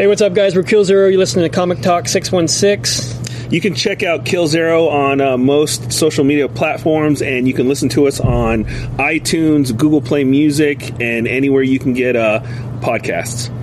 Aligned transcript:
Hey, 0.00 0.06
what's 0.06 0.22
up, 0.22 0.32
guys? 0.32 0.56
We're 0.56 0.62
Kill 0.62 0.82
Zero. 0.82 1.08
You're 1.08 1.18
listening 1.18 1.44
to 1.44 1.54
Comic 1.54 1.82
Talk 1.82 2.08
616. 2.08 3.52
You 3.52 3.60
can 3.60 3.74
check 3.74 4.02
out 4.02 4.24
Kill 4.24 4.46
Zero 4.46 4.88
on 4.88 5.20
uh, 5.20 5.36
most 5.36 5.92
social 5.92 6.24
media 6.24 6.48
platforms, 6.48 7.20
and 7.20 7.46
you 7.46 7.52
can 7.52 7.68
listen 7.68 7.90
to 7.90 8.08
us 8.08 8.18
on 8.18 8.64
iTunes, 8.96 9.76
Google 9.76 10.00
Play 10.00 10.24
Music, 10.24 10.90
and 11.02 11.28
anywhere 11.28 11.62
you 11.62 11.78
can 11.78 11.92
get 11.92 12.16
uh, 12.16 12.40
podcasts. 12.80 13.54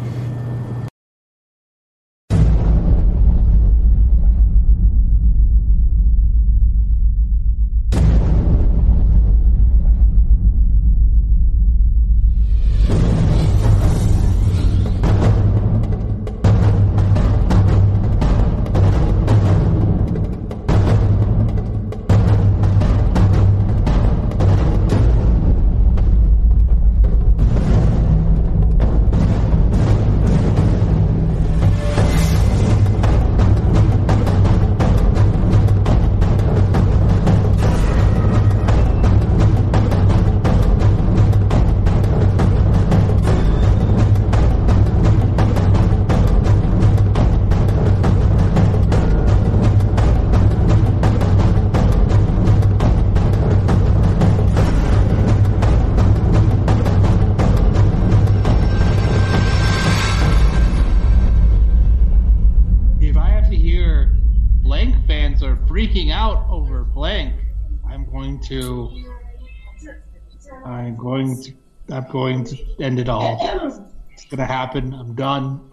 I'm 71.97 72.11
going 72.11 72.43
to 72.43 72.57
end 72.79 72.99
it 72.99 73.09
all. 73.09 73.83
It's 74.13 74.25
gonna 74.25 74.45
happen. 74.45 74.93
I'm 74.93 75.15
done. 75.15 75.71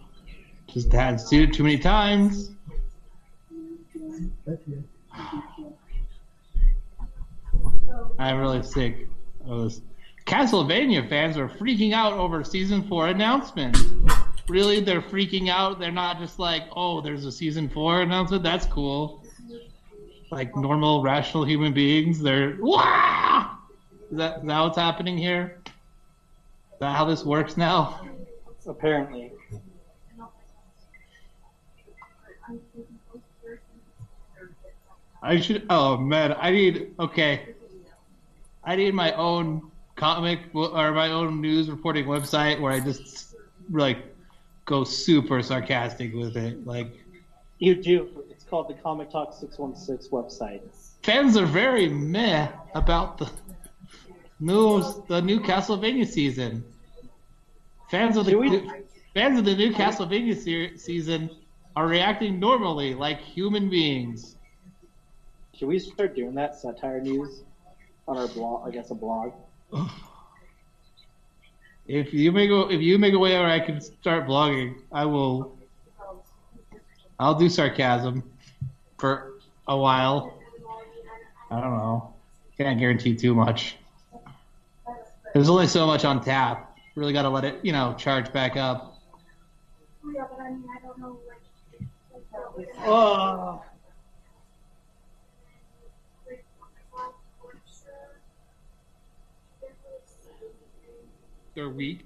Just 0.69 0.91
had 0.91 1.21
seen 1.21 1.43
it 1.43 1.53
too 1.53 1.65
many 1.65 1.77
times. 1.77 2.51
I'm 8.19 8.39
really 8.39 8.63
sick 8.63 9.07
of 9.47 9.65
this. 9.65 9.83
Castlevania 10.25 11.07
fans 11.11 11.37
are 11.37 11.49
freaking 11.49 11.93
out 11.93 12.15
over 12.15 12.43
season 12.43 12.83
four 12.89 13.09
announcement. 13.09 13.77
Really, 14.49 14.81
they're 14.81 15.03
freaking 15.03 15.51
out. 15.51 15.79
They're 15.79 15.93
not 15.93 16.19
just 16.19 16.39
like, 16.39 16.63
oh, 16.75 17.03
there's 17.03 17.27
a 17.27 17.33
season 17.33 17.69
four 17.69 18.01
announcement. 18.01 18.43
That's 18.43 18.65
cool. 18.65 19.23
Like 20.31 20.57
normal, 20.57 21.03
rational 21.03 21.45
human 21.45 21.75
beings, 21.75 22.19
they're 22.19 22.57
Wah! 22.61 23.59
Is 24.11 24.17
that, 24.17 24.39
is 24.39 24.47
that 24.47 24.61
what's 24.61 24.79
happening 24.79 25.19
here? 25.19 25.61
Is 26.75 26.81
that 26.81 26.97
how 26.97 27.05
this 27.05 27.25
works 27.25 27.57
now? 27.57 28.01
Apparently. 28.67 29.33
I 35.23 35.41
should. 35.41 35.65
Oh 35.71 35.97
man, 35.97 36.35
I 36.39 36.51
need. 36.51 36.95
Okay, 36.99 37.55
I 38.65 38.77
need 38.77 38.93
my 38.93 39.13
own 39.13 39.71
comic 39.97 40.41
or 40.53 40.93
my 40.93 41.11
own 41.11 41.41
news 41.41 41.71
reporting 41.71 42.05
website 42.07 42.61
where 42.61 42.73
I 42.73 42.81
just 42.81 43.37
like 43.71 43.99
go 44.65 44.85
super 44.85 45.43
sarcastic 45.43 46.13
with 46.13 46.37
it. 46.37 46.67
Like 46.67 46.93
You 47.59 47.77
do. 47.77 48.25
It's 48.31 48.45
called 48.45 48.69
the 48.69 48.75
Comic 48.75 49.11
Talk 49.11 49.33
616 49.33 50.11
website. 50.11 50.61
fans 51.03 51.37
are 51.37 51.47
very 51.47 51.89
meh 51.89 52.49
about 52.75 53.17
the 53.19 53.31
news, 54.45 55.01
the 55.09 55.21
new 55.23 55.41
Castlevania 55.41 56.07
season. 56.07 56.65
Fans 57.91 58.17
of 58.17 58.27
the 58.27 58.37
we- 58.37 58.51
new, 58.51 58.71
fans 59.15 59.39
of 59.39 59.45
the 59.45 59.55
new 59.55 59.73
Castlevania 59.73 60.37
se- 60.37 60.77
season 60.77 61.31
are 61.77 61.87
reacting 61.87 62.39
normally, 62.39 62.95
like 62.95 63.21
human 63.21 63.69
beings. 63.69 64.37
Should 65.55 65.69
we 65.69 65.79
start 65.79 66.15
doing 66.15 66.35
that 66.35 66.57
satire 66.57 67.01
news 67.01 67.43
on 68.07 68.17
our 68.17 68.29
blog? 68.29 68.67
I 68.67 68.71
guess 68.71 68.91
a 68.91 68.95
blog. 68.95 69.33
If 71.87 72.15
you 72.15 72.33
make 72.33 72.49
a 72.49 72.69
if 72.71 72.81
you 72.81 72.99
make 72.99 73.13
a 73.13 73.19
way 73.19 73.33
where 73.39 73.47
I 73.47 73.61
can 73.61 73.79
start 73.79 74.27
blogging, 74.27 74.81
I 74.91 75.05
will. 75.05 75.55
I'll 77.19 77.35
do 77.35 77.51
sarcasm 77.51 78.23
for 78.97 79.35
a 79.69 79.77
while. 79.77 80.33
I 81.51 81.61
don't 81.61 81.77
know. 81.77 82.15
Can't 82.57 82.79
guarantee 82.79 83.15
too 83.15 83.35
much. 83.35 83.77
There's 85.35 85.49
only 85.51 85.67
so 85.67 85.85
much 85.87 86.05
on 86.05 86.23
tap. 86.23 86.79
Really 86.95 87.13
got 87.13 87.23
to 87.23 87.29
let 87.29 87.45
it, 87.45 87.59
you 87.65 87.73
know, 87.73 87.95
charge 87.99 88.33
back 88.33 88.57
up. 88.57 88.93
Oh, 92.87 93.63
They're 101.55 101.69
weak. 101.69 102.01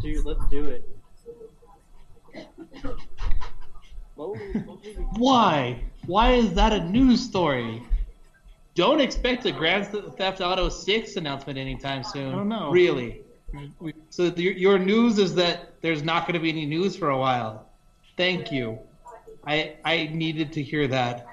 dude, 0.00 0.24
let's 0.24 0.44
do 0.50 0.64
it. 0.66 0.88
What 4.14 4.30
would- 4.32 4.66
what 4.66 4.84
would 4.84 4.96
we- 4.98 5.04
Why? 5.16 5.84
Why 6.06 6.32
is 6.32 6.52
that 6.54 6.72
a 6.72 6.84
news 6.84 7.20
story? 7.22 7.82
Don't 8.74 9.00
expect 9.00 9.44
a 9.44 9.52
Grand 9.52 9.86
Theft 9.86 10.40
Auto 10.40 10.68
6 10.68 11.16
announcement 11.16 11.58
anytime 11.58 12.02
soon. 12.02 12.34
Oh, 12.34 12.42
no. 12.42 12.70
Really? 12.70 13.22
So 14.08 14.24
your, 14.24 14.52
your 14.52 14.78
news 14.78 15.18
is 15.18 15.34
that 15.34 15.80
there's 15.82 16.02
not 16.02 16.22
going 16.26 16.34
to 16.34 16.40
be 16.40 16.48
any 16.48 16.64
news 16.64 16.96
for 16.96 17.10
a 17.10 17.18
while. 17.18 17.66
Thank 18.16 18.50
you. 18.50 18.78
I 19.46 19.76
I 19.84 20.08
needed 20.12 20.52
to 20.54 20.62
hear 20.62 20.86
that. 20.88 21.26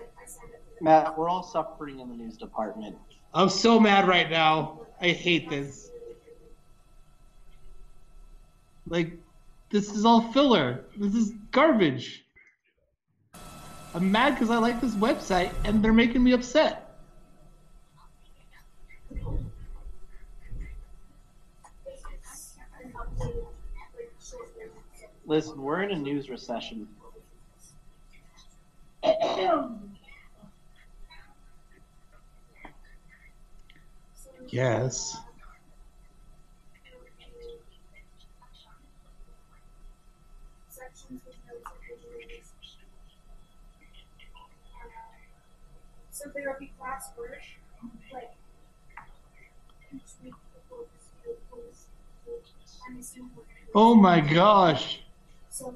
Matt, 0.82 1.18
we're 1.18 1.30
all 1.30 1.44
suffering 1.44 2.00
in 2.00 2.10
the 2.10 2.16
news 2.16 2.38
department. 2.38 2.98
I'm 3.34 3.50
so 3.50 3.80
mad 3.80 4.08
right 4.08 4.30
now. 4.30 4.82
I 5.02 5.10
hate 5.10 5.50
this. 5.50 5.92
Like, 8.88 9.14
this 9.70 9.94
is 9.94 10.04
all 10.04 10.22
filler. 10.34 10.86
This 10.98 11.14
is 11.14 11.32
garbage. 11.52 12.26
I'm 13.94 14.12
mad 14.12 14.36
because 14.36 14.50
I 14.50 14.58
like 14.58 14.82
this 14.82 14.96
website 14.96 15.52
and 15.64 15.84
they're 15.84 15.94
making 15.94 16.24
me 16.24 16.32
upset. 16.32 16.89
Listen, 25.30 25.62
we're 25.62 25.84
in 25.84 25.92
a 25.92 25.96
news 25.96 26.28
recession. 26.28 26.88
Yes. 34.50 35.18
So 46.12 46.30
therapy 46.32 46.72
class 46.78 47.12
for 47.16 47.30
like 48.14 48.32
each 49.94 50.02
week 50.24 50.34
before 50.54 50.86
the 50.94 51.00
school 51.04 51.38
goes, 51.52 51.86
I'm 52.88 53.00
assuming 53.00 53.32
we're 53.36 53.44
gonna 53.44 53.66
go- 53.74 53.80
Oh 53.80 53.96
my 53.96 54.20
gosh. 54.20 55.02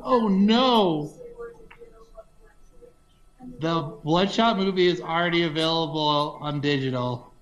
Oh 0.02 0.28
no. 0.28 1.12
we're 1.38 1.52
gonna 1.52 1.64
do 1.70 1.86
what 2.14 2.26
we're 2.42 2.50
doing. 2.80 2.92
And 3.40 3.62
The 3.62 3.82
Bloodshot 4.04 4.58
movie 4.58 4.88
is 4.88 5.02
already 5.02 5.44
available 5.44 6.38
on 6.42 6.62
digital. 6.62 7.34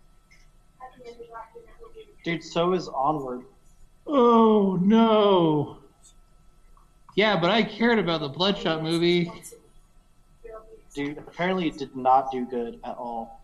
at 0.81 0.97
the 1.03 1.09
end 1.11 1.21
of 1.21 1.27
that, 1.27 1.49
we're 1.55 1.61
gonna 1.89 2.05
do- 2.23 2.31
Dude, 2.31 2.43
so 2.43 2.73
is 2.73 2.87
Onward. 2.87 3.43
Oh 4.07 4.77
no. 4.81 5.77
Yeah, 7.15 7.39
but 7.39 7.51
I 7.51 7.63
cared 7.63 7.99
about 7.99 8.21
the 8.21 8.29
Bloodshot 8.29 8.81
movie. 8.83 9.31
Dude, 10.93 11.17
apparently 11.19 11.67
it 11.67 11.77
did 11.77 11.95
not 11.95 12.31
do 12.31 12.45
good 12.45 12.79
at 12.83 12.97
all. 12.97 13.41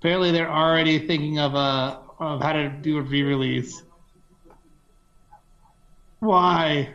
Apparently, 0.00 0.30
they're 0.32 0.50
already 0.50 1.06
thinking 1.06 1.38
of 1.38 1.54
a 1.54 2.00
of 2.18 2.40
how 2.42 2.52
to 2.52 2.68
do 2.70 2.98
a 2.98 3.02
re-release. 3.02 3.82
Why? 6.26 6.92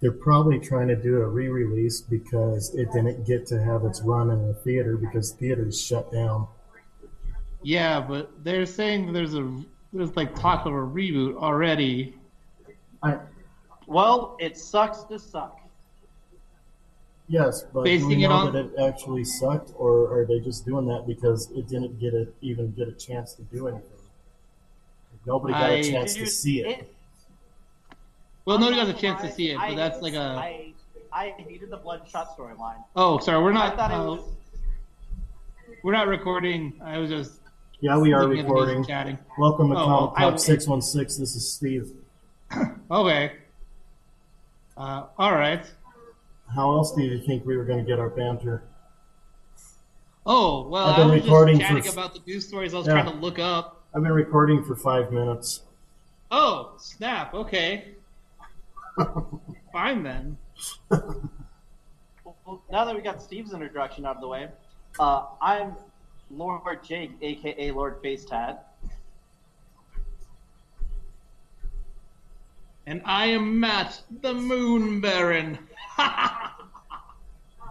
They're 0.00 0.12
probably 0.12 0.58
trying 0.58 0.88
to 0.88 0.96
do 0.96 1.20
a 1.20 1.26
re-release 1.28 2.00
because 2.00 2.74
it 2.74 2.90
didn't 2.92 3.26
get 3.26 3.46
to 3.48 3.62
have 3.62 3.84
its 3.84 4.00
run 4.00 4.30
in 4.30 4.46
the 4.46 4.54
theater 4.54 4.96
because 4.96 5.32
theaters 5.32 5.78
shut 5.78 6.10
down. 6.10 6.46
Yeah, 7.62 8.00
but 8.00 8.42
they're 8.42 8.64
saying 8.64 9.12
there's 9.12 9.34
a 9.34 9.62
there's 9.92 10.16
like 10.16 10.34
talk 10.34 10.64
of 10.64 10.72
a 10.72 10.76
reboot 10.76 11.36
already. 11.36 12.16
I, 13.02 13.18
Well, 13.86 14.38
it 14.40 14.56
sucks 14.56 15.02
to 15.04 15.18
suck. 15.18 15.67
Yes, 17.28 17.62
but 17.72 17.80
do 17.80 17.84
Basing 17.84 18.08
we 18.08 18.24
it 18.24 18.28
know 18.28 18.34
on- 18.34 18.52
that 18.52 18.66
it 18.66 18.78
actually 18.80 19.24
sucked, 19.24 19.72
or 19.76 20.12
are 20.12 20.26
they 20.26 20.40
just 20.40 20.64
doing 20.66 20.86
that 20.86 21.06
because 21.06 21.50
it 21.52 21.68
didn't 21.68 21.98
get 22.00 22.14
it 22.14 22.34
even 22.40 22.72
get 22.72 22.88
a 22.88 22.92
chance 22.92 23.34
to 23.34 23.42
do 23.42 23.68
anything? 23.68 23.88
Nobody 25.26 25.52
got 25.54 25.62
I- 25.70 25.74
a 25.74 25.82
chance 25.84 26.14
to 26.14 26.26
see 26.26 26.60
it. 26.62 26.92
Well, 28.44 28.58
nobody 28.58 28.80
I'm 28.80 28.86
got 28.86 28.96
a 28.96 28.98
chance 28.98 29.20
to 29.20 29.26
gonna 29.26 29.34
see 29.34 29.50
it, 29.50 29.56
lie, 29.56 29.68
but 29.70 29.76
that's 29.76 30.00
like 30.02 30.14
a. 30.14 30.18
I 30.20 30.72
I 31.12 31.28
hated 31.38 31.70
the 31.70 31.76
bloodshot 31.76 32.36
storyline. 32.36 32.82
Oh, 32.96 33.18
sorry, 33.18 33.42
we're 33.42 33.50
I 33.50 33.54
not. 33.54 33.76
thought 33.76 33.90
it 33.90 33.94
uh, 33.94 34.04
was. 34.04 34.24
We're 35.82 35.92
not 35.92 36.06
recording. 36.08 36.80
I 36.82 36.98
was 36.98 37.10
just 37.10 37.40
Yeah, 37.80 37.98
we 37.98 38.12
are 38.12 38.24
looking 38.24 38.40
at 38.40 38.46
the 38.46 38.52
news 38.54 38.60
and 38.62 38.68
recording. 38.68 38.84
chatting. 38.86 39.18
Welcome 39.38 39.70
to 39.70 39.76
Oh, 39.76 39.84
Comic 39.84 40.18
well, 40.18 40.38
Six 40.38 40.66
One 40.66 40.80
Six. 40.82 41.16
This 41.16 41.36
is 41.36 41.50
Steve. 41.52 41.92
Okay. 42.90 43.32
Uh, 44.76 45.04
all 45.18 45.32
right. 45.34 45.64
How 46.54 46.72
else 46.72 46.92
do 46.94 47.02
you 47.02 47.18
think 47.20 47.44
we 47.44 47.56
were 47.56 47.64
going 47.64 47.78
to 47.78 47.84
get 47.84 47.98
our 47.98 48.08
banter? 48.10 48.62
Oh 50.26 50.68
well, 50.68 50.86
I've 50.88 50.96
been 50.96 51.10
I 51.10 51.14
was 51.14 51.22
recording 51.24 51.58
just 51.58 51.68
chatting 51.68 51.82
for- 51.84 51.90
about 51.92 52.14
the 52.14 52.20
news 52.26 52.46
stories 52.46 52.74
I 52.74 52.78
was 52.78 52.86
Yeah. 52.86 52.94
trying 52.94 53.06
to 53.12 53.18
look 53.18 53.38
up. 53.38 53.82
I've 53.94 54.02
been 54.02 54.12
recording 54.12 54.62
for 54.64 54.76
five 54.76 55.10
minutes. 55.12 55.62
Oh, 56.30 56.72
snap. 56.78 57.32
Okay. 57.32 57.94
Fine 59.72 60.02
then. 60.02 60.36
Well, 60.90 62.62
now 62.70 62.84
that 62.84 62.94
we 62.94 63.00
got 63.00 63.22
Steve's 63.22 63.52
introduction 63.54 64.04
out 64.04 64.16
of 64.16 64.22
the 64.22 64.28
way, 64.28 64.48
uh, 64.98 65.26
I'm 65.40 65.74
Lord 66.30 66.82
Jake, 66.84 67.12
aka 67.22 67.70
Lord 67.70 68.02
Facetad. 68.02 68.58
And 72.88 73.02
I 73.04 73.26
am 73.26 73.60
Matt, 73.60 74.00
the 74.22 74.32
Moon 74.32 75.00
Baron. 75.00 75.58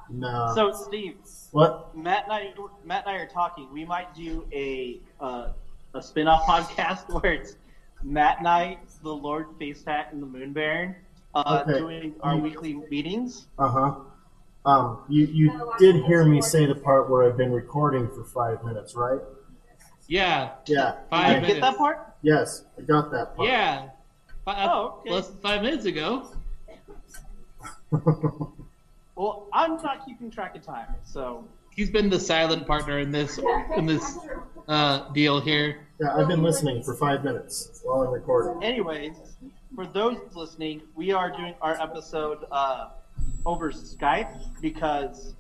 No. 0.10 0.54
So, 0.56 0.72
Steve, 0.72 1.18
what? 1.52 1.94
Matt 1.94 2.24
and 2.30 2.34
I, 2.34 2.54
Matt 2.86 3.06
and 3.06 3.18
I 3.18 3.20
are 3.20 3.28
talking. 3.28 3.68
We 3.74 3.84
might 3.84 4.16
do 4.16 4.48
a 4.54 5.02
uh, 5.20 5.50
a 5.94 6.02
spin-off 6.02 6.44
podcast 6.44 7.12
where 7.22 7.34
it's 7.34 7.58
Matt 8.04 8.38
and 8.38 8.48
I, 8.48 8.78
the 9.04 9.14
Lord 9.14 9.48
Facetat, 9.60 10.14
and 10.14 10.22
the 10.22 10.26
Moon 10.26 10.54
Baron, 10.54 10.96
uh, 11.36 11.62
Okay. 11.68 11.80
doing 11.80 12.16
our 12.22 12.38
weekly 12.38 12.76
meetings. 12.90 13.48
Uh 13.60 13.68
huh. 13.68 13.96
Um, 14.66 15.00
you 15.10 15.26
you 15.26 15.74
did 15.78 16.06
hear 16.06 16.24
me 16.24 16.42
say 16.42 16.66
the 16.66 16.76
part 16.76 17.10
where 17.10 17.30
I've 17.30 17.36
been 17.36 17.52
recording 17.52 18.08
for 18.08 18.24
five 18.24 18.64
minutes, 18.64 18.96
right? 18.96 19.20
yeah. 20.08 20.52
Yeah. 20.68 20.96
Five 21.10 21.42
Did 21.42 21.50
you 21.50 21.56
get 21.56 21.62
that 21.64 21.78
part? 21.78 22.14
Yes, 22.22 22.64
I 22.78 22.82
got 22.84 23.12
that 23.12 23.36
part. 23.36 23.50
Yeah. 23.50 23.90
Fi- 24.48 24.64
Oh, 24.66 25.00
okay. 25.02 25.12
Less 25.12 25.28
than 25.28 25.38
five 25.40 25.62
minutes 25.62 25.84
ago. 25.86 26.32
Well, 29.16 29.48
I'm 29.52 29.78
not 29.82 30.06
keeping 30.06 30.30
track 30.30 30.56
of 30.56 30.62
time, 30.62 30.94
so 31.04 31.44
He's 31.76 31.90
been 31.90 32.08
the 32.08 32.20
silent 32.20 32.68
partner 32.68 33.00
in 33.00 33.10
this 33.12 33.40
in 33.76 33.88
this 33.88 34.16
uh, 34.68 35.10
deal 35.12 35.40
here. 35.42 35.80
yeah, 36.00 36.16
I've 36.16 36.28
been 36.28 36.44
listening 36.44 36.84
for 36.84 36.94
five 36.94 37.24
minutes 37.24 37.82
while 37.84 38.02
I'm 38.02 38.12
recording. 38.14 38.64
anyways, 38.64 39.16
for 39.76 39.88
those 39.88 40.18
listening, 40.36 40.84
we 40.96 41.12
are 41.14 41.32
doing 41.32 41.56
our 41.64 41.82
episode 41.82 42.46
uh, 42.52 42.90
over 43.44 43.72
Skype 43.72 44.40
because, 44.62 45.34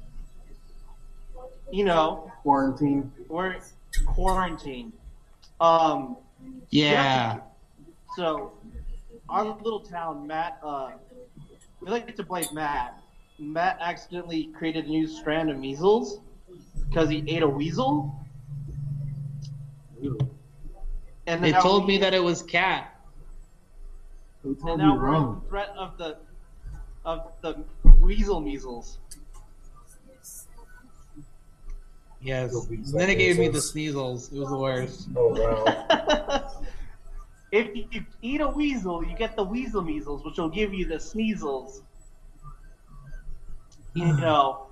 you 1.71 1.85
know, 1.85 2.31
Quarantine. 2.41 3.11
we're 3.29 3.57
quarantined. 4.07 4.91
Um, 5.61 6.17
Yeah. 6.71 7.41
so 8.15 8.53
our 9.29 9.45
little 9.61 9.79
town, 9.81 10.25
Matt, 10.27 10.59
uh, 10.63 10.91
we 11.81 11.89
like 11.89 12.13
to 12.15 12.23
blame 12.23 12.45
Matt. 12.53 13.01
Matt 13.39 13.77
accidentally 13.81 14.45
created 14.57 14.85
a 14.85 14.89
new 14.89 15.07
strand 15.07 15.49
of 15.49 15.57
measles 15.59 16.19
because 16.89 17.09
he 17.09 17.23
ate 17.27 17.43
a 17.43 17.47
weasel. 17.47 18.15
And 21.27 21.43
They 21.43 21.51
told 21.51 21.83
we- 21.83 21.93
me 21.93 21.97
that 21.99 22.13
it 22.13 22.23
was 22.23 22.41
cat. 22.41 22.93
Who 24.43 24.55
told 24.55 24.79
now 24.79 24.93
you 24.93 24.99
wrong? 24.99 25.41
the 25.43 25.49
threat 25.49 25.69
of 25.77 25.97
the 25.97 26.17
of 27.03 27.31
the 27.41 27.63
weasel 28.01 28.39
measles. 28.41 28.97
Yes. 32.21 32.53
And 32.69 32.85
then 32.87 33.09
it 33.09 33.15
gave 33.15 33.37
me 33.37 33.47
the 33.47 33.53
measles. 33.53 33.71
sneezels. 33.73 34.33
It 34.33 34.39
was 34.39 34.49
the 34.49 34.57
worst. 34.57 35.09
Oh 35.15 35.29
wow. 35.29 36.51
if 37.51 37.75
you 37.75 38.05
eat 38.21 38.41
a 38.41 38.47
weasel, 38.47 39.03
you 39.05 39.15
get 39.15 39.35
the 39.35 39.43
weasel 39.43 39.81
measles, 39.81 40.23
which 40.25 40.37
will 40.37 40.49
give 40.49 40.73
you 40.73 40.85
the 40.85 40.95
sneezels. 40.95 41.81
You 43.93 44.05
know, 44.17 44.67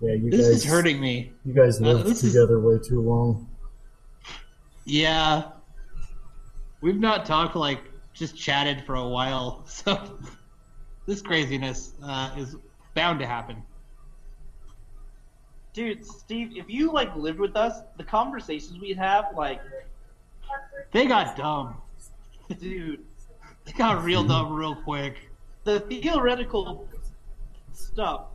Yeah, 0.00 0.14
you 0.14 0.30
This 0.30 0.46
guys. 0.46 0.56
is 0.56 0.64
hurting 0.64 1.00
me. 1.00 1.32
You 1.44 1.54
guys 1.54 1.80
Uh, 1.80 1.86
lived 1.92 2.08
is- 2.08 2.20
together 2.20 2.60
way 2.60 2.78
too 2.78 3.00
long. 3.00 3.48
Yeah. 4.84 5.50
We've 6.80 6.98
not 6.98 7.26
talked 7.26 7.56
like 7.56 7.80
just 8.14 8.36
chatted 8.36 8.84
for 8.84 8.94
a 8.94 9.08
while, 9.08 9.64
so 9.66 10.18
this 11.06 11.20
craziness 11.22 11.92
uh, 12.02 12.30
is 12.36 12.56
bound 12.94 13.18
to 13.20 13.26
happen. 13.26 13.62
dude, 15.72 16.04
Steve, 16.04 16.56
if 16.56 16.68
you 16.68 16.92
like 16.92 17.14
lived 17.14 17.38
with 17.38 17.56
us, 17.56 17.80
the 17.98 18.02
conversations 18.04 18.80
we'd 18.80 18.96
have, 18.96 19.26
like, 19.36 19.60
They 20.92 21.06
got 21.06 21.36
dumb. 21.36 21.76
dude, 22.60 23.04
They 23.64 23.72
got 23.72 24.02
real 24.02 24.24
dumb 24.24 24.52
real 24.52 24.74
quick. 24.74 25.16
the 25.64 25.80
theoretical 25.80 26.88
stuff. 27.72 28.26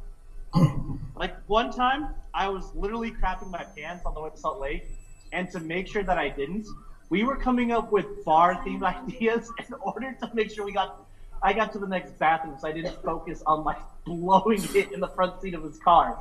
Like 1.15 1.35
one 1.47 1.71
time, 1.71 2.09
I 2.33 2.49
was 2.49 2.73
literally 2.75 3.11
crapping 3.11 3.49
my 3.49 3.63
pants 3.75 4.05
on 4.05 4.13
the 4.13 4.21
way 4.21 4.29
to 4.29 4.37
Salt 4.37 4.59
Lake, 4.59 4.85
and 5.31 5.49
to 5.51 5.59
make 5.59 5.87
sure 5.87 6.03
that 6.03 6.17
I 6.17 6.29
didn't, 6.29 6.67
we 7.09 7.23
were 7.23 7.35
coming 7.35 7.71
up 7.71 7.91
with 7.91 8.23
bar 8.25 8.55
themed 8.63 8.83
ideas 9.07 9.51
in 9.67 9.73
order 9.81 10.15
to 10.21 10.31
make 10.33 10.51
sure 10.51 10.65
we 10.65 10.71
got. 10.73 11.05
I 11.41 11.51
got 11.53 11.73
to 11.73 11.79
the 11.79 11.87
next 11.87 12.17
bathroom, 12.19 12.55
so 12.59 12.67
I 12.67 12.71
didn't 12.71 12.95
focus 13.03 13.43
on 13.45 13.63
like 13.63 13.77
blowing 14.05 14.63
it 14.75 14.91
in 14.91 14.99
the 14.99 15.09
front 15.09 15.41
seat 15.41 15.53
of 15.55 15.63
his 15.63 15.77
car. 15.79 16.17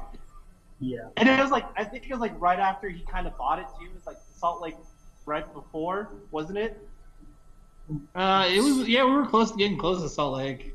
Yeah. 0.80 1.08
And 1.16 1.28
it 1.28 1.38
was 1.40 1.50
like 1.50 1.64
I 1.76 1.84
think 1.84 2.04
it 2.04 2.10
was 2.10 2.20
like 2.20 2.38
right 2.40 2.58
after 2.58 2.88
he 2.88 3.00
kind 3.02 3.26
of 3.26 3.36
bought 3.38 3.58
it 3.60 3.66
too. 3.78 3.86
It 3.86 3.94
was 3.94 4.06
like 4.06 4.18
Salt 4.36 4.60
Lake 4.62 4.74
right 5.26 5.52
before, 5.52 6.10
wasn't 6.30 6.58
it? 6.58 6.88
Uh, 8.14 8.48
it 8.50 8.60
was 8.60 8.88
yeah, 8.88 9.04
we 9.04 9.12
were 9.12 9.26
close 9.26 9.50
to 9.50 9.56
getting 9.56 9.78
close 9.78 10.02
to 10.02 10.08
Salt 10.08 10.36
Lake. 10.36 10.74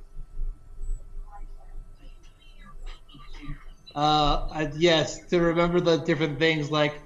Uh, 3.96 4.48
I, 4.52 4.72
yes, 4.78 5.26
to 5.30 5.40
remember 5.40 5.80
the 5.80 5.98
different 5.98 6.38
things 6.38 6.70
like 6.70 7.02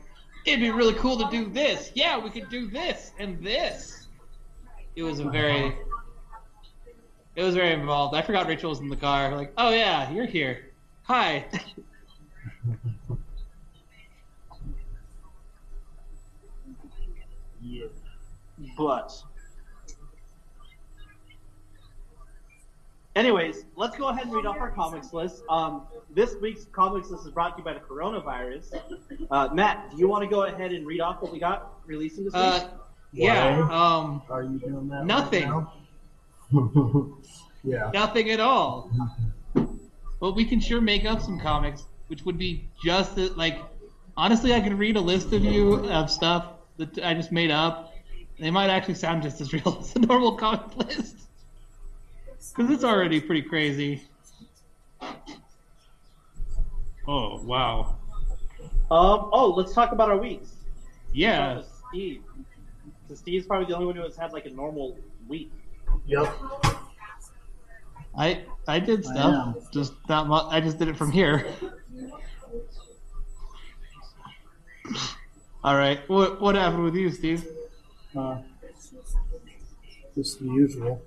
it'd 0.46 0.60
be 0.60 0.72
really 0.72 0.94
cool 0.96 1.18
to 1.18 1.30
do 1.32 1.50
this. 1.50 1.92
Yeah, 1.96 2.18
we 2.18 2.30
could 2.30 2.50
do 2.50 2.70
this 2.70 3.12
and 3.20 3.42
this. 3.42 4.08
It 4.96 5.04
was 5.04 5.20
a 5.20 5.30
very, 5.30 5.78
it 7.36 7.44
was 7.44 7.56
very 7.56 7.72
involved. 7.72 8.14
I 8.16 8.22
forgot 8.22 8.48
Rachel 8.48 8.72
was 8.72 8.80
in 8.80 8.90
the 8.90 8.98
car. 8.98 9.36
Like, 9.36 9.54
oh 9.58 9.70
yeah, 9.70 10.12
you're 10.12 10.26
here. 10.26 10.72
Hi. 11.04 11.46
Yeah. 17.72 17.86
But, 18.78 19.14
anyways, 23.16 23.64
let's 23.78 23.96
go 23.98 24.10
ahead 24.10 24.26
and 24.26 24.34
read 24.34 24.46
off 24.46 24.58
our 24.58 24.72
comics 24.72 25.14
list. 25.14 25.44
Um, 25.50 25.84
this 26.14 26.36
week's 26.42 26.66
comics 26.66 27.10
list 27.10 27.26
is 27.26 27.32
brought 27.32 27.56
to 27.56 27.60
you 27.60 27.64
by 27.64 27.74
the 27.74 27.80
coronavirus. 27.80 28.82
Uh, 29.32 29.50
Matt, 29.54 29.92
do 29.92 29.98
you 29.98 30.10
want 30.10 30.24
to 30.24 30.30
go 30.30 30.44
ahead 30.44 30.74
and 30.74 30.86
read 30.86 31.00
off 31.00 31.22
what 31.22 31.32
we 31.32 31.40
got 31.40 31.80
releasing 31.86 32.26
this 32.26 32.34
week? 32.34 32.44
Uh, 32.44 32.68
yeah. 33.14 33.68
Um, 33.72 34.22
Are 34.30 34.44
you 34.44 34.60
doing 34.60 34.90
that? 34.90 34.98
right 34.98 35.06
Nothing. 35.06 35.44
now? 35.50 35.74
yeah. 37.64 37.90
Nothing 37.94 38.32
at 38.32 38.42
all. 38.42 38.92
But 40.20 40.34
we 40.34 40.44
can 40.44 40.60
sure 40.60 40.82
make 40.82 41.06
up 41.06 41.22
some 41.22 41.40
comics, 41.40 41.86
which 42.08 42.26
would 42.26 42.38
be 42.38 42.68
just 42.84 43.18
as, 43.18 43.36
like. 43.38 43.60
Honestly, 44.18 44.54
I 44.54 44.60
could 44.60 44.78
read 44.78 44.98
a 44.98 45.02
list 45.02 45.32
of 45.32 45.44
you 45.44 45.86
of 45.90 46.12
stuff 46.12 46.46
that 46.82 47.06
I 47.06 47.14
just 47.14 47.32
made 47.32 47.52
up. 47.52 47.94
They 48.40 48.52
might 48.52 48.70
actually 48.70 48.96
sound 48.96 49.24
just 49.24 49.40
as 49.40 49.54
real 49.54 49.78
as 49.82 49.96
a 49.96 50.00
normal 50.00 50.36
comic 50.36 50.76
list. 50.78 51.16
Because 52.56 52.72
it's 52.72 52.84
already 52.84 53.22
pretty 53.22 53.44
crazy. 53.44 54.02
Oh 57.08 57.42
wow. 57.44 57.98
Um. 58.90 59.30
Oh, 59.32 59.54
let's 59.56 59.74
talk 59.74 59.92
about 59.92 60.10
our 60.10 60.18
weeks. 60.18 60.56
Yeah. 61.14 61.36
Start 61.36 61.58
with 61.58 61.82
Steve. 61.90 62.22
So 63.10 63.16
Steve's 63.16 63.46
probably 63.46 63.68
the 63.68 63.76
only 63.76 63.88
one 63.88 63.96
who 63.96 64.04
has 64.04 64.16
had 64.16 64.34
like 64.34 64.46
a 64.46 64.50
normal 64.50 64.98
week. 65.28 65.52
Yep. 66.06 66.34
I 68.18 68.44
I 68.68 68.80
did 68.80 69.06
stuff. 69.06 69.18
am. 69.18 69.56
just 69.72 69.94
not 70.10 70.28
much. 70.28 70.46
I 70.50 70.62
just 70.62 70.80
did 70.80 70.88
it 70.88 70.98
from 70.98 71.12
here. 71.12 71.46
All 75.64 75.78
right. 75.78 76.00
What 76.10 76.42
what 76.42 76.56
happened 76.56 76.84
with 76.84 76.96
you, 76.96 77.12
Steve? 77.12 77.48
Uh, 78.18 78.40
just 80.16 80.40
the 80.40 80.46
usual. 80.46 81.02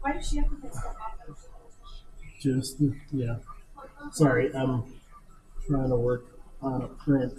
Why 0.00 0.12
does 0.12 0.28
she 0.28 0.38
have 0.38 0.48
to 0.48 0.56
fix 0.56 0.74
that 0.74 0.96
happen? 0.98 1.34
Just 2.40 2.76
yeah. 3.12 3.36
Sorry, 4.12 4.54
I'm 4.54 4.84
trying 5.66 5.90
to 5.90 5.96
work 5.96 6.24
on 6.62 6.82
a 6.82 6.88
print 6.88 7.34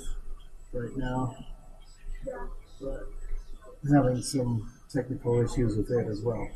right 0.72 0.96
now, 0.96 1.36
but 2.79 3.08
having 3.91 4.22
some 4.22 4.72
technical 4.93 5.41
issues 5.41 5.75
with 5.75 5.89
it 5.89 6.08
as 6.08 6.22
well. 6.22 6.50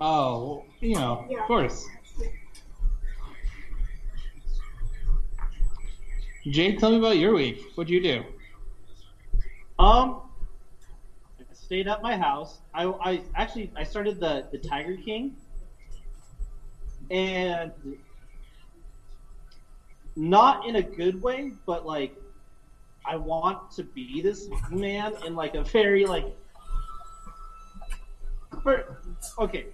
Oh, 0.00 0.06
well, 0.46 0.66
you 0.80 0.94
know, 0.94 1.26
of 1.30 1.46
course. 1.46 1.86
Jake, 6.48 6.78
tell 6.78 6.90
me 6.90 6.98
about 6.98 7.18
your 7.18 7.34
week. 7.34 7.62
What'd 7.74 7.90
you 7.90 8.02
do? 8.02 8.24
Um, 9.78 10.22
I 11.38 11.44
stayed 11.52 11.86
at 11.86 12.02
my 12.02 12.16
house. 12.16 12.60
I, 12.72 12.86
I 12.86 13.22
actually 13.34 13.70
I 13.76 13.84
started 13.84 14.20
the 14.20 14.46
the 14.50 14.56
Tiger 14.56 14.96
King, 14.96 15.36
and 17.10 17.72
not 20.16 20.66
in 20.66 20.76
a 20.76 20.82
good 20.82 21.20
way, 21.20 21.52
but 21.66 21.84
like 21.84 22.16
I 23.04 23.16
want 23.16 23.70
to 23.72 23.82
be 23.82 24.22
this 24.22 24.48
man 24.70 25.14
in 25.26 25.36
like 25.36 25.54
a 25.54 25.62
very 25.62 26.06
like. 26.06 26.24
For, 28.62 28.98
okay, 29.38 29.66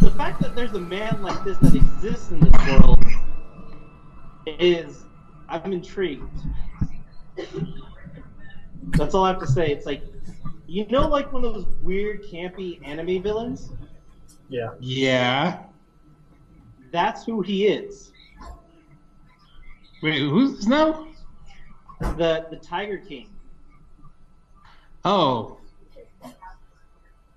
the 0.00 0.12
fact 0.16 0.40
that 0.42 0.54
there's 0.54 0.72
a 0.72 0.80
man 0.80 1.22
like 1.22 1.42
this 1.44 1.58
that 1.58 1.74
exists 1.74 2.30
in 2.30 2.40
this 2.40 2.52
world 2.68 3.04
is 4.46 5.04
I'm 5.48 5.72
intrigued. 5.72 6.28
That's 8.96 9.14
all 9.14 9.24
I 9.24 9.28
have 9.32 9.40
to 9.40 9.46
say. 9.46 9.70
It's 9.70 9.86
like, 9.86 10.02
you 10.66 10.86
know, 10.86 11.08
like 11.08 11.32
one 11.32 11.44
of 11.44 11.54
those 11.54 11.66
weird, 11.82 12.22
campy 12.24 12.80
anime 12.86 13.22
villains. 13.22 13.70
Yeah. 14.48 14.70
Yeah. 14.78 15.62
That's 16.92 17.24
who 17.24 17.40
he 17.40 17.66
is. 17.66 18.12
Wait, 20.02 20.20
who's 20.20 20.66
now? 20.66 21.08
The 22.00 22.46
the 22.50 22.56
Tiger 22.56 22.98
King. 22.98 23.28
Oh, 25.04 25.59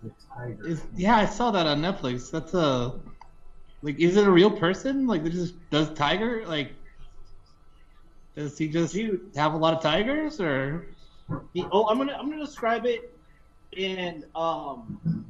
The 0.04 0.12
tiger. 0.36 0.68
is, 0.68 0.84
yeah, 0.96 1.16
I 1.16 1.26
saw 1.26 1.52
that 1.52 1.66
on 1.66 1.82
Netflix. 1.82 2.30
That's 2.30 2.54
a 2.54 2.94
like, 3.84 4.00
is 4.00 4.16
it 4.16 4.26
a 4.26 4.32
real 4.32 4.50
person? 4.50 5.08
Like, 5.08 5.24
this 5.24 5.34
just 5.34 5.70
does 5.70 5.94
Tiger 5.94 6.46
like? 6.48 6.72
Does 8.36 8.58
he 8.58 8.70
just 8.70 8.94
Dude. 8.94 9.32
have 9.36 9.54
a 9.54 9.58
lot 9.58 9.74
of 9.74 9.84
tigers, 9.84 10.40
or 10.40 10.88
oh, 11.30 11.88
I'm 11.88 11.98
gonna 11.98 12.14
I'm 12.14 12.30
gonna 12.30 12.46
describe 12.46 12.86
it 12.86 13.16
in 13.74 14.26
um 14.36 15.26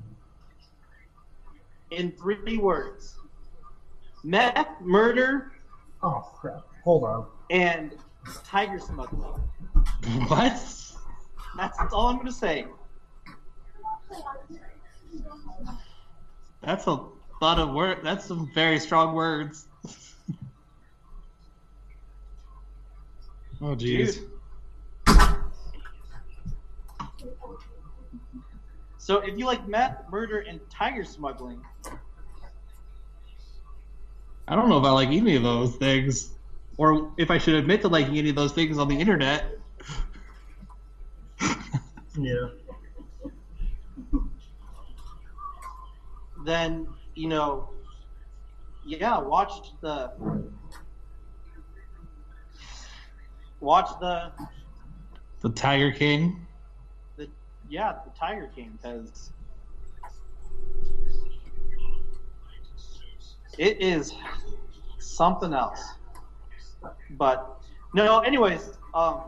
in 1.90 2.12
three 2.12 2.58
words: 2.58 3.16
meth, 4.24 4.68
murder, 4.82 5.52
Oh 6.04 6.30
crap! 6.40 6.64
Hold 6.84 7.04
on. 7.06 7.26
and 7.50 7.96
tiger 8.44 8.80
smuggling. 8.80 9.42
what? 10.28 10.30
That's, 10.30 10.96
that's 11.58 11.92
all 11.92 12.08
I'm 12.08 12.18
gonna 12.18 12.32
say. 12.32 12.68
That's 16.62 16.88
a 16.88 17.00
lot 17.42 17.60
of 17.60 17.74
word. 17.74 18.00
That's 18.04 18.26
some 18.26 18.50
very 18.54 18.80
strong 18.80 19.14
words. 19.14 19.68
oh, 23.62 23.76
jeez. 23.76 24.20
So 28.98 29.20
if 29.20 29.38
you 29.38 29.46
like 29.46 29.68
meth, 29.68 30.10
murder, 30.10 30.40
and 30.40 30.62
tiger 30.70 31.04
smuggling, 31.04 31.62
I 34.48 34.56
don't 34.56 34.70
know 34.70 34.80
if 34.80 34.86
I 34.86 34.92
like 34.92 35.10
any 35.10 35.36
of 35.36 35.44
those 35.44 35.76
things, 35.76 36.32
or 36.78 37.12
if 37.18 37.30
I 37.30 37.38
should 37.38 37.56
admit 37.56 37.82
to 37.82 37.90
liking 37.90 38.18
any 38.18 38.30
of 38.30 38.38
those 38.38 38.54
things 38.54 38.78
on 38.78 38.88
the 38.88 38.98
internet. 38.98 39.58
Yeah. 42.18 42.50
Then 46.46 46.88
you 47.16 47.28
know, 47.28 47.70
yeah, 48.86 49.20
watch 49.20 49.52
the 49.82 50.12
watch 53.60 53.90
the 54.00 54.32
The 55.42 55.50
Tiger 55.50 55.92
King. 55.92 56.46
the 57.18 57.30
yeah 57.70 57.94
the 58.06 58.12
Tiger 58.20 58.50
King 58.56 58.78
because 58.82 59.32
it 63.58 63.82
is 63.82 64.14
something 65.00 65.54
else. 65.54 65.82
But 67.12 67.62
no, 67.94 68.20
anyways, 68.20 68.72
um, 68.94 69.22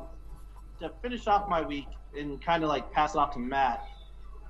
to 0.80 0.92
finish 1.02 1.28
off 1.28 1.48
my 1.48 1.62
week 1.62 1.88
and 2.18 2.42
kind 2.42 2.64
of 2.64 2.70
like 2.70 2.92
pass 2.92 3.14
it 3.16 3.18
off 3.18 3.34
to 3.34 3.40
Matt. 3.40 3.86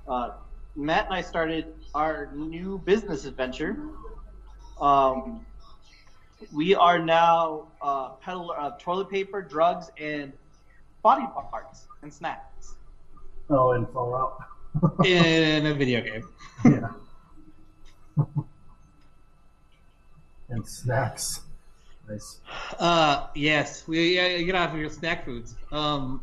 Uh, 0.08 0.30
Matt 0.76 1.06
and 1.06 1.14
I 1.14 1.22
started 1.22 1.72
our 1.94 2.28
new 2.34 2.78
business 2.84 3.24
adventure. 3.24 3.78
Um, 4.80 5.46
we 6.52 6.74
are 6.74 6.98
now 6.98 7.68
uh, 7.80 8.10
peddler 8.10 8.56
of 8.56 8.78
toilet 8.78 9.08
paper, 9.08 9.40
drugs, 9.40 9.90
and 9.98 10.34
body 11.02 11.24
parts 11.50 11.86
and 12.02 12.12
snacks. 12.12 12.74
Oh, 13.48 13.72
and 13.72 13.88
Fallout. 13.88 14.38
in 15.04 15.64
a 15.64 15.72
video 15.72 16.02
game. 16.02 16.28
yeah. 16.66 16.88
and 20.50 20.68
snacks. 20.68 21.40
Nice. 22.06 22.40
Uh, 22.78 23.28
yes, 23.34 23.88
we 23.88 24.16
yeah, 24.16 24.42
get 24.42 24.54
off 24.54 24.74
of 24.74 24.78
your 24.78 24.90
snack 24.90 25.24
foods. 25.24 25.56
Um, 25.72 26.20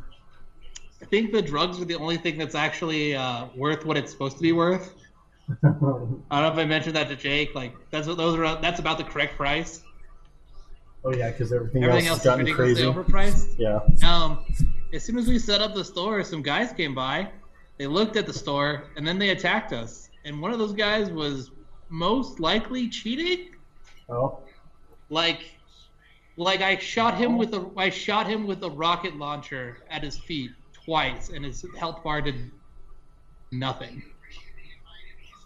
I 1.03 1.05
think 1.05 1.33
the 1.33 1.41
drugs 1.41 1.81
are 1.81 1.85
the 1.85 1.95
only 1.95 2.15
thing 2.15 2.37
that's 2.37 2.55
actually 2.55 3.13
uh, 3.13 3.47
worth 3.57 3.85
what 3.85 3.97
it's 3.97 4.09
supposed 4.09 4.37
to 4.37 4.41
be 4.41 4.53
worth. 4.53 4.93
I 5.49 5.67
don't 5.81 6.23
know 6.31 6.47
if 6.47 6.57
I 6.57 6.63
mentioned 6.63 6.95
that 6.95 7.09
to 7.09 7.15
Jake. 7.17 7.53
Like 7.53 7.73
that's 7.91 8.07
what 8.07 8.15
those 8.15 8.39
are. 8.39 8.61
That's 8.61 8.79
about 8.79 8.97
the 8.97 9.03
correct 9.03 9.35
price. 9.35 9.83
oh 11.03 11.13
yeah, 11.13 11.29
because 11.29 11.51
everything, 11.51 11.83
Everything 11.83 12.07
else 12.07 12.25
else 12.25 12.39
is 12.39 12.45
gotten 12.45 12.55
crazy. 12.55 12.83
overpriced. 12.83 13.55
Yeah. 13.57 13.81
Um, 14.09 14.45
as 14.93 15.03
soon 15.03 15.17
as 15.17 15.27
we 15.27 15.37
set 15.39 15.59
up 15.59 15.75
the 15.75 15.83
store, 15.83 16.23
some 16.23 16.41
guys 16.41 16.71
came 16.71 16.95
by. 16.95 17.27
They 17.77 17.87
looked 17.87 18.15
at 18.15 18.25
the 18.25 18.33
store 18.33 18.85
and 18.95 19.05
then 19.05 19.19
they 19.19 19.31
attacked 19.31 19.73
us. 19.73 20.09
And 20.23 20.41
one 20.41 20.53
of 20.53 20.59
those 20.59 20.73
guys 20.73 21.09
was 21.09 21.51
most 21.89 22.39
likely 22.39 22.87
cheating. 22.87 23.49
Oh. 24.07 24.39
Like, 25.09 25.41
like 26.37 26.61
I 26.61 26.77
shot 26.77 27.17
him 27.17 27.37
with 27.37 27.53
a 27.53 27.69
I 27.75 27.89
shot 27.89 28.25
him 28.25 28.47
with 28.47 28.63
a 28.63 28.69
rocket 28.69 29.17
launcher 29.17 29.79
at 29.89 30.01
his 30.01 30.17
feet 30.17 30.51
twice, 30.85 31.29
and 31.29 31.45
his 31.45 31.65
health 31.77 32.03
bar 32.03 32.21
did 32.21 32.51
nothing. 33.51 34.03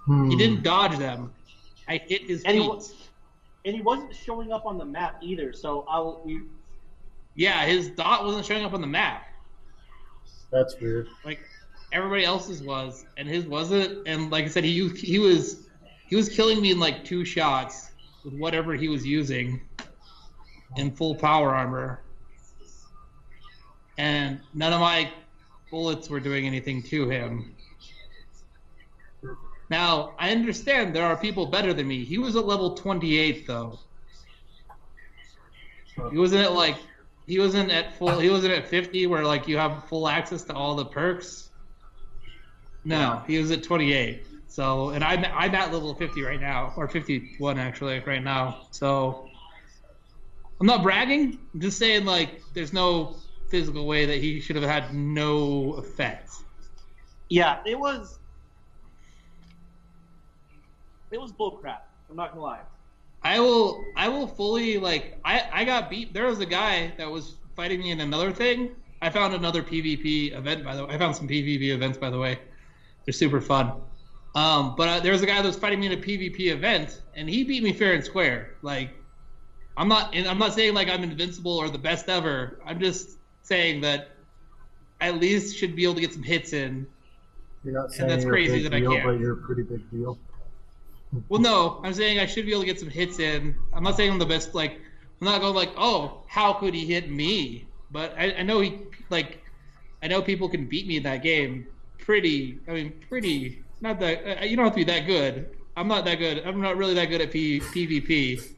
Hmm. 0.05 0.29
He 0.29 0.35
didn't 0.37 0.63
dodge 0.63 0.97
them. 0.97 1.33
I 1.87 1.97
hit 1.97 2.23
his 2.23 2.43
And 2.43 2.55
he 2.55 2.61
feet. 2.61 2.69
wa- 2.69 2.81
and 3.65 3.75
he 3.75 3.81
wasn't 3.81 4.15
showing 4.15 4.51
up 4.51 4.65
on 4.65 4.77
the 4.77 4.85
map 4.85 5.17
either. 5.21 5.51
So 5.53 5.85
I'll 5.89 6.21
we, 6.25 6.41
Yeah, 7.35 7.65
his 7.65 7.89
dot 7.89 8.23
wasn't 8.25 8.45
showing 8.45 8.63
up 8.63 8.73
on 8.73 8.81
the 8.81 8.87
map. 8.87 9.25
That's 10.51 10.79
weird. 10.79 11.09
like 11.25 11.39
everybody 11.91 12.23
else's 12.23 12.61
was, 12.63 13.05
and 13.17 13.27
his 13.27 13.45
wasn't. 13.45 14.07
And 14.07 14.31
like 14.31 14.45
I 14.45 14.47
said, 14.47 14.63
he 14.63 14.87
he 14.89 15.19
was 15.19 15.67
he 16.07 16.15
was 16.15 16.29
killing 16.29 16.61
me 16.61 16.71
in 16.71 16.79
like 16.79 17.03
two 17.03 17.25
shots 17.25 17.91
with 18.23 18.33
whatever 18.35 18.73
he 18.73 18.87
was 18.87 19.05
using 19.05 19.59
in 20.77 20.91
full 20.91 21.15
power 21.15 21.53
armor, 21.53 22.01
and 23.97 24.39
none 24.53 24.71
of 24.73 24.79
my 24.79 25.11
bullets 25.71 26.09
were 26.09 26.19
doing 26.19 26.45
anything 26.47 26.83
to 26.83 27.09
him. 27.09 27.55
Now 29.69 30.13
I 30.19 30.31
understand 30.31 30.95
there 30.95 31.05
are 31.05 31.17
people 31.17 31.47
better 31.47 31.73
than 31.73 31.87
me. 31.87 32.05
He 32.05 32.17
was 32.17 32.35
at 32.35 32.45
level 32.45 32.75
twenty 32.75 33.17
eight 33.17 33.47
though. 33.47 33.79
He 36.11 36.17
wasn't 36.17 36.43
at 36.43 36.53
like 36.53 36.77
he 37.27 37.39
wasn't 37.39 37.71
at 37.71 37.97
full 37.97 38.19
he 38.19 38.29
wasn't 38.29 38.53
at 38.53 38.67
50 38.67 39.07
where 39.07 39.25
like 39.25 39.47
you 39.47 39.57
have 39.57 39.85
full 39.89 40.07
access 40.07 40.43
to 40.45 40.53
all 40.53 40.75
the 40.75 40.85
perks 40.85 41.49
No, 42.83 43.23
he 43.27 43.37
was 43.39 43.51
at 43.51 43.63
28. 43.63 44.25
So, 44.47 44.89
and 44.91 45.03
I'm 45.03 45.25
I'm 45.25 45.53
at 45.55 45.73
level 45.73 45.93
50 45.95 46.23
right 46.23 46.39
now, 46.41 46.73
or 46.77 46.87
51 46.87 47.59
actually 47.59 47.99
right 48.05 48.23
now. 48.23 48.67
So, 48.71 49.27
I'm 50.59 50.67
not 50.67 50.83
bragging. 50.83 51.39
I'm 51.53 51.61
just 51.61 51.77
saying 51.77 52.05
like 52.05 52.41
there's 52.53 52.73
no 52.73 53.17
physical 53.49 53.85
way 53.85 54.05
that 54.05 54.17
he 54.17 54.39
should 54.39 54.55
have 54.55 54.65
had 54.65 54.93
no 54.93 55.73
effect. 55.73 56.31
Yeah, 57.29 57.59
it 57.65 57.77
was. 57.77 58.19
It 61.11 61.19
was 61.19 61.31
bullcrap. 61.31 61.79
I'm 62.09 62.15
not 62.15 62.31
gonna 62.31 62.43
lie. 62.43 62.59
I 63.23 63.39
will 63.39 63.83
I 63.95 64.09
will 64.09 64.27
fully 64.27 64.77
like 64.77 65.19
I 65.25 65.43
I 65.51 65.65
got 65.65 65.89
beat. 65.89 66.13
There 66.13 66.25
was 66.25 66.39
a 66.39 66.45
guy 66.45 66.93
that 66.97 67.09
was 67.09 67.35
fighting 67.55 67.79
me 67.79 67.91
in 67.91 67.99
another 67.99 68.31
thing. 68.31 68.75
I 69.01 69.09
found 69.09 69.33
another 69.33 69.61
PvP 69.61 70.35
event 70.35 70.63
by 70.63 70.75
the 70.75 70.85
way. 70.85 70.93
I 70.93 70.97
found 70.97 71.15
some 71.15 71.27
PvP 71.27 71.69
events 71.69 71.97
by 71.97 72.09
the 72.09 72.19
way. 72.19 72.39
They're 73.05 73.13
super 73.13 73.41
fun. 73.41 73.73
Um, 74.35 74.75
but 74.75 74.87
uh, 74.87 74.99
there 74.99 75.13
was 75.13 75.23
a 75.23 75.25
guy 75.25 75.41
that 75.41 75.47
was 75.47 75.55
fighting 75.55 75.79
me 75.79 75.87
in 75.87 75.93
a 75.93 75.97
PvP 75.97 76.51
event, 76.51 77.01
and 77.15 77.27
he 77.27 77.43
beat 77.43 77.63
me 77.63 77.73
fair 77.73 77.93
and 77.93 78.03
square. 78.03 78.55
Like, 78.61 78.91
I'm 79.75 79.87
not, 79.87 80.13
and 80.13 80.27
I'm 80.27 80.37
not 80.37 80.53
saying 80.53 80.75
like 80.75 80.89
I'm 80.89 81.01
invincible 81.01 81.57
or 81.57 81.69
the 81.69 81.79
best 81.79 82.07
ever. 82.07 82.59
I'm 82.63 82.79
just 82.79 83.17
saying 83.47 83.81
that 83.81 84.09
at 84.99 85.15
least 85.15 85.55
should 85.55 85.75
be 85.75 85.83
able 85.83 85.95
to 85.95 86.01
get 86.01 86.13
some 86.13 86.23
hits 86.23 86.53
in. 86.53 86.85
You're 87.63 87.73
not 87.73 87.91
saying 87.91 88.09
that's 88.09 88.23
you're 88.23 88.31
crazy 88.31 88.61
that 88.63 88.73
I 88.73 88.81
can't. 88.81 89.03
but 89.03 89.19
you're 89.19 89.33
a 89.33 89.37
pretty 89.37 89.63
big 89.63 89.89
deal. 89.89 90.17
Well, 91.29 91.39
no, 91.39 91.79
I'm 91.83 91.93
saying 91.93 92.19
I 92.19 92.25
should 92.25 92.45
be 92.45 92.51
able 92.51 92.61
to 92.61 92.65
get 92.65 92.79
some 92.79 92.89
hits 92.89 93.19
in. 93.19 93.55
I'm 93.73 93.83
not 93.83 93.95
saying 93.95 94.11
I'm 94.11 94.19
the 94.19 94.25
best. 94.25 94.53
Like, 94.53 94.73
I'm 95.21 95.25
not 95.25 95.39
going 95.39 95.55
like, 95.55 95.71
oh, 95.77 96.23
how 96.27 96.53
could 96.53 96.73
he 96.73 96.85
hit 96.85 97.09
me? 97.09 97.65
But 97.89 98.13
I, 98.17 98.33
I 98.33 98.43
know 98.43 98.59
he 98.59 98.79
like, 99.09 99.41
I 100.03 100.07
know 100.07 100.21
people 100.21 100.49
can 100.49 100.65
beat 100.65 100.85
me 100.85 100.97
in 100.97 101.03
that 101.03 101.23
game. 101.23 101.67
Pretty, 101.99 102.59
I 102.67 102.71
mean, 102.71 102.93
pretty. 103.07 103.63
Not 103.79 103.99
that 104.01 104.41
uh, 104.41 104.45
you 104.45 104.57
don't 104.57 104.65
have 104.65 104.73
to 104.73 104.77
be 104.77 104.83
that 104.85 105.05
good. 105.05 105.55
I'm 105.77 105.87
not 105.87 106.03
that 106.05 106.15
good. 106.15 106.45
I'm 106.45 106.59
not 106.59 106.75
really 106.75 106.95
that 106.95 107.05
good 107.05 107.21
at 107.21 107.31
P, 107.31 107.61
PvP. 107.61 108.51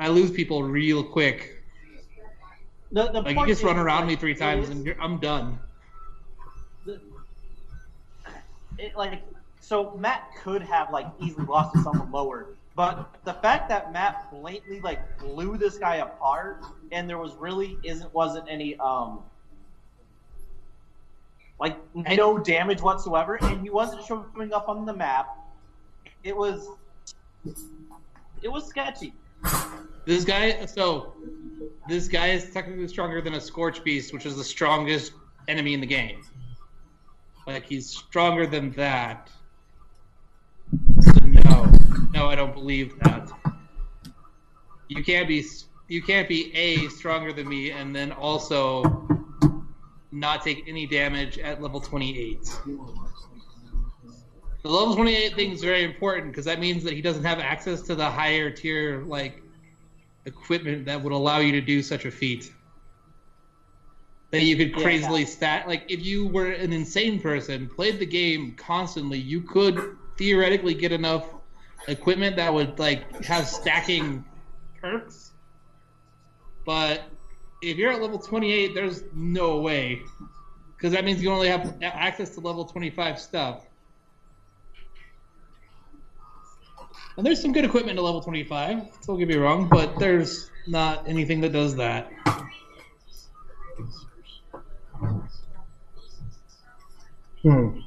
I 0.00 0.08
lose 0.08 0.30
people 0.30 0.62
real 0.62 1.04
quick. 1.04 1.55
The, 2.92 3.08
the 3.10 3.20
Like 3.22 3.36
you 3.36 3.46
just 3.46 3.62
run 3.62 3.78
around 3.78 4.06
me 4.06 4.16
three 4.16 4.34
times 4.34 4.64
is- 4.64 4.70
and 4.70 4.86
you're, 4.86 5.00
I'm 5.00 5.18
done. 5.18 5.58
it, 8.78 8.94
like 8.96 9.22
so 9.60 9.96
Matt 9.98 10.30
could 10.42 10.62
have 10.62 10.92
like 10.92 11.06
easily 11.20 11.46
lost 11.46 11.74
to 11.74 11.82
someone 11.82 12.12
lower, 12.12 12.46
but 12.74 13.14
the 13.24 13.32
fact 13.34 13.68
that 13.70 13.92
Matt 13.92 14.30
blatantly 14.30 14.80
like 14.80 15.18
blew 15.18 15.56
this 15.56 15.78
guy 15.78 15.96
apart 15.96 16.62
and 16.92 17.08
there 17.08 17.18
was 17.18 17.34
really 17.34 17.78
isn't 17.82 18.12
wasn't 18.14 18.46
any 18.48 18.76
um 18.76 19.20
like 21.58 21.76
no 21.94 22.38
damage 22.38 22.82
whatsoever, 22.82 23.36
and 23.42 23.62
he 23.62 23.70
wasn't 23.70 24.04
showing 24.04 24.52
up 24.52 24.68
on 24.68 24.84
the 24.84 24.92
map. 24.92 25.36
It 26.22 26.36
was 26.36 26.68
it 28.42 28.48
was 28.48 28.66
sketchy. 28.66 29.14
This 30.06 30.24
guy, 30.24 30.64
so 30.66 31.14
this 31.88 32.06
guy 32.06 32.28
is 32.28 32.48
technically 32.52 32.86
stronger 32.86 33.20
than 33.20 33.34
a 33.34 33.40
Scorch 33.40 33.82
Beast, 33.82 34.12
which 34.12 34.24
is 34.24 34.36
the 34.36 34.44
strongest 34.44 35.12
enemy 35.48 35.74
in 35.74 35.80
the 35.80 35.86
game. 35.86 36.22
Like 37.44 37.66
he's 37.66 37.88
stronger 37.88 38.46
than 38.46 38.70
that. 38.72 39.28
So 41.00 41.26
no, 41.26 41.72
no, 42.14 42.26
I 42.26 42.36
don't 42.36 42.54
believe 42.54 42.96
that. 43.00 43.30
You 44.88 45.02
can't 45.02 45.26
be, 45.26 45.44
you 45.88 46.02
can't 46.02 46.28
be 46.28 46.54
a 46.54 46.88
stronger 46.88 47.32
than 47.32 47.48
me 47.48 47.72
and 47.72 47.94
then 47.94 48.12
also 48.12 49.08
not 50.12 50.44
take 50.44 50.68
any 50.68 50.86
damage 50.86 51.36
at 51.38 51.60
level 51.60 51.80
28. 51.80 52.38
The 54.62 54.68
level 54.68 54.94
28 54.94 55.34
thing 55.34 55.50
is 55.50 55.62
very 55.62 55.82
important 55.82 56.30
because 56.30 56.44
that 56.44 56.60
means 56.60 56.84
that 56.84 56.92
he 56.92 57.02
doesn't 57.02 57.24
have 57.24 57.40
access 57.40 57.82
to 57.82 57.96
the 57.96 58.08
higher 58.08 58.50
tier 58.50 59.02
like 59.02 59.42
equipment 60.26 60.84
that 60.86 61.02
would 61.02 61.12
allow 61.12 61.38
you 61.38 61.52
to 61.52 61.60
do 61.60 61.82
such 61.82 62.04
a 62.04 62.10
feat. 62.10 62.52
That 64.32 64.42
you 64.42 64.56
could 64.56 64.72
Yeah. 64.76 64.82
crazily 64.82 65.24
stat 65.24 65.68
like 65.68 65.84
if 65.88 66.04
you 66.04 66.26
were 66.26 66.50
an 66.50 66.72
insane 66.72 67.20
person, 67.20 67.68
played 67.68 67.98
the 67.98 68.06
game 68.06 68.54
constantly, 68.56 69.18
you 69.18 69.40
could 69.40 69.96
theoretically 70.18 70.74
get 70.74 70.92
enough 70.92 71.32
equipment 71.88 72.36
that 72.36 72.52
would 72.52 72.78
like 72.78 73.24
have 73.24 73.46
stacking 73.46 74.24
perks. 74.80 75.32
But 76.64 77.04
if 77.62 77.76
you're 77.76 77.92
at 77.92 78.02
level 78.02 78.18
28, 78.18 78.74
there's 78.74 79.04
no 79.14 79.60
way. 79.60 80.02
Because 80.76 80.92
that 80.92 81.04
means 81.04 81.22
you 81.22 81.30
only 81.30 81.48
have 81.48 81.78
access 81.80 82.34
to 82.34 82.40
level 82.40 82.64
25 82.64 83.20
stuff. 83.20 83.66
And 87.16 87.24
there's 87.24 87.40
some 87.40 87.52
good 87.52 87.64
equipment 87.64 87.96
to 87.96 88.02
level 88.02 88.20
25, 88.20 88.82
don't 89.06 89.18
get 89.18 89.28
me 89.28 89.36
wrong, 89.36 89.68
but 89.68 89.98
there's 89.98 90.50
not 90.66 91.08
anything 91.08 91.40
that 91.40 91.52
does 91.52 91.74
that. 91.76 92.12
Hmm. 97.42 97.78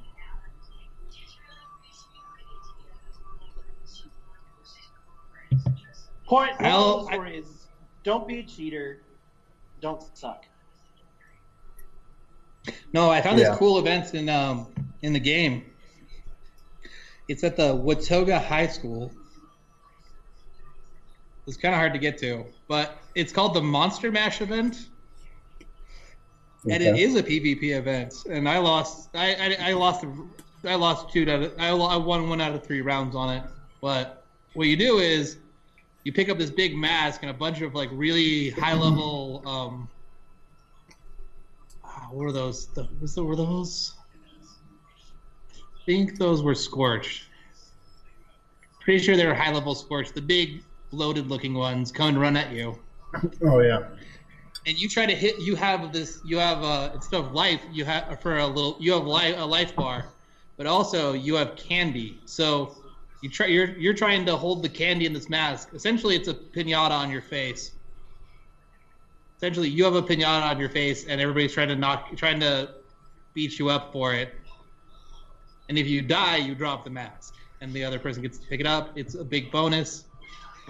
Point 6.25 6.51
I'll- 6.59 6.79
moral 6.79 6.99
of 6.99 7.05
the 7.07 7.11
story 7.13 7.37
is 7.37 7.67
don't 8.03 8.27
be 8.27 8.39
a 8.39 8.43
cheater, 8.43 9.01
don't 9.81 10.03
suck. 10.17 10.45
No, 12.93 13.09
I 13.09 13.21
found 13.21 13.39
Yeah. 13.39 13.49
this 13.49 13.57
cool 13.57 13.79
event 13.79 14.13
in 14.13 14.29
um 14.29 14.67
in 15.01 15.13
the 15.13 15.19
game. 15.19 15.65
It's 17.27 17.43
at 17.43 17.55
the 17.55 17.73
Watoga 17.75 18.43
High 18.43 18.67
School. 18.67 19.11
It's 21.49 21.57
kind 21.57 21.73
of 21.73 21.79
hard 21.79 21.93
to 21.93 21.99
get 21.99 22.17
to, 22.19 22.45
but 22.67 22.97
it's 23.15 23.33
called 23.33 23.53
the 23.53 23.61
Monster 23.61 24.11
Mash 24.11 24.41
event, 24.41 24.87
and 26.69 26.83
it 26.83 26.97
is 26.97 27.15
a 27.15 27.23
PvP 27.23 27.77
event. 27.77 28.13
And 28.29 28.47
I 28.47 28.59
lost. 28.59 29.09
I 29.15 29.33
I, 29.35 29.71
I 29.71 29.73
lost. 29.73 30.05
I 30.65 30.75
lost 30.75 31.11
two 31.11 31.23
out 31.23 31.43
of. 31.43 31.53
I, 31.59 31.69
I 31.69 31.97
won 31.97 32.29
one 32.29 32.39
out 32.39 32.53
of 32.53 32.65
three 32.65 32.81
rounds 32.81 33.15
on 33.15 33.35
it. 33.35 33.43
But 33.81 34.23
what 34.53 34.67
you 34.67 34.77
do 34.77 34.99
is 34.99 35.37
you 36.03 36.13
pick 36.13 36.29
up 36.29 36.37
this 36.37 36.49
big 36.49 36.75
mask 36.75 37.23
and 37.23 37.31
a 37.31 37.33
bunch 37.33 37.61
of 37.61 37.73
like 37.73 37.89
really 37.91 38.51
high 38.51 38.73
level 38.73 39.41
um, 39.45 39.89
Ah, 41.99 42.07
what 42.11 42.25
were 42.25 42.31
those? 42.31 42.67
The, 42.67 42.87
were 43.23 43.35
those? 43.35 43.93
I 45.53 45.85
think 45.85 46.17
those 46.17 46.41
were 46.43 46.55
scorched. 46.55 47.25
Pretty 48.81 49.03
sure 49.03 49.17
they 49.17 49.25
were 49.25 49.33
high 49.33 49.51
level 49.51 49.75
scorched. 49.75 50.15
The 50.15 50.21
big 50.21 50.63
loaded 50.91 51.27
looking 51.27 51.53
ones 51.53 51.91
come 51.91 52.09
and 52.09 52.19
run 52.21 52.35
at 52.37 52.51
you, 52.51 52.77
Oh 53.43 53.59
yeah. 53.59 53.89
and 54.65 54.77
you 54.79 54.89
try 54.89 55.05
to 55.05 55.15
hit. 55.15 55.39
You 55.39 55.55
have 55.55 55.91
this. 55.93 56.19
You 56.25 56.37
have 56.37 56.63
uh, 56.63 56.91
instead 56.93 57.19
of 57.19 57.33
life, 57.33 57.61
you 57.71 57.85
have 57.85 58.21
for 58.21 58.37
a 58.37 58.47
little. 58.47 58.77
You 58.79 58.93
have 58.93 59.05
life 59.05 59.35
a 59.37 59.45
life 59.45 59.75
bar, 59.75 60.05
but 60.57 60.65
also 60.67 61.13
you 61.13 61.35
have 61.35 61.55
candy. 61.55 62.19
So 62.25 62.75
you 63.21 63.29
try. 63.29 63.47
You're 63.47 63.77
you're 63.77 63.93
trying 63.93 64.25
to 64.27 64.35
hold 64.35 64.63
the 64.63 64.69
candy 64.69 65.05
in 65.05 65.13
this 65.13 65.29
mask. 65.29 65.69
Essentially, 65.73 66.15
it's 66.15 66.27
a 66.27 66.33
pinata 66.33 66.91
on 66.91 67.09
your 67.11 67.21
face. 67.21 67.71
Essentially, 69.37 69.69
you 69.69 69.85
have 69.85 69.95
a 69.95 70.01
pinata 70.01 70.43
on 70.51 70.59
your 70.59 70.69
face, 70.69 71.05
and 71.07 71.21
everybody's 71.21 71.53
trying 71.53 71.69
to 71.69 71.75
knock, 71.75 72.15
trying 72.17 72.39
to 72.41 72.71
beat 73.33 73.57
you 73.57 73.69
up 73.69 73.93
for 73.93 74.13
it. 74.13 74.33
And 75.69 75.77
if 75.77 75.87
you 75.87 76.01
die, 76.01 76.37
you 76.37 76.55
drop 76.55 76.83
the 76.83 76.89
mask, 76.89 77.35
and 77.61 77.71
the 77.71 77.85
other 77.85 77.99
person 77.99 78.21
gets 78.21 78.37
to 78.39 78.47
pick 78.47 78.59
it 78.59 78.65
up. 78.67 78.91
It's 78.97 79.15
a 79.15 79.23
big 79.23 79.49
bonus. 79.51 80.05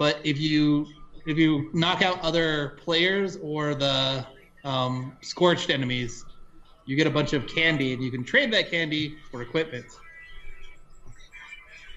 But 0.00 0.18
if 0.24 0.40
you 0.40 0.86
if 1.26 1.36
you 1.36 1.68
knock 1.74 2.00
out 2.00 2.18
other 2.22 2.78
players 2.82 3.36
or 3.42 3.74
the 3.74 4.26
um, 4.64 5.14
scorched 5.20 5.68
enemies, 5.68 6.24
you 6.86 6.96
get 6.96 7.06
a 7.06 7.10
bunch 7.10 7.34
of 7.34 7.46
candy, 7.46 7.92
and 7.92 8.02
you 8.02 8.10
can 8.10 8.24
trade 8.24 8.50
that 8.54 8.70
candy 8.70 9.18
for 9.30 9.42
equipment. 9.42 9.84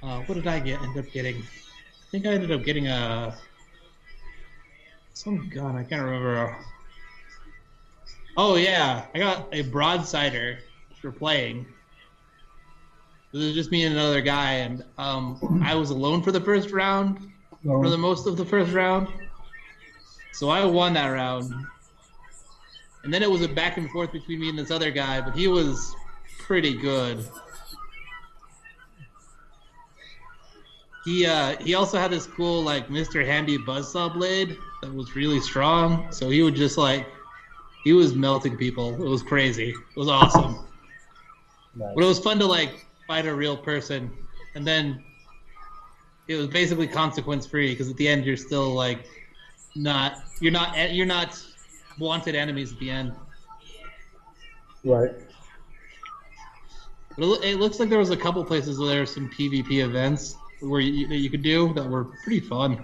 Uh, 0.04 0.20
what 0.24 0.36
did 0.36 0.48
I 0.48 0.60
get? 0.60 0.82
End 0.82 0.98
up 0.98 1.10
getting? 1.14 1.38
I 1.38 2.12
think 2.12 2.26
I 2.26 2.32
ended 2.32 2.52
up 2.52 2.66
getting 2.66 2.88
a 2.88 3.38
some 5.14 5.48
gun. 5.48 5.78
I 5.78 5.86
can't 5.86 6.04
remember. 6.04 6.58
Oh 8.36 8.58
yeah, 8.58 9.06
I 9.16 9.18
got 9.18 9.48
a 9.54 9.62
broadsider 9.62 10.60
for 11.00 11.14
playing. 11.14 11.66
It 13.32 13.38
was 13.38 13.54
just 13.54 13.72
me 13.72 13.86
and 13.86 13.96
another 13.96 14.20
guy, 14.20 14.56
and 14.56 14.84
um, 14.98 15.62
I 15.64 15.74
was 15.76 15.90
alone 15.90 16.22
for 16.22 16.34
the 16.34 16.42
first 16.42 16.72
round, 16.72 17.33
for 17.64 17.90
the 17.90 17.98
most 17.98 18.28
of 18.28 18.38
the 18.38 18.46
first 18.46 18.74
round. 18.74 19.08
So 20.34 20.50
I 20.50 20.66
won 20.66 20.94
that 20.94 21.08
round. 21.08 21.54
And 23.04 23.14
then 23.14 23.22
it 23.22 23.30
was 23.30 23.42
a 23.42 23.48
back 23.48 23.78
and 23.78 23.90
forth 23.92 24.12
between 24.12 24.40
me 24.40 24.50
and 24.50 24.58
this 24.58 24.72
other 24.72 24.92
guy, 24.92 25.22
but 25.22 25.36
he 25.36 25.48
was 25.48 25.96
pretty 26.40 26.76
good. 26.78 27.26
He 31.06 31.26
uh 31.26 31.58
he 31.58 31.76
also 31.76 31.98
had 31.98 32.12
this 32.12 32.26
cool 32.26 32.64
like 32.64 32.88
Mr. 32.88 33.26
Handy 33.26 33.58
buzzsaw 33.58 34.14
blade 34.14 34.58
that 34.82 34.94
was 34.94 35.16
really 35.16 35.42
strong. 35.42 36.12
So 36.12 36.30
he 36.30 36.42
would 36.44 36.56
just 36.56 36.78
like 36.78 37.06
he 37.84 37.92
was 37.92 38.16
melting 38.16 38.56
people. 38.56 38.94
It 38.94 39.10
was 39.10 39.22
crazy. 39.22 39.70
It 39.72 39.98
was 39.98 40.08
awesome. 40.08 40.66
Nice. 41.76 41.92
But 41.96 42.04
it 42.04 42.08
was 42.08 42.20
fun 42.20 42.40
to 42.40 42.46
like 42.46 42.86
fight 43.06 43.26
a 43.26 43.36
real 43.36 43.58
person, 43.58 44.12
and 44.56 44.66
then 44.66 45.04
it 46.28 46.36
was 46.36 46.48
basically 46.48 46.88
consequence 46.88 47.46
free 47.46 47.72
because 47.72 47.90
at 47.90 47.98
the 47.98 48.08
end 48.08 48.26
you're 48.26 48.38
still 48.38 48.74
like 48.74 49.06
not 49.76 50.24
you're 50.40 50.52
not 50.52 50.94
you're 50.94 51.06
not 51.06 51.42
wanted 52.00 52.36
enemies 52.36 52.72
at 52.72 52.80
the 52.80 52.90
end. 52.90 53.14
Right. 54.84 55.12
But 57.18 57.26
it, 57.26 57.44
it 57.44 57.60
looks 57.60 57.80
like 57.80 57.90
there 57.90 58.00
was 58.00 58.10
a 58.10 58.18
couple 58.18 58.44
places 58.44 58.80
where 58.80 58.90
there 58.90 59.00
were 59.02 59.06
some 59.06 59.30
PvP 59.30 59.84
events 59.84 60.36
where 60.62 60.82
you, 60.82 61.08
that 61.08 61.18
you 61.18 61.30
could 61.30 61.44
do 61.44 61.74
that 61.74 61.88
were 61.88 62.06
pretty 62.24 62.40
fun. 62.40 62.84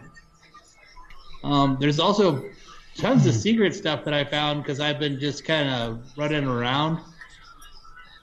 Um, 1.43 1.77
there's 1.79 1.99
also 1.99 2.45
tons 2.95 3.25
of 3.25 3.33
secret 3.33 3.73
stuff 3.73 4.03
that 4.05 4.13
I 4.13 4.23
found 4.23 4.61
because 4.61 4.79
I've 4.79 4.99
been 4.99 5.19
just 5.19 5.45
kind 5.45 5.69
of 5.69 6.01
running 6.17 6.45
around. 6.45 6.99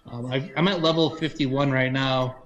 Um, 0.07 0.27
I, 0.27 0.53
I'm 0.57 0.69
at 0.69 0.83
level 0.83 1.17
51 1.17 1.71
right 1.73 1.93
now. 1.93 2.37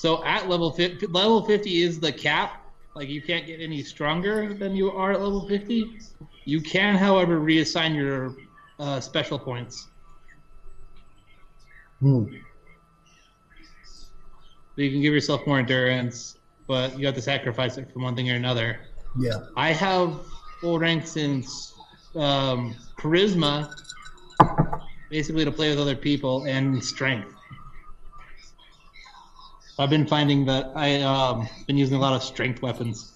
So 0.00 0.24
at 0.24 0.48
level 0.48 0.72
50, 0.72 1.08
level 1.08 1.44
50 1.44 1.82
is 1.82 2.00
the 2.00 2.10
cap. 2.10 2.64
Like 2.94 3.10
you 3.10 3.20
can't 3.20 3.46
get 3.46 3.60
any 3.60 3.82
stronger 3.82 4.54
than 4.54 4.74
you 4.74 4.90
are 4.90 5.12
at 5.12 5.20
level 5.20 5.46
50. 5.46 5.98
You 6.46 6.62
can, 6.62 6.94
however, 6.96 7.38
reassign 7.38 7.94
your 7.94 8.34
uh, 8.78 8.98
special 9.00 9.38
points. 9.38 9.88
Hmm. 11.98 12.24
So 14.74 14.80
you 14.80 14.90
can 14.90 15.02
give 15.02 15.12
yourself 15.12 15.46
more 15.46 15.58
endurance, 15.58 16.38
but 16.66 16.98
you 16.98 17.04
have 17.04 17.14
to 17.16 17.22
sacrifice 17.22 17.76
it 17.76 17.92
for 17.92 17.98
one 17.98 18.16
thing 18.16 18.30
or 18.30 18.36
another. 18.36 18.80
Yeah. 19.18 19.34
I 19.54 19.72
have 19.72 20.18
full 20.62 20.78
ranks 20.78 21.18
in 21.18 21.44
um, 22.14 22.74
charisma, 22.96 23.70
basically 25.10 25.44
to 25.44 25.52
play 25.52 25.68
with 25.68 25.78
other 25.78 25.94
people, 25.94 26.44
and 26.44 26.82
strength. 26.82 27.34
I've 29.80 29.88
been 29.88 30.06
finding 30.06 30.44
that 30.44 30.72
I 30.76 31.00
um, 31.00 31.48
been 31.66 31.78
using 31.78 31.96
a 31.96 31.98
lot 31.98 32.12
of 32.12 32.22
strength 32.22 32.60
weapons. 32.60 33.14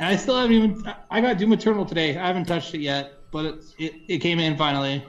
And 0.00 0.08
I 0.08 0.16
still 0.16 0.38
haven't 0.38 0.56
even. 0.56 0.94
I 1.10 1.20
got 1.20 1.36
Doom 1.36 1.52
Eternal 1.52 1.84
today. 1.84 2.16
I 2.16 2.26
haven't 2.26 2.46
touched 2.46 2.72
it 2.72 2.80
yet, 2.80 3.12
but 3.30 3.44
it, 3.44 3.64
it, 3.78 3.94
it 4.08 4.18
came 4.20 4.38
in 4.38 4.56
finally. 4.56 5.04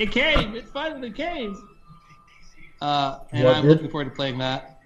It 0.00 0.10
came. 0.10 0.56
It 0.56 0.68
finally 0.70 1.12
came. 1.12 1.68
Uh, 2.82 3.20
and 3.30 3.44
What 3.44 3.54
I'm 3.54 3.62
did? 3.62 3.70
looking 3.70 3.90
forward 3.90 4.06
to 4.06 4.10
playing 4.10 4.38
that. 4.38 4.80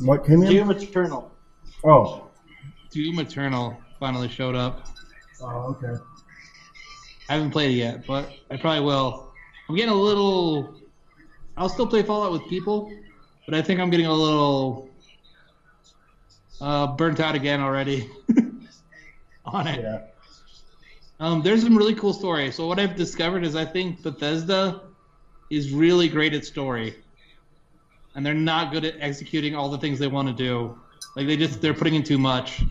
What 0.00 0.26
came 0.26 0.42
in? 0.42 0.50
Doom 0.50 0.70
Eternal. 0.70 1.32
Oh. 1.82 2.28
Doom 2.90 3.20
Eternal 3.20 3.74
finally 3.98 4.28
showed 4.28 4.54
up. 4.54 4.86
Oh, 5.40 5.78
okay. 5.82 5.98
I 7.28 7.34
haven't 7.34 7.50
played 7.50 7.70
it 7.70 7.74
yet, 7.74 8.06
but 8.06 8.30
I 8.50 8.56
probably 8.56 8.84
will. 8.84 9.32
I'm 9.68 9.76
getting 9.76 9.92
a 9.92 10.00
little. 10.00 10.74
I'll 11.56 11.68
still 11.68 11.86
play 11.86 12.02
Fallout 12.02 12.32
with 12.32 12.46
people, 12.48 12.92
but 13.46 13.54
I 13.54 13.62
think 13.62 13.80
I'm 13.80 13.90
getting 13.90 14.06
a 14.06 14.12
little 14.12 14.90
uh, 16.60 16.88
burnt 16.88 17.20
out 17.20 17.34
again 17.34 17.60
already 17.60 18.10
on 19.44 19.66
it. 19.66 19.82
Yeah. 19.82 20.00
Um, 21.20 21.42
there's 21.42 21.62
some 21.62 21.76
really 21.76 21.94
cool 21.94 22.12
stories. 22.12 22.56
So 22.56 22.66
what 22.66 22.78
I've 22.78 22.96
discovered 22.96 23.44
is 23.44 23.54
I 23.56 23.64
think 23.64 24.02
Bethesda 24.02 24.82
is 25.50 25.72
really 25.72 26.08
great 26.08 26.34
at 26.34 26.44
story, 26.44 26.96
and 28.14 28.26
they're 28.26 28.34
not 28.34 28.72
good 28.72 28.84
at 28.84 28.96
executing 29.00 29.54
all 29.54 29.68
the 29.68 29.78
things 29.78 29.98
they 29.98 30.08
want 30.08 30.28
to 30.28 30.34
do. 30.34 30.78
Like 31.16 31.26
they 31.26 31.36
just 31.36 31.62
they're 31.62 31.74
putting 31.74 31.94
in 31.94 32.02
too 32.02 32.18
much. 32.18 32.62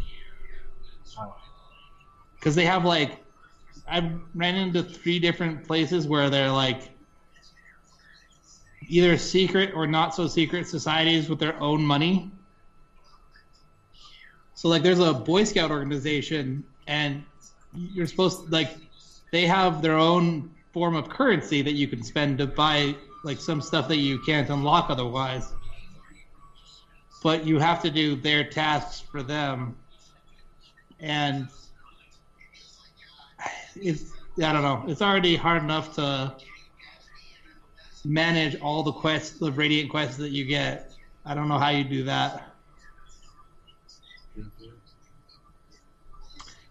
Because 2.36 2.56
they 2.56 2.66
have 2.66 2.84
like, 2.84 3.23
I've 3.88 4.12
ran 4.34 4.56
into 4.56 4.84
three 4.84 5.20
different 5.20 5.66
places 5.66 6.08
where 6.08 6.30
they're 6.30 6.52
like 6.52 6.90
either 8.88 9.18
secret 9.18 9.74
or 9.76 9.88
not 9.88 10.16
so 10.16 10.28
secret 10.28 10.68
societies 10.68 11.30
with 11.30 11.40
their 11.40 11.60
own 11.60 11.84
money. 11.84 12.32
So 14.56 14.68
like 14.70 14.84
there's 14.84 15.00
a 15.00 15.14
Boy 15.14 15.44
Scout 15.44 15.72
organization 15.72 16.64
and 16.88 17.24
you're 17.76 18.08
supposed 18.08 18.46
to 18.46 18.52
like 18.52 18.72
they 19.32 19.46
have 19.46 19.82
their 19.82 19.98
own 19.98 20.52
form 20.72 20.96
of 20.96 21.10
currency 21.10 21.62
that 21.62 21.74
you 21.74 21.88
can 21.88 22.04
spend 22.04 22.38
to 22.38 22.48
buy 22.48 22.96
like 23.24 23.40
some 23.40 23.62
stuff 23.62 23.88
that 23.88 23.98
you 23.98 24.20
can't 24.20 24.50
unlock 24.50 24.90
otherwise. 24.90 25.54
But 27.22 27.46
you 27.46 27.58
have 27.60 27.82
to 27.84 27.90
do 27.90 28.16
their 28.16 28.44
tasks 28.44 29.00
for 29.00 29.24
them. 29.24 29.78
And 31.00 31.48
it's 33.76 34.12
I 34.42 34.52
don't 34.52 34.64
know. 34.64 34.84
It's 34.88 35.02
already 35.02 35.36
hard 35.36 35.62
enough 35.64 35.96
to 35.96 36.36
manage 38.06 38.60
all 38.60 38.84
the 38.84 38.92
quests, 38.92 39.40
the 39.40 39.52
radiant 39.52 39.90
quests 39.90 40.18
that 40.18 40.32
you 40.32 40.46
get. 40.46 40.92
I 41.26 41.34
don't 41.34 41.48
know 41.48 41.60
how 41.60 41.70
you 41.70 41.84
do 41.84 42.04
that. 42.06 42.50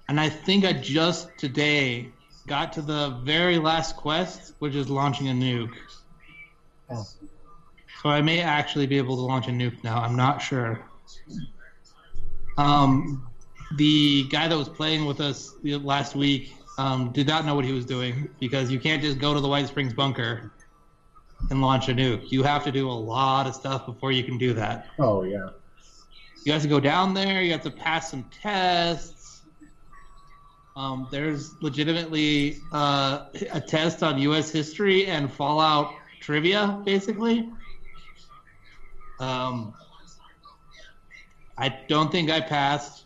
And 0.08 0.20
I 0.20 0.28
think 0.28 0.64
I 0.64 0.72
just 0.72 1.28
today 1.38 2.10
got 2.46 2.72
to 2.74 2.82
the 2.82 3.20
very 3.22 3.58
last 3.58 3.96
quest, 3.96 4.54
which 4.58 4.74
is 4.74 4.90
launching 4.90 5.28
a 5.28 5.32
nuke. 5.32 5.72
Oh. 6.90 7.06
So 8.02 8.08
I 8.08 8.20
may 8.20 8.40
actually 8.40 8.86
be 8.86 8.98
able 8.98 9.16
to 9.16 9.22
launch 9.22 9.46
a 9.46 9.52
nuke 9.52 9.82
now. 9.84 10.02
I'm 10.02 10.16
not 10.16 10.42
sure. 10.42 10.82
Um, 12.58 13.26
the 13.76 14.24
guy 14.28 14.48
that 14.48 14.58
was 14.58 14.68
playing 14.68 15.06
with 15.06 15.20
us 15.20 15.54
the- 15.62 15.76
last 15.76 16.14
week 16.14 16.52
um, 16.82 17.12
did 17.12 17.28
not 17.28 17.46
know 17.46 17.54
what 17.54 17.64
he 17.64 17.72
was 17.72 17.86
doing 17.86 18.28
because 18.40 18.68
you 18.68 18.80
can't 18.80 19.00
just 19.00 19.18
go 19.18 19.32
to 19.32 19.40
the 19.40 19.46
White 19.46 19.68
Springs 19.68 19.94
bunker 19.94 20.50
and 21.48 21.60
launch 21.60 21.88
a 21.88 21.92
nuke. 21.92 22.32
You 22.32 22.42
have 22.42 22.64
to 22.64 22.72
do 22.72 22.90
a 22.90 22.92
lot 22.92 23.46
of 23.46 23.54
stuff 23.54 23.86
before 23.86 24.10
you 24.10 24.24
can 24.24 24.36
do 24.36 24.52
that. 24.54 24.86
Oh, 24.98 25.22
yeah. 25.22 25.50
You 26.44 26.52
have 26.52 26.62
to 26.62 26.68
go 26.68 26.80
down 26.80 27.14
there. 27.14 27.40
You 27.40 27.52
have 27.52 27.62
to 27.62 27.70
pass 27.70 28.10
some 28.10 28.28
tests. 28.42 29.42
Um, 30.74 31.06
there's 31.12 31.54
legitimately 31.62 32.58
uh, 32.72 33.26
a 33.52 33.60
test 33.60 34.02
on 34.02 34.18
U.S. 34.18 34.50
history 34.50 35.06
and 35.06 35.32
Fallout 35.32 35.94
trivia, 36.20 36.82
basically. 36.84 37.48
Um, 39.20 39.72
I 41.56 41.78
don't 41.86 42.10
think 42.10 42.28
I 42.28 42.40
passed 42.40 43.04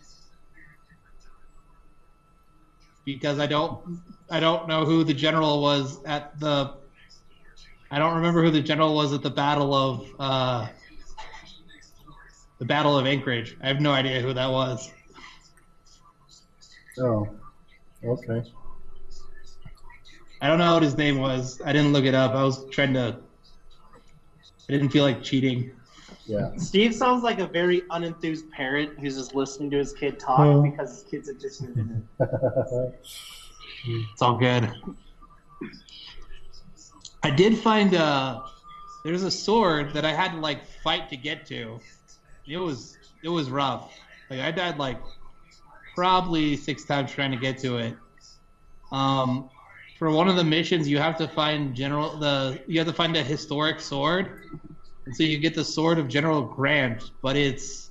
because 3.06 3.38
I 3.38 3.46
don't 3.46 4.02
I 4.28 4.40
don't 4.40 4.68
know 4.68 4.84
who 4.84 5.04
the 5.04 5.14
general 5.14 5.62
was 5.62 6.04
at 6.04 6.38
the 6.38 6.74
I 7.90 7.98
don't 7.98 8.16
remember 8.16 8.42
who 8.42 8.50
the 8.50 8.60
general 8.60 8.94
was 8.94 9.14
at 9.14 9.22
the 9.22 9.30
Battle 9.30 9.72
of 9.72 10.10
uh, 10.18 10.68
the 12.58 12.64
Battle 12.64 12.98
of 12.98 13.06
Anchorage. 13.06 13.56
I 13.62 13.68
have 13.68 13.80
no 13.80 13.92
idea 13.92 14.20
who 14.20 14.34
that 14.34 14.50
was. 14.50 14.92
Oh. 16.98 17.28
Okay. 18.04 18.42
I 20.40 20.48
don't 20.48 20.58
know 20.58 20.74
what 20.74 20.82
his 20.82 20.96
name 20.96 21.18
was. 21.18 21.60
I 21.64 21.72
didn't 21.72 21.92
look 21.92 22.04
it 22.04 22.14
up. 22.14 22.32
I 22.32 22.42
was 22.42 22.68
trying 22.70 22.94
to. 22.94 23.16
I 24.68 24.72
didn't 24.72 24.88
feel 24.88 25.04
like 25.04 25.22
cheating. 25.22 25.70
Yeah. 26.26 26.50
Steve 26.56 26.94
sounds 26.94 27.22
like 27.22 27.38
a 27.38 27.46
very 27.46 27.82
unenthused 27.82 28.50
parent 28.50 28.98
who's 28.98 29.16
just 29.16 29.34
listening 29.34 29.70
to 29.70 29.78
his 29.78 29.92
kid 29.92 30.18
talk 30.18 30.40
Oh. 30.40 30.62
because 30.62 30.90
his 30.90 31.02
kid's 31.04 31.28
interested 31.28 31.76
in 31.76 32.06
it. 32.20 32.94
It's 34.12 34.20
all 34.20 34.36
good. 34.36 34.68
I 37.22 37.30
did 37.30 37.56
find 37.58 37.94
uh 37.94 38.42
there's 39.04 39.22
a 39.22 39.30
sword 39.30 39.92
that 39.94 40.04
I 40.04 40.12
had 40.12 40.32
to 40.32 40.38
like 40.38 40.64
fight 40.82 41.08
to 41.10 41.16
get 41.16 41.46
to. 41.46 41.78
It 42.48 42.56
was 42.56 42.98
it 43.22 43.28
was 43.28 43.48
rough. 43.50 43.96
Like 44.28 44.40
I 44.40 44.50
died 44.50 44.78
like 44.78 44.98
probably 45.94 46.56
six 46.56 46.84
times 46.84 47.12
trying 47.12 47.30
to 47.30 47.36
get 47.36 47.58
to 47.58 47.78
it. 47.78 47.94
Um 48.90 49.50
for 49.98 50.10
one 50.10 50.28
of 50.28 50.34
the 50.36 50.44
missions 50.44 50.88
you 50.88 50.98
have 50.98 51.16
to 51.18 51.28
find 51.28 51.74
general 51.74 52.16
the 52.18 52.60
you 52.66 52.78
have 52.78 52.88
to 52.88 52.92
find 52.94 53.16
a 53.16 53.22
historic 53.22 53.80
sword. 53.80 54.50
And 55.06 55.16
so 55.16 55.22
you 55.22 55.38
get 55.38 55.54
the 55.54 55.64
sword 55.64 55.98
of 55.98 56.08
General 56.08 56.42
Grant, 56.42 57.10
but 57.22 57.36
it's 57.36 57.90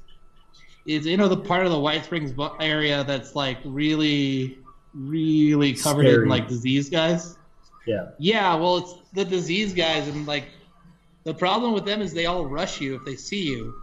it's 0.86 1.06
you 1.06 1.18
know 1.18 1.28
the 1.28 1.38
part 1.38 1.66
of 1.66 1.72
the 1.72 1.80
White 1.80 2.06
Springs 2.06 2.34
area 2.60 3.04
that's 3.04 3.36
like 3.36 3.58
really 3.66 4.60
really 4.94 5.74
covered 5.74 6.06
Scary. 6.06 6.24
in 6.24 6.30
like 6.30 6.48
disease 6.48 6.90
guys. 6.90 7.38
yeah. 7.86 8.10
Yeah, 8.18 8.56
well, 8.56 8.78
it's 8.78 8.94
the 9.14 9.26
disease 9.26 9.74
guys, 9.74 10.08
and 10.08 10.26
like 10.26 10.46
the 11.24 11.34
problem 11.34 11.74
with 11.74 11.86
them 11.86 12.02
is 12.02 12.14
they 12.14 12.26
all 12.28 12.46
rush 12.46 12.80
you 12.80 12.96
if 12.96 13.06
they 13.06 13.16
see 13.16 13.44
you. 13.44 13.74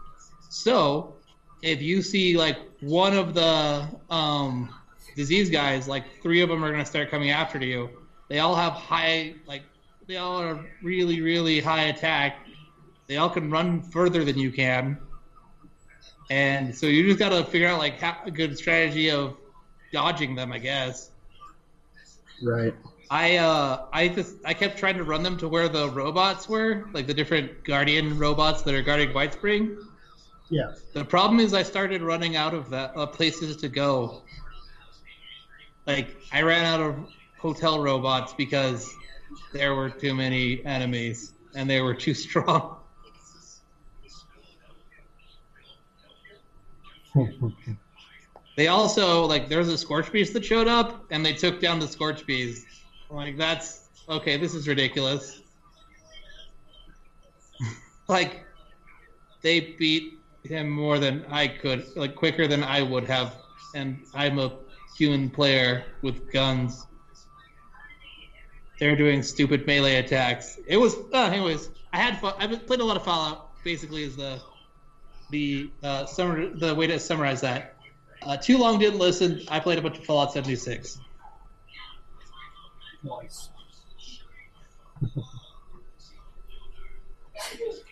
So 0.48 1.14
if 1.62 1.80
you 1.80 2.02
see 2.02 2.36
like 2.36 2.58
one 2.80 3.14
of 3.14 3.34
the 3.34 3.88
um, 4.10 4.74
disease 5.16 5.50
guys, 5.50 5.88
like 5.88 6.04
three 6.22 6.40
of 6.42 6.48
them 6.48 6.64
are 6.64 6.70
gonna 6.70 6.86
start 6.86 7.10
coming 7.10 7.30
after 7.30 7.58
you. 7.58 7.90
They 8.28 8.38
all 8.38 8.54
have 8.54 8.72
high, 8.72 9.34
like 9.46 9.62
they 10.06 10.16
all 10.16 10.40
are 10.40 10.64
really, 10.82 11.20
really 11.20 11.60
high 11.60 11.84
attack. 11.84 12.46
They 13.12 13.18
all 13.18 13.28
can 13.28 13.50
run 13.50 13.82
further 13.82 14.24
than 14.24 14.38
you 14.38 14.50
can, 14.50 14.96
and 16.30 16.74
so 16.74 16.86
you 16.86 17.04
just 17.04 17.18
gotta 17.18 17.44
figure 17.44 17.68
out 17.68 17.78
like 17.78 18.00
how, 18.00 18.16
a 18.24 18.30
good 18.30 18.56
strategy 18.56 19.10
of 19.10 19.36
dodging 19.92 20.34
them, 20.34 20.50
I 20.50 20.56
guess. 20.56 21.10
Right. 22.42 22.74
I 23.10 23.36
uh 23.36 23.84
I 23.92 24.08
just 24.08 24.36
I 24.46 24.54
kept 24.54 24.78
trying 24.78 24.96
to 24.96 25.04
run 25.04 25.22
them 25.22 25.36
to 25.36 25.46
where 25.46 25.68
the 25.68 25.90
robots 25.90 26.48
were, 26.48 26.88
like 26.94 27.06
the 27.06 27.12
different 27.12 27.64
guardian 27.64 28.18
robots 28.18 28.62
that 28.62 28.74
are 28.74 28.80
guarding 28.80 29.12
White 29.12 29.34
Spring. 29.34 29.76
Yeah. 30.48 30.72
The 30.94 31.04
problem 31.04 31.38
is 31.38 31.52
I 31.52 31.64
started 31.64 32.00
running 32.00 32.34
out 32.36 32.54
of 32.54 32.70
that 32.70 32.96
uh, 32.96 33.04
places 33.04 33.58
to 33.58 33.68
go. 33.68 34.22
Like 35.86 36.16
I 36.32 36.40
ran 36.40 36.64
out 36.64 36.80
of 36.80 36.96
hotel 37.36 37.82
robots 37.82 38.32
because 38.32 38.90
there 39.52 39.74
were 39.74 39.90
too 39.90 40.14
many 40.14 40.64
enemies 40.64 41.34
and 41.54 41.68
they 41.68 41.82
were 41.82 41.94
too 41.94 42.14
strong. 42.26 42.78
They 48.56 48.68
also 48.68 49.24
like 49.24 49.48
there's 49.48 49.68
a 49.68 49.78
scorch 49.78 50.12
beast 50.12 50.34
that 50.34 50.44
showed 50.44 50.68
up 50.68 51.06
and 51.10 51.24
they 51.24 51.32
took 51.32 51.60
down 51.60 51.78
the 51.78 51.88
scorch 51.88 52.26
beast. 52.26 52.66
Like 53.10 53.36
that's 53.36 53.88
okay, 54.08 54.36
this 54.36 54.54
is 54.54 54.68
ridiculous. 54.68 55.40
like 58.08 58.44
they 59.42 59.74
beat 59.78 60.20
him 60.44 60.68
more 60.68 60.98
than 60.98 61.24
I 61.30 61.48
could, 61.48 61.86
like 61.96 62.14
quicker 62.14 62.46
than 62.46 62.64
I 62.64 62.82
would 62.82 63.04
have, 63.04 63.36
and 63.74 64.00
I'm 64.14 64.38
a 64.38 64.52
human 64.96 65.30
player 65.30 65.84
with 66.02 66.30
guns. 66.32 66.86
They're 68.78 68.96
doing 68.96 69.22
stupid 69.22 69.66
melee 69.66 69.96
attacks. 69.96 70.58
It 70.66 70.76
was, 70.76 70.96
uh, 71.12 71.30
anyways. 71.32 71.70
I 71.92 71.98
had 71.98 72.20
fun. 72.20 72.34
I've 72.38 72.66
played 72.66 72.80
a 72.80 72.84
lot 72.84 72.96
of 72.96 73.04
Fallout. 73.04 73.50
Basically, 73.62 74.02
is 74.02 74.16
the 74.16 74.40
the 75.32 75.70
uh, 75.82 76.06
summer 76.06 76.48
the 76.54 76.72
way 76.74 76.86
to 76.86 77.00
summarize 77.00 77.40
that. 77.40 77.74
Uh, 78.22 78.36
too 78.36 78.58
long 78.58 78.78
didn't 78.78 79.00
listen. 79.00 79.42
I 79.48 79.58
played 79.58 79.78
a 79.78 79.82
bunch 79.82 79.98
of 79.98 80.04
Fallout 80.04 80.32
76. 80.32 81.00
Nice. 83.02 83.48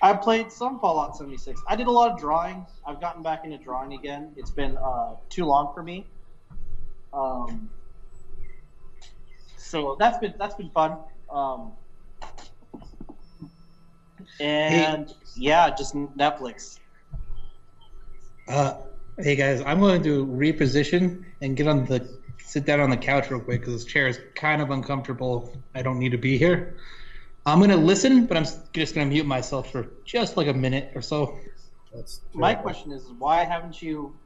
I 0.03 0.15
played 0.15 0.53
some 0.53 0.79
Fallout 0.79 1.17
76. 1.17 1.61
I 1.67 1.75
did 1.75 1.89
a 1.89 1.91
lot 1.91 2.13
of 2.13 2.19
drawing. 2.21 2.65
I've 2.87 3.01
gotten 3.01 3.23
back 3.23 3.45
into 3.45 3.59
drawing 3.59 3.95
again. 3.95 4.33
It's 4.37 4.53
been 4.53 4.77
uh, 4.77 5.17
too 5.29 5.45
long 5.45 5.75
for 5.75 5.83
me. 5.83 6.07
Um, 7.13 7.69
so 9.57 9.97
that's 9.99 10.19
been 10.19 10.35
that's 10.39 10.55
been 10.55 10.71
fun. 10.71 10.99
Um, 11.29 11.73
and 14.39 15.13
yeah, 15.37 15.75
just 15.75 15.95
Netflix. 15.95 16.79
Uh, 18.51 18.77
hey 19.17 19.37
guys, 19.37 19.63
I'm 19.65 19.79
going 19.79 20.03
to 20.03 20.27
reposition 20.27 21.25
and 21.41 21.57
get 21.57 21.69
on 21.69 21.85
the 21.85 22.19
sit 22.39 22.65
down 22.67 22.81
on 22.81 22.91
the 22.91 22.97
couch 22.97 23.31
real 23.31 23.39
quick 23.39 23.61
because 23.61 23.75
this 23.75 23.85
chair 23.85 24.09
is 24.09 24.19
kind 24.35 24.61
of 24.61 24.73
uncomfortable. 24.73 25.57
I 25.77 25.83
don't 25.83 26.01
need 26.01 26.11
to 26.11 26.19
be 26.19 26.37
here. 26.37 26.75
I'm 27.47 27.59
going 27.59 27.71
to 27.71 27.77
listen, 27.77 28.27
but 28.27 28.37
I'm 28.37 28.47
just 28.73 28.97
going 28.97 29.07
to 29.07 29.15
mute 29.15 29.25
myself 29.25 29.71
for 29.71 29.87
just 30.05 30.37
like 30.37 30.49
a 30.49 30.53
minute 30.53 30.91
or 30.97 31.01
so. 31.01 31.39
That's 31.95 32.23
My 32.35 32.55
terrible. 32.55 32.63
question 32.63 32.91
is, 32.91 33.05
why 33.21 33.45
haven't 33.45 33.81
you 33.81 34.17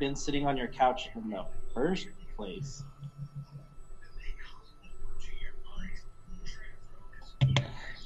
been 0.00 0.16
sitting 0.16 0.46
on 0.46 0.56
your 0.56 0.68
couch 0.68 1.10
in 1.14 1.28
the 1.28 1.44
first 1.74 2.08
place? 2.34 2.82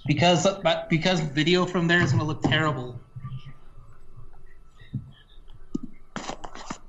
Because 0.04 0.44
but 0.64 0.88
because 0.90 1.20
video 1.20 1.64
from 1.64 1.86
there 1.86 2.00
is 2.00 2.10
going 2.10 2.18
to 2.18 2.26
look 2.26 2.42
terrible. 2.42 3.00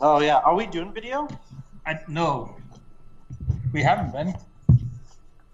Oh 0.01 0.19
yeah, 0.19 0.37
are 0.37 0.55
we 0.55 0.65
doing 0.65 0.91
video? 0.91 1.27
I 1.85 1.99
no, 2.07 2.55
we 3.71 3.83
haven't 3.83 4.11
been. 4.11 4.33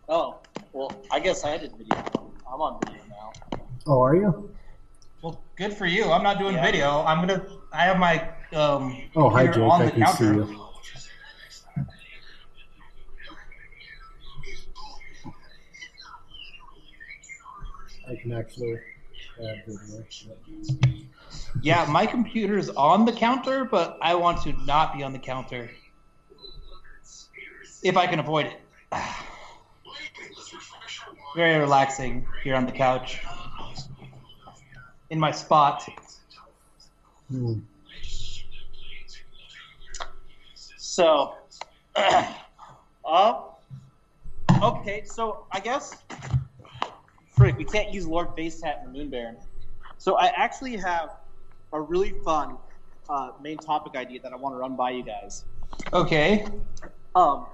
Oh, 0.07 0.37
well, 0.71 0.89
I 1.11 1.19
guess 1.19 1.43
I 1.43 1.57
did 1.57 1.73
video. 1.75 1.97
I'm 2.49 2.61
on 2.61 2.79
video 2.85 3.01
now. 3.09 3.31
Oh, 3.85 4.01
are 4.01 4.15
you? 4.15 4.49
Well, 5.21 5.41
good 5.57 5.73
for 5.73 5.85
you. 5.85 6.05
I'm 6.11 6.23
not 6.23 6.39
doing 6.39 6.55
Yeah. 6.55 6.65
video. 6.65 7.03
I'm 7.03 7.27
gonna. 7.27 7.45
I 7.73 7.83
have 7.83 7.99
my 7.99 8.23
um. 8.55 8.95
Oh, 9.17 9.29
hi, 9.29 9.47
computer 9.47 9.59
Jake. 9.59 9.71
on 9.71 9.81
I 9.81 9.85
the 9.85 9.91
can 9.91 10.07
see 10.15 10.23
you. 10.25 10.63
I 18.09 18.15
can 18.15 18.31
actually 18.31 18.79
add 19.43 19.63
video. 19.67 20.05
Yeah, 21.61 21.85
my 21.89 22.05
computer's 22.05 22.69
on 22.69 23.05
the 23.05 23.11
counter, 23.11 23.65
but 23.65 23.97
I 24.01 24.15
want 24.15 24.41
to 24.43 24.53
not 24.65 24.95
be 24.95 25.03
on 25.03 25.13
the 25.13 25.19
counter. 25.19 25.69
If 27.83 27.97
I 27.97 28.07
can 28.07 28.19
avoid 28.19 28.47
it. 28.47 28.59
Very 31.35 31.59
relaxing 31.59 32.25
here 32.43 32.55
on 32.55 32.65
the 32.65 32.71
couch. 32.71 33.21
In 35.09 35.19
my 35.19 35.31
spot. 35.31 35.87
Hmm. 37.29 37.59
So, 40.77 41.35
uh, 43.05 43.41
okay, 44.63 45.03
so 45.05 45.45
I 45.51 45.59
guess, 45.59 45.95
frick, 47.29 47.57
we 47.57 47.65
can't 47.65 47.93
use 47.93 48.07
Lord 48.07 48.29
Basehat 48.35 48.83
and 48.83 48.93
Moon 48.93 49.09
Baron. 49.09 49.37
So 49.99 50.15
I 50.15 50.27
actually 50.35 50.75
have 50.77 51.11
a 51.73 51.81
really 51.81 52.13
fun 52.23 52.57
uh, 53.09 53.31
main 53.41 53.57
topic 53.57 53.95
idea 53.95 54.19
that 54.21 54.33
I 54.33 54.35
want 54.35 54.53
to 54.53 54.59
run 54.59 54.75
by 54.75 54.91
you 54.91 55.03
guys. 55.03 55.45
Okay. 55.93 56.45
Um. 57.15 57.45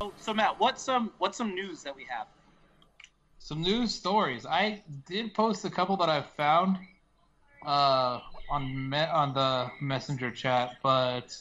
So, 0.00 0.12
so 0.16 0.34
Matt, 0.34 0.58
what's 0.58 0.82
some 0.82 1.12
what's 1.18 1.38
some 1.38 1.54
news 1.54 1.82
that 1.82 1.94
we 1.94 2.04
have? 2.04 2.26
Some 3.38 3.62
news 3.62 3.94
stories. 3.94 4.46
I 4.46 4.82
did 5.06 5.34
post 5.34 5.64
a 5.64 5.70
couple 5.70 5.96
that 5.98 6.08
I 6.08 6.22
found 6.22 6.78
uh, 7.64 8.20
on 8.50 8.90
me- 8.90 8.98
on 8.98 9.34
the 9.34 9.70
messenger 9.80 10.30
chat, 10.30 10.76
but 10.82 11.36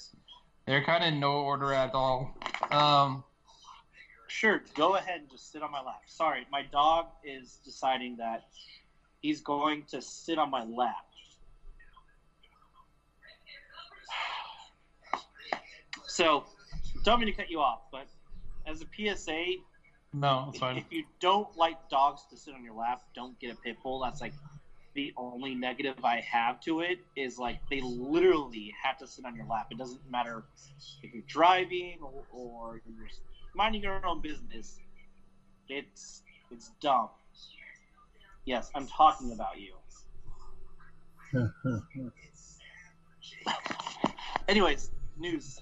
they're 0.66 0.84
kind 0.84 1.04
of 1.04 1.14
in 1.14 1.20
no 1.20 1.34
order 1.34 1.74
at 1.74 1.94
all. 1.94 2.38
Um, 2.72 3.24
Sure, 4.28 4.64
go 4.74 4.96
ahead 4.96 5.22
and 5.22 5.30
just 5.30 5.52
sit 5.52 5.62
on 5.62 5.72
my 5.72 5.82
lap. 5.82 6.02
Sorry, 6.08 6.48
my 6.52 6.64
dog 6.64 7.06
is 7.24 7.60
deciding 7.64 8.18
that 8.18 8.46
he's 9.24 9.42
going 9.42 9.84
to 9.86 10.02
sit 10.02 10.38
on 10.38 10.52
my 10.52 10.64
lap. 10.66 11.06
So, 16.06 16.44
don't 17.04 17.20
mean 17.20 17.28
to 17.28 17.36
cut 17.36 17.50
you 17.50 17.60
off, 17.60 17.80
but 17.92 18.06
as 18.68 18.84
a 18.84 18.86
PSA, 18.96 19.56
no, 20.14 20.46
it's 20.50 20.60
fine. 20.60 20.78
if 20.78 20.84
you 20.92 21.06
don't 21.20 21.58
like 21.58 21.90
dogs 21.90 22.22
to 22.30 22.38
sit 22.38 22.54
on 22.54 22.64
your 22.64 22.76
lap, 22.76 23.02
don't 23.16 23.40
get 23.40 23.52
a 23.52 23.56
pit 23.56 23.78
bull. 23.82 24.00
That's 24.00 24.22
like 24.22 24.34
the 24.94 25.12
only 25.18 25.56
negative 25.56 25.96
I 26.04 26.20
have 26.20 26.62
to 26.66 26.82
it 26.82 27.00
is 27.16 27.40
like 27.40 27.58
they 27.72 27.82
literally 27.82 28.76
have 28.84 29.00
to 29.00 29.08
sit 29.08 29.26
on 29.26 29.36
your 29.36 29.48
lap. 29.48 29.70
It 29.72 29.80
doesn't 29.80 30.02
matter 30.12 30.44
if 31.02 31.12
you're 31.16 31.24
driving 31.26 31.98
or, 32.04 32.26
or 32.32 32.82
you're 32.86 33.08
minding 33.56 33.82
your 33.82 34.06
own 34.06 34.22
business. 34.22 34.78
It's 35.68 36.22
it's 36.52 36.70
dumb. 36.80 37.10
Yes, 38.46 38.72
I'm 38.76 38.88
talking 38.88 39.32
about 39.32 39.60
you. 39.60 39.74
Anyways, 44.48 44.92
news. 45.18 45.62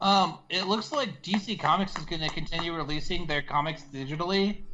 Um, 0.00 0.38
it 0.50 0.66
looks 0.66 0.92
like 0.92 1.22
DC 1.22 1.56
Comics 1.56 1.96
is 1.96 2.04
going 2.04 2.22
to 2.22 2.28
continue 2.28 2.74
releasing 2.74 3.26
their 3.26 3.42
comics 3.42 3.84
digitally, 3.84 4.64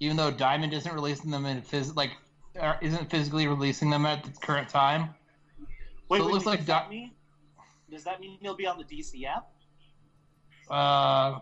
even 0.00 0.16
though 0.16 0.30
Diamond 0.30 0.72
isn't 0.72 0.92
releasing 0.92 1.30
them 1.30 1.46
in 1.46 1.62
phys- 1.62 1.96
like 1.96 2.16
or 2.54 2.78
isn't 2.82 3.10
physically 3.10 3.46
releasing 3.46 3.90
them 3.90 4.06
at 4.06 4.24
the 4.24 4.30
current 4.32 4.68
time. 4.68 5.14
Wait, 6.08 6.18
So 6.18 6.24
it 6.24 6.26
wait, 6.26 6.30
looks 6.30 6.38
wait, 6.38 6.46
like 6.46 6.58
does 6.58 6.66
Di- 6.66 6.72
that 6.72 6.88
mean 6.88 7.14
does 7.90 8.04
that 8.04 8.20
mean 8.20 8.38
he'll 8.40 8.56
be 8.56 8.66
on 8.66 8.78
the 8.78 8.84
DC 8.84 9.24
app? 9.24 9.46
Uh, 10.70 11.38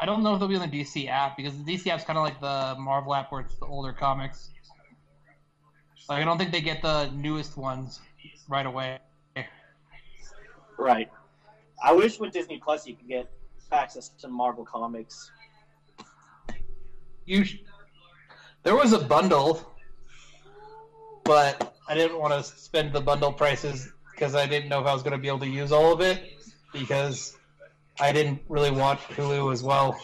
I 0.00 0.06
don't 0.06 0.22
know 0.22 0.34
if 0.34 0.40
they'll 0.40 0.48
be 0.48 0.56
on 0.56 0.68
the 0.68 0.80
DC 0.80 1.08
app 1.08 1.36
because 1.36 1.56
the 1.62 1.76
DC 1.76 1.86
app's 1.86 2.04
kind 2.04 2.18
of 2.18 2.24
like 2.24 2.40
the 2.40 2.74
Marvel 2.80 3.14
app 3.14 3.30
where 3.30 3.42
it's 3.42 3.54
the 3.56 3.66
older 3.66 3.92
comics. 3.92 4.50
Like 6.08 6.20
I 6.20 6.24
don't 6.24 6.36
think 6.36 6.52
they 6.52 6.60
get 6.60 6.82
the 6.82 7.10
newest 7.12 7.56
ones 7.56 8.00
right 8.48 8.66
away. 8.66 8.98
Right. 10.76 11.08
I 11.82 11.92
wish 11.92 12.18
with 12.18 12.32
Disney 12.32 12.60
Plus 12.62 12.86
you 12.86 12.96
could 12.96 13.08
get 13.08 13.30
access 13.72 14.08
to 14.20 14.28
Marvel 14.28 14.64
comics. 14.64 15.30
You, 17.26 17.44
sh- 17.44 17.58
there 18.62 18.76
was 18.76 18.92
a 18.92 18.98
bundle, 18.98 19.74
but 21.24 21.74
I 21.88 21.94
didn't 21.94 22.18
want 22.18 22.34
to 22.34 22.42
spend 22.42 22.92
the 22.92 23.00
bundle 23.00 23.32
prices 23.32 23.90
because 24.10 24.34
I 24.34 24.46
didn't 24.46 24.68
know 24.68 24.80
if 24.80 24.86
I 24.86 24.92
was 24.92 25.02
going 25.02 25.12
to 25.12 25.18
be 25.18 25.28
able 25.28 25.40
to 25.40 25.48
use 25.48 25.72
all 25.72 25.92
of 25.92 26.00
it 26.00 26.22
because 26.72 27.36
I 28.00 28.12
didn't 28.12 28.40
really 28.48 28.70
want 28.70 29.00
Hulu 29.00 29.52
as 29.52 29.62
well. 29.62 29.98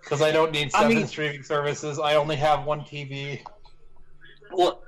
Because 0.00 0.20
I 0.20 0.30
don't 0.30 0.52
need 0.52 0.70
I 0.74 0.80
seven 0.82 0.96
mean- 0.98 1.06
streaming 1.06 1.42
services. 1.42 1.98
I 1.98 2.16
only 2.16 2.36
have 2.36 2.64
one 2.64 2.80
TV. 2.82 3.40
Well, 4.52 4.82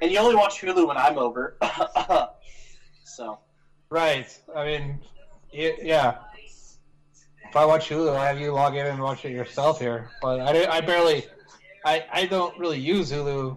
and 0.00 0.10
you 0.12 0.18
only 0.18 0.36
watch 0.36 0.60
Hulu 0.60 0.86
when 0.86 0.96
I'm 0.96 1.18
over. 1.18 1.56
so 3.04 3.38
Right. 3.88 4.26
I 4.54 4.64
mean, 4.64 5.00
yeah. 5.52 6.18
If 7.48 7.56
I 7.56 7.64
watch 7.64 7.88
Hulu, 7.88 8.14
I 8.16 8.26
have 8.28 8.38
you 8.40 8.52
log 8.52 8.74
in 8.76 8.86
and 8.86 9.00
watch 9.00 9.24
it 9.24 9.30
yourself 9.32 9.80
here. 9.80 10.10
But 10.20 10.40
I, 10.40 10.76
I 10.76 10.80
barely, 10.80 11.24
I, 11.84 12.04
I 12.12 12.26
don't 12.26 12.58
really 12.58 12.78
use 12.80 13.10
Hulu 13.12 13.56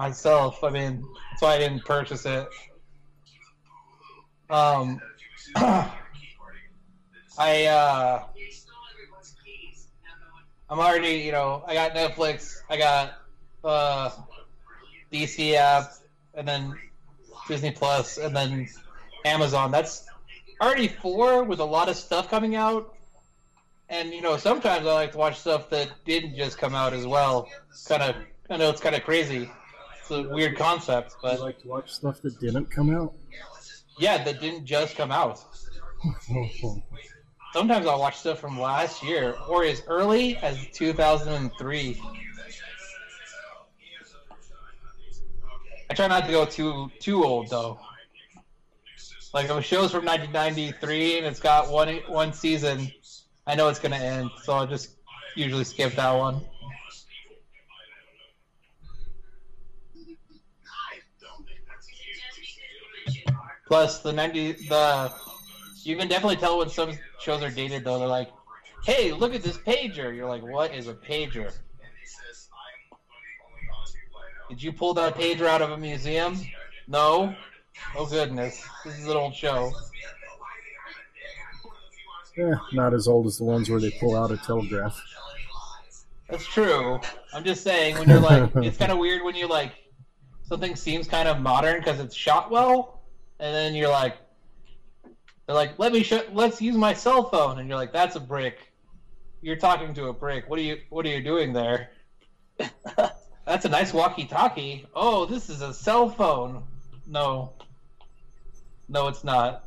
myself. 0.00 0.64
I 0.64 0.70
mean, 0.70 1.04
that's 1.30 1.42
why 1.42 1.56
I 1.56 1.58
didn't 1.58 1.84
purchase 1.84 2.24
it. 2.24 2.48
Um, 4.48 4.98
I, 5.56 5.90
uh, 7.66 8.24
I'm 10.70 10.78
already, 10.78 11.18
you 11.18 11.32
know, 11.32 11.62
I 11.66 11.74
got 11.74 11.92
Netflix, 11.92 12.62
I 12.70 12.78
got 12.78 13.12
uh, 13.62 14.10
DC 15.12 15.52
app, 15.52 15.92
and 16.32 16.48
then 16.48 16.78
Disney 17.46 17.72
Plus, 17.72 18.16
and 18.16 18.34
then 18.34 18.70
Amazon. 19.26 19.70
That's 19.70 20.06
already 20.62 20.88
four 20.88 21.44
with 21.44 21.60
a 21.60 21.64
lot 21.64 21.90
of 21.90 21.96
stuff 21.96 22.30
coming 22.30 22.56
out. 22.56 22.94
And 23.90 24.14
you 24.14 24.22
know, 24.22 24.38
sometimes 24.38 24.86
I 24.86 24.94
like 24.94 25.12
to 25.12 25.18
watch 25.18 25.38
stuff 25.38 25.68
that 25.70 25.90
didn't 26.06 26.36
just 26.36 26.56
come 26.56 26.74
out 26.74 26.94
as 26.94 27.06
well. 27.06 27.48
Kind 27.86 28.02
of, 28.02 28.16
I 28.48 28.56
know 28.56 28.70
it's 28.70 28.80
kind 28.80 28.96
of 28.96 29.04
crazy. 29.04 29.50
It's 30.10 30.26
a 30.26 30.28
weird 30.28 30.56
concept, 30.56 31.14
I 31.22 31.30
but 31.36 31.40
like 31.40 31.60
to 31.60 31.68
watch 31.68 31.92
stuff 31.92 32.20
that 32.22 32.40
didn't 32.40 32.68
come 32.68 32.92
out. 32.92 33.14
yeah, 33.96 34.24
that 34.24 34.40
didn't 34.40 34.66
just 34.66 34.96
come 34.96 35.12
out. 35.12 35.38
Sometimes 37.52 37.86
I'll 37.86 38.00
watch 38.00 38.16
stuff 38.16 38.40
from 38.40 38.58
last 38.58 39.04
year 39.04 39.36
or 39.48 39.62
as 39.62 39.84
early 39.86 40.36
as 40.38 40.66
2003. 40.72 42.02
I 45.88 45.94
try 45.94 46.08
not 46.08 46.26
to 46.26 46.32
go 46.32 46.44
too 46.44 46.90
too 46.98 47.22
old 47.22 47.48
though. 47.48 47.78
Like 49.32 49.44
if 49.44 49.52
a 49.52 49.62
show's 49.62 49.92
from 49.92 50.04
1993 50.06 51.18
and 51.18 51.26
it's 51.26 51.38
got 51.38 51.70
one 51.70 52.00
one 52.08 52.32
season, 52.32 52.90
I 53.46 53.54
know 53.54 53.68
it's 53.68 53.78
gonna 53.78 53.94
end, 53.94 54.30
so 54.42 54.54
I'll 54.54 54.66
just 54.66 54.96
usually 55.36 55.62
skip 55.62 55.94
that 55.94 56.12
one. 56.12 56.40
Plus 63.70 64.00
the 64.00 64.12
90 64.12 64.66
the 64.68 65.12
you 65.84 65.96
can 65.96 66.08
definitely 66.08 66.34
tell 66.34 66.58
when 66.58 66.68
some 66.68 66.90
shows 67.20 67.40
are 67.40 67.50
dated 67.50 67.84
though. 67.84 68.00
They're 68.00 68.08
like, 68.08 68.32
"Hey, 68.84 69.12
look 69.12 69.32
at 69.32 69.44
this 69.44 69.58
pager." 69.58 70.14
You're 70.14 70.28
like, 70.28 70.42
"What 70.42 70.74
is 70.74 70.88
a 70.88 70.94
pager?" 70.94 71.52
Did 74.48 74.60
you 74.60 74.72
pull 74.72 74.92
that 74.94 75.14
pager 75.14 75.46
out 75.46 75.62
of 75.62 75.70
a 75.70 75.76
museum? 75.78 76.36
No. 76.88 77.32
Oh 77.96 78.06
goodness, 78.06 78.60
this 78.84 78.98
is 78.98 79.06
an 79.06 79.16
old 79.16 79.36
show. 79.36 79.72
Eh, 82.36 82.54
not 82.72 82.92
as 82.92 83.06
old 83.06 83.28
as 83.28 83.38
the 83.38 83.44
ones 83.44 83.70
where 83.70 83.78
they 83.78 83.92
pull 84.00 84.16
out 84.16 84.32
a 84.32 84.36
telegraph. 84.38 85.00
That's 86.28 86.44
true. 86.44 86.98
I'm 87.32 87.44
just 87.44 87.62
saying 87.62 87.96
when 88.00 88.08
you're 88.08 88.18
like, 88.18 88.50
it's 88.56 88.78
kind 88.78 88.90
of 88.90 88.98
weird 89.06 89.22
when 89.22 89.36
you 89.36 89.46
like 89.46 89.74
something 90.42 90.74
seems 90.74 91.06
kind 91.06 91.28
of 91.28 91.40
modern 91.40 91.78
because 91.78 92.00
it's 92.00 92.16
shot 92.16 92.50
well, 92.50 92.99
and 93.40 93.54
then 93.54 93.74
you're 93.74 93.88
like, 93.88 94.16
they're 95.46 95.56
like, 95.56 95.78
let 95.78 95.92
me 95.92 96.02
sh- 96.02 96.28
let's 96.32 96.60
use 96.62 96.76
my 96.76 96.92
cell 96.94 97.24
phone, 97.28 97.58
and 97.58 97.68
you're 97.68 97.78
like, 97.78 97.92
that's 97.92 98.14
a 98.14 98.20
brick. 98.20 98.58
You're 99.42 99.56
talking 99.56 99.94
to 99.94 100.08
a 100.08 100.12
brick. 100.12 100.48
What 100.48 100.58
are 100.58 100.62
you 100.62 100.78
What 100.90 101.06
are 101.06 101.08
you 101.08 101.22
doing 101.22 101.52
there? 101.52 101.90
that's 103.46 103.64
a 103.64 103.68
nice 103.68 103.92
walkie-talkie. 103.92 104.86
Oh, 104.94 105.24
this 105.24 105.48
is 105.48 105.62
a 105.62 105.72
cell 105.72 106.10
phone. 106.10 106.62
No, 107.06 107.52
no, 108.88 109.08
it's 109.08 109.24
not. 109.24 109.64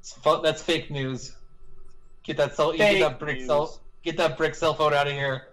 It's 0.00 0.14
that's 0.42 0.62
fake 0.62 0.90
news. 0.90 1.36
Get 2.24 2.38
that 2.38 2.56
cell. 2.56 2.72
you 2.72 2.78
Get 2.78 3.00
that 3.00 3.18
brick 3.18 3.38
news. 3.38 3.46
cell. 3.46 3.80
Get 4.02 4.16
that 4.16 4.36
brick 4.36 4.54
cell 4.54 4.74
phone 4.74 4.94
out 4.94 5.06
of 5.06 5.12
here. 5.12 5.48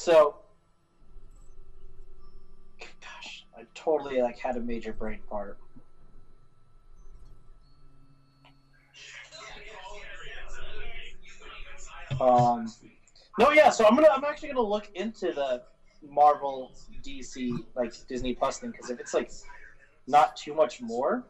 So 0.00 0.34
gosh, 2.80 3.44
I 3.56 3.64
totally 3.74 4.22
like 4.22 4.38
had 4.38 4.56
a 4.56 4.60
major 4.60 4.94
brain 4.94 5.18
fart. 5.28 5.58
Um, 12.18 12.72
no, 13.38 13.50
yeah. 13.50 13.68
So 13.68 13.86
I'm 13.86 13.94
gonna, 13.94 14.08
I'm 14.10 14.24
actually 14.24 14.48
gonna 14.48 14.62
look 14.62 14.88
into 14.94 15.32
the 15.32 15.62
Marvel, 16.08 16.72
DC, 17.02 17.52
like 17.74 17.92
Disney 18.08 18.34
Plus 18.34 18.58
thing 18.58 18.70
because 18.70 18.88
if 18.88 19.00
it's 19.00 19.12
like 19.12 19.30
not 20.06 20.34
too 20.34 20.54
much 20.54 20.80
more, 20.80 21.24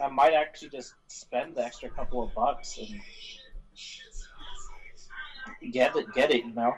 I 0.00 0.08
might 0.08 0.32
actually 0.32 0.70
just 0.70 0.94
spend 1.08 1.56
the 1.56 1.64
extra 1.64 1.90
couple 1.90 2.22
of 2.22 2.32
bucks 2.34 2.78
and 2.78 3.00
get 5.72 5.94
it, 5.94 6.06
get 6.14 6.30
it. 6.30 6.44
You 6.46 6.54
know, 6.54 6.74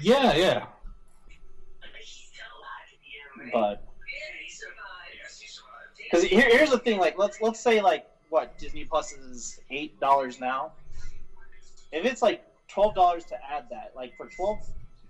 Yeah, 0.00 0.34
yeah. 0.34 0.66
but 3.52 3.82
because 5.98 6.24
here, 6.24 6.48
here's 6.48 6.70
the 6.70 6.78
thing. 6.78 6.98
Like, 6.98 7.18
let's 7.18 7.40
let's 7.40 7.60
say 7.60 7.80
like 7.80 8.06
what 8.28 8.58
Disney 8.58 8.84
Plus 8.84 9.12
is 9.12 9.60
eight 9.70 9.98
dollars 10.00 10.38
now. 10.40 10.72
If 11.92 12.04
it's 12.04 12.22
like 12.22 12.44
twelve 12.68 12.94
dollars 12.94 13.24
to 13.26 13.36
add 13.42 13.66
that, 13.70 13.92
like 13.94 14.16
for 14.16 14.28
twelve 14.28 14.58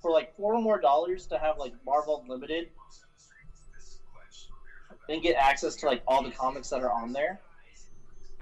for 0.00 0.10
like 0.10 0.36
four 0.36 0.60
more 0.60 0.80
dollars 0.80 1.26
to 1.26 1.38
have 1.38 1.58
like 1.58 1.72
Marvel 1.84 2.20
Unlimited 2.22 2.68
and 5.08 5.22
get 5.22 5.36
access 5.36 5.74
to 5.76 5.86
like 5.86 6.02
all 6.06 6.22
the 6.22 6.30
comics 6.30 6.70
that 6.70 6.82
are 6.82 6.92
on 6.92 7.12
there. 7.12 7.40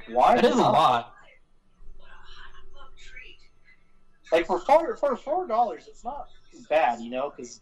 Why? 0.08 0.34
That 0.36 0.44
is 0.44 0.56
a 0.56 0.58
lot. 0.58 1.13
Like 4.32 4.46
for 4.46 4.58
four 4.60 4.96
for 4.96 5.16
four 5.16 5.46
dollars, 5.46 5.84
it's 5.88 6.04
not 6.04 6.28
bad, 6.68 7.00
you 7.00 7.10
know, 7.10 7.32
because 7.36 7.60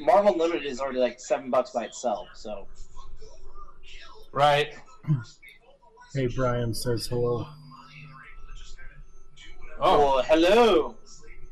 Marvel 0.00 0.32
Unlimited 0.32 0.66
is 0.66 0.80
already 0.80 0.98
like 0.98 1.18
seven 1.20 1.50
bucks 1.50 1.70
by 1.70 1.84
itself. 1.84 2.28
So 2.34 2.66
Right. 4.32 4.74
Hey, 6.12 6.26
Brian 6.26 6.74
says 6.74 7.06
hello. 7.06 7.46
Oh, 9.80 9.98
well, 9.98 10.22
hello, 10.22 10.96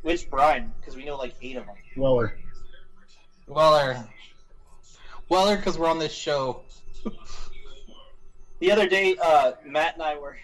which 0.02 0.28
Brian? 0.30 0.72
Because 0.80 0.96
we 0.96 1.04
know 1.04 1.16
like 1.16 1.34
eight 1.42 1.56
of 1.56 1.66
them. 1.66 1.76
Weller. 1.96 2.36
Weller. 3.46 4.04
Weller, 5.28 5.56
because 5.56 5.78
we're 5.78 5.88
on 5.88 5.98
this 5.98 6.12
show. 6.12 6.62
The 8.58 8.70
other 8.70 8.88
day, 8.88 9.16
uh, 9.22 9.52
Matt 9.64 9.94
and 9.94 10.02
I 10.02 10.16
were 10.18 10.36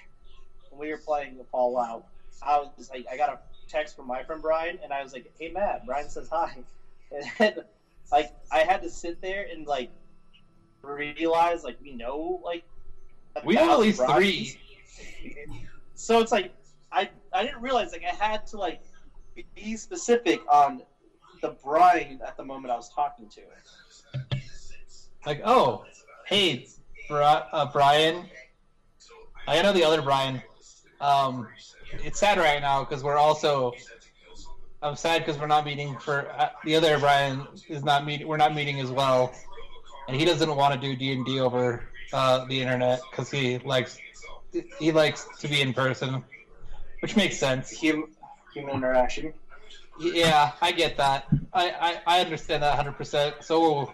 when 0.70 0.80
we 0.80 0.90
were 0.92 0.98
playing 0.98 1.38
the 1.38 1.44
Fallout. 1.44 2.04
I 2.42 2.64
was 2.76 2.90
like, 2.90 3.06
I 3.10 3.16
got 3.16 3.30
a 3.30 3.38
text 3.68 3.96
from 3.96 4.06
my 4.06 4.22
friend 4.22 4.42
Brian, 4.42 4.78
and 4.82 4.92
I 4.92 5.02
was 5.02 5.12
like, 5.12 5.30
"Hey, 5.38 5.50
Matt." 5.50 5.86
Brian 5.86 6.08
says 6.08 6.28
hi, 6.30 6.56
and 7.12 7.24
then, 7.38 7.54
like 8.10 8.30
I 8.50 8.60
had 8.60 8.82
to 8.82 8.90
sit 8.90 9.20
there 9.20 9.46
and 9.50 9.66
like 9.66 9.90
realize 10.82 11.62
like 11.64 11.76
we 11.82 11.94
know 11.94 12.40
like 12.44 12.64
We 13.44 13.54
know 13.54 13.72
at 13.72 13.78
least 13.80 13.98
Brians. 13.98 14.16
three. 14.16 14.58
So 15.94 16.20
it's 16.20 16.32
like 16.32 16.52
I 16.92 17.10
I 17.32 17.44
didn't 17.44 17.60
realize 17.60 17.92
like 17.92 18.04
I 18.04 18.14
had 18.14 18.46
to 18.48 18.56
like 18.58 18.80
be 19.54 19.76
specific 19.76 20.40
on 20.50 20.82
the 21.42 21.56
Brian 21.62 22.20
at 22.26 22.36
the 22.36 22.44
moment 22.44 22.72
I 22.72 22.76
was 22.76 22.88
talking 22.88 23.28
to. 23.28 23.40
Like, 25.26 25.42
oh, 25.44 25.84
hey, 26.26 26.66
Bri- 27.08 27.18
uh, 27.22 27.66
Brian. 27.66 28.24
I 29.46 29.62
know 29.62 29.72
the 29.72 29.84
other 29.84 30.02
Brian. 30.02 30.42
Um, 31.00 31.48
it's 31.92 32.18
sad 32.18 32.38
right 32.38 32.60
now 32.60 32.84
because 32.84 33.02
we're 33.02 33.16
also. 33.16 33.72
I'm 34.80 34.94
sad 34.94 35.24
because 35.24 35.40
we're 35.40 35.48
not 35.48 35.64
meeting 35.64 35.98
for 35.98 36.30
uh, 36.30 36.50
the 36.64 36.76
other 36.76 36.98
Brian 36.98 37.46
is 37.68 37.82
not 37.82 38.06
meeting. 38.06 38.28
We're 38.28 38.36
not 38.36 38.54
meeting 38.54 38.78
as 38.80 38.90
well, 38.90 39.32
and 40.06 40.16
he 40.16 40.24
doesn't 40.24 40.54
want 40.54 40.80
to 40.80 40.80
do 40.80 40.94
D 40.94 41.12
and 41.12 41.26
D 41.26 41.40
over 41.40 41.84
uh, 42.12 42.44
the 42.44 42.60
internet 42.60 43.00
because 43.10 43.30
he 43.30 43.58
likes 43.58 43.98
he 44.78 44.92
likes 44.92 45.26
to 45.40 45.48
be 45.48 45.60
in 45.60 45.74
person, 45.74 46.22
which 47.00 47.16
makes 47.16 47.38
sense. 47.38 47.70
Human, 47.70 48.08
human 48.54 48.76
interaction. 48.76 49.34
Yeah, 50.00 50.52
I 50.60 50.72
get 50.72 50.96
that. 50.98 51.26
I, 51.52 51.70
I, 52.06 52.18
I 52.18 52.20
understand 52.20 52.62
that 52.62 52.78
100%. 52.86 53.42
So 53.42 53.92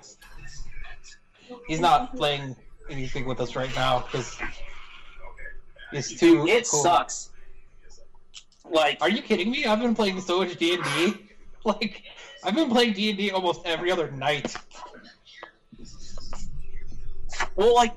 he's 1.66 1.80
not 1.80 2.14
playing 2.14 2.56
anything 2.90 3.24
with 3.24 3.40
us 3.40 3.56
right 3.56 3.74
now 3.74 4.00
because 4.00 4.36
it's 5.92 6.18
too. 6.18 6.46
It 6.46 6.68
cool. 6.68 6.82
sucks. 6.82 7.30
Like 8.70 8.98
Are 9.00 9.10
you 9.10 9.22
kidding 9.22 9.50
me? 9.50 9.66
I've 9.66 9.80
been 9.80 9.94
playing 9.94 10.20
so 10.20 10.38
much 10.38 10.56
D 10.56 10.74
and 10.74 10.84
D. 10.84 11.14
Like 11.66 12.02
I've 12.44 12.54
been 12.54 12.68
playing 12.68 12.92
D 12.92 13.08
and 13.08 13.16
D 13.16 13.30
almost 13.30 13.62
every 13.64 13.90
other 13.90 14.10
night. 14.10 14.54
Well, 17.56 17.74
like 17.74 17.94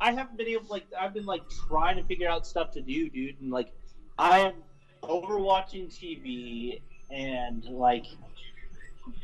I 0.00 0.12
haven't 0.12 0.38
been 0.38 0.46
able 0.46 0.66
like 0.68 0.86
I've 0.96 1.14
been 1.14 1.26
like 1.26 1.42
trying 1.66 1.96
to 1.96 2.04
figure 2.04 2.28
out 2.28 2.46
stuff 2.46 2.70
to 2.74 2.80
do, 2.80 3.10
dude, 3.10 3.40
and 3.40 3.50
like 3.50 3.72
I 4.16 4.38
am 4.38 4.54
overwatching 5.02 5.88
TV 5.88 6.80
and 7.10 7.64
like 7.64 8.06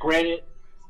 granted 0.01 0.43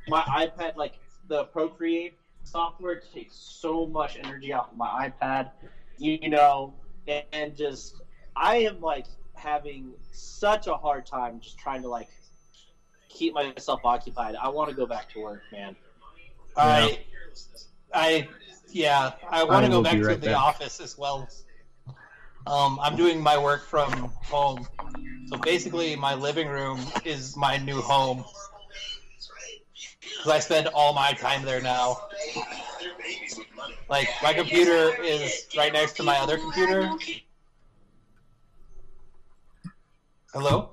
my 0.09 0.23
iPad 0.23 0.77
like 0.77 0.95
the 1.29 1.45
Procreate 1.45 2.15
software 2.45 3.03
takes 3.13 3.37
so 3.37 3.87
much 3.87 4.19
energy 4.23 4.53
off 4.53 4.71
of 4.71 4.77
my 4.77 5.11
iPad, 5.11 5.51
you, 5.99 6.29
know, 6.29 6.75
and, 7.09 7.25
and 7.33 7.57
just 7.57 8.03
I 8.37 8.57
am 8.57 8.81
like 8.81 9.07
having 9.45 9.93
such 10.11 10.67
a 10.67 10.75
hard 10.75 11.05
time 11.07 11.39
just 11.41 11.59
trying 11.59 11.83
to 11.83 11.89
like 11.89 12.09
keep 13.09 13.35
myself 13.35 13.81
occupied. 13.85 14.35
I 14.35 14.49
want 14.49 14.71
to 14.71 14.75
go 14.75 14.87
back 14.87 15.11
to 15.13 15.21
work, 15.21 15.43
man. 15.53 15.77
I, 16.57 17.01
I, 17.93 18.29
yeah, 18.71 19.13
I 19.29 19.45
want 19.45 19.65
I 19.65 19.69
to 19.69 19.69
go 19.69 19.83
back 19.83 19.95
be 19.95 20.01
to 20.01 20.17
the 20.17 20.17
back. 20.17 20.37
office 20.37 20.81
as 20.81 20.97
well. 20.97 21.29
Um, 22.47 22.79
I'm 22.83 22.97
doing 22.97 23.21
my 23.21 23.39
work 23.39 23.67
from 23.67 23.91
home, 24.23 24.67
so 25.27 25.39
basically 25.39 25.97
my 25.97 26.15
living 26.15 26.49
room 26.49 26.81
is 27.05 27.37
my 27.37 27.57
new 27.59 27.81
home. 27.81 28.25
Because 30.01 30.33
I 30.33 30.39
spend 30.39 30.69
all 30.69 30.93
my 30.93 31.13
time 31.13 31.45
there 31.45 31.61
now. 31.61 31.97
Like 33.89 34.09
my 34.23 34.33
computer 34.33 34.95
is 35.03 35.47
right 35.57 35.73
next 35.73 35.97
to 35.97 36.03
my 36.03 36.17
other 36.19 36.39
computer. 36.39 36.91
Hello. 40.35 40.71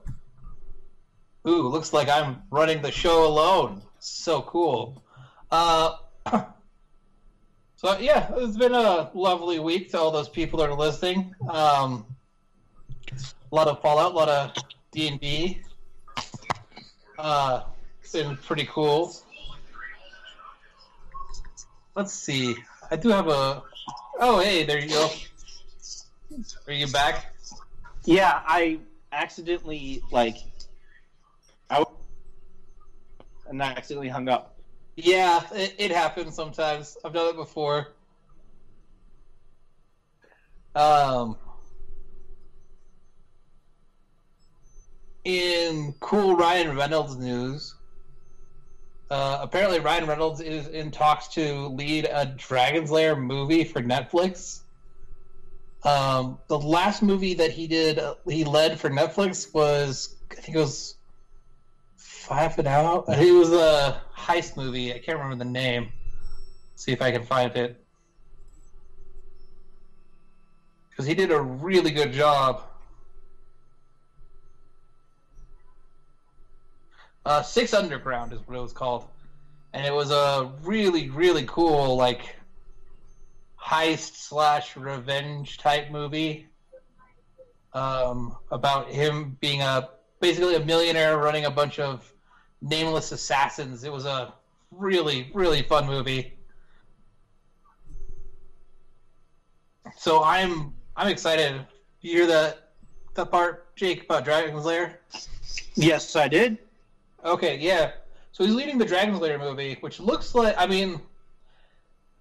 Ooh, 1.47 1.68
looks 1.68 1.93
like 1.93 2.09
I'm 2.09 2.41
running 2.49 2.82
the 2.82 2.89
show 2.89 3.28
alone. 3.28 3.84
So 3.99 4.41
cool. 4.41 5.03
Uh, 5.51 5.97
so 7.76 7.95
yeah, 7.99 8.32
it's 8.38 8.57
been 8.57 8.74
a 8.74 9.12
lovely 9.14 9.59
week 9.59 9.91
to 9.91 9.99
all 9.99 10.09
those 10.09 10.30
people 10.30 10.57
that 10.57 10.72
are 10.72 10.76
listening. 10.76 11.36
Um, 11.47 12.07
a 13.51 13.55
lot 13.55 13.68
of 13.68 13.80
Fallout, 13.84 14.14
a 14.14 14.16
lot 14.16 14.30
of 14.30 14.51
D 14.91 15.07
and 15.09 15.20
D. 15.20 15.62
Uh, 17.20 17.62
it's 18.01 18.14
been 18.14 18.38
pretty 18.38 18.66
cool. 18.66 19.14
Let's 21.95 22.14
see. 22.14 22.55
I 22.89 22.95
do 22.95 23.09
have 23.09 23.28
a. 23.28 23.62
Oh, 24.20 24.39
hey, 24.39 24.64
there 24.64 24.80
you 24.80 24.89
go. 24.89 25.12
Are 26.66 26.74
you 26.74 26.88
back? 26.88 27.36
Yeah, 28.05 28.41
I 28.47 28.80
accidentally 29.12 30.01
like 30.12 30.38
I 31.70 31.84
and 33.47 33.62
I 33.62 33.72
accidentally 33.72 34.09
hung 34.09 34.30
up. 34.30 34.57
Yeah, 34.95 35.41
it, 35.53 35.76
it 35.78 35.91
happens 35.91 36.36
sometimes. 36.36 36.97
I've 37.03 37.14
done 37.14 37.30
it 37.30 37.36
before. 37.36 37.89
Um, 40.74 41.38
in 45.26 45.93
cool 45.99 46.36
Ryan 46.36 46.76
Reynolds 46.78 47.18
news, 47.18 47.76
uh, 49.09 49.39
apparently 49.41 49.80
Ryan 49.80 50.07
Reynolds 50.07 50.39
is 50.39 50.68
in 50.68 50.91
talks 50.91 51.28
to 51.30 51.68
lead 51.68 52.07
a 52.09 52.26
Dragon's 52.26 52.89
Lair 52.89 53.16
movie 53.16 53.66
for 53.66 53.82
Netflix. 53.82 54.61
Um, 55.84 56.38
the 56.47 56.59
last 56.59 57.01
movie 57.01 57.34
that 57.36 57.51
he 57.51 57.67
did, 57.67 57.97
uh, 57.97 58.15
he 58.27 58.43
led 58.43 58.79
for 58.79 58.89
Netflix 58.89 59.51
was, 59.53 60.15
I 60.32 60.36
think 60.36 60.55
it 60.55 60.59
was 60.59 60.95
Five 61.97 62.57
and 62.59 62.67
Out. 62.67 63.05
It 63.09 63.32
was 63.32 63.51
a 63.51 64.01
heist 64.15 64.57
movie. 64.57 64.93
I 64.93 64.99
can't 64.99 65.17
remember 65.17 65.43
the 65.43 65.49
name. 65.49 65.91
see 66.75 66.91
if 66.91 67.01
I 67.01 67.11
can 67.11 67.23
find 67.23 67.55
it. 67.55 67.84
Because 70.89 71.05
he 71.05 71.15
did 71.15 71.32
a 71.32 71.41
really 71.41 71.91
good 71.91 72.13
job. 72.13 72.63
Uh, 77.25 77.41
Six 77.41 77.73
Underground 77.73 78.34
is 78.34 78.39
what 78.45 78.57
it 78.57 78.61
was 78.61 78.73
called, 78.73 79.05
and 79.73 79.86
it 79.86 79.93
was 79.93 80.11
a 80.11 80.51
really, 80.63 81.09
really 81.09 81.45
cool 81.47 81.95
like 81.95 82.36
heist 83.62 84.16
slash 84.16 84.76
revenge 84.76 85.57
type 85.57 85.91
movie 85.91 86.47
um, 87.74 88.36
about 88.51 88.89
him 88.89 89.38
being 89.39 89.62
a 89.62 89.89
basically 90.20 90.55
a 90.55 90.66
millionaire 90.66 91.18
running 91.18 91.45
a 91.45 91.51
bunch 91.51 91.80
of 91.80 92.12
nameless 92.62 93.12
assassins. 93.12 93.84
It 93.84 93.91
was 93.91 94.05
a 94.05 94.34
really, 94.72 95.32
really 95.34 95.62
fun 95.64 95.86
movie. 95.86 96.34
So 99.97 100.24
I'm 100.24 100.74
I'm 100.95 101.07
excited. 101.07 101.66
You 102.01 102.18
hear 102.18 102.28
that 102.28 102.72
that 103.16 103.30
part, 103.30 103.76
Jake, 103.76 104.05
about 104.05 104.24
Dragon's 104.24 104.66
Lair? 104.66 105.01
Yes, 105.76 106.16
I 106.16 106.28
did. 106.28 106.57
Okay, 107.24 107.57
yeah. 107.57 107.91
So 108.32 108.45
he's 108.45 108.53
leading 108.53 108.78
the 108.78 108.86
Dragon's 108.86 109.20
Lair 109.20 109.38
movie, 109.38 109.78
which 109.82 109.99
looks 109.99 110.34
like 110.34 110.55
I 110.57 110.66
mean 110.66 111.01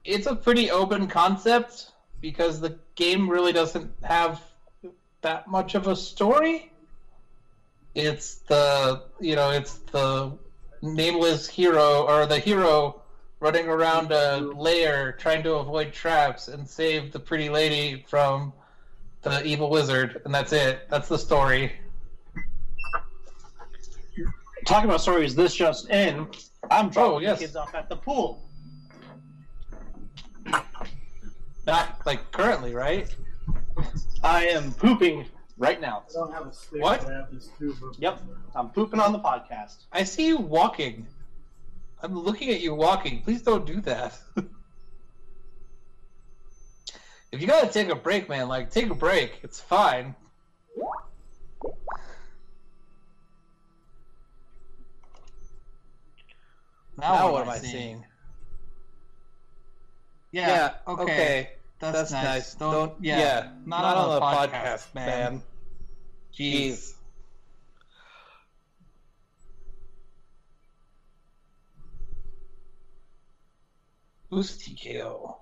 it's 0.05 0.27
a 0.27 0.35
pretty 0.35 0.71
open 0.71 1.07
concept 1.07 1.93
because 2.21 2.61
the 2.61 2.79
game 2.95 3.29
really 3.29 3.53
doesn't 3.53 3.93
have 4.03 4.43
that 5.23 5.49
much 5.49 5.75
of 5.75 5.87
a 5.87 5.97
story. 5.97 6.73
It's 7.95 8.37
the 8.37 9.03
you 9.21 9.37
know, 9.37 9.51
it's 9.51 9.79
the 9.93 10.33
nameless 10.83 11.49
hero 11.49 12.07
or 12.07 12.27
the 12.27 12.39
hero 12.39 13.03
running 13.41 13.69
around 13.69 14.13
a 14.13 14.39
lair 14.39 15.13
trying 15.13 15.43
to 15.43 15.55
avoid 15.55 15.93
traps 15.93 16.49
and 16.49 16.69
save 16.69 17.13
the 17.13 17.19
pretty 17.19 17.49
lady 17.49 18.05
from 18.09 18.53
the 19.23 19.45
evil 19.45 19.69
wizard 19.71 20.23
and 20.25 20.33
that's 20.35 20.53
it. 20.53 20.89
That's 20.91 21.09
the 21.09 21.19
story. 21.19 21.73
Talking 24.67 24.89
about 24.91 25.01
stories, 25.01 25.35
this 25.35 25.55
just 25.55 25.89
in. 25.91 26.29
I'm 26.71 26.91
dropping 26.91 27.13
Oh, 27.15 27.19
yes. 27.19 27.39
kids 27.39 27.57
off 27.57 27.75
at 27.75 27.89
the 27.89 27.97
pool. 27.97 28.43
Not 31.67 32.01
like 32.07 32.31
currently, 32.33 32.75
right? 32.75 33.15
I 34.23 34.47
am 34.47 34.73
pooping 34.73 35.27
right 35.59 35.81
now. 35.81 36.05
I 36.09 36.13
don't 36.13 36.33
have 36.33 36.47
a 36.47 36.53
stick. 36.53 36.83
What? 36.83 37.07
I 37.07 37.13
have 37.13 37.33
this 37.33 37.49
tube 37.59 37.77
of- 37.83 37.99
Yep, 37.99 38.21
I'm 38.55 38.71
pooping 38.71 39.01
on 39.01 39.13
the 39.13 39.19
podcast. 39.19 39.77
I 39.93 40.05
see 40.05 40.27
you 40.27 40.39
walking. 40.39 41.07
I'm 42.03 42.19
looking 42.19 42.51
at 42.51 42.61
you 42.61 42.75
walking. 42.75 43.23
Please 43.23 43.43
don't 43.43 43.67
do 43.67 43.81
that. 43.83 44.19
if 47.33 47.41
you 47.41 47.47
gotta 47.47 47.69
take 47.69 47.89
a 47.89 47.95
break, 47.95 48.29
man, 48.29 48.49
like 48.49 48.71
take 48.71 48.91
a 48.91 48.95
break. 48.95 49.41
It's 49.43 49.61
fine. 49.61 50.15
Now, 56.99 57.33
what 57.33 57.43
am 57.43 57.49
I 57.49 57.59
seeing? 57.59 58.05
Yeah. 60.33 60.49
yeah 60.49 60.93
okay. 60.93 61.51
That's, 61.79 62.13
nice. 62.13 62.55
Don't, 62.55 62.93
yeah. 63.01 63.49
Not, 63.65 63.97
on, 63.97 64.15
the 64.15 64.21
podcast, 64.21 64.95
man. 64.95 65.43
Jeez. 66.35 66.93
Who's 74.29 74.59
TKO? 74.59 75.37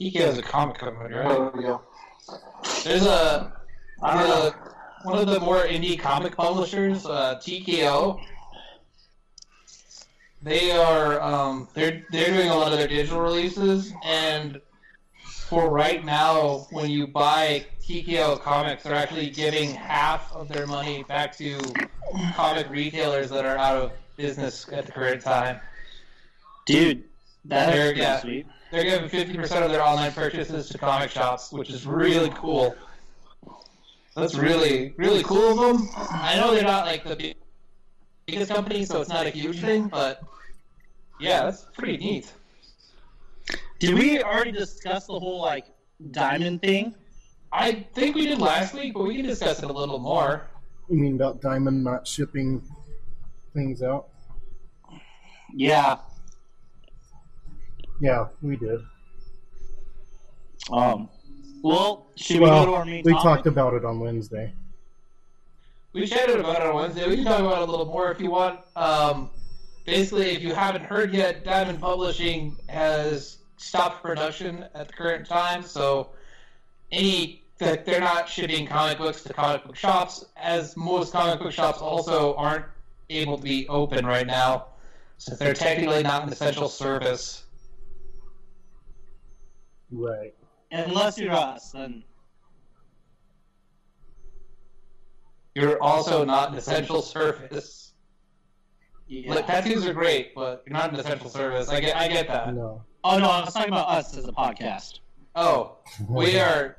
TKO 0.00 0.28
is 0.28 0.38
a 0.38 0.42
comic 0.42 0.78
company, 0.78 1.14
right? 1.14 1.52
There's 2.84 3.04
a, 3.04 3.52
there's 4.02 4.28
a 4.30 4.54
one 5.02 5.18
of 5.18 5.26
the 5.26 5.40
more 5.40 5.62
indie 5.64 5.98
comic 5.98 6.36
publishers, 6.36 7.04
uh, 7.04 7.40
TKO. 7.42 8.20
They 10.42 10.72
are 10.72 11.20
um, 11.20 11.68
they're 11.74 12.04
they're 12.10 12.32
doing 12.34 12.48
a 12.48 12.56
lot 12.56 12.72
of 12.72 12.78
their 12.78 12.88
digital 12.88 13.20
releases, 13.20 13.92
and 14.04 14.60
for 15.24 15.70
right 15.70 16.04
now, 16.04 16.66
when 16.70 16.90
you 16.90 17.06
buy 17.06 17.64
TKO 17.80 18.40
comics, 18.40 18.82
they're 18.82 18.94
actually 18.94 19.30
giving 19.30 19.70
half 19.70 20.32
of 20.34 20.48
their 20.48 20.66
money 20.66 21.04
back 21.04 21.36
to 21.38 21.60
comic 22.34 22.68
retailers 22.70 23.30
that 23.30 23.44
are 23.44 23.56
out 23.56 23.76
of 23.76 23.92
business 24.16 24.68
at 24.72 24.86
the 24.86 24.92
current 24.92 25.22
time. 25.22 25.60
Dude, 26.66 27.04
that's 27.44 27.72
They're- 27.76 27.94
yeah. 27.94 28.20
sweet. 28.20 28.46
They're 28.72 28.84
giving 28.84 29.08
fifty 29.10 29.36
percent 29.36 29.64
of 29.64 29.70
their 29.70 29.82
online 29.82 30.12
purchases 30.12 30.68
to 30.70 30.78
comic 30.78 31.10
shops, 31.10 31.52
which 31.52 31.70
is 31.70 31.86
really 31.86 32.30
cool. 32.34 32.74
That's 34.16 34.34
really 34.34 34.92
really 34.96 35.22
cool 35.22 35.50
of 35.60 35.78
them. 35.78 35.88
I 35.96 36.36
know 36.36 36.52
they're 36.54 36.64
not 36.64 36.86
like 36.86 37.04
the 37.04 37.14
big- 37.14 37.36
biggest 38.26 38.50
company, 38.50 38.84
so 38.84 39.00
it's 39.00 39.10
not 39.10 39.26
a 39.26 39.30
huge 39.30 39.60
thing, 39.60 39.88
but 39.88 40.22
yeah, 41.20 41.44
that's 41.44 41.66
pretty 41.76 41.96
neat. 41.96 42.32
Did 43.78 43.94
we 43.94 44.22
already 44.22 44.52
discuss 44.52 45.06
the 45.06 45.18
whole 45.18 45.40
like 45.40 45.66
diamond 46.10 46.62
thing? 46.62 46.94
I 47.52 47.86
think 47.94 48.16
we 48.16 48.26
did 48.26 48.38
last 48.38 48.74
week, 48.74 48.94
but 48.94 49.02
we 49.02 49.16
can 49.16 49.26
discuss 49.26 49.62
it 49.62 49.68
a 49.68 49.72
little 49.72 49.98
more. 49.98 50.48
You 50.88 50.98
mean 50.98 51.16
about 51.16 51.40
Diamond 51.40 51.84
not 51.84 52.06
shipping 52.06 52.62
things 53.54 53.82
out? 53.82 54.08
Yeah. 55.54 55.98
Yeah, 58.00 58.28
we 58.40 58.56
did. 58.56 58.80
Um, 60.70 61.08
well, 61.62 62.06
should 62.16 62.40
well, 62.40 62.60
we 62.60 62.66
go 62.66 62.72
to 62.72 62.76
our 62.78 62.84
main 62.84 63.02
we 63.04 63.12
topic? 63.12 63.22
talked 63.22 63.46
about 63.46 63.74
it 63.74 63.84
on 63.84 64.00
Wednesday. 64.00 64.52
We 65.92 66.06
chatted 66.06 66.40
about 66.40 66.56
it 66.56 66.62
on 66.62 66.74
Wednesday. 66.74 67.06
We 67.06 67.16
can 67.16 67.24
talk 67.24 67.40
about 67.40 67.62
it 67.62 67.68
a 67.68 67.70
little 67.70 67.86
more 67.86 68.10
if 68.10 68.20
you 68.20 68.30
want. 68.30 68.60
Um, 68.76 69.30
basically, 69.84 70.30
if 70.30 70.42
you 70.42 70.54
haven't 70.54 70.84
heard 70.84 71.12
yet, 71.12 71.44
Diamond 71.44 71.80
Publishing 71.80 72.56
has 72.68 73.38
stopped 73.58 74.02
production 74.02 74.64
at 74.74 74.88
the 74.88 74.92
current 74.94 75.26
time, 75.26 75.62
so 75.62 76.08
any 76.90 77.42
that 77.58 77.84
they're 77.84 78.00
not 78.00 78.28
shipping 78.28 78.66
comic 78.66 78.98
books 78.98 79.22
to 79.22 79.32
comic 79.32 79.64
book 79.64 79.76
shops, 79.76 80.24
as 80.36 80.76
most 80.76 81.12
comic 81.12 81.38
book 81.38 81.52
shops 81.52 81.78
also 81.78 82.34
aren't 82.36 82.64
able 83.10 83.36
to 83.36 83.42
be 83.42 83.68
open 83.68 84.06
right 84.06 84.26
now, 84.26 84.66
since 85.18 85.38
they're 85.38 85.54
technically 85.54 86.02
not 86.02 86.24
an 86.24 86.32
essential 86.32 86.68
service. 86.68 87.44
Right. 89.90 90.34
Unless 90.70 91.18
you're 91.18 91.32
us, 91.32 91.72
then 91.72 92.02
You're 95.54 95.82
also 95.82 96.24
not 96.24 96.52
an 96.52 96.58
essential 96.58 97.02
service. 97.02 97.92
yeah. 99.06 99.34
Like, 99.34 99.46
tattoos 99.46 99.86
are 99.86 99.92
great, 99.92 100.34
but 100.34 100.62
you're 100.66 100.72
not 100.72 100.92
an 100.92 101.00
essential 101.00 101.28
service. 101.28 101.68
I 101.68 101.80
get, 101.80 101.96
I 101.96 102.08
get 102.08 102.26
that. 102.28 102.54
No. 102.54 102.84
oh 103.04 103.18
no, 103.18 103.28
I 103.28 103.44
was 103.44 103.52
talking 103.52 103.68
about 103.72 103.88
us 103.88 104.16
as 104.16 104.26
a 104.26 104.32
podcast. 104.32 105.00
Oh, 105.34 105.78
we 106.08 106.38
are. 106.38 106.76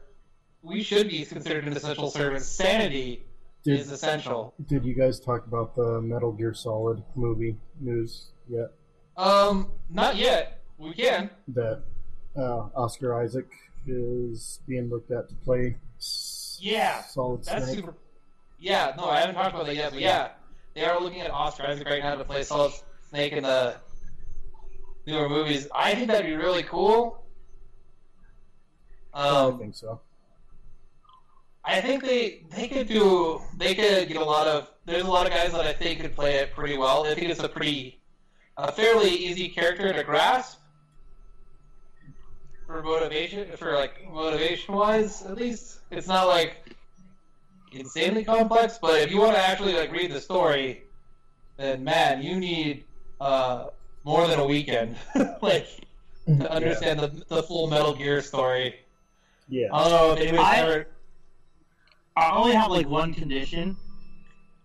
We 0.62 0.82
should 0.82 1.10
be 1.10 1.26
considered 1.26 1.66
an 1.68 1.74
essential 1.76 2.10
service. 2.10 2.48
Sanity 2.48 3.24
Did, 3.64 3.80
is 3.82 3.92
essential. 3.92 4.54
did 4.68 4.86
you 4.86 4.94
guys 4.94 5.20
talk 5.20 5.46
about 5.46 5.76
the 5.76 6.00
Metal 6.02 6.32
Gear 6.32 6.54
Solid 6.54 7.04
movie 7.16 7.58
news 7.82 8.30
yet? 8.50 8.72
Um, 9.18 9.72
not 9.90 10.16
yet. 10.16 10.62
We 10.78 10.94
can. 10.94 11.30
That 11.50 11.84
uh, 12.38 12.70
Oscar 12.76 13.22
Isaac 13.22 13.48
is 13.86 14.60
being 14.68 14.90
looked 14.90 15.12
at 15.12 15.28
to 15.30 15.36
play 15.36 15.76
Yeah, 16.60 17.02
Solid 17.04 17.44
That's 17.44 17.66
Snake. 17.66 17.76
super. 17.80 17.94
Yeah, 18.60 18.94
no, 18.98 19.06
I 19.10 19.20
haven't 19.20 19.36
talked 19.36 19.54
about 19.54 19.66
that 19.66 19.76
yet, 19.76 19.92
but 19.92 20.00
yeah, 20.00 20.30
they 20.74 20.86
are 20.86 21.00
looking 21.00 21.22
at 21.22 21.32
Oscar 21.32 21.64
Isaac 21.68 21.88
right 21.88 22.02
now 22.02 22.16
to 22.16 22.24
play 22.24 22.44
Solid 22.44 22.74
Snake 23.10 23.34
in 23.34 23.44
the 23.44 23.76
newer 25.06 25.28
movies. 25.30 25.68
I 25.74 25.94
think 25.96 26.08
that'd 26.08 26.26
be 26.26 26.36
really 26.36 26.64
cool. 26.64 27.24
I 29.14 29.28
Um, 29.28 29.60
think 29.60 29.76
so. 29.76 30.02
I 31.66 31.80
think 31.82 32.04
they 32.04 32.44
they 32.56 32.68
could 32.68 32.88
do 32.88 33.40
they 33.58 33.74
could 33.76 34.08
get 34.08 34.18
a 34.18 34.24
lot 34.26 34.48
of 34.48 34.70
there's 34.86 35.04
a 35.04 35.10
lot 35.10 35.26
of 35.26 35.32
guys 35.32 35.52
that 35.54 35.66
I 35.66 35.74
think 35.74 36.02
could 36.02 36.16
play 36.16 36.36
it 36.36 36.52
pretty 36.54 36.78
well. 36.78 37.06
I 37.06 37.14
think 37.16 37.30
it's 37.30 37.40
a 37.44 37.48
pretty 37.48 38.02
a 38.58 38.72
fairly 38.72 39.10
easy 39.10 39.50
character 39.50 39.92
to 39.94 40.04
grasp 40.04 40.60
for 42.68 42.82
motivation 42.84 43.50
for 43.58 43.74
like 43.74 44.10
motivation 44.12 44.76
wise 44.76 45.24
at 45.24 45.38
least. 45.38 45.80
It's 45.92 46.08
not 46.08 46.28
like 46.28 46.76
insanely 47.76 48.24
complex, 48.24 48.78
but 48.82 49.02
if 49.02 49.12
you 49.12 49.20
want 49.20 49.36
to 49.36 49.42
actually 49.42 49.74
like 49.74 49.92
read 49.92 50.12
the 50.12 50.22
story, 50.22 50.84
then 51.58 51.84
man, 51.84 52.22
you 52.22 52.40
need 52.40 52.84
uh 53.22 53.68
more 54.04 54.28
than 54.28 54.40
a 54.40 54.46
weekend 54.46 54.96
like 55.42 55.68
to 56.28 56.52
understand 56.52 57.00
the 57.00 57.24
the 57.30 57.44
full 57.44 57.68
Metal 57.68 57.94
Gear 57.94 58.22
story. 58.22 58.76
Yeah. 59.50 59.68
I 59.74 59.84
don't 59.84 59.92
know 59.92 60.14
if 60.14 60.20
anybody's 60.20 60.46
I- 60.46 60.58
ever 60.58 60.88
I 62.16 62.32
only 62.36 62.54
have 62.54 62.70
like 62.70 62.88
one 62.88 63.14
condition. 63.14 63.76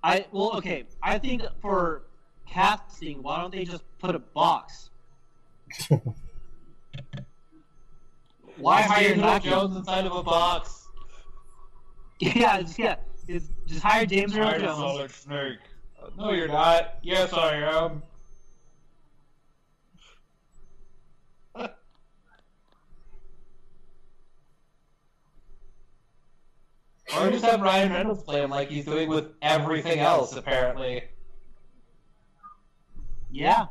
I 0.02 0.26
well, 0.32 0.56
okay. 0.58 0.84
I 1.02 1.18
think 1.18 1.42
for 1.60 2.02
casting, 2.46 3.22
why 3.22 3.40
don't 3.40 3.50
they 3.52 3.64
just 3.64 3.82
put 3.98 4.14
a 4.14 4.18
box? 4.18 4.90
Why 8.56 8.82
hire 8.82 9.08
James 9.10 9.18
Earl 9.20 9.24
Matthew? 9.26 9.50
Jones 9.50 9.76
inside 9.76 10.04
of 10.06 10.12
a 10.16 10.22
box? 10.22 10.77
Yeah, 12.20 12.62
just, 12.62 12.78
yeah. 12.78 12.96
It's, 13.28 13.48
just 13.66 13.82
hire 13.82 14.04
James 14.04 14.36
Earl 14.36 14.48
I'm 14.48 14.56
a 14.56 14.58
Jones. 14.58 14.78
solid 14.78 15.10
snake. 15.12 15.58
Uh, 16.02 16.08
no, 16.16 16.32
you're 16.32 16.48
not. 16.48 16.94
Yes, 17.02 17.32
I 17.32 17.54
am. 17.56 18.02
or 27.16 27.30
just 27.30 27.44
have 27.44 27.60
Ryan 27.60 27.92
Reynolds 27.92 28.22
play 28.22 28.42
him 28.42 28.50
like 28.50 28.68
he's 28.68 28.84
doing 28.84 29.08
with 29.08 29.26
everything 29.40 29.98
else, 29.98 30.36
apparently. 30.36 31.04
Yeah. 33.30 33.66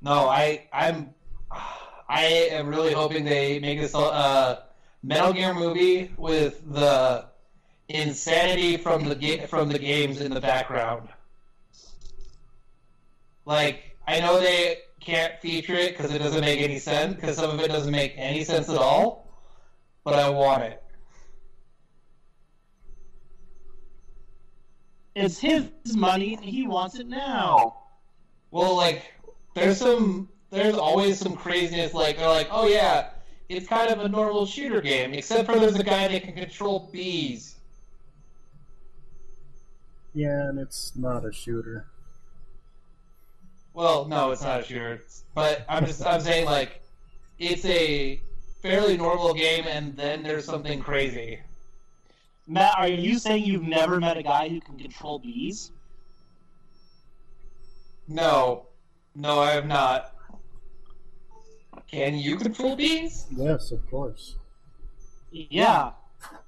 No, 0.00 0.28
I, 0.28 0.68
I'm, 0.72 1.14
I 2.08 2.24
am 2.24 2.68
really 2.68 2.92
hoping 2.92 3.24
they 3.24 3.58
make 3.58 3.80
this 3.80 3.94
a 3.94 3.98
uh, 3.98 4.60
Metal 5.02 5.32
Gear 5.32 5.54
movie 5.54 6.10
with 6.16 6.62
the 6.72 7.26
insanity 7.88 8.76
from 8.76 9.04
the 9.04 9.14
ga- 9.14 9.46
from 9.46 9.68
the 9.68 9.78
games 9.78 10.20
in 10.20 10.32
the 10.32 10.40
background. 10.40 11.08
Like, 13.44 13.96
I 14.06 14.20
know 14.20 14.40
they 14.40 14.78
can't 15.00 15.38
feature 15.40 15.74
it 15.74 15.96
because 15.96 16.12
it 16.12 16.18
doesn't 16.18 16.40
make 16.40 16.60
any 16.60 16.78
sense. 16.78 17.14
Because 17.14 17.36
some 17.36 17.50
of 17.50 17.60
it 17.60 17.68
doesn't 17.68 17.92
make 17.92 18.14
any 18.16 18.44
sense 18.44 18.68
at 18.68 18.76
all. 18.76 19.26
But 20.04 20.14
I 20.14 20.28
want 20.28 20.62
it. 20.64 20.82
It's 25.14 25.38
his 25.38 25.70
money 25.96 26.34
and 26.34 26.44
he 26.44 26.66
wants 26.66 26.98
it 26.98 27.08
now. 27.08 27.84
Well, 28.50 28.76
like, 28.76 29.12
there's 29.54 29.78
some, 29.78 30.28
there's 30.50 30.76
always 30.76 31.18
some 31.18 31.36
craziness. 31.36 31.94
Like, 31.94 32.18
they're 32.18 32.28
like, 32.28 32.48
oh 32.50 32.66
yeah, 32.66 33.10
it's 33.48 33.66
kind 33.66 33.90
of 33.90 34.00
a 34.00 34.08
normal 34.08 34.46
shooter 34.46 34.80
game, 34.80 35.14
except 35.14 35.46
for 35.46 35.58
there's 35.58 35.76
a 35.76 35.82
guy 35.82 36.08
that 36.08 36.22
can 36.22 36.34
control 36.34 36.88
bees. 36.92 37.56
Yeah, 40.14 40.48
and 40.48 40.58
it's 40.58 40.92
not 40.96 41.24
a 41.24 41.32
shooter. 41.32 41.86
Well, 43.74 44.06
no, 44.06 44.32
it's 44.32 44.42
not 44.42 44.60
a 44.60 44.64
shooter. 44.64 45.02
But 45.34 45.64
I'm 45.68 45.86
just, 45.86 46.04
I'm 46.04 46.20
saying 46.20 46.46
like, 46.46 46.82
it's 47.38 47.64
a 47.64 48.20
fairly 48.60 48.96
normal 48.96 49.34
game, 49.34 49.64
and 49.68 49.96
then 49.96 50.22
there's 50.22 50.44
something 50.44 50.80
crazy. 50.80 51.38
Matt, 52.46 52.74
are 52.76 52.88
you 52.88 53.18
saying 53.18 53.44
you've 53.44 53.62
never 53.62 54.00
met 54.00 54.16
a 54.16 54.22
guy 54.22 54.48
who 54.48 54.60
can 54.60 54.78
control 54.78 55.18
bees? 55.18 55.70
No, 58.08 58.66
no, 59.14 59.38
I 59.38 59.50
have 59.50 59.66
not. 59.66 60.14
Can 61.90 62.16
you 62.16 62.36
control 62.36 62.76
bees? 62.76 63.26
Yes, 63.30 63.70
of 63.72 63.88
course. 63.90 64.36
Yeah, 65.30 65.92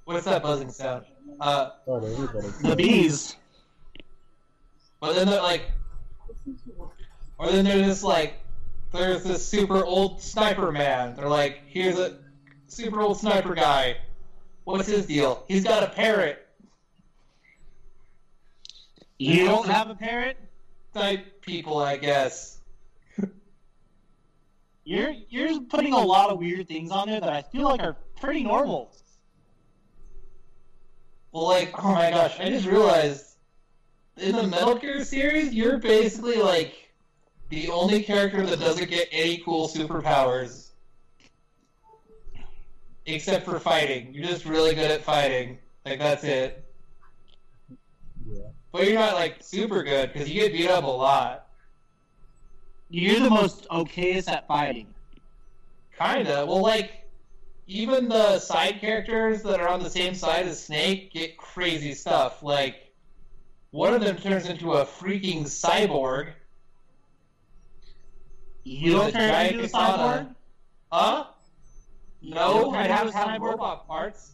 What's 0.05 0.25
that 0.25 0.41
buzzing 0.43 0.69
sound? 0.71 1.05
Uh, 1.39 1.69
Thought 1.85 2.03
everybody. 2.03 2.47
the 2.61 2.75
bees. 2.75 3.35
But 4.99 5.13
then 5.15 5.27
they're 5.27 5.41
like, 5.41 5.71
or 7.37 7.51
then 7.51 7.65
they're 7.65 7.85
just 7.85 8.03
like, 8.03 8.35
there's 8.91 9.23
this 9.23 9.45
super 9.47 9.83
old 9.85 10.21
sniper 10.21 10.71
man. 10.71 11.15
They're 11.15 11.29
like, 11.29 11.61
here's 11.67 11.97
a 11.97 12.17
super 12.67 13.01
old 13.01 13.19
sniper 13.19 13.55
guy. 13.55 13.97
What's 14.65 14.87
his 14.87 15.05
deal? 15.05 15.43
He's 15.47 15.63
got 15.63 15.83
a 15.83 15.87
parrot 15.87 16.45
You 19.17 19.45
don't 19.45 19.67
have 19.67 19.89
a 19.89 19.95
parrot? 19.95 20.37
type 20.93 21.41
people, 21.41 21.77
I 21.77 21.97
guess. 21.97 22.57
You're 24.83 25.13
you're 25.29 25.61
putting 25.61 25.93
a 25.93 25.99
lot 25.99 26.29
of 26.29 26.39
weird 26.39 26.67
things 26.67 26.91
on 26.91 27.07
there 27.07 27.19
that 27.19 27.29
I 27.31 27.41
feel 27.41 27.63
like 27.63 27.81
are 27.81 27.97
pretty 28.19 28.43
normal. 28.43 28.95
Well, 31.31 31.45
like, 31.45 31.71
oh 31.83 31.93
my 31.93 32.09
gosh, 32.09 32.39
I 32.39 32.49
just 32.49 32.65
realized 32.65 33.37
in 34.17 34.35
the 34.35 34.43
Metal 34.43 34.75
Gear 34.75 35.03
series, 35.03 35.53
you're 35.53 35.77
basically 35.77 36.37
like 36.37 36.91
the 37.49 37.69
only 37.69 38.01
character 38.03 38.45
that 38.45 38.59
doesn't 38.59 38.89
get 38.89 39.07
any 39.11 39.37
cool 39.37 39.67
superpowers. 39.67 40.69
Except 43.05 43.45
for 43.45 43.59
fighting. 43.59 44.13
You're 44.13 44.27
just 44.27 44.45
really 44.45 44.75
good 44.75 44.91
at 44.91 45.03
fighting. 45.03 45.57
Like, 45.85 45.97
that's 45.99 46.23
it. 46.23 46.63
Yeah. 48.25 48.49
But 48.71 48.85
you're 48.85 48.93
not, 48.93 49.15
like, 49.15 49.37
super 49.41 49.81
good, 49.81 50.13
because 50.13 50.29
you 50.29 50.39
get 50.39 50.53
beat 50.53 50.69
up 50.69 50.83
a 50.83 50.87
lot. 50.87 51.40
You're 52.91 53.21
the 53.21 53.29
most 53.29 53.67
okayest 53.69 54.27
at 54.27 54.45
fighting. 54.47 54.87
Kinda. 55.97 56.45
Well, 56.45 56.61
like, 56.61 56.91
even 57.67 58.09
the 58.09 58.37
side 58.39 58.81
characters 58.81 59.41
that 59.43 59.61
are 59.61 59.69
on 59.69 59.81
the 59.81 59.89
same 59.89 60.13
side 60.13 60.45
as 60.45 60.61
Snake 60.65 61.13
get 61.13 61.37
crazy 61.37 61.93
stuff. 61.93 62.43
Like, 62.43 62.91
one 63.71 63.93
of 63.93 64.01
them 64.01 64.17
turns 64.17 64.45
into 64.45 64.73
a 64.73 64.85
freaking 64.85 65.43
cyborg. 65.43 66.33
You 68.63 68.93
With 68.93 69.01
don't 69.01 69.09
a 69.09 69.11
turn 69.13 69.45
into 69.47 69.63
a 69.63 69.69
katana. 69.69 70.03
cyborg? 70.03 70.35
Huh? 70.91 71.25
No, 72.21 72.71
I'd 72.71 72.91
have 72.91 73.09
to 73.09 73.17
have 73.17 73.27
cyborg? 73.29 73.51
robot 73.51 73.87
parts. 73.87 74.31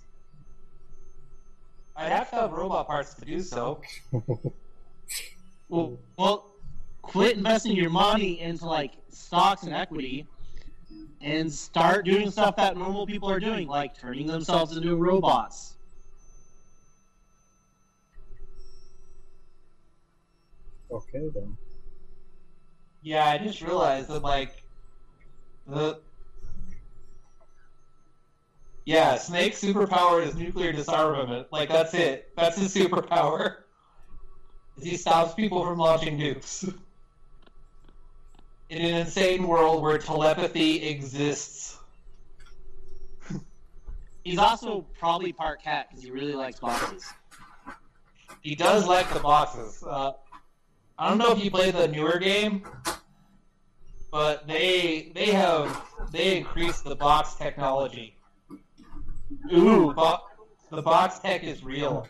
I'd 1.95 2.11
have 2.11 2.29
to 2.31 2.35
have 2.37 2.51
robot 2.51 2.87
parts 2.87 3.13
to 3.15 3.25
do 3.25 3.39
so. 3.41 3.81
Well, 5.69 5.97
well, 6.17 6.45
quit 7.07 7.37
investing 7.37 7.75
your 7.75 7.89
money 7.89 8.41
into 8.41 8.65
like 8.65 8.93
stocks 9.09 9.63
and 9.63 9.73
equity 9.73 10.27
and 11.21 11.51
start 11.51 12.05
doing 12.05 12.29
stuff 12.29 12.55
that 12.57 12.77
normal 12.77 13.07
people 13.07 13.29
are 13.29 13.39
doing, 13.39 13.67
like 13.67 13.97
turning 13.97 14.27
themselves 14.27 14.75
into 14.75 14.95
robots. 14.95 15.75
Okay 20.91 21.29
then. 21.33 21.57
Yeah, 23.01 23.25
I 23.25 23.37
just 23.37 23.61
realized 23.61 24.09
that 24.09 24.21
like 24.21 24.61
the 25.65 26.01
yeah, 28.85 29.17
Snake's 29.17 29.61
superpower 29.61 30.25
is 30.25 30.35
nuclear 30.35 30.71
disarmament. 30.71 31.47
Like 31.51 31.69
that's 31.69 31.93
it. 31.93 32.31
That's 32.35 32.57
his 32.57 32.75
superpower. 32.75 33.57
He 34.79 34.95
stops 34.95 35.33
people 35.33 35.65
from 35.65 35.79
launching 35.79 36.19
nukes. 36.19 36.71
In 38.69 38.81
an 38.81 38.95
insane 38.95 39.47
world 39.47 39.81
where 39.81 39.97
telepathy 39.97 40.87
exists. 40.87 41.77
He's 44.25 44.39
also 44.39 44.85
probably 44.99 45.31
part 45.31 45.61
cat 45.61 45.87
because 45.89 46.03
he 46.03 46.11
really 46.11 46.33
likes 46.33 46.59
boxes. 46.59 47.05
He 48.41 48.55
does 48.55 48.85
like 48.85 49.11
the 49.13 49.21
boxes. 49.21 49.83
Uh, 49.83 50.11
I 50.99 51.07
don't 51.07 51.17
know 51.17 51.31
if 51.31 51.41
you 51.41 51.49
played 51.49 51.75
the 51.75 51.87
newer 51.87 52.17
game, 52.17 52.63
but 54.11 54.45
they 54.47 55.11
they 55.15 55.27
have 55.27 55.85
they 56.11 56.37
increased 56.37 56.83
the 56.83 56.95
box 56.95 57.35
technology. 57.35 58.17
Ooh, 59.53 59.93
bo- 59.93 60.19
the 60.71 60.81
box 60.81 61.19
tech 61.19 61.43
is 61.43 61.63
real. 61.63 62.07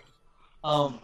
Um, 0.63 0.99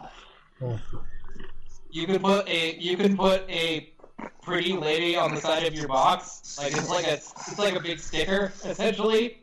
you 1.90 2.06
can 2.06 2.18
put 2.20 2.48
a 2.48 2.76
you 2.78 2.96
can 2.96 3.16
put 3.16 3.48
a 3.48 3.93
pretty 4.42 4.72
lady 4.72 5.16
on 5.16 5.34
the 5.34 5.40
side 5.40 5.64
of 5.64 5.74
your 5.74 5.88
box, 5.88 6.58
like 6.58 6.72
it's 6.72 6.88
like 6.88 7.06
a 7.06 7.14
it's 7.14 7.58
like 7.58 7.74
a 7.74 7.80
big 7.80 7.98
sticker 7.98 8.52
essentially, 8.64 9.38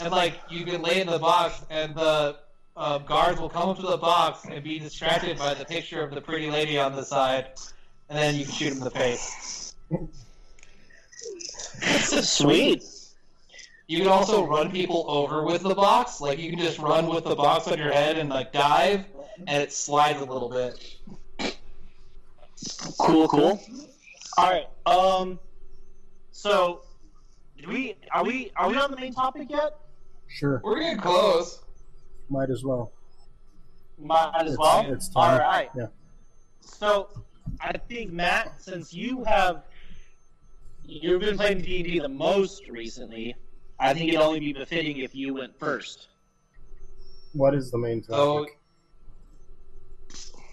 and 0.00 0.10
like 0.10 0.34
you 0.50 0.64
can 0.64 0.82
lay 0.82 1.00
in 1.00 1.06
the 1.06 1.18
box, 1.18 1.64
and 1.70 1.94
the 1.94 2.36
uh, 2.76 2.98
guards 2.98 3.40
will 3.40 3.48
come 3.48 3.68
up 3.68 3.76
to 3.76 3.82
the 3.82 3.96
box 3.96 4.44
and 4.50 4.62
be 4.62 4.78
distracted 4.78 5.38
by 5.38 5.52
the 5.54 5.64
picture 5.64 6.02
of 6.02 6.14
the 6.14 6.20
pretty 6.20 6.50
lady 6.50 6.78
on 6.78 6.94
the 6.94 7.04
side, 7.04 7.48
and 8.08 8.18
then 8.18 8.34
you 8.34 8.44
can 8.44 8.54
shoot 8.54 8.70
them 8.70 8.78
in 8.78 8.84
the 8.84 8.90
face. 8.90 9.74
Sweet. 12.22 12.84
You 13.86 13.98
can 13.98 14.08
also 14.08 14.46
run 14.46 14.70
people 14.70 15.06
over 15.08 15.42
with 15.42 15.62
the 15.62 15.74
box. 15.74 16.20
Like 16.20 16.38
you 16.38 16.50
can 16.50 16.58
just 16.58 16.78
run 16.78 17.06
with 17.06 17.24
the 17.24 17.34
box 17.34 17.66
on 17.68 17.78
your 17.78 17.92
head 17.92 18.18
and 18.18 18.28
like 18.28 18.52
dive, 18.52 19.04
and 19.46 19.62
it 19.62 19.72
slides 19.72 20.20
a 20.20 20.24
little 20.24 20.48
bit. 20.48 20.96
Cool, 22.98 23.28
cool. 23.28 23.60
All 24.36 24.50
right. 24.50 24.66
Um. 24.86 25.38
So, 26.30 26.82
do 27.60 27.68
we 27.68 27.96
are 28.12 28.24
we 28.24 28.52
are 28.56 28.68
we 28.68 28.76
on 28.76 28.90
the 28.90 28.96
main 28.96 29.12
topic 29.12 29.48
yet? 29.50 29.76
Sure. 30.28 30.60
We're 30.64 30.80
getting 30.80 30.98
close. 30.98 31.62
Might 32.30 32.50
as 32.50 32.64
well. 32.64 32.92
Might 33.98 34.32
as 34.36 34.52
It's- 34.52 34.58
well. 34.58 34.92
it's 34.92 35.08
time. 35.08 35.40
All 35.40 35.46
right. 35.48 35.70
Yeah. 35.76 35.86
So, 36.60 37.08
I 37.60 37.72
think 37.76 38.12
Matt, 38.12 38.60
since 38.60 38.92
you 38.92 39.24
have 39.24 39.64
you've 40.84 41.20
been 41.20 41.36
playing 41.36 41.62
D 41.62 41.76
and 41.78 41.84
D 41.86 41.98
the 41.98 42.08
most 42.08 42.68
recently, 42.68 43.34
I 43.80 43.92
think 43.94 44.08
it'd 44.08 44.20
only 44.20 44.40
be 44.40 44.52
befitting 44.52 44.98
if 44.98 45.14
you 45.14 45.34
went 45.34 45.58
first. 45.58 46.08
What 47.32 47.54
is 47.54 47.70
the 47.70 47.78
main 47.78 48.02
So, 48.02 48.40
topic? 48.44 48.58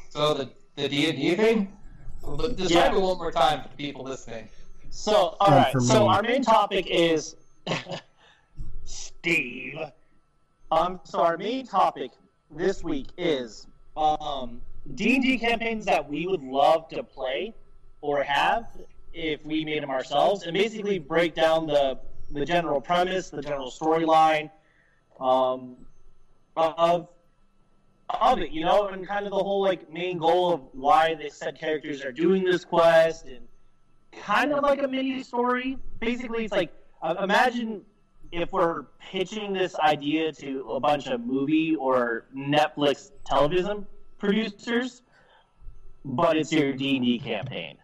so 0.09 0.33
the 0.33 0.49
the 0.75 0.89
D 0.89 1.09
and 1.09 1.17
D 1.19 1.35
thing. 1.35 1.77
Well, 2.25 2.37
Describe 2.49 2.91
Yeah. 2.93 2.97
it 2.97 3.01
one 3.01 3.17
more 3.17 3.31
time 3.31 3.61
for 3.63 3.69
the 3.69 3.75
people 3.75 4.03
listening. 4.03 4.49
So, 4.89 5.35
all 5.39 5.51
right. 5.51 5.73
Right. 5.73 5.83
So 5.83 6.07
our 6.07 6.21
main 6.23 6.41
topic 6.41 6.87
is 6.87 7.35
Steve. 8.85 9.79
Um. 10.71 10.99
So 11.03 11.19
our 11.19 11.37
main 11.37 11.67
topic 11.67 12.11
this 12.49 12.83
week 12.83 13.07
is 13.17 13.67
um 13.97 14.61
D 14.95 15.15
and 15.15 15.23
D 15.23 15.37
campaigns 15.37 15.85
that 15.85 16.07
we 16.09 16.25
would 16.27 16.43
love 16.43 16.87
to 16.89 17.03
play 17.03 17.53
or 18.01 18.23
have 18.23 18.67
if 19.13 19.43
we 19.45 19.63
made 19.63 19.81
them 19.83 19.89
ourselves, 19.89 20.43
and 20.43 20.53
basically 20.53 20.99
break 20.99 21.35
down 21.35 21.67
the 21.67 21.99
the 22.31 22.45
general 22.45 22.81
premise, 22.81 23.29
the 23.29 23.41
general 23.41 23.69
storyline, 23.69 24.49
um, 25.19 25.75
of 26.57 27.07
of 28.09 28.39
it, 28.39 28.51
you 28.51 28.63
know, 28.63 28.87
and 28.87 29.07
kind 29.07 29.25
of 29.25 29.31
the 29.31 29.37
whole 29.37 29.61
like 29.61 29.91
main 29.91 30.17
goal 30.17 30.53
of 30.53 30.61
why 30.73 31.15
the 31.15 31.29
said 31.29 31.59
characters 31.59 32.03
are 32.03 32.11
doing 32.11 32.43
this 32.43 32.63
quest 32.63 33.25
and 33.25 33.47
kind 34.11 34.53
of 34.53 34.63
like 34.63 34.81
a 34.81 34.87
mini 34.87 35.23
story. 35.23 35.77
Basically, 35.99 36.45
it's 36.45 36.53
like 36.53 36.71
uh, 37.01 37.15
imagine 37.21 37.81
if 38.31 38.51
we're 38.51 38.83
pitching 38.99 39.53
this 39.53 39.75
idea 39.75 40.31
to 40.31 40.61
a 40.71 40.79
bunch 40.79 41.07
of 41.07 41.21
movie 41.21 41.75
or 41.75 42.25
Netflix 42.35 43.11
television 43.25 43.85
producers, 44.17 45.01
but 46.03 46.37
it's 46.37 46.51
your 46.51 46.73
D 46.73 46.97
and 46.97 47.05
D 47.05 47.19
campaign. 47.19 47.77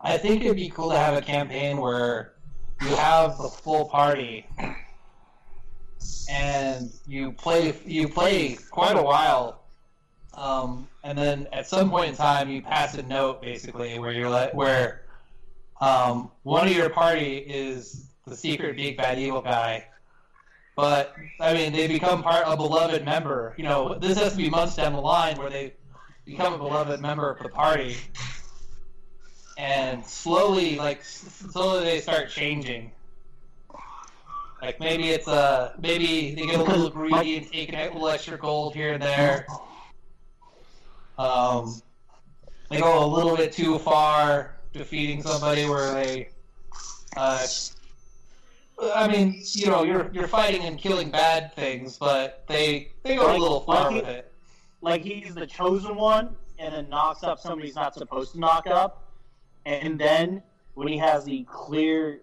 I 0.00 0.18
think 0.18 0.42
it'd 0.42 0.56
be 0.56 0.68
cool 0.68 0.90
to 0.90 0.98
have 0.98 1.16
a 1.16 1.22
campaign 1.22 1.78
where 1.78 2.34
you 2.82 2.94
have 2.96 3.38
the 3.38 3.48
full 3.48 3.86
party 3.86 4.46
and 6.30 6.90
you 7.06 7.32
play 7.32 7.74
you 7.84 8.08
play 8.08 8.56
quite 8.70 8.96
a 8.96 9.02
while. 9.02 9.60
Um, 10.34 10.88
and 11.04 11.16
then 11.16 11.46
at 11.52 11.66
some 11.66 11.90
point 11.90 12.10
in 12.10 12.16
time 12.16 12.48
you 12.48 12.60
pass 12.60 12.94
a 12.94 13.02
note 13.02 13.40
basically 13.40 13.98
where 13.98 14.12
you're 14.12 14.30
like 14.30 14.54
where 14.54 15.02
um, 15.80 16.30
one 16.42 16.66
of 16.66 16.74
your 16.74 16.90
party 16.90 17.38
is 17.38 18.06
the 18.26 18.36
secret 18.36 18.76
big 18.76 18.96
bad 18.96 19.18
evil 19.18 19.42
guy. 19.42 19.86
But 20.76 21.14
I 21.40 21.54
mean 21.54 21.72
they 21.72 21.86
become 21.86 22.22
part 22.22 22.44
a 22.46 22.56
beloved 22.56 23.04
member. 23.04 23.54
You 23.56 23.64
know, 23.64 23.98
this 23.98 24.18
has 24.18 24.32
to 24.32 24.38
be 24.38 24.50
months 24.50 24.76
down 24.76 24.92
the 24.92 25.00
line 25.00 25.36
where 25.36 25.50
they 25.50 25.74
become 26.24 26.54
a 26.54 26.58
beloved 26.58 27.00
member 27.00 27.30
of 27.30 27.42
the 27.42 27.48
party 27.48 27.96
and 29.56 30.04
slowly, 30.04 30.76
like 30.76 31.04
slowly, 31.04 31.84
they 31.84 32.00
start 32.00 32.30
changing. 32.30 32.92
Like 34.62 34.80
maybe 34.80 35.10
it's 35.10 35.28
a 35.28 35.74
maybe 35.78 36.34
they 36.34 36.46
get 36.46 36.58
a 36.60 36.62
little 36.62 36.90
greedy 36.90 37.36
and 37.36 37.50
take 37.50 37.72
a 37.72 37.92
little 37.92 38.08
extra 38.08 38.38
gold 38.38 38.74
here 38.74 38.94
and 38.94 39.02
there. 39.02 39.46
Um, 41.18 41.82
they 42.70 42.80
go 42.80 43.04
a 43.04 43.06
little 43.06 43.36
bit 43.36 43.52
too 43.52 43.78
far, 43.78 44.56
defeating 44.72 45.22
somebody 45.22 45.68
where 45.68 45.92
they. 45.92 46.28
Uh, 47.16 47.46
I 48.94 49.06
mean, 49.06 49.42
you 49.52 49.66
know, 49.66 49.84
you're 49.84 50.10
you're 50.12 50.26
fighting 50.26 50.62
and 50.62 50.78
killing 50.78 51.10
bad 51.10 51.54
things, 51.54 51.96
but 51.96 52.44
they 52.48 52.88
they 53.02 53.16
go 53.16 53.36
a 53.36 53.38
little 53.38 53.60
far 53.60 53.92
with 53.92 54.06
it. 54.06 54.32
Like 54.80 55.02
he's 55.02 55.34
the 55.34 55.46
chosen 55.46 55.94
one, 55.94 56.34
and 56.58 56.74
then 56.74 56.88
knocks 56.88 57.22
up 57.22 57.38
somebody 57.38 57.68
he's 57.68 57.76
not 57.76 57.94
supposed 57.94 58.32
to 58.32 58.40
knock 58.40 58.66
up, 58.66 59.12
and 59.64 59.98
then 59.98 60.42
when 60.74 60.88
he 60.88 60.98
has 60.98 61.24
the 61.24 61.44
clear 61.44 62.22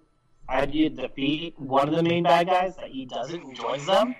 idea 0.51 0.89
to 0.89 0.95
defeat 0.95 1.59
one 1.59 1.87
of 1.87 1.95
the 1.95 2.03
main 2.03 2.23
bad 2.23 2.47
guys 2.47 2.75
that 2.77 2.89
he 2.89 3.05
doesn't 3.05 3.43
and 3.43 3.55
joins 3.55 3.85
them. 3.85 4.15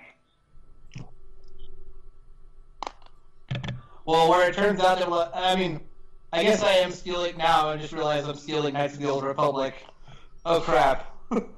Well, 4.04 4.28
where 4.28 4.48
it 4.48 4.54
turns 4.54 4.80
out 4.80 4.98
that 4.98 5.30
I 5.34 5.54
mean, 5.54 5.80
I 6.32 6.42
guess 6.42 6.62
I 6.62 6.72
am 6.72 6.90
stealing 6.90 7.36
now. 7.36 7.68
I 7.68 7.76
just 7.76 7.92
realized 7.92 8.28
I'm 8.28 8.36
stealing 8.36 8.74
Knights 8.74 8.94
of 8.94 9.00
the 9.00 9.08
Old 9.08 9.24
Republic. 9.24 9.74
Oh 10.44 10.60
crap! 10.60 11.08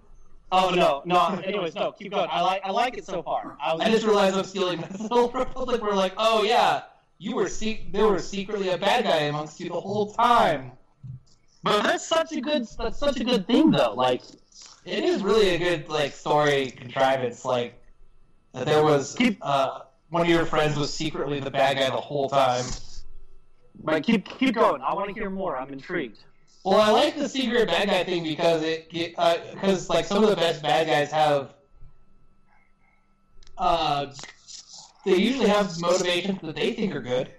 Oh 0.56 0.70
no, 0.70 1.02
no. 1.04 1.40
Anyways, 1.44 1.74
no. 1.74 1.90
Keep 1.90 2.12
going. 2.12 2.28
I 2.30 2.40
like 2.40 2.60
I 2.64 2.70
like 2.70 2.96
it 2.96 3.04
so 3.04 3.24
far. 3.24 3.56
I 3.60 3.72
was 3.74 3.82
I 3.82 3.90
just 3.90 4.06
realized 4.06 4.36
I'm 4.36 4.44
stealing 4.44 4.80
Knights 4.80 5.00
of 5.00 5.08
the 5.08 5.14
Old 5.14 5.34
Republic. 5.34 5.82
We're 5.82 5.94
like, 5.94 6.12
oh 6.16 6.44
yeah, 6.44 6.82
you 7.18 7.34
were 7.34 7.48
se- 7.48 7.88
there 7.90 8.06
were 8.06 8.20
secretly 8.20 8.68
a 8.68 8.78
bad 8.78 9.02
guy 9.02 9.22
amongst 9.22 9.58
you 9.58 9.68
the 9.68 9.80
whole 9.80 10.12
time. 10.12 10.70
But 11.64 11.82
that's 11.82 12.06
such 12.06 12.30
a 12.32 12.40
good 12.40 12.68
that's 12.78 12.98
such 12.98 13.18
a 13.18 13.24
good 13.24 13.48
thing 13.48 13.72
though. 13.72 13.94
Like 13.94 14.22
It 14.84 15.04
is 15.04 15.22
really 15.22 15.50
a 15.50 15.58
good 15.58 15.88
like 15.88 16.12
story 16.12 16.70
contrivance. 16.70 17.44
Like 17.44 17.80
that 18.52 18.66
there 18.66 18.82
was 18.82 19.16
uh, 19.42 19.80
one 20.10 20.22
of 20.22 20.28
your 20.28 20.44
friends 20.46 20.76
was 20.76 20.92
secretly 20.92 21.40
the 21.40 21.50
bad 21.50 21.76
guy 21.78 21.90
the 21.90 21.96
whole 21.96 22.28
time. 22.28 22.64
but 23.82 24.02
keep 24.02 24.26
keep 24.38 24.54
going. 24.54 24.82
I 24.82 24.94
want 24.94 25.08
to 25.08 25.14
hear 25.14 25.30
more. 25.30 25.56
I'm 25.56 25.72
intrigued. 25.72 26.18
Well, 26.64 26.80
I 26.80 26.90
like 26.90 27.16
the 27.16 27.28
secret 27.28 27.68
bad 27.68 27.88
guy 27.88 28.04
thing 28.04 28.22
because 28.22 28.62
it 28.62 28.90
because 28.90 29.88
like 29.90 30.06
some 30.06 30.22
of 30.22 30.30
the 30.30 30.36
best 30.36 30.62
bad 30.62 30.86
guys 30.86 31.10
have 31.10 31.54
uh 33.58 34.06
they 35.04 35.16
usually 35.16 35.48
have 35.48 35.78
motivations 35.80 36.40
that 36.40 36.56
they 36.56 36.72
think 36.72 36.94
are 36.94 37.02
good. 37.02 37.30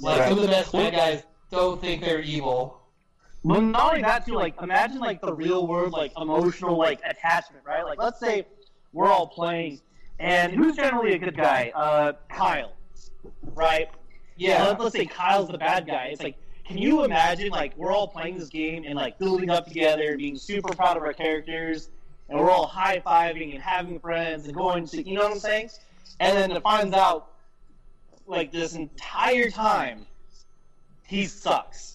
Like 0.00 0.28
some 0.28 0.38
of 0.38 0.42
the 0.42 0.48
best 0.48 0.72
bad 0.72 0.94
guys 0.94 1.22
don't 1.50 1.80
think 1.80 2.02
they're 2.02 2.20
evil. 2.20 2.80
Well, 3.44 3.60
not 3.60 3.90
only 3.90 4.02
that 4.02 4.26
too. 4.26 4.34
Like 4.34 4.60
imagine 4.60 4.98
like 4.98 5.20
the 5.20 5.32
real 5.32 5.66
world 5.66 5.92
like 5.92 6.12
emotional 6.16 6.76
like 6.78 7.00
attachment, 7.04 7.62
right? 7.64 7.84
Like 7.84 7.98
let's 7.98 8.18
say 8.18 8.46
we're 8.92 9.08
all 9.08 9.26
playing, 9.26 9.80
and 10.18 10.52
who's 10.52 10.76
generally 10.76 11.12
a 11.12 11.18
good 11.18 11.36
guy? 11.36 11.70
Uh, 11.74 12.14
Kyle, 12.30 12.72
right? 13.54 13.88
Yeah. 14.36 14.64
let- 14.64 14.80
let's 14.80 14.96
say 14.96 15.04
Kyle's 15.04 15.48
the 15.48 15.58
bad 15.58 15.86
guy. 15.86 16.06
It's 16.06 16.22
like, 16.22 16.36
can 16.66 16.78
you 16.78 17.04
imagine 17.04 17.50
like 17.50 17.76
we're 17.76 17.92
all 17.92 18.08
playing 18.08 18.38
this 18.38 18.48
game 18.48 18.84
and 18.86 18.94
like 18.94 19.18
building 19.18 19.50
up 19.50 19.66
together, 19.66 20.16
being 20.16 20.36
super 20.36 20.74
proud 20.74 20.96
of 20.96 21.02
our 21.02 21.12
characters, 21.12 21.90
and 22.30 22.40
we're 22.40 22.50
all 22.50 22.66
high 22.66 22.98
fiving 23.00 23.52
and 23.52 23.62
having 23.62 24.00
friends 24.00 24.46
and 24.46 24.54
going 24.54 24.86
to, 24.86 25.06
you 25.06 25.14
know 25.16 25.24
what 25.24 25.32
I'm 25.32 25.38
saying? 25.38 25.68
And 26.20 26.36
then 26.36 26.50
it 26.50 26.62
finds 26.62 26.94
out, 26.96 27.32
like 28.26 28.50
this 28.50 28.74
entire 28.74 29.50
time, 29.50 30.06
he 31.06 31.26
sucks. 31.26 31.93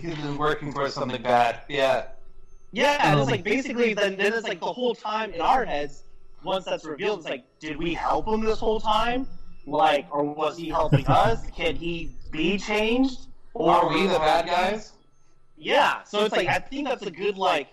He's 0.00 0.16
been 0.16 0.38
working 0.46 0.72
for 0.72 0.88
something 0.90 1.22
bad. 1.22 1.60
Yeah. 1.68 2.06
Yeah, 2.72 2.98
and 3.00 3.18
it's 3.18 3.30
like 3.30 3.44
basically 3.44 3.94
then 3.94 4.16
then 4.16 4.32
it's 4.34 4.46
like 4.46 4.60
the 4.60 4.66
whole 4.66 4.94
time 4.94 5.32
in 5.32 5.40
our 5.40 5.64
heads, 5.64 6.04
once 6.44 6.66
that's 6.66 6.84
revealed, 6.84 7.20
it's 7.20 7.28
like, 7.28 7.44
did 7.60 7.78
we 7.78 7.94
help 7.94 8.28
him 8.28 8.42
this 8.44 8.58
whole 8.58 8.80
time? 8.80 9.26
Like, 9.66 10.06
or 10.10 10.22
was 10.22 10.58
he 10.58 10.68
helping 10.68 11.06
us? 11.08 11.46
Can 11.50 11.76
he 11.76 12.10
be 12.30 12.58
changed? 12.58 13.28
Or 13.54 13.72
Are 13.72 13.88
we 13.88 14.06
the 14.06 14.18
bad 14.18 14.46
guys? 14.46 14.92
Yeah, 15.56 16.04
so 16.04 16.24
it's 16.24 16.36
like 16.36 16.46
I 16.46 16.58
think 16.58 16.86
that's 16.86 17.02
a 17.02 17.10
good 17.10 17.36
like 17.36 17.68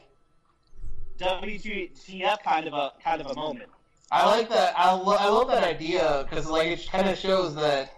WTF 1.19 2.41
kind 2.43 2.67
of 2.67 2.73
a 2.73 2.91
kind 3.03 3.21
of 3.21 3.28
a 3.28 3.36
moment. 3.36 3.69
I 4.11 4.26
like 4.26 4.49
that. 4.49 4.73
I, 4.78 4.93
lo- 4.93 5.17
I 5.19 5.28
love 5.30 5.47
that 5.47 5.63
idea 5.63 6.26
because 6.30 6.47
like 6.47 6.67
it 6.67 6.88
kind 6.89 7.09
of 7.09 7.17
shows 7.17 7.55
that 7.55 7.95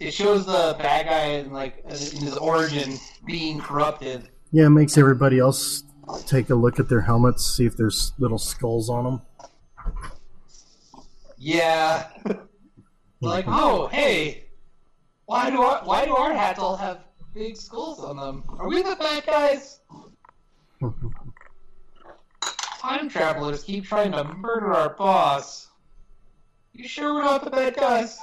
it 0.00 0.12
shows 0.12 0.46
the 0.46 0.76
bad 0.78 1.06
guy 1.06 1.24
in 1.38 1.52
like 1.52 1.78
in 1.84 1.90
his 1.90 2.36
origin 2.36 2.98
being 3.26 3.60
corrupted. 3.60 4.28
Yeah, 4.52 4.66
it 4.66 4.70
makes 4.70 4.98
everybody 4.98 5.38
else 5.38 5.84
take 6.26 6.50
a 6.50 6.54
look 6.54 6.78
at 6.78 6.88
their 6.88 7.00
helmets, 7.02 7.56
see 7.56 7.66
if 7.66 7.76
there's 7.76 8.12
little 8.18 8.38
skulls 8.38 8.90
on 8.90 9.04
them. 9.04 9.22
Yeah. 11.38 12.08
like 13.20 13.46
oh 13.48 13.86
hey, 13.88 14.44
why 15.26 15.50
do 15.50 15.62
our 15.62 15.84
why 15.84 16.04
do 16.04 16.14
our 16.14 16.32
hats 16.32 16.58
all 16.58 16.76
have 16.76 17.04
big 17.32 17.56
skulls 17.56 18.02
on 18.02 18.16
them? 18.16 18.44
Are 18.58 18.68
we 18.68 18.82
the 18.82 18.96
bad 18.96 19.26
guys? 19.26 19.80
Time 22.80 23.08
travelers 23.08 23.62
keep 23.62 23.84
trying 23.84 24.12
to 24.12 24.24
murder 24.24 24.74
our 24.74 24.94
boss. 24.94 25.68
You 26.74 26.86
sure 26.86 27.14
we're 27.14 27.24
not 27.24 27.44
the 27.44 27.50
bad 27.50 27.76
guys? 27.76 28.18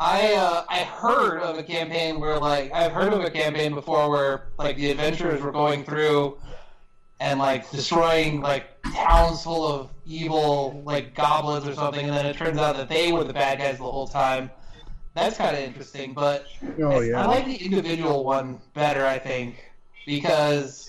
I 0.00 0.34
uh, 0.34 0.64
I 0.68 0.84
heard 0.84 1.40
of 1.40 1.58
a 1.58 1.62
campaign 1.62 2.20
where 2.20 2.38
like 2.38 2.72
I've 2.72 2.92
heard 2.92 3.12
of 3.12 3.20
a 3.20 3.30
campaign 3.30 3.74
before 3.74 4.08
where 4.10 4.48
like 4.58 4.76
the 4.76 4.90
adventurers 4.90 5.40
were 5.40 5.52
going 5.52 5.84
through 5.84 6.38
and 7.20 7.38
like 7.38 7.68
destroying 7.70 8.40
like 8.40 8.80
towns 8.94 9.42
full 9.42 9.66
of 9.66 9.90
evil 10.06 10.82
like 10.84 11.14
goblins 11.14 11.66
or 11.66 11.74
something, 11.74 12.06
and 12.06 12.16
then 12.16 12.26
it 12.26 12.36
turns 12.36 12.58
out 12.58 12.76
that 12.76 12.88
they 12.88 13.12
were 13.12 13.24
the 13.24 13.32
bad 13.32 13.58
guys 13.58 13.78
the 13.78 13.84
whole 13.84 14.06
time. 14.06 14.50
That's 15.14 15.36
kind 15.36 15.56
of 15.56 15.62
interesting, 15.62 16.12
but 16.12 16.46
Oh 16.80 17.00
I 17.00 17.26
like 17.26 17.46
the 17.46 17.56
individual 17.56 18.24
one 18.24 18.60
better, 18.74 19.04
I 19.04 19.18
think, 19.18 19.56
because 20.06 20.88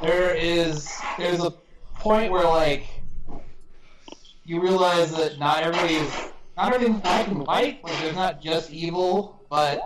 there 0.00 0.34
is 0.34 0.90
there's 1.18 1.44
a 1.44 1.50
point 1.96 2.32
where 2.32 2.44
like 2.44 2.86
you 4.44 4.60
realize 4.60 5.14
that 5.16 5.38
not 5.38 5.62
everybody 5.62 5.94
is 5.94 6.30
not 6.56 6.72
everything's 6.74 7.00
black 7.00 7.28
and 7.28 7.46
white. 7.46 7.82
Like 7.84 7.98
there's 8.00 8.16
not 8.16 8.42
just 8.42 8.70
evil, 8.70 9.40
but 9.48 9.80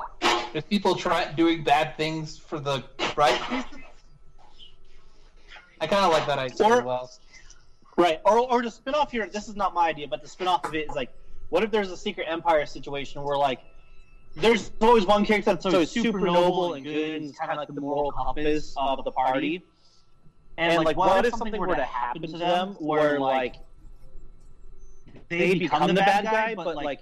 there's 0.53 0.65
people 0.65 0.95
trying 0.95 1.35
doing 1.37 1.65
bad 1.65 1.97
things 1.97 2.39
for 2.39 2.59
the 2.59 2.83
right 3.17 3.51
reasons. 3.51 3.85
I 5.81 5.87
kind 5.87 6.05
of 6.05 6.13
like 6.13 6.27
that 6.27 6.39
idea 6.39 6.67
Or- 6.67 6.79
as 6.79 6.85
well. 6.85 7.11
Right, 7.97 8.21
or 8.25 8.39
or 8.39 8.61
to 8.63 8.73
spin 8.73 8.95
off 8.95 9.13
here. 9.13 9.29
This 9.29 9.47
is 9.47 9.55
not 9.55 9.73
my 9.73 9.89
idea, 9.89 10.09
but 10.09 10.21
the 10.21 10.29
spin 10.29 10.49
off 10.49 10.65
of 10.65 10.75
it 10.75 10.89
is 10.91 10.97
like, 10.97 11.11
what 11.51 11.63
if 11.63 11.71
there's 11.71 11.93
a 11.93 11.97
secret 11.97 12.27
empire 12.29 12.67
situation 12.67 13.23
where 13.23 13.37
like, 13.37 13.61
there's 14.35 14.73
always 14.81 15.07
one 15.07 15.25
character 15.25 15.53
that's 15.53 15.65
always 15.65 15.93
super 15.93 16.19
noble 16.19 16.75
and 16.75 16.83
good 16.83 17.23
and 17.23 17.39
kind 17.39 17.53
of 17.53 17.57
like 17.57 17.69
the 17.69 17.81
moral 17.81 18.11
compass 18.11 18.75
of 18.77 19.05
the 19.05 19.13
party, 19.13 19.63
and 20.59 20.85
like, 20.85 20.97
what 20.97 21.25
if 21.25 21.37
something 21.37 21.61
were 21.61 21.69
to 21.69 21.85
happen 21.85 22.23
to 22.23 22.37
them 22.37 22.75
where 22.81 23.21
like 23.21 23.57
they 25.29 25.55
become 25.55 25.89
the 25.89 25.95
bad 25.95 26.25
guy, 26.25 26.55
but 26.55 26.77
like. 26.77 27.01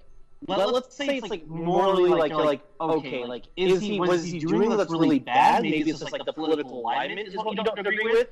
Let, 0.48 0.72
let's 0.72 0.92
say 0.92 1.18
it's 1.18 1.30
like 1.30 1.46
morally 1.46 2.10
like 2.10 2.32
you're 2.32 2.44
like 2.44 2.62
okay 2.80 3.24
like 3.24 3.44
is 3.56 3.80
he 3.80 4.00
was 4.00 4.24
he 4.24 4.40
doing 4.40 4.70
that's 4.70 4.90
really 4.90 5.20
bad 5.20 5.62
maybe 5.62 5.88
it's 5.88 6.00
just 6.00 6.10
like 6.10 6.24
the 6.24 6.32
political 6.32 6.80
alignment 6.80 7.28
is 7.28 7.36
what 7.36 7.56
you 7.56 7.62
don't 7.62 7.78
agree 7.78 8.02
with 8.02 8.26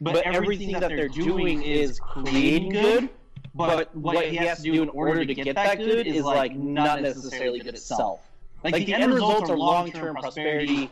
but 0.00 0.24
everything 0.24 0.72
that 0.72 0.88
they're 0.88 1.08
doing 1.08 1.62
is 1.62 2.00
creating 2.00 2.70
good. 2.70 3.08
But 3.54 3.94
what 3.94 4.26
he 4.26 4.36
has 4.36 4.58
to 4.58 4.72
do 4.72 4.82
in 4.82 4.88
order 4.90 5.24
to 5.24 5.34
get 5.34 5.54
that 5.56 5.78
good 5.78 6.06
is 6.06 6.24
like 6.24 6.54
not 6.56 7.02
necessarily 7.02 7.60
good 7.60 7.74
itself. 7.74 8.20
Like 8.64 8.74
the 8.86 8.94
end 8.94 9.12
results 9.12 9.50
are 9.50 9.56
long-term 9.56 10.16
prosperity, 10.16 10.90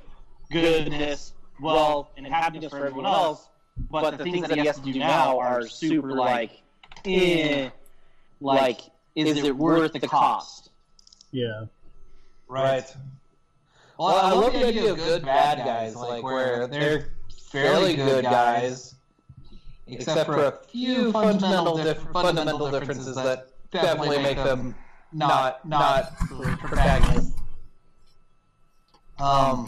goodness, 0.51 1.32
wealth, 1.61 2.09
and 2.16 2.26
happiness 2.26 2.70
for 2.70 2.86
everyone 2.86 3.07
else. 3.07 3.49
But 3.90 4.18
the 4.18 4.24
things 4.24 4.49
that 4.49 4.59
he 4.59 4.66
has 4.66 4.76
to 4.80 4.92
do 4.92 4.99
now 4.99 5.38
are 5.38 5.66
super 5.68 6.12
like, 6.12 6.62
eh, 7.05 7.70
like 8.41 8.80
is 9.14 9.36
it 9.43 9.57
worth 9.57 9.93
the 9.93 10.01
cost? 10.07 10.70
Yeah. 11.32 11.64
Right. 12.49 12.84
Well, 13.99 14.09
I 14.09 14.32
love 14.32 14.53
the 14.53 14.64
idea 14.66 14.93
of 14.93 14.99
good 14.99 15.24
bad 15.24 15.59
guys, 15.59 15.97
like 15.97 16.22
where 16.22 16.66
they're 16.68 17.09
fairly 17.51 17.97
good 17.97 18.24
guys, 18.24 18.95
except 19.89 20.26
for 20.26 20.45
a 20.45 20.53
few 20.68 21.11
fundamental 21.12 21.76
diff- 21.76 22.07
fundamental 22.12 22.70
differences 22.70 23.16
that 23.16 23.49
definitely 23.72 24.22
make 24.22 24.36
them 24.36 24.74
not 25.12 25.66
not 25.68 26.16
protagonists. 26.61 27.36
Um. 29.18 29.66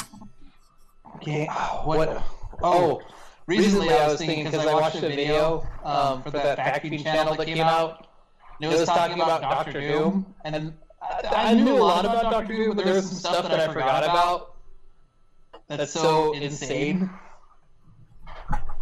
Okay. 1.16 1.46
What? 1.84 2.22
Oh, 2.62 3.02
recently 3.46 3.90
I 3.90 4.06
was 4.08 4.18
thinking 4.18 4.44
because 4.44 4.64
I 4.64 4.74
watched 4.74 4.96
a 4.96 5.00
video 5.00 5.66
um, 5.82 6.22
for 6.22 6.30
that 6.30 6.56
vacuum 6.56 7.02
channel 7.02 7.34
that 7.34 7.46
came 7.46 7.58
out. 7.60 8.06
And 8.62 8.72
it 8.72 8.78
was 8.78 8.88
talking 8.88 9.20
about 9.20 9.40
Doctor 9.40 9.80
Doom, 9.80 10.34
and 10.44 10.74
I, 11.02 11.50
I 11.50 11.54
knew 11.54 11.78
a 11.78 11.80
lot 11.82 12.04
about 12.04 12.30
Doctor 12.30 12.54
Doom, 12.54 12.76
but 12.76 12.84
there 12.84 12.94
was 12.94 13.08
some 13.08 13.18
stuff 13.18 13.48
that 13.48 13.58
I 13.58 13.72
forgot 13.72 14.04
about. 14.04 14.56
That's 15.68 15.92
so 15.92 16.32
insane. 16.34 17.08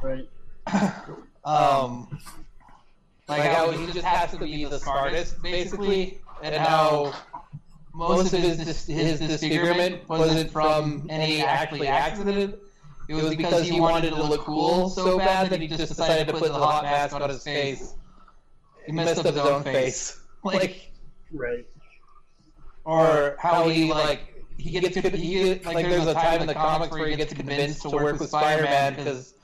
Right. 0.03 0.29
Um, 1.45 2.21
like 3.29 3.43
how 3.43 3.71
he 3.71 3.87
just 3.93 4.05
has 4.05 4.33
to 4.33 4.39
be 4.39 4.65
the 4.65 4.79
smartest, 4.79 5.41
basically, 5.43 6.21
and 6.43 6.55
how 6.57 7.15
most 7.95 8.33
of 8.33 8.41
his 8.41 8.59
dis- 8.59 8.87
his 8.87 9.21
disfigurement 9.21 10.09
wasn't 10.09 10.51
from 10.51 11.07
any 11.09 11.43
actually 11.43 11.89
accident. 11.89 12.57
It 13.09 13.15
was 13.15 13.35
because 13.37 13.69
he 13.69 13.81
wanted 13.81 14.11
to 14.11 14.23
look 14.23 14.43
cool 14.43 14.89
so 14.91 15.19
bad 15.19 15.51
that 15.51 15.61
he 15.61 15.69
just 15.69 15.89
decided 15.89 16.27
to 16.27 16.33
put 16.33 16.53
the 16.53 16.59
hot 16.59 16.83
mask 16.83 17.15
on 17.15 17.29
his 17.31 17.43
face. 17.45 17.95
He 18.89 18.93
messed 18.95 19.19
up 19.19 19.27
his 19.27 19.37
own 19.37 19.63
face, 19.65 20.19
like, 20.43 20.91
Right. 21.31 21.67
or 22.85 23.37
how 23.39 23.69
he 23.69 23.93
like 23.93 24.35
he 24.57 24.71
gets 24.71 24.97
he 24.97 25.03
get, 25.03 25.67
like 25.67 25.87
there's 25.87 26.07
a 26.07 26.15
time 26.15 26.41
in 26.41 26.47
the 26.47 26.55
comics 26.55 26.93
where 26.93 27.07
he 27.07 27.15
gets 27.15 27.35
convinced 27.35 27.83
to 27.83 27.91
work 27.91 28.19
with 28.19 28.31
Spider-Man 28.31 28.95
because 28.95 29.35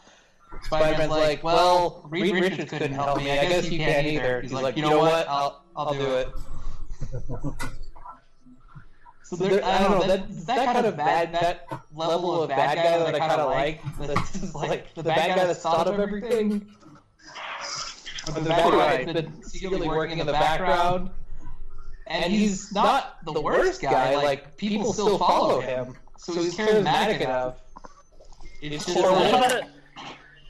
Spider-Man's 0.62 1.10
like, 1.10 1.44
well, 1.44 2.06
Reed 2.08 2.34
Richards 2.34 2.70
couldn't 2.70 2.92
help 2.92 3.18
me. 3.18 3.38
I 3.38 3.46
guess 3.46 3.70
you 3.70 3.78
can't 3.80 4.06
either. 4.06 4.40
He's 4.40 4.52
like, 4.52 4.78
you 4.78 4.82
know 4.82 4.98
what? 4.98 5.28
I'll 5.28 5.62
I'll 5.76 5.92
do 5.92 6.14
it. 6.14 6.28
So 9.24 9.36
there, 9.36 9.64
I 9.64 9.78
don't 9.82 10.00
know 10.00 10.06
that 10.06 10.46
that 10.46 10.74
kind 10.74 10.86
of 10.86 10.98
bad 10.98 11.32
that 11.32 11.66
level 11.94 12.42
of 12.42 12.50
bad 12.50 12.76
guy 12.76 12.98
that 12.98 13.14
I 13.14 13.18
kind 13.18 13.40
of 13.40 13.50
like. 13.50 13.80
That's 13.98 14.54
like 14.54 14.94
the 14.94 15.02
bad 15.02 15.34
guy 15.34 15.46
that's 15.46 15.60
thought 15.62 15.86
of 15.88 15.98
everything. 15.98 16.66
But 18.26 18.34
the 18.42 18.48
bad 18.48 18.70
guy 18.72 19.04
that's 19.04 19.20
been 19.20 19.42
secretly 19.42 19.88
working 19.88 20.18
in 20.18 20.26
the 20.26 20.32
background. 20.32 21.10
And 22.06 22.32
he's 22.32 22.72
not 22.72 23.16
the 23.24 23.40
worst 23.40 23.80
guy. 23.80 24.16
Like 24.16 24.56
people 24.56 24.92
still 24.92 25.18
follow 25.18 25.60
him, 25.60 25.96
so 26.18 26.34
he's 26.34 26.54
charismatic 26.54 27.20
enough. 27.22 27.56
It's 28.60 28.84
just 28.84 28.98
Or 28.98 29.10
what 29.12 29.32
like, 29.32 29.46
about 29.46 29.52
a, 29.52 29.66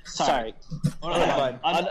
sorry. 0.04 0.54
Fine. 1.00 1.58
An- 1.64 1.88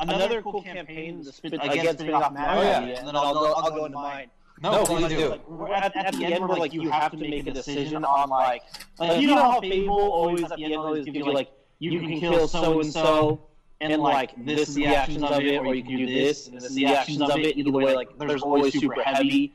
another 0.00 0.42
cool 0.42 0.62
campaign, 0.62 1.22
the 1.22 1.32
spin, 1.32 1.54
again, 1.54 1.94
spinning 1.94 2.14
off 2.14 2.32
Matt's 2.32 2.60
Oh, 2.60 2.62
yeah. 2.62 2.78
idea, 2.80 2.98
and 2.98 3.06
then 3.08 3.16
I'll 3.16 3.34
go, 3.34 3.52
I'll 3.52 3.70
go 3.70 3.84
into 3.84 3.98
mine. 3.98 4.30
no, 4.62 4.84
please 4.84 5.08
do. 5.08 5.28
Like, 5.30 5.48
we're 5.48 5.72
at, 5.72 5.94
at 5.96 6.14
the 6.14 6.24
end 6.26 6.46
where 6.48 6.58
like 6.58 6.72
you 6.72 6.90
have 6.90 7.12
to 7.12 7.16
make 7.16 7.46
a 7.46 7.52
decision 7.52 8.04
on 8.04 8.28
like, 8.30 8.62
like 8.98 9.20
you 9.20 9.28
know 9.28 9.36
how 9.36 9.60
Fable 9.60 9.92
always 9.96 10.42
at 10.44 10.56
the 10.56 10.64
end 10.64 10.74
always 10.76 11.04
gives 11.04 11.16
you 11.16 11.32
like 11.32 11.50
you 11.78 12.00
can 12.00 12.18
kill 12.20 12.48
so 12.48 12.80
and 12.80 12.92
so 12.92 13.40
and 13.80 14.00
like 14.00 14.32
this 14.44 14.68
is 14.68 14.74
the 14.74 14.86
actions 14.86 15.22
of 15.22 15.40
it 15.40 15.58
or 15.58 15.74
you 15.74 15.82
can 15.82 15.96
do 15.96 16.06
this 16.06 16.46
and 16.46 16.56
this 16.56 16.64
is 16.64 16.74
the 16.74 16.86
actions 16.86 17.20
of 17.20 17.38
it. 17.38 17.56
Either 17.56 17.70
way, 17.70 17.94
like 17.94 18.18
there's 18.18 18.42
always 18.42 18.72
super 18.72 19.02
heavy 19.02 19.54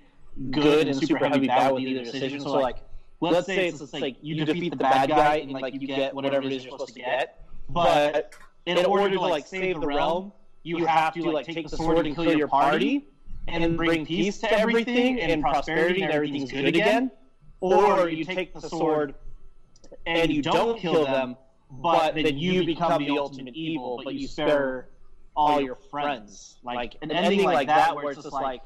good 0.52 0.88
and 0.88 0.98
super 0.98 1.28
heavy 1.28 1.48
bad 1.48 1.74
with 1.74 1.84
either 1.84 2.04
decision. 2.04 2.40
So 2.42 2.54
like 2.54 2.78
let's 3.22 3.46
say 3.46 3.68
it's, 3.68 3.82
it's 3.82 3.94
like 3.94 4.18
you 4.22 4.46
defeat 4.46 4.70
the 4.70 4.78
bad 4.78 5.10
guy 5.10 5.38
and 5.38 5.52
like 5.52 5.74
you 5.74 5.88
get 5.88 6.14
whatever 6.14 6.48
it 6.48 6.54
is 6.54 6.64
you're 6.64 6.72
supposed 6.72 6.94
to 6.94 7.00
get, 7.00 7.46
but 7.70 8.34
in 8.66 8.86
order 8.86 9.10
to 9.10 9.20
like 9.20 9.48
save 9.48 9.82
the 9.82 9.88
realm, 9.88 10.32
you 10.64 10.86
have 10.86 11.14
to 11.14 11.32
like 11.32 11.46
take 11.46 11.68
the 11.68 11.78
sword 11.78 12.06
and 12.06 12.16
kill 12.16 12.36
your 12.38 12.48
party, 12.48 13.08
and 13.48 13.78
bring 13.78 14.06
peace 14.06 14.40
to 14.40 14.52
everything 14.52 15.20
and 15.20 15.42
prosperity 15.42 16.02
and 16.04 16.12
everything's 16.12 16.52
good 16.52 16.66
again. 16.66 17.12
Or 17.62 18.10
you 18.10 18.24
take 18.24 18.54
the 18.54 18.62
sword 18.62 19.16
and 20.06 20.32
you 20.32 20.42
don't 20.42 20.80
kill 20.80 21.06
them, 21.06 21.36
but 21.70 22.16
then 22.16 22.38
you 22.38 22.66
become 22.66 23.04
the 23.04 23.18
ultimate 23.18 23.56
evil, 23.56 24.02
but 24.04 24.16
you 24.16 24.28
spare 24.28 24.90
all 25.36 25.62
your 25.62 25.76
friends. 25.76 26.58
Like 26.64 26.96
an 27.02 27.12
ending 27.12 27.44
like 27.44 27.68
that, 27.68 27.96
where 27.96 28.12
it's 28.12 28.22
just 28.24 28.34
like 28.34 28.62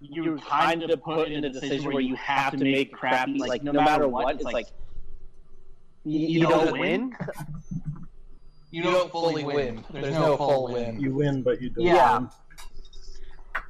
you're 0.00 0.38
kind 0.38 0.82
of 0.82 1.02
put 1.02 1.30
in 1.30 1.44
a 1.44 1.50
decision 1.50 1.92
where 1.92 2.00
you 2.02 2.14
have 2.16 2.52
to 2.56 2.64
make 2.64 2.92
crappy, 2.92 3.38
like 3.38 3.62
no 3.62 3.72
matter 3.72 4.08
what, 4.08 4.36
it's 4.36 4.44
like 4.44 4.68
you, 6.04 6.40
you 6.40 6.46
don't 6.46 6.78
win. 6.78 7.16
You 8.70 8.82
don't 8.82 9.10
fully 9.10 9.44
win. 9.44 9.82
There's 9.90 10.14
no 10.14 10.36
full 10.36 10.70
win. 10.70 11.00
You 11.00 11.14
win, 11.14 11.42
but 11.42 11.62
you 11.62 11.70
don't 11.70 11.86
Yeah. 11.86 12.18
win. 12.18 12.28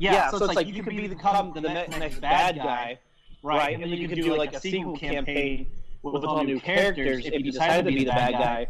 Yeah, 0.01 0.31
so, 0.31 0.45
it's 0.45 0.55
like 0.55 0.66
you 0.66 0.83
could 0.83 0.97
be 0.97 1.07
become 1.07 1.53
the 1.53 1.61
ne- 1.61 1.87
next 1.87 2.21
bad 2.21 2.57
guy, 2.57 2.99
right? 3.43 3.75
And 3.75 3.83
then 3.83 3.99
you 3.99 4.09
could 4.09 4.21
do 4.21 4.37
like 4.37 4.55
a 4.55 4.61
sequel 4.61 4.97
campaign 4.97 5.71
with 6.03 6.25
all 6.25 6.45
new 6.45 6.61
characters 6.61 7.27
if 7.27 7.33
you 7.35 7.53
decide 7.53 7.85
to 7.85 7.91
be 7.91 8.05
the 8.05 8.11
bad 8.11 8.33
guy, 8.33 8.67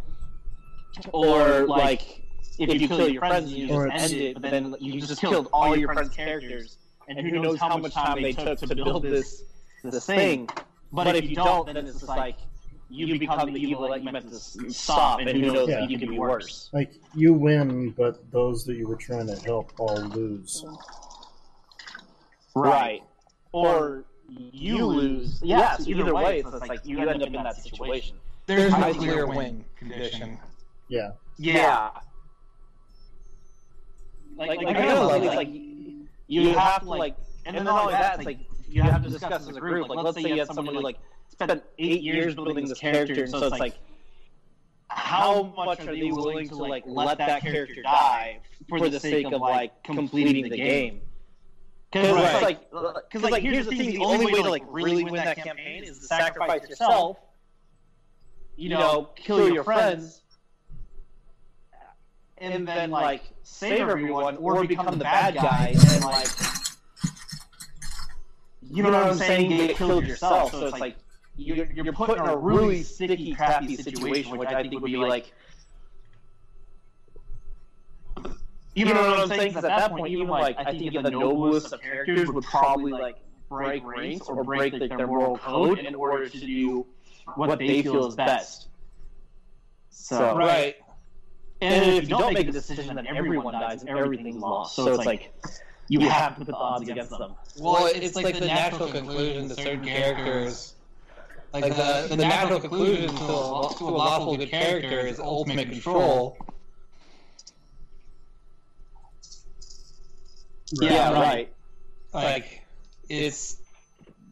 or 1.12 1.66
like 1.66 2.22
if 2.58 2.80
you 2.80 2.88
kill 2.88 3.08
your 3.08 3.20
friends 3.20 3.50
and 3.50 3.58
you 3.60 3.68
just 3.68 4.12
end 4.12 4.20
it, 4.20 4.40
but 4.40 4.50
then 4.50 4.74
you 4.80 5.00
just 5.00 5.20
killed 5.20 5.48
all 5.52 5.76
your 5.76 5.92
friends' 5.92 6.14
characters, 6.14 6.78
and 7.08 7.18
who 7.18 7.38
knows 7.38 7.60
how 7.60 7.76
much 7.76 7.94
time 7.94 8.22
they 8.22 8.32
took 8.32 8.58
to 8.58 8.74
build 8.74 9.02
this 9.02 9.44
this 9.84 10.06
thing. 10.06 10.48
But 10.92 11.14
if 11.16 11.24
you 11.28 11.36
don't, 11.36 11.66
then 11.66 11.76
it's 11.86 12.00
just 12.00 12.08
like 12.08 12.36
you 12.90 13.18
become 13.18 13.52
the 13.52 13.60
evil 13.60 13.88
that 13.88 14.02
you 14.02 14.10
meant 14.10 14.30
to 14.30 14.70
stop, 14.72 15.20
and 15.20 15.28
who 15.28 15.52
knows 15.52 15.68
Yeah. 15.68 15.86
you 15.86 15.98
can 15.98 16.08
be 16.08 16.18
worse. 16.18 16.70
Like 16.72 16.94
you 17.14 17.34
win, 17.34 17.90
but 17.90 18.30
those 18.30 18.64
that 18.64 18.76
you 18.76 18.88
were 18.88 18.96
trying 18.96 19.26
to 19.26 19.36
help 19.36 19.72
all 19.78 20.00
lose. 20.00 20.64
Right. 22.54 23.02
Or 23.52 24.04
you 24.28 24.86
lose. 24.86 25.40
Yes, 25.42 25.86
either 25.88 26.14
way, 26.14 26.40
it's 26.40 26.68
like 26.68 26.80
you 26.84 26.98
end 27.00 27.22
up 27.22 27.28
in 27.28 27.32
that 27.32 27.56
situation. 27.56 28.16
There's 28.46 28.72
no 28.72 28.94
clear 28.94 29.14
your 29.14 29.26
win 29.26 29.64
condition. 29.76 30.38
Yeah. 30.88 31.12
Yeah. 31.38 31.90
Like, 34.36 34.62
like, 34.62 34.76
I 34.76 34.86
know, 34.86 35.06
like, 35.06 35.22
like, 35.22 35.48
you 36.28 36.54
have 36.54 36.82
to, 36.82 36.88
like, 36.88 37.16
and 37.44 37.56
then 37.56 37.64
not 37.64 37.82
only 37.82 37.92
that, 37.92 38.16
it's 38.16 38.24
like, 38.24 38.38
you 38.68 38.82
have 38.82 39.02
to 39.02 39.10
discuss 39.10 39.48
as 39.48 39.56
a 39.56 39.60
group. 39.60 39.88
Like, 39.88 39.98
let's 40.04 40.16
say 40.20 40.30
you 40.30 40.38
have 40.38 40.48
someone 40.48 40.74
who, 40.76 40.80
like, 40.80 40.98
spent 41.28 41.62
eight 41.78 42.02
years 42.02 42.34
building 42.34 42.66
this 42.66 42.78
character, 42.78 43.24
and 43.24 43.30
so 43.30 43.46
it's 43.46 43.58
like, 43.58 43.76
how 44.88 45.52
much 45.56 45.80
are 45.80 45.94
they 45.94 46.10
willing 46.10 46.48
to, 46.48 46.56
like, 46.56 46.84
let 46.86 47.18
that 47.18 47.42
character 47.42 47.82
die 47.82 48.40
for 48.68 48.88
the 48.88 49.00
sake 49.00 49.26
of, 49.26 49.40
like, 49.40 49.82
completing 49.82 50.48
the 50.48 50.56
game? 50.56 51.00
Because 51.90 52.12
Right. 52.12 52.42
like, 52.42 52.70
because 52.70 53.24
uh, 53.24 53.30
like, 53.30 53.42
here's 53.42 53.64
the 53.64 53.74
thing: 53.74 53.92
the 53.92 53.98
only 53.98 54.26
way 54.26 54.42
to 54.42 54.50
like 54.50 54.64
really 54.68 55.04
win 55.04 55.14
that 55.14 55.36
campaign 55.36 55.84
is 55.84 56.00
to 56.00 56.06
sacrifice 56.06 56.68
yourself. 56.68 57.18
You 58.56 58.70
know, 58.70 59.10
kill 59.16 59.48
your 59.48 59.64
friends, 59.64 60.20
and 62.36 62.68
then 62.68 62.90
like 62.90 63.22
save 63.42 63.88
everyone, 63.88 64.36
or 64.36 64.64
become 64.64 64.98
the 64.98 65.04
bad 65.04 65.34
guy, 65.34 65.74
and 65.76 66.04
like, 66.04 66.28
you 68.70 68.82
know 68.82 68.90
what 68.90 69.06
I'm 69.06 69.14
saying? 69.16 69.50
Get 69.50 69.76
killed 69.76 70.06
yourself. 70.06 70.50
So 70.50 70.66
it's 70.66 70.80
like 70.80 70.96
you're 71.36 71.64
you're 71.72 71.92
put 71.92 72.18
in 72.18 72.26
a 72.26 72.36
really 72.36 72.82
sticky, 72.82 73.34
crappy 73.34 73.76
situation, 73.76 74.36
which 74.36 74.50
I 74.50 74.62
think 74.62 74.74
would 74.74 74.84
be 74.84 74.96
like. 74.96 75.32
You 78.78 78.84
know 78.84 78.92
what 78.94 79.18
I'm 79.20 79.28
saying? 79.28 79.54
'Cause 79.54 79.64
at 79.64 79.76
that 79.76 79.90
point, 79.90 80.08
even 80.08 80.28
like 80.28 80.56
I 80.58 80.72
think 80.72 80.92
the 80.92 81.10
noblest 81.10 81.72
of 81.72 81.80
characters 81.82 82.28
would 82.30 82.44
probably 82.44 82.92
like 82.92 83.16
break 83.48 83.82
ranks 83.84 84.28
or 84.28 84.44
break 84.44 84.74
like, 84.74 84.88
their 84.96 85.06
moral 85.06 85.36
code 85.38 85.78
in 85.80 85.94
order 85.94 86.28
to 86.28 86.38
do 86.38 86.86
what 87.34 87.58
they 87.58 87.82
feel 87.82 88.06
is 88.06 88.14
best. 88.14 88.68
So 89.90 90.36
Right. 90.36 90.76
and 91.60 91.84
if 91.84 92.04
you 92.04 92.16
don't 92.16 92.32
make 92.34 92.48
a 92.48 92.52
decision, 92.52 92.94
then 92.94 93.06
everyone 93.06 93.52
dies 93.52 93.82
and 93.82 93.90
everything's 93.90 94.40
lost. 94.40 94.76
So 94.76 94.86
it's 94.94 94.98
like 95.04 95.32
you 95.88 96.00
have 96.08 96.34
to 96.34 96.44
put 96.44 96.46
the 96.46 96.54
odds 96.56 96.88
against 96.88 97.10
them. 97.10 97.34
Well, 97.58 97.86
it's 97.92 98.14
like 98.14 98.38
the 98.38 98.46
natural 98.46 98.90
conclusion 98.90 99.48
to 99.48 99.54
certain 99.54 99.84
characters. 99.84 100.74
Like 101.52 101.64
the, 101.74 102.06
the 102.10 102.16
natural 102.16 102.60
conclusion 102.60 103.08
to 103.08 103.24
a, 103.24 103.74
to 103.78 103.84
a 103.84 103.90
lawful 103.90 104.36
good 104.36 104.50
character 104.50 105.00
is 105.00 105.18
ultimate 105.18 105.70
control. 105.70 106.36
Yeah, 110.72 111.12
right. 111.12 111.52
Like 112.12 112.62
it's, 113.08 113.56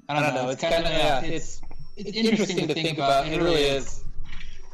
I 0.09 0.21
don't 0.21 0.35
know. 0.35 0.49
It's 0.51 0.61
kind 0.61 0.75
of 0.85 0.91
yeah. 0.91 1.21
It's 1.23 1.61
it's 1.97 2.17
interesting 2.17 2.69
to 2.69 2.75
think 2.75 2.99
about. 2.99 3.27
It 3.27 3.39
really 3.41 3.63
is. 3.63 4.03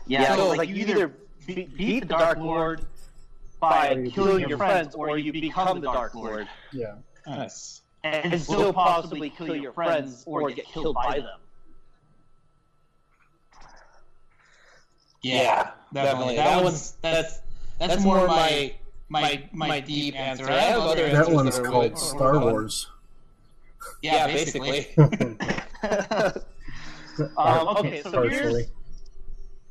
Yeah, 0.06 0.34
So- 0.34 0.36
so 0.36 0.48
like 0.56 0.68
you 0.68 0.76
either 0.76 1.14
be- 1.46 1.64
beat 1.76 2.00
the 2.00 2.06
Dark 2.06 2.38
Lord 2.38 2.84
by 3.60 4.08
killing 4.12 4.48
your 4.48 4.58
friends, 4.58 4.94
or 4.94 5.18
you 5.18 5.32
become 5.32 5.80
the 5.80 5.86
Dark 5.92 6.14
Lord 6.14 6.48
Yeah. 6.72 6.96
Nice. 7.26 7.82
and 8.02 8.40
still 8.42 8.72
possibly 8.72 9.30
kill 9.30 9.54
your 9.54 9.72
friends 9.72 10.24
or 10.26 10.50
get 10.50 10.66
killed 10.66 10.94
by 10.96 11.20
them. 11.20 11.38
Yeah, 15.22 15.70
definitely. 15.92 16.36
That 16.36 16.62
one's 16.64 16.92
that's 17.00 17.38
that's 17.78 18.02
more 18.02 18.26
my 18.26 18.74
my 19.12 19.48
my 19.52 19.78
deep 19.80 20.18
answer. 20.18 20.50
I 20.50 20.60
have 20.60 20.80
other 20.80 21.02
That 21.02 21.14
answers 21.14 21.34
one's 21.34 21.56
that 21.56 21.66
are 21.66 21.70
called 21.70 21.98
Star 21.98 22.40
Wars. 22.40 22.88
Yeah, 24.00 24.26
basically. 24.26 24.88
Um, 24.96 25.38
okay, 27.76 28.02
so 28.02 28.26
here's 28.26 28.68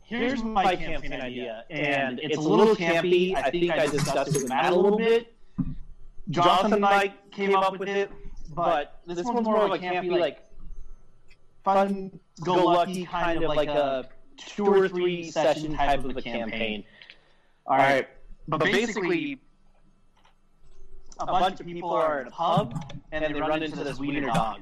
here's 0.04 0.44
my 0.44 0.76
campaign 0.76 1.14
idea, 1.14 1.66
and 1.70 2.20
it's 2.22 2.38
a 2.38 2.42
little 2.42 2.76
campy. 2.76 3.36
I 3.36 3.50
think 3.50 3.72
I 3.72 3.88
discussed 3.88 4.36
it 4.36 4.44
with 4.44 4.50
Matt 4.50 4.74
a 4.74 4.76
little 4.76 4.98
bit. 4.98 5.34
Jonathan 6.30 6.74
and 6.74 6.86
I 6.86 7.14
came 7.32 7.56
up 7.56 7.78
with 7.80 7.90
it, 7.90 8.12
but 8.54 9.02
this 9.08 9.26
one's 9.26 9.48
more 9.48 9.66
of 9.66 9.72
a 9.72 9.80
campy, 9.80 10.20
like 10.20 10.46
fun-go-lucky 11.64 13.06
kind 13.06 13.44
of 13.44 13.56
like 13.56 13.70
a 13.70 14.08
two 14.38 14.68
or 14.68 14.88
three 14.88 15.32
session 15.32 15.76
type 15.76 16.06
of 16.06 16.16
a 16.16 16.22
campaign. 16.22 16.84
All 17.66 17.78
right, 17.78 18.08
but 18.48 18.60
basically, 18.60 19.40
a 21.20 21.26
bunch 21.26 21.60
of 21.60 21.66
people 21.66 21.92
are 21.92 22.22
at 22.22 22.28
a 22.28 22.32
pub 22.32 22.94
and 23.12 23.24
then 23.24 23.34
they 23.34 23.42
run 23.42 23.62
into 23.64 23.84
this 23.84 24.00
wiener 24.00 24.22
dog, 24.28 24.62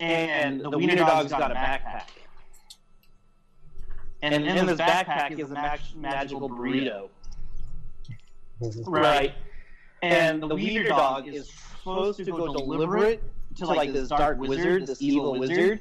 and 0.00 0.60
the 0.60 0.70
wiener 0.78 0.96
dog's 0.96 1.30
got 1.30 1.50
a 1.50 1.54
backpack. 1.54 2.08
And 4.22 4.34
in 4.46 4.66
this 4.66 4.78
backpack 4.78 5.38
is 5.38 5.50
a 5.50 5.54
mag- 5.54 5.80
magical 5.96 6.48
burrito. 6.48 7.08
Right. 8.86 9.34
And 10.02 10.42
the 10.42 10.54
wiener 10.54 10.84
dog 10.88 11.26
is 11.28 11.50
supposed 11.50 12.18
to 12.18 12.24
go 12.30 12.52
deliver 12.52 12.98
it 13.04 13.22
to 13.56 13.66
like 13.66 13.92
this 13.92 14.08
dark 14.08 14.38
wizard, 14.38 14.86
this 14.86 15.02
evil 15.02 15.38
wizard. 15.38 15.80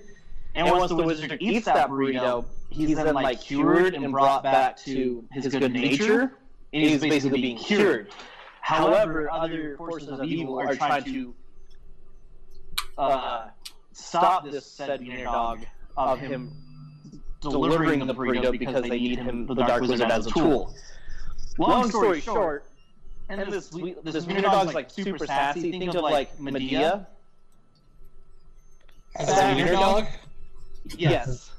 And 0.56 0.70
once 0.70 0.90
the 0.90 0.96
wizard 0.96 1.38
eats 1.40 1.66
that 1.66 1.90
burrito, 1.90 2.46
he's 2.70 2.96
then 2.96 3.14
like 3.16 3.42
cured 3.42 3.94
and 3.96 4.12
brought 4.12 4.44
back 4.44 4.78
to 4.78 5.26
his 5.32 5.48
good 5.48 5.72
nature, 5.72 6.22
and 6.74 6.84
he's 6.84 7.02
basically 7.02 7.42
being 7.42 7.58
cured. 7.58 8.10
However, 8.62 9.30
other 9.32 9.76
forces 9.78 10.10
of 10.10 10.24
evil 10.24 10.60
are 10.60 10.76
trying 10.76 11.04
to 11.06 11.34
uh, 12.98 13.48
stop 13.94 14.46
this 14.50 14.66
said 14.66 15.00
wiener 15.02 15.24
dog 15.24 15.66
of 15.98 16.20
him 16.20 16.52
delivering 17.42 18.06
the 18.06 18.14
burrito 18.14 18.52
because 18.52 18.82
they 18.84 18.90
need 18.90 19.18
him, 19.20 19.48
the 19.48 19.56
dark 19.56 19.82
wizard, 19.82 20.12
as 20.12 20.28
a 20.28 20.32
tool. 20.32 20.74
Long 21.58 21.90
story 21.90 22.22
short, 22.22 22.66
and 23.30 23.52
this 23.52 23.72
we- 23.72 23.96
this 24.04 24.26
wiener 24.26 24.42
dog's 24.42 24.74
like 24.74 24.90
super 24.90 25.26
sassy. 25.26 25.72
Think 25.72 25.94
of 25.96 26.02
like 26.04 26.38
Madea. 26.38 27.08
As 29.16 29.30
a 29.30 29.56
wiener 29.56 29.74
dog. 29.74 30.06
Yes. 30.86 31.52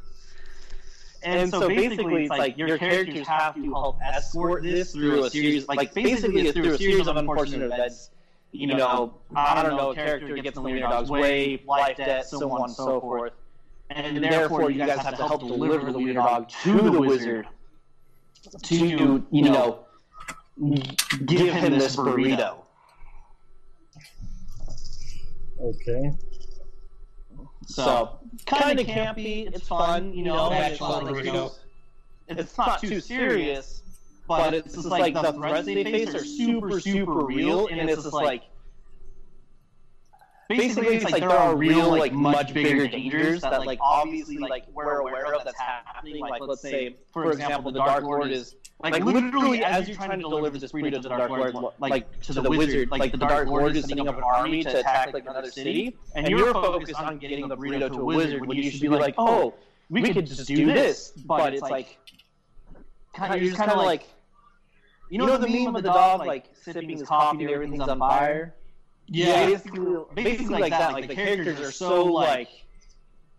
And 1.24 1.50
so 1.50 1.68
basically, 1.68 2.22
it's 2.24 2.30
like 2.30 2.58
your 2.58 2.76
characters 2.78 3.26
have 3.28 3.54
to 3.54 3.72
help 3.72 3.98
escort 4.02 4.64
this 4.64 4.92
through 4.92 5.24
a 5.24 5.30
series, 5.30 5.68
like 5.68 5.94
basically 5.94 6.48
it's 6.48 6.52
through 6.52 6.74
a 6.74 6.78
series 6.78 7.06
of 7.06 7.16
unfortunate 7.16 7.72
events. 7.72 8.10
You 8.50 8.66
know, 8.66 9.14
I 9.34 9.62
don't 9.62 9.76
know, 9.76 9.92
a 9.92 9.94
character 9.94 10.36
gets 10.36 10.58
in 10.58 10.62
the 10.62 10.68
wiener 10.68 10.80
dog's 10.80 11.10
way, 11.10 11.62
life 11.66 11.96
debt, 11.96 12.26
so 12.26 12.50
on 12.50 12.64
and 12.64 12.72
so 12.72 13.00
forth. 13.00 13.32
And 13.90 14.22
therefore, 14.22 14.70
you 14.70 14.78
guys 14.84 14.98
have 14.98 15.16
to 15.16 15.26
help 15.26 15.40
deliver 15.40 15.92
the 15.92 15.98
wiener 15.98 16.14
dog 16.14 16.48
to 16.48 16.72
the 16.90 17.00
wizard 17.00 17.46
to, 18.62 19.24
you 19.30 19.42
know, 19.42 19.86
give 21.24 21.52
him 21.52 21.78
this 21.78 21.96
burrito. 21.96 22.56
Okay. 25.60 26.10
So 27.66 28.18
kind 28.46 28.80
of 28.80 28.86
campy. 28.86 29.46
It's 29.46 29.66
fun, 29.66 30.12
you 30.12 30.24
know. 30.24 30.50
Yeah, 30.50 30.68
it's 30.68 30.78
fun 30.78 31.14
you 31.14 31.32
know, 31.32 31.52
It's 32.28 32.56
not 32.56 32.80
too 32.80 33.00
serious, 33.00 33.82
but 34.26 34.54
it's 34.54 34.74
just 34.74 34.86
like 34.86 35.14
the 35.14 35.32
threats 35.32 35.66
they 35.66 35.84
face 35.84 36.14
are 36.14 36.24
super, 36.24 36.80
super 36.80 37.24
real, 37.24 37.66
and 37.68 37.88
it's 37.88 38.02
just 38.02 38.14
like 38.14 38.44
basically 40.48 40.96
it's 40.96 41.04
like 41.04 41.20
there 41.20 41.30
are 41.30 41.56
real, 41.56 41.90
like 41.90 42.12
much 42.12 42.52
bigger 42.54 42.86
dangers 42.88 43.42
that 43.42 43.66
like 43.66 43.78
obviously 43.80 44.38
like 44.38 44.64
we're 44.72 45.00
aware 45.00 45.34
of 45.34 45.44
that's 45.44 45.58
happening. 45.58 46.20
Like 46.20 46.42
let's 46.42 46.62
say, 46.62 46.96
for 47.12 47.30
example, 47.30 47.72
the 47.72 47.78
Dark 47.78 48.04
Lord 48.04 48.30
is 48.30 48.56
like 48.82 49.04
literally 49.04 49.62
as 49.64 49.88
you're 49.88 49.96
trying 49.96 50.10
to 50.10 50.16
deliver 50.18 50.58
this 50.58 50.72
burrito 50.72 50.96
to 50.96 51.02
the 51.02 51.08
Dark 51.08 51.30
Lord, 51.30 51.54
like 51.78 52.20
to 52.22 52.32
the 52.32 52.50
wizard, 52.50 52.90
like 52.90 53.12
the 53.12 53.18
Dark 53.18 53.48
Lord 53.48 53.76
is 53.76 53.86
setting 53.86 54.08
up 54.08 54.16
an 54.16 54.24
army 54.24 54.64
to 54.64 54.80
attack 54.80 55.12
like 55.12 55.26
another 55.26 55.50
city, 55.50 55.96
and 56.14 56.28
you're 56.28 56.52
focused 56.52 57.00
on 57.00 57.18
getting 57.18 57.48
the 57.48 57.56
burrito 57.56 57.88
to 57.92 58.00
a 58.00 58.04
wizard 58.04 58.46
when 58.46 58.56
you 58.56 58.70
should 58.70 58.80
be 58.80 58.88
like, 58.88 59.14
oh, 59.18 59.54
we 59.90 60.02
could 60.12 60.26
just 60.26 60.46
do 60.46 60.66
this, 60.66 61.12
but 61.26 61.54
it's 61.54 61.62
like 61.62 61.98
kind 63.14 63.34
of, 63.34 63.40
you're 63.40 63.50
just 63.50 63.58
kind 63.58 63.70
of 63.70 63.78
like. 63.78 64.08
You 65.10 65.18
know, 65.18 65.36
the 65.36 65.46
meme 65.46 65.76
of 65.76 65.82
the 65.82 65.90
dog 65.90 66.24
like 66.26 66.46
sipping 66.54 66.88
his 66.88 67.02
coffee 67.02 67.44
and 67.44 67.50
everything's 67.50 67.82
on 67.82 67.98
fire? 67.98 68.54
Yeah. 69.08 69.44
basically, 69.44 70.04
basically 70.14 70.60
like 70.60 70.70
that. 70.70 70.94
Like 70.94 71.06
the 71.06 71.14
characters 71.14 71.60
are 71.60 71.70
so 71.70 72.04
like 72.04 72.48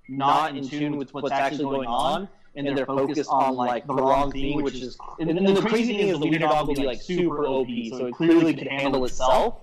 not 0.08 0.56
in 0.56 0.68
tune 0.68 0.98
with 0.98 1.14
what's 1.16 1.32
actually 1.32 1.64
going 1.64 1.88
on, 1.88 2.30
and 2.56 2.68
then 2.68 2.76
they're 2.76 2.86
focused 2.86 3.30
on 3.30 3.56
like 3.56 3.88
the 3.88 3.94
wrong 3.94 4.32
thing, 4.32 4.62
which 4.62 4.76
is. 4.76 4.98
And, 5.20 5.30
and 5.30 5.58
the 5.58 5.62
crazy 5.62 5.98
thing 5.98 6.08
is, 6.10 6.20
the 6.20 6.26
leader 6.26 6.40
dog 6.40 6.68
will 6.68 6.76
be 6.76 6.86
like 6.86 7.02
super 7.02 7.46
OP, 7.46 7.68
so 7.90 8.08
it 8.08 8.14
clearly 8.14 8.54
can 8.54 8.68
handle 8.68 9.06
itself, 9.06 9.62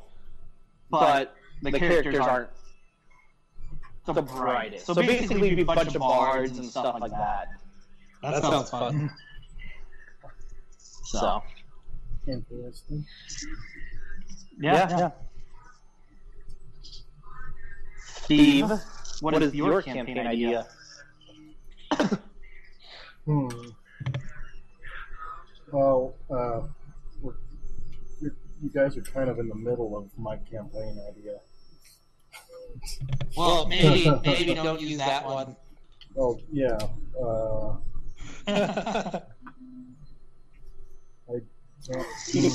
but 0.90 1.36
the 1.62 1.72
characters 1.72 2.18
aren't 2.18 2.50
the 4.06 4.22
brightest. 4.22 4.86
So 4.86 4.94
basically, 4.94 5.48
it'd 5.48 5.56
be 5.56 5.62
a 5.62 5.64
bunch 5.64 5.94
of 5.94 6.00
bards 6.00 6.58
and 6.58 6.68
stuff 6.68 6.96
like 7.00 7.12
that. 7.12 7.48
That 8.22 8.42
sounds 8.42 8.70
fun. 8.70 9.10
So 10.78 11.42
Interesting. 12.26 13.06
yeah, 14.60 14.88
yeah. 14.98 15.10
Steve, 18.04 18.68
what, 18.68 19.34
what 19.34 19.42
is 19.42 19.54
your 19.54 19.82
campaign 19.82 20.18
idea? 20.18 20.66
Hmm. 23.26 23.48
Well, 25.72 26.14
uh, 26.30 26.62
we're, 27.20 27.34
you're, 28.20 28.34
you 28.62 28.70
guys 28.70 28.96
are 28.96 29.02
kind 29.02 29.28
of 29.30 29.38
in 29.38 29.48
the 29.48 29.54
middle 29.54 29.96
of 29.96 30.08
my 30.18 30.36
campaign 30.36 30.98
idea. 31.10 31.38
Well, 33.36 33.66
maybe 33.66 34.10
maybe 34.24 34.54
don't 34.54 34.80
use 34.80 34.98
that 34.98 35.24
one. 35.24 35.56
Oh 36.16 36.38
yeah. 36.52 36.78
Uh, 37.20 37.76
I 41.28 41.40
don't. 41.86 42.06
Hmm. 42.32 42.48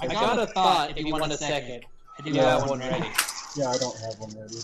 I 0.00 0.06
got 0.08 0.38
a 0.38 0.46
thought 0.46 0.96
if 0.98 1.04
you 1.04 1.12
want 1.12 1.32
a 1.32 1.36
second. 1.36 1.84
I 2.18 2.22
do 2.22 2.30
Yeah. 2.30 2.58
have 2.58 2.68
one 2.68 2.78
ready. 2.78 3.06
Yeah, 3.56 3.68
I 3.68 3.76
don't 3.78 3.98
have 3.98 4.18
one 4.18 4.34
ready. 4.36 4.56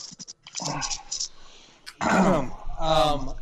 um, 2.81 3.35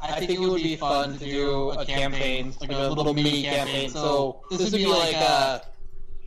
I 0.00 0.20
think 0.20 0.30
it 0.30 0.40
would 0.40 0.62
be 0.62 0.76
fun 0.76 1.18
to 1.18 1.24
do 1.24 1.70
a 1.70 1.84
campaign, 1.84 2.54
like 2.60 2.70
a 2.70 2.88
little 2.88 3.14
mini 3.14 3.42
campaign. 3.42 3.90
So 3.90 4.42
this 4.50 4.70
would 4.70 4.72
be 4.72 4.86
like 4.86 5.14
a, 5.14 5.62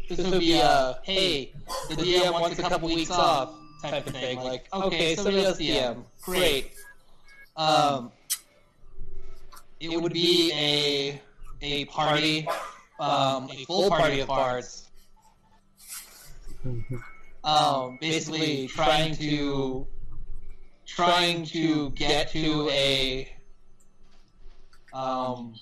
this 0.10 0.30
would 0.30 0.40
be 0.40 0.54
a, 0.60 1.00
hey, 1.04 1.54
the 1.90 1.96
DM 1.96 2.34
wants 2.34 2.60
a 2.60 2.62
couple 2.64 2.90
weeks 2.90 3.12
off 3.12 3.54
type 3.82 4.06
of 4.08 4.14
thing. 4.14 4.40
Like, 4.40 4.68
okay, 4.74 5.16
somebody 5.16 5.46
else 5.46 5.60
DM, 5.60 6.04
great. 6.22 6.74
Um, 7.56 8.12
it 9.80 10.00
would 10.02 10.14
be 10.14 10.52
a 10.54 11.22
a 11.62 11.86
party, 11.86 12.48
um, 13.00 13.50
a 13.52 13.66
full 13.66 13.90
party 13.90 14.20
of 14.20 14.28
bards. 14.28 14.90
Um, 17.44 17.98
basically 18.00 18.68
trying 18.68 19.16
to 19.16 19.88
trying 20.86 21.46
to 21.46 21.90
get 21.92 22.32
to 22.32 22.70
a 22.70 23.32
um, 24.94 25.54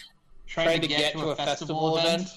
trying 0.48 0.82
to 0.82 0.88
get 0.88 1.14
to 1.14 1.30
a 1.30 1.36
festival 1.36 1.98
event 1.98 2.28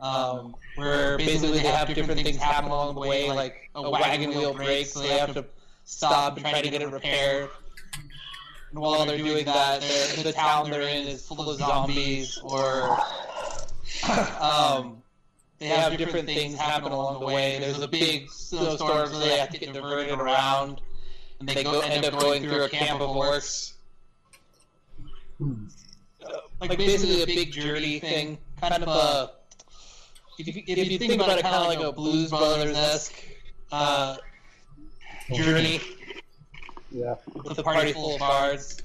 um, 0.00 0.54
where 0.76 1.16
basically 1.16 1.58
they 1.58 1.68
have 1.68 1.92
different 1.94 2.20
things 2.20 2.36
happen 2.36 2.70
along 2.70 2.94
the 2.94 3.00
way, 3.00 3.30
like 3.30 3.70
a 3.74 3.90
wagon 3.90 4.30
wheel 4.30 4.52
breaks, 4.52 4.92
so 4.92 5.00
they 5.00 5.08
have 5.08 5.34
to 5.34 5.44
stop 5.84 6.36
and 6.36 6.44
try 6.44 6.60
to 6.60 6.68
get 6.68 6.82
it 6.82 6.90
repaired. 6.90 7.48
And 8.70 8.80
while 8.80 9.06
they're 9.06 9.18
doing 9.18 9.44
that, 9.44 9.80
they're, 9.80 10.24
the 10.24 10.32
town 10.32 10.70
they're 10.70 10.82
in 10.82 11.06
is 11.06 11.26
full 11.26 11.48
of 11.48 11.58
zombies, 11.58 12.38
or 12.42 12.98
um, 14.40 15.02
they 15.58 15.66
have 15.66 15.96
different 15.96 16.26
things 16.26 16.58
happen 16.58 16.92
along 16.92 17.20
the 17.20 17.26
way. 17.26 17.58
There's 17.60 17.80
a 17.80 17.88
big 17.88 18.28
snowstorm, 18.30 19.08
so 19.08 19.18
they 19.18 19.38
have 19.38 19.50
to 19.50 19.58
get 19.58 19.72
diverted 19.72 20.18
around, 20.18 20.80
and 21.38 21.48
they 21.48 21.62
go 21.62 21.80
end 21.80 22.04
up 22.04 22.18
going 22.18 22.42
through 22.42 22.64
a 22.64 22.68
camp 22.68 23.00
of 23.00 23.10
orcs. 23.10 23.73
Like 26.60 26.78
basically 26.78 27.22
a 27.22 27.26
big 27.26 27.52
journey 27.52 27.98
thing, 27.98 28.38
kind 28.60 28.82
of 28.82 28.88
a. 28.88 29.32
If 30.38 30.46
you, 30.48 30.62
if 30.66 30.90
you 30.90 30.98
think 30.98 31.14
about 31.14 31.38
it, 31.38 31.42
kind 31.42 31.54
of 31.54 31.66
like 31.68 31.80
a 31.80 31.92
Blues 31.92 32.30
Brothers 32.30 32.76
esque 32.76 33.14
uh, 33.70 34.16
journey 35.32 35.80
Yeah. 36.90 37.14
with 37.44 37.58
a 37.58 37.62
party 37.62 37.92
full 37.92 38.14
of 38.14 38.20
bards. 38.20 38.82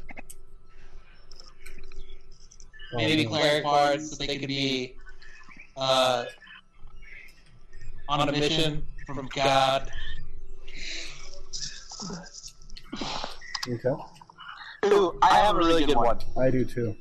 Maybe 2.94 3.26
Um, 3.26 3.32
cleric 3.32 3.64
bards, 3.64 4.10
so 4.10 4.16
they 4.16 4.38
could 4.38 4.48
be 4.48 4.96
uh, 5.78 6.26
on 8.10 8.28
a 8.28 8.32
mission 8.32 8.86
from 9.06 9.30
God. 9.36 9.92
Okay. 13.68 14.04
Ooh, 14.86 15.18
I 15.22 15.40
have 15.40 15.56
a 15.56 15.60
really 15.60 15.86
good 15.86 15.98
one. 15.98 16.20
I 16.40 16.50
do 16.50 16.66
too. 16.66 16.96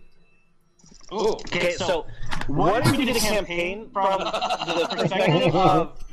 Ooh, 1.12 1.30
Okay, 1.46 1.72
so 1.72 2.06
what 2.48 2.86
if 2.86 2.98
you 2.98 3.06
did 3.06 3.16
a 3.16 3.20
campaign 3.20 3.88
from 3.92 4.18
the 4.24 4.88
perspective 4.96 5.54
of 5.54 6.04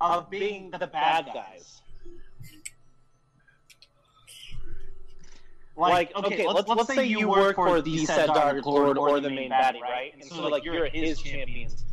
of 0.00 0.30
being 0.30 0.70
the 0.70 0.86
bad 0.86 1.28
guys? 1.34 1.82
Like, 5.76 6.14
okay, 6.14 6.46
let's, 6.46 6.68
let's 6.68 6.94
say 6.94 7.04
you 7.04 7.28
work 7.28 7.56
for 7.56 7.80
the 7.80 8.06
said 8.06 8.26
Dark 8.28 8.64
Lord 8.64 8.96
or 8.96 9.18
the 9.18 9.28
main 9.28 9.50
baddie, 9.50 9.80
right? 9.80 10.12
And 10.14 10.24
so, 10.24 10.46
like, 10.46 10.64
you're 10.64 10.86
his 10.86 11.20
champions. 11.20 11.84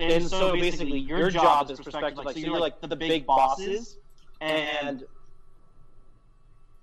And 0.00 0.28
so, 0.28 0.52
basically, 0.52 0.98
your 0.98 1.30
job 1.30 1.70
is 1.70 1.80
perspective, 1.80 2.24
like, 2.24 2.34
so 2.34 2.40
you're 2.40 2.60
like 2.60 2.80
the 2.82 2.94
big 2.94 3.24
bosses, 3.24 3.96
and 4.40 5.04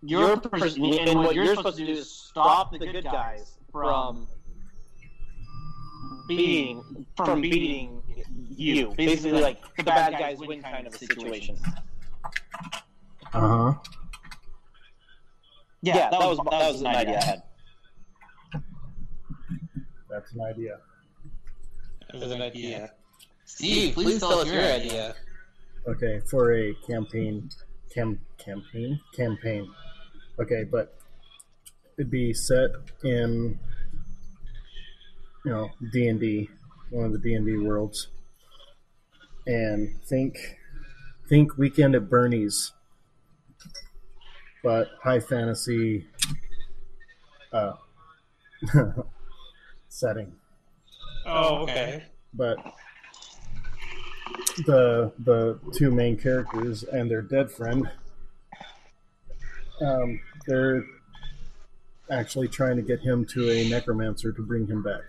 your 0.01 0.37
pers- 0.37 0.75
and 0.75 1.19
what 1.19 1.35
you're 1.35 1.55
supposed 1.55 1.77
to 1.77 1.85
do 1.85 1.91
is 1.91 2.09
stop 2.09 2.71
the 2.71 2.79
good 2.79 3.03
guys 3.03 3.57
from 3.71 4.27
beating 6.27 7.05
from 7.15 7.41
beating 7.41 8.01
you. 8.49 8.93
Basically, 8.95 9.41
like 9.41 9.59
the 9.75 9.83
bad 9.83 10.13
guys 10.13 10.39
win 10.39 10.61
kind 10.61 10.87
of 10.87 10.93
a 10.93 10.97
situation. 10.97 11.57
Uh 13.33 13.73
huh. 13.73 13.73
Yeah, 15.81 16.09
that 16.09 16.19
was 16.19 16.37
that 16.37 16.71
was 16.71 16.81
an 16.81 16.87
idea 16.87 17.19
I 17.19 17.23
had. 17.23 17.43
That's 20.09 20.31
an 20.33 20.41
idea. 20.41 20.77
there's 22.13 22.31
an 22.31 22.41
idea. 22.41 22.91
Steve, 23.45 23.93
please 23.93 24.19
tell 24.19 24.39
us 24.39 24.51
your 24.51 24.61
idea. 24.61 25.15
Okay, 25.87 26.19
for 26.29 26.53
a 26.53 26.73
campaign, 26.85 27.49
cam 27.93 28.19
campaign, 28.37 28.99
campaign. 29.15 29.71
Okay, 30.39 30.63
but 30.63 30.95
it'd 31.97 32.09
be 32.09 32.33
set 32.33 32.69
in, 33.03 33.59
you 35.43 35.51
know, 35.51 35.69
D 35.91 36.07
and 36.07 36.19
D, 36.19 36.49
one 36.91 37.05
of 37.05 37.11
the 37.11 37.17
D 37.17 37.33
and 37.33 37.45
D 37.45 37.57
worlds, 37.57 38.07
and 39.45 40.01
think, 40.05 40.37
think 41.27 41.57
Weekend 41.57 41.93
at 41.93 42.09
Bernie's, 42.09 42.71
but 44.63 44.87
high 45.03 45.19
fantasy, 45.19 46.07
uh, 47.51 47.73
setting. 49.89 50.33
Oh, 51.25 51.63
okay. 51.63 52.05
but 52.33 52.57
the 54.65 55.11
the 55.19 55.59
two 55.73 55.91
main 55.91 56.17
characters 56.17 56.83
and 56.83 57.11
their 57.11 57.21
dead 57.21 57.51
friend 57.51 57.89
um, 59.81 60.19
they're 60.49 60.83
actually 62.09 62.47
trying 62.47 62.75
to 62.75 62.81
get 62.81 62.99
him 62.99 63.23
to 63.23 63.49
a 63.51 63.69
necromancer 63.69 64.31
to 64.31 64.41
bring 64.41 64.65
him 64.65 64.81
back. 64.81 65.03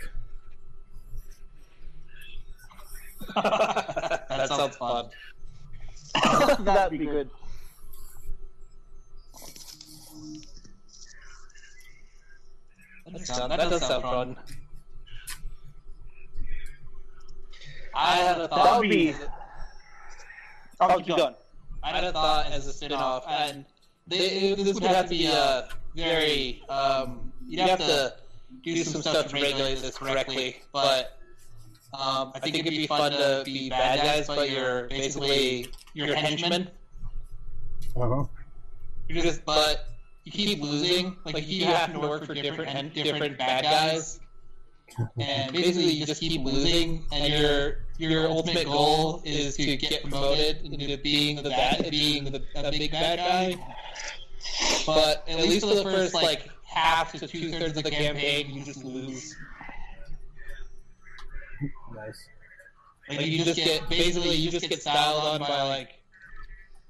that, 3.34 4.48
sounds, 4.48 4.50
sounds 4.50 4.76
fun. 4.76 5.08
fun. 6.22 6.64
That'd 6.64 6.98
be 6.98 7.06
good. 7.06 7.30
That, 13.12 13.26
sound, 13.26 13.50
that, 13.50 13.58
that 13.58 13.70
does 13.70 13.80
sound 13.80 14.02
fun. 14.02 14.34
fun. 14.34 14.44
I 17.94 18.16
had 18.16 18.40
a 18.40 18.48
thought. 18.48 18.64
That 18.64 18.78
would 18.78 18.90
be. 18.90 19.14
I'll 20.78 21.00
keep 21.00 21.16
going. 21.16 21.34
I 21.82 21.90
had 21.90 22.04
a 22.04 22.12
thought 22.12 22.46
as 22.52 22.66
a 22.66 22.72
spin 22.72 22.92
off, 22.92 23.24
and 23.26 23.64
they, 24.10 24.54
this 24.54 24.74
would 24.74 24.82
have 24.84 25.04
to 25.06 25.10
be 25.10 25.26
a 25.26 25.68
very. 25.94 26.62
Um, 26.68 27.32
you'd 27.46 27.60
have 27.60 27.78
to 27.78 28.14
do 28.62 28.76
some 28.84 29.00
stuff 29.00 29.28
to 29.28 29.34
regulate 29.34 29.80
this 29.80 29.96
correctly, 29.96 30.62
but 30.72 31.18
um, 31.94 32.32
I 32.34 32.40
think 32.40 32.56
it'd 32.56 32.70
be 32.70 32.86
fun 32.86 33.12
to 33.12 33.42
be 33.44 33.70
bad 33.70 33.98
guys, 33.98 34.26
but 34.26 34.50
you're 34.50 34.88
basically 34.88 35.68
you're 35.94 36.14
henchmen. 36.14 36.68
Uh-huh. 37.96 38.24
You're 39.08 39.22
just, 39.24 39.44
but 39.44 39.88
you 40.24 40.30
keep 40.32 40.60
losing. 40.62 41.16
Like 41.24 41.48
you 41.48 41.64
have 41.66 41.92
to 41.92 41.98
work 42.00 42.24
for 42.26 42.34
different 42.34 42.70
hen- 42.70 42.92
different 42.94 43.38
bad 43.38 43.64
guys, 43.64 44.20
and 45.18 45.52
basically 45.52 45.90
you 45.90 46.06
just 46.06 46.20
keep 46.20 46.44
losing. 46.44 47.04
And 47.12 47.32
your 47.32 47.84
your 47.98 48.28
ultimate 48.28 48.66
goal 48.66 49.22
is 49.24 49.56
to 49.56 49.76
get 49.76 50.02
promoted 50.02 50.62
into 50.64 50.96
being 50.98 51.36
the 51.42 51.50
bad, 51.50 51.90
being 51.90 52.24
the 52.24 52.42
a 52.54 52.70
big 52.70 52.90
bad 52.90 53.18
guy. 53.18 53.56
But 54.86 55.24
at 55.28 55.38
least 55.38 55.66
for 55.66 55.74
the 55.74 55.82
first 55.82 56.14
like 56.14 56.48
half 56.64 57.12
to 57.12 57.26
two 57.26 57.50
thirds 57.50 57.76
of 57.76 57.84
the 57.84 57.90
campaign, 57.90 58.50
you 58.50 58.64
just 58.64 58.84
lose. 58.84 59.36
Nice. 61.94 62.28
Like 63.08 63.26
you 63.26 63.44
just 63.44 63.56
get 63.56 63.88
basically 63.88 64.36
you 64.36 64.50
just 64.50 64.68
get 64.68 64.80
styled 64.80 65.24
on 65.24 65.40
by 65.40 65.62
like 65.62 66.00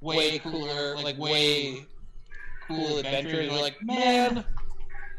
way 0.01 0.39
cooler, 0.39 0.97
like 0.97 1.19
way 1.19 1.87
cool 2.67 2.99
adventures. 2.99 3.51
You're 3.51 3.61
like, 3.61 3.83
man, 3.83 4.45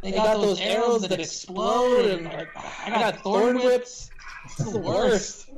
they 0.02 0.12
got 0.12 0.42
those 0.42 0.60
arrows 0.60 1.08
that 1.08 1.20
explode, 1.20 2.06
and 2.06 2.26
like, 2.26 2.50
I 2.56 2.90
got 2.90 3.22
thorn 3.24 3.58
whips. 3.58 4.10
This 4.58 4.68
is 4.68 4.74
the 4.74 4.80
worst. 4.80 5.50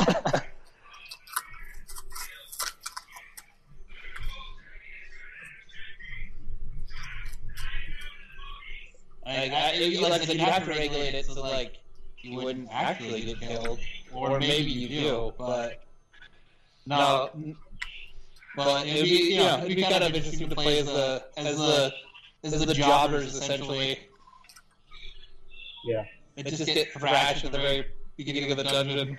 Like, 9.24 9.52
I, 9.52 9.98
like 10.00 10.20
I 10.20 10.24
said, 10.24 10.36
you 10.36 10.44
have 10.44 10.64
to 10.64 10.70
regulate 10.70 11.14
it 11.14 11.26
so 11.26 11.40
like 11.40 11.78
you 12.20 12.36
wouldn't 12.36 12.68
actually 12.70 13.22
get 13.22 13.40
killed, 13.40 13.78
or 14.12 14.38
maybe 14.38 14.70
you 14.70 14.88
do, 14.88 15.32
but 15.38 15.84
no. 16.86 17.30
But 18.56 18.86
it'd 18.86 19.04
be, 19.04 19.34
you 19.34 19.38
know, 19.38 19.58
it'd 19.64 19.76
be 19.76 19.82
kind 19.82 20.04
of 20.04 20.14
interesting 20.14 20.48
to 20.48 20.54
play 20.54 20.80
as 20.80 20.86
the 20.86 21.24
as 21.36 21.56
the 21.56 21.92
as 22.44 22.64
the 22.64 22.74
jobbers 22.74 23.34
essentially. 23.34 23.98
Yeah. 25.84 26.04
And 26.36 26.46
just 26.46 26.64
get 26.66 26.92
thrashed 26.92 27.44
at 27.44 27.52
the 27.52 27.58
very 27.58 27.86
beginning 28.16 28.50
of 28.50 28.56
the 28.56 28.64
dungeon. 28.64 29.18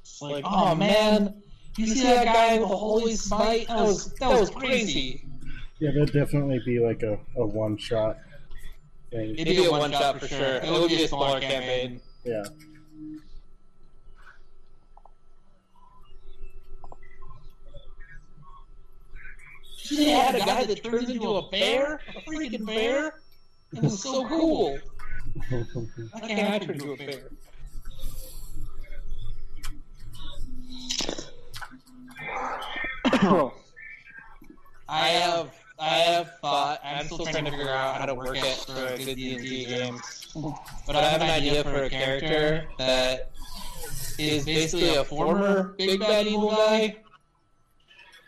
It's 0.00 0.20
like, 0.20 0.44
oh, 0.46 0.70
oh 0.70 0.74
man, 0.74 1.42
you 1.76 1.86
see 1.86 2.02
that 2.02 2.24
guy 2.24 2.58
with 2.58 2.68
the 2.68 2.76
holy 2.76 3.14
smite? 3.14 3.68
That 3.68 3.82
was 3.82 4.14
that 4.14 4.40
was 4.40 4.50
crazy. 4.50 5.24
Yeah, 5.78 5.92
that'd 5.92 6.12
definitely 6.12 6.60
be 6.64 6.80
like 6.80 7.02
a, 7.02 7.18
a 7.36 7.46
one 7.46 7.76
shot 7.76 8.18
thing. 9.10 9.34
It'd 9.38 9.56
be 9.56 9.64
a 9.66 9.70
one 9.70 9.92
shot 9.92 10.18
for 10.18 10.26
sure. 10.26 10.56
It 10.56 10.70
would 10.70 10.88
be 10.88 11.04
a 11.04 11.08
smaller 11.08 11.40
campaign. 11.40 12.00
Yeah. 12.24 12.44
They 19.90 20.10
had 20.10 20.34
a 20.34 20.40
guy 20.40 20.64
that 20.64 20.84
turns 20.84 21.08
into 21.10 21.36
a 21.36 21.48
bear, 21.50 22.00
a 22.16 22.20
freaking 22.30 22.66
bear. 22.66 23.14
It 23.70 23.82
was 23.82 24.02
so 24.02 24.26
cool. 24.26 24.78
Why 25.50 26.20
can't 26.20 26.54
I 26.54 26.58
turn 26.58 26.76
into 26.76 26.92
a 26.92 26.96
bear? 26.96 27.28
I 34.88 35.08
have 35.08 35.54
I 35.78 35.88
have 35.88 36.38
thought. 36.40 36.80
I'm 36.82 37.06
still 37.06 37.26
trying 37.26 37.44
to 37.44 37.50
figure 37.50 37.68
out 37.68 38.00
how 38.00 38.06
to 38.06 38.14
work 38.14 38.36
it 38.38 38.56
for 38.66 38.86
a 38.86 38.96
good 38.96 39.16
D 39.16 39.34
and 39.34 39.42
D 39.42 39.64
game. 39.66 40.00
But 40.86 40.96
I 40.96 41.02
have 41.02 41.20
an 41.20 41.30
idea 41.30 41.62
for 41.62 41.84
a 41.84 41.90
character 41.90 42.66
that 42.78 43.30
is 44.18 44.44
basically 44.44 44.94
a 44.96 45.04
former 45.04 45.74
big 45.78 46.00
bad 46.00 46.26
evil 46.26 46.50
guy. 46.50 46.96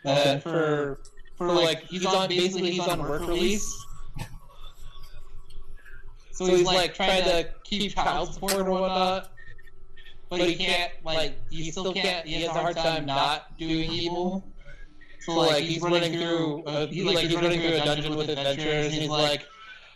That 0.03 0.43
for 0.43 0.99
for 1.41 1.53
like 1.53 1.83
he's 1.87 2.05
on 2.05 2.29
basically 2.29 2.71
he's 2.71 2.87
on 2.87 2.99
work 2.99 3.21
release. 3.21 3.85
So 6.31 6.45
he's 6.45 6.65
like 6.65 6.93
trying 6.93 7.23
to 7.23 7.49
keep 7.63 7.93
child 7.93 8.33
support 8.33 8.53
or 8.53 8.63
whatnot. 8.65 9.31
But 10.29 10.41
he 10.41 10.55
can't 10.55 10.91
like 11.03 11.35
he 11.49 11.71
still 11.71 11.93
can't 11.93 12.25
he 12.27 12.41
has 12.41 12.49
a 12.49 12.53
hard 12.53 12.75
time 12.75 13.05
not 13.05 13.57
doing 13.57 13.91
evil. 13.91 14.47
So 15.21 15.33
like 15.33 15.63
he's 15.63 15.81
running 15.81 16.13
through, 16.13 16.63
uh, 16.63 16.87
he's 16.87 17.05
like 17.05 17.19
he's 17.19 17.35
running 17.35 17.59
through 17.59 17.75
a 17.75 17.85
dungeon 17.85 18.15
with 18.15 18.29
adventurers, 18.29 18.85
and 18.87 19.01
he's 19.01 19.09
like, 19.09 19.45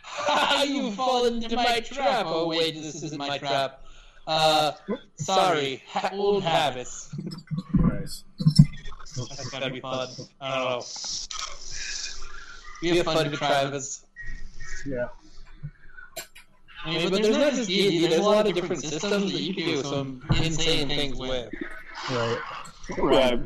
"Ha! 0.02 0.64
You've 0.64 0.94
fallen 0.94 1.42
into 1.42 1.56
my 1.56 1.80
trap. 1.80 2.26
Oh 2.28 2.46
wait, 2.46 2.74
this 2.74 3.02
isn't 3.02 3.18
my 3.18 3.38
trap. 3.38 3.84
Uh, 4.28 4.72
sorry, 5.16 5.82
ha- 5.88 6.10
old 6.12 6.44
habits." 6.44 7.12
Nice. 7.74 8.22
That's 9.16 9.48
gotta 9.50 9.70
be 9.70 9.80
fun. 9.80 10.08
I 10.40 10.54
don't 10.54 10.70
know. 10.70 10.82
Be 12.82 12.98
a 12.98 13.04
fun 13.04 13.32
Travis. 13.32 14.04
Yeah. 14.86 15.08
I 16.84 16.90
mean, 16.90 17.10
but 17.10 17.22
there's 17.22 17.36
not 17.36 17.52
just 17.52 17.68
D&D. 17.68 18.06
There's 18.06 18.20
a 18.20 18.22
lot 18.22 18.46
of 18.46 18.54
different 18.54 18.82
systems 18.82 19.32
that 19.32 19.40
you 19.40 19.54
can 19.54 19.64
do 19.64 19.82
some 19.82 20.22
insane 20.36 20.88
things 20.88 21.16
with. 21.16 21.50
Right. 22.10 22.38
Right. 22.98 23.40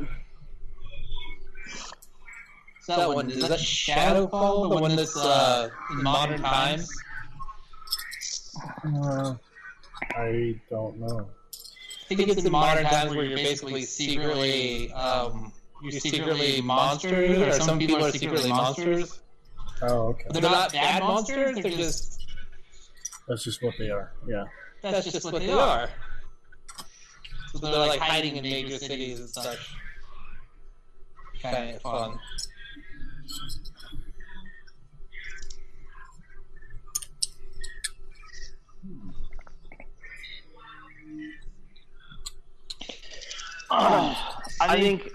Is 2.80 2.86
that 2.86 3.08
one? 3.08 3.30
Is 3.30 3.48
that 3.48 3.58
Shadowfall? 3.58 4.68
The 4.68 4.80
one 4.80 4.96
that's 4.96 5.16
uh, 5.16 5.70
in 5.92 6.02
modern 6.02 6.42
times? 6.42 6.90
Uh, 8.84 9.34
I 10.16 10.60
don't 10.68 10.98
know. 10.98 11.28
I 12.10 12.14
think 12.14 12.28
it's 12.28 12.44
in 12.44 12.52
modern 12.52 12.84
times 12.84 13.14
where 13.14 13.24
you're 13.24 13.36
basically 13.36 13.82
secretly, 13.82 14.92
um, 14.92 15.52
you're 15.82 15.92
secretly 15.92 16.60
monsters, 16.60 17.38
or 17.38 17.52
some 17.60 17.78
people 17.78 18.04
are 18.04 18.10
secretly 18.10 18.50
monsters. 18.50 19.20
Oh, 19.82 20.08
okay. 20.08 20.24
But 20.26 20.42
they're 20.42 20.50
not 20.50 20.72
bad 20.72 21.02
monsters. 21.02 21.58
They're 21.58 21.72
just 21.72 22.26
That's 23.28 23.44
just 23.44 23.62
what 23.62 23.74
they 23.78 23.90
are. 23.90 24.12
Yeah. 24.26 24.44
that's 24.82 25.10
just 25.10 25.24
what 25.24 25.40
they 25.40 25.50
are. 25.50 25.88
So 27.52 27.58
they're 27.58 27.78
like 27.78 28.00
hiding 28.00 28.36
in 28.36 28.42
major 28.42 28.78
cities 28.78 29.20
and 29.20 29.28
such. 29.28 29.74
Kind 31.42 31.76
of 31.76 31.82
fun. 31.82 32.18
Hmm. 38.82 39.10
I 44.60 44.78
think. 44.78 45.08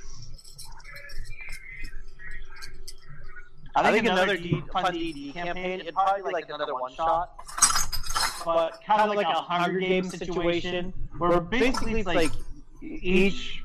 I 3.75 3.91
think 3.91 4.05
another 4.07 4.37
D, 4.37 4.63
fun 4.71 4.93
D&D 4.93 5.31
campaign. 5.33 5.81
It'd 5.81 5.93
probably 5.93 6.31
like 6.31 6.49
another 6.49 6.73
one 6.73 6.93
shot, 6.93 7.31
but 8.45 8.81
kind 8.85 9.01
of 9.01 9.15
like 9.15 9.27
a 9.27 9.33
Hunger 9.33 9.79
Games 9.79 10.17
situation, 10.17 10.93
where 11.17 11.39
basically 11.41 11.99
it's 11.99 12.07
like 12.07 12.31
each 12.81 13.61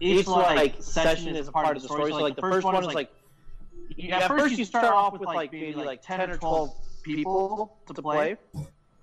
each 0.00 0.26
like 0.26 0.82
session 0.82 1.36
is 1.36 1.48
a 1.48 1.52
part 1.52 1.76
of 1.76 1.82
the 1.82 1.88
story. 1.88 2.10
So 2.10 2.18
like 2.18 2.36
the 2.36 2.42
first 2.42 2.64
one 2.64 2.84
is 2.84 2.94
like 2.94 3.10
you, 3.96 4.10
at 4.10 4.28
first 4.28 4.58
you 4.58 4.64
start 4.64 4.84
off 4.84 5.12
with 5.12 5.22
like 5.22 5.52
maybe 5.52 5.74
like 5.74 6.02
ten 6.02 6.30
or 6.30 6.36
twelve 6.36 6.74
people 7.02 7.78
to 7.86 8.02
play, 8.02 8.36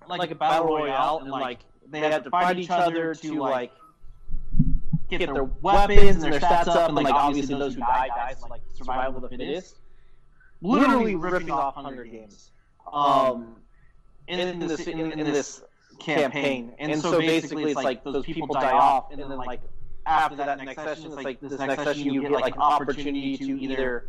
like 0.08 0.30
a 0.30 0.34
battle 0.34 0.68
royale, 0.68 1.18
and 1.18 1.30
like 1.30 1.60
they 1.88 2.00
have 2.00 2.22
to 2.24 2.30
fight 2.30 2.58
each 2.58 2.70
other 2.70 3.14
to 3.14 3.34
like 3.34 3.72
get 5.18 5.32
their 5.32 5.44
weapons 5.44 6.22
and 6.22 6.32
their 6.32 6.40
stats 6.40 6.68
up, 6.68 6.88
and 6.88 6.96
like 6.96 7.12
obviously 7.12 7.58
those 7.58 7.74
who 7.74 7.80
die 7.80 8.08
dies 8.14 8.42
like 8.48 8.62
survival 8.74 9.22
of 9.24 9.30
the 9.30 9.36
fittest. 9.36 9.76
Literally 10.62 11.14
ripping 11.14 11.50
off 11.50 11.74
Hunger 11.74 12.04
Games, 12.04 12.50
um, 12.92 13.56
in 14.28 14.58
this 14.58 14.86
in, 14.86 15.12
in 15.12 15.32
this 15.32 15.62
campaign. 15.98 16.74
And 16.78 17.00
so 17.00 17.18
basically, 17.18 17.64
it's 17.72 17.82
like 17.82 18.04
those 18.04 18.24
people 18.24 18.54
die 18.54 18.72
off, 18.72 19.10
and 19.10 19.20
then 19.20 19.30
like 19.36 19.60
after 20.06 20.36
that 20.36 20.62
next 20.62 20.82
session, 20.82 21.06
it's 21.06 21.22
like 21.22 21.40
this 21.40 21.58
next 21.58 21.84
session 21.84 22.12
you 22.12 22.22
get 22.22 22.32
like 22.32 22.54
an 22.54 22.60
opportunity 22.60 23.36
to 23.38 23.60
either 23.60 24.06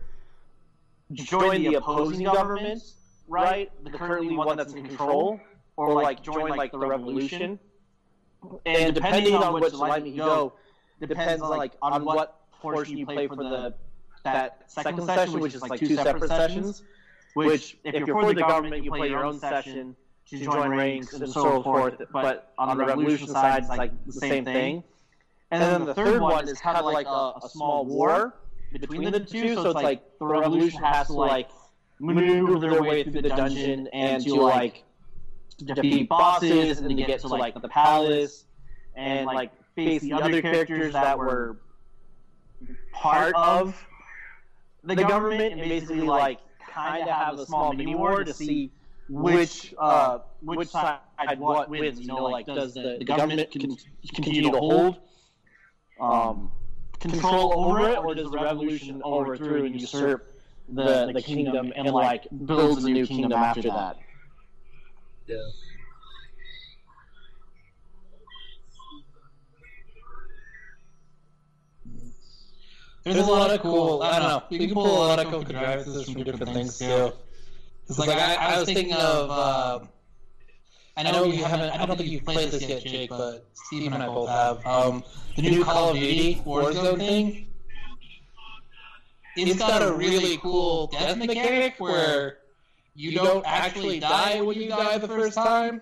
join 1.13 1.63
the 1.63 1.75
opposing 1.75 2.23
government, 2.23 2.81
right, 3.27 3.71
the 3.83 3.91
currently 3.91 4.35
one 4.35 4.57
that's 4.57 4.73
in 4.73 4.85
control, 4.87 5.39
or 5.77 6.01
like 6.01 6.21
join 6.21 6.49
like 6.49 6.71
the 6.71 6.79
revolution. 6.79 7.59
And 8.65 8.95
depending 8.95 9.35
on 9.35 9.53
which 9.53 9.73
alignment 9.73 10.15
you 10.15 10.17
go, 10.17 10.53
depends 11.07 11.41
like 11.43 11.73
on 11.81 12.05
what 12.05 12.39
portion 12.51 12.97
you 12.97 13.05
play 13.05 13.27
for 13.27 13.35
the 13.35 13.73
that 14.23 14.63
second 14.67 15.03
session, 15.05 15.39
which 15.39 15.55
is 15.55 15.61
like 15.61 15.79
two 15.79 15.95
separate 15.95 16.29
sessions. 16.29 16.83
which 17.33 17.77
if 17.83 17.95
you're 17.95 18.07
for 18.07 18.33
the 18.33 18.41
government, 18.41 18.83
you 18.83 18.91
play 18.91 19.09
your 19.09 19.25
own 19.25 19.39
session 19.39 19.95
to 20.29 20.39
join 20.39 20.69
ranks 20.69 21.13
and 21.13 21.29
so 21.29 21.61
forth. 21.63 22.01
But 22.11 22.53
on 22.57 22.77
the 22.77 22.85
revolution 22.85 23.27
side, 23.27 23.59
it's 23.59 23.69
like 23.69 23.91
the 24.05 24.13
same 24.13 24.45
thing. 24.45 24.83
And 25.51 25.61
then 25.61 25.85
the 25.85 25.93
third 25.93 26.21
one 26.21 26.47
is 26.47 26.59
kind 26.59 26.77
of 26.77 26.85
like 26.85 27.07
a, 27.07 27.33
a 27.43 27.49
small 27.49 27.85
war 27.85 28.35
between 28.71 29.11
the 29.11 29.19
two. 29.19 29.55
So 29.55 29.71
it's 29.71 29.75
like 29.75 30.17
the 30.19 30.25
revolution 30.25 30.81
has 30.81 31.07
to 31.07 31.13
like 31.13 31.49
maneuver 31.99 32.59
their 32.59 32.81
way 32.81 33.03
through 33.03 33.21
the 33.21 33.29
dungeon 33.29 33.87
and 33.87 34.23
to 34.23 34.35
like 34.35 34.83
defeat 35.57 36.09
bosses 36.09 36.79
and 36.79 36.89
then 36.89 36.97
to 36.97 37.03
get 37.03 37.19
to 37.21 37.27
like 37.27 37.59
the 37.61 37.67
palace 37.67 38.45
and 38.95 39.25
like 39.25 39.51
face 39.75 40.01
the 40.01 40.13
other 40.13 40.41
characters 40.41 40.93
that 40.93 41.17
were 41.17 41.59
part 42.91 43.35
of 43.35 43.75
the 44.83 44.95
government 44.95 45.53
and 45.53 45.61
basically 45.61 46.01
like 46.01 46.39
kind 46.69 47.03
of 47.03 47.15
have 47.15 47.39
a 47.39 47.45
small 47.45 47.73
mini 47.73 47.95
war 47.95 48.23
to 48.23 48.33
see 48.33 48.71
which 49.09 49.73
uh, 49.77 50.19
which 50.41 50.69
side 50.69 50.99
what 51.37 51.69
wins. 51.69 51.99
You 51.99 52.07
know, 52.07 52.23
like 52.23 52.45
does 52.45 52.73
the, 52.73 52.97
the 52.99 53.05
government 53.05 53.51
con- 53.51 53.77
continue 54.13 54.43
to 54.43 54.57
hold 54.57 54.97
um, 55.99 56.51
control 56.99 57.53
over 57.53 57.89
it, 57.89 57.97
or 57.97 58.15
does 58.15 58.31
the 58.31 58.39
revolution 58.39 59.01
overthrow 59.03 59.65
and 59.65 59.79
usurp 59.79 60.27
the, 60.69 61.11
the 61.13 61.21
kingdom 61.21 61.73
and 61.75 61.89
like 61.89 62.27
builds 62.45 62.83
a 62.85 62.89
new 62.89 63.05
kingdom 63.05 63.33
after 63.33 63.63
that? 63.63 63.97
Yeah. 65.27 65.37
There's 73.03 73.17
a 73.17 73.31
lot 73.31 73.49
of 73.51 73.61
cool. 73.61 74.03
I 74.03 74.19
don't 74.19 74.29
know. 74.29 74.43
You 74.49 74.67
can 74.67 74.75
pull 74.75 74.85
a 74.85 75.07
lot 75.07 75.19
of 75.19 75.27
cool 75.31 75.43
contrivances 75.43 76.09
from 76.09 76.23
different 76.23 76.53
things 76.53 76.77
too. 76.77 77.11
It's 77.89 77.97
like 77.97 78.09
I, 78.09 78.35
I 78.35 78.59
was 78.59 78.65
thinking 78.65 78.93
of. 78.93 79.29
Uh, 79.29 79.79
I 80.97 81.11
know 81.11 81.25
you 81.25 81.43
haven't. 81.43 81.71
I 81.71 81.85
don't 81.85 81.97
think 81.97 82.09
you've 82.09 82.25
played 82.25 82.51
this 82.51 82.61
yet, 82.67 82.83
Jake, 82.83 83.09
but 83.09 83.47
Steve 83.53 83.91
and 83.91 84.03
I 84.03 84.07
both 84.07 84.29
have. 84.29 84.65
Um, 84.65 85.03
the 85.35 85.41
new 85.41 85.63
Call 85.63 85.89
of 85.89 85.95
Duty 85.95 86.41
Warzone 86.45 86.97
thing. 86.97 87.47
It's 89.35 89.57
got 89.57 89.81
a 89.81 89.93
really 89.93 90.37
cool 90.37 90.87
death 90.87 91.17
mechanic 91.17 91.75
where 91.79 92.39
you 92.93 93.13
don't 93.13 93.45
actually 93.47 93.99
die 93.99 94.41
when 94.41 94.57
you 94.57 94.67
die 94.69 94.97
the 94.97 95.07
first 95.07 95.35
time. 95.35 95.81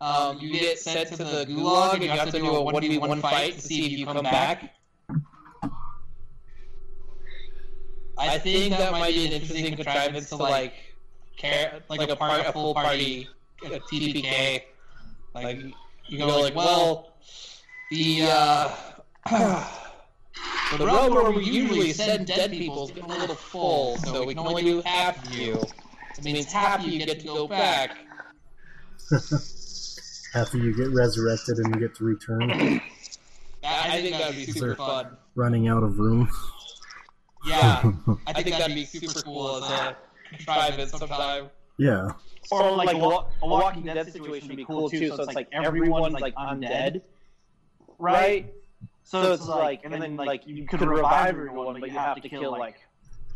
Um, 0.00 0.38
you 0.38 0.52
get 0.52 0.78
sent 0.78 1.08
to 1.08 1.16
the 1.16 1.46
gulag 1.46 1.94
and 1.94 2.04
you 2.04 2.10
have 2.10 2.30
to 2.30 2.38
do 2.38 2.46
a 2.46 2.62
one 2.62 2.80
v 2.80 2.98
one 2.98 3.20
fight 3.20 3.54
to 3.54 3.60
see 3.60 3.86
if 3.86 3.98
you 3.98 4.06
come 4.06 4.22
back. 4.22 4.75
I 8.18 8.38
think 8.38 8.76
that 8.76 8.92
might 8.92 9.14
be 9.14 9.26
an 9.26 9.32
interesting 9.32 9.76
contrivance 9.76 10.28
to 10.30 10.36
like, 10.36 10.74
care 11.36 11.80
like 11.88 12.08
a 12.08 12.16
part 12.16 12.46
a 12.46 12.52
full 12.52 12.74
party 12.74 13.28
a 13.64 13.80
TPK. 13.80 14.62
Like 15.34 15.58
you 16.08 16.18
go 16.18 16.40
like, 16.40 16.54
well, 16.54 17.14
the 17.90 18.22
uh, 18.22 18.70
the 20.78 20.86
road 20.86 21.12
where 21.12 21.30
we 21.30 21.44
usually 21.44 21.92
send 21.92 22.26
dead 22.26 22.50
people 22.50 22.84
is 22.84 22.90
getting 22.90 23.10
a 23.10 23.18
little 23.18 23.34
full, 23.34 23.96
so 23.98 24.24
we 24.24 24.34
can 24.34 24.46
only 24.46 24.62
do 24.62 24.82
half 24.82 25.24
of 25.24 25.34
you. 25.34 25.62
It 26.18 26.24
means 26.24 26.50
half 26.50 26.80
of 26.80 26.88
you 26.88 27.04
get 27.04 27.20
to 27.20 27.26
go 27.26 27.46
back. 27.46 27.96
After 30.34 30.58
you 30.58 30.74
get 30.76 30.90
resurrected 30.90 31.58
and 31.58 31.74
you 31.74 31.80
get 31.80 31.94
to 31.96 32.04
return, 32.04 32.50
I, 32.52 32.80
I 33.64 34.02
think 34.02 34.16
that 34.16 34.28
would 34.28 34.36
be 34.36 34.46
super 34.46 34.74
fun. 34.74 35.16
running 35.34 35.68
out 35.68 35.82
of 35.82 35.98
room. 35.98 36.28
Yeah, 37.46 37.92
I 38.26 38.42
think 38.42 38.56
that'd 38.56 38.74
be 38.74 38.84
super 38.84 39.20
cool 39.22 39.62
as 39.64 39.70
a 39.70 39.96
contrivance 40.30 40.90
sometime. 40.92 41.48
Yeah. 41.78 42.10
Or 42.50 42.70
like 42.72 42.94
a, 42.94 42.98
wa- 42.98 43.26
a 43.42 43.46
Walking 43.46 43.82
Dead 43.82 44.10
situation 44.12 44.48
would 44.48 44.56
be 44.56 44.64
cool 44.64 44.88
too. 44.88 45.08
So 45.08 45.22
it's 45.22 45.34
like 45.34 45.48
everyone's 45.52 46.14
like 46.14 46.34
undead, 46.36 47.02
right? 47.98 48.52
So 49.04 49.32
it's 49.32 49.46
like, 49.46 49.82
and 49.84 49.92
then 50.02 50.16
like 50.16 50.42
you 50.46 50.66
could 50.66 50.80
revive 50.82 51.28
everyone, 51.28 51.80
but 51.80 51.90
you 51.90 51.98
have 51.98 52.20
to 52.20 52.28
kill 52.28 52.50
like 52.52 52.76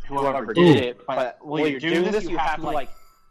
whoever 0.09 0.53
did 0.53 0.77
it. 0.77 1.07
But 1.07 1.39
while 1.43 1.67
you're 1.67 1.81
doing 1.81 2.11
this, 2.11 2.25
you 2.25 2.37
have 2.39 2.57
to 2.61 2.67
like 2.67 2.91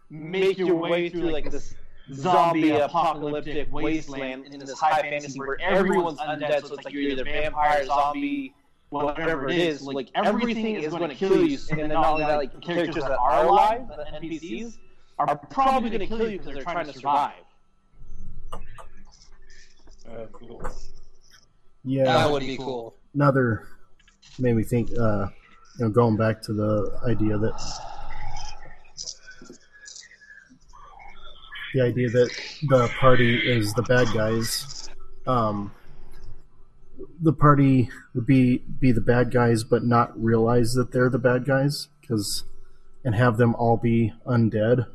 make 0.10 0.57
your 0.57 0.76
way 0.76 1.10
through 1.10 1.31
like 1.31 1.49
this 1.51 1.73
zombie 2.14 2.72
apocalyptic 2.72 3.72
wasteland 3.72 4.45
in 4.45 4.60
this 4.60 4.80
high 4.80 5.01
fantasy 5.01 5.39
where 5.39 5.60
everyone's 5.61 6.19
undead. 6.19 6.61
So 6.65 6.73
it's 6.76 6.85
like 6.85 6.93
you're 6.93 7.03
either 7.03 7.23
vampire, 7.23 7.85
zombie, 7.85 8.53
whatever 8.90 9.49
it 9.49 9.57
is. 9.57 9.82
Like 9.82 10.10
everything 10.16 10.76
is 10.76 10.94
going 10.94 11.10
to 11.10 11.16
kill 11.16 11.45
you, 11.45 11.57
and 11.72 11.80
then 11.80 11.90
not 11.90 12.06
only 12.06 12.24
that, 12.24 12.38
like 12.38 12.53
the 12.53 12.60
characters 12.60 13.03
that 13.03 13.18
are 13.18 13.45
alive, 13.45 13.88
the 13.88 14.06
NPCs, 14.20 14.78
are 15.20 15.36
probably 15.36 15.90
going 15.90 16.02
to 16.02 16.07
kill 16.07 16.30
you 16.30 16.40
because 16.40 16.53
they're 16.53 16.64
trying 16.64 16.86
to 16.86 16.94
survive. 16.94 17.34
Yeah. 21.84 22.06
That 22.06 22.32
would 22.32 22.41
be 22.41 22.57
cool. 22.57 22.95
Another 23.14 23.68
made 24.38 24.56
me 24.56 24.64
think, 24.64 24.90
uh, 24.91 25.28
you 25.78 25.86
know, 25.86 25.90
going 25.90 26.18
back 26.18 26.41
to 26.44 26.53
the 26.53 26.99
idea 27.07 27.38
that 27.38 27.53
the 31.74 31.82
idea 31.82 32.10
that 32.10 32.30
the 32.70 32.88
party 32.99 33.38
is 33.38 33.74
the 33.74 33.84
bad 33.84 34.07
guys. 34.14 34.90
Um, 35.28 35.72
the 37.21 37.34
party 37.34 37.89
would 38.13 38.26
be 38.26 38.63
be 38.80 38.91
the 38.91 39.01
bad 39.01 39.31
guys, 39.31 39.63
but 39.63 39.84
not 39.84 40.17
realize 40.21 40.73
that 40.73 40.91
they're 40.91 41.09
the 41.09 41.19
bad 41.19 41.45
guys, 41.45 41.88
because 42.01 42.43
and 43.03 43.15
have 43.15 43.38
them 43.38 43.55
all 43.55 43.77
be 43.77 44.13
undead. 44.26 44.85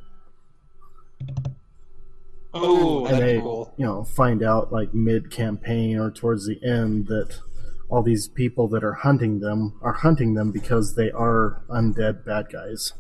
Oh, 2.53 3.05
and 3.07 3.15
that'd 3.15 3.29
they 3.29 3.41
cool. 3.41 3.75
you 3.77 3.85
know 3.85 4.05
find 4.05 4.43
out 4.43 4.73
like 4.73 4.95
mid 4.95 5.31
campaign 5.31 5.99
or 5.99 6.11
towards 6.11 6.47
the 6.47 6.63
end 6.65 7.07
that 7.09 7.41
all 7.89 8.03
these 8.03 8.29
people 8.29 8.69
that 8.69 8.85
are 8.85 8.93
hunting 8.95 9.41
them 9.41 9.79
are 9.83 9.93
hunting 9.93 10.35
them 10.35 10.53
because 10.53 10.95
they 10.95 11.11
are 11.11 11.63
undead 11.69 12.25
bad 12.25 12.47
guys 12.53 12.93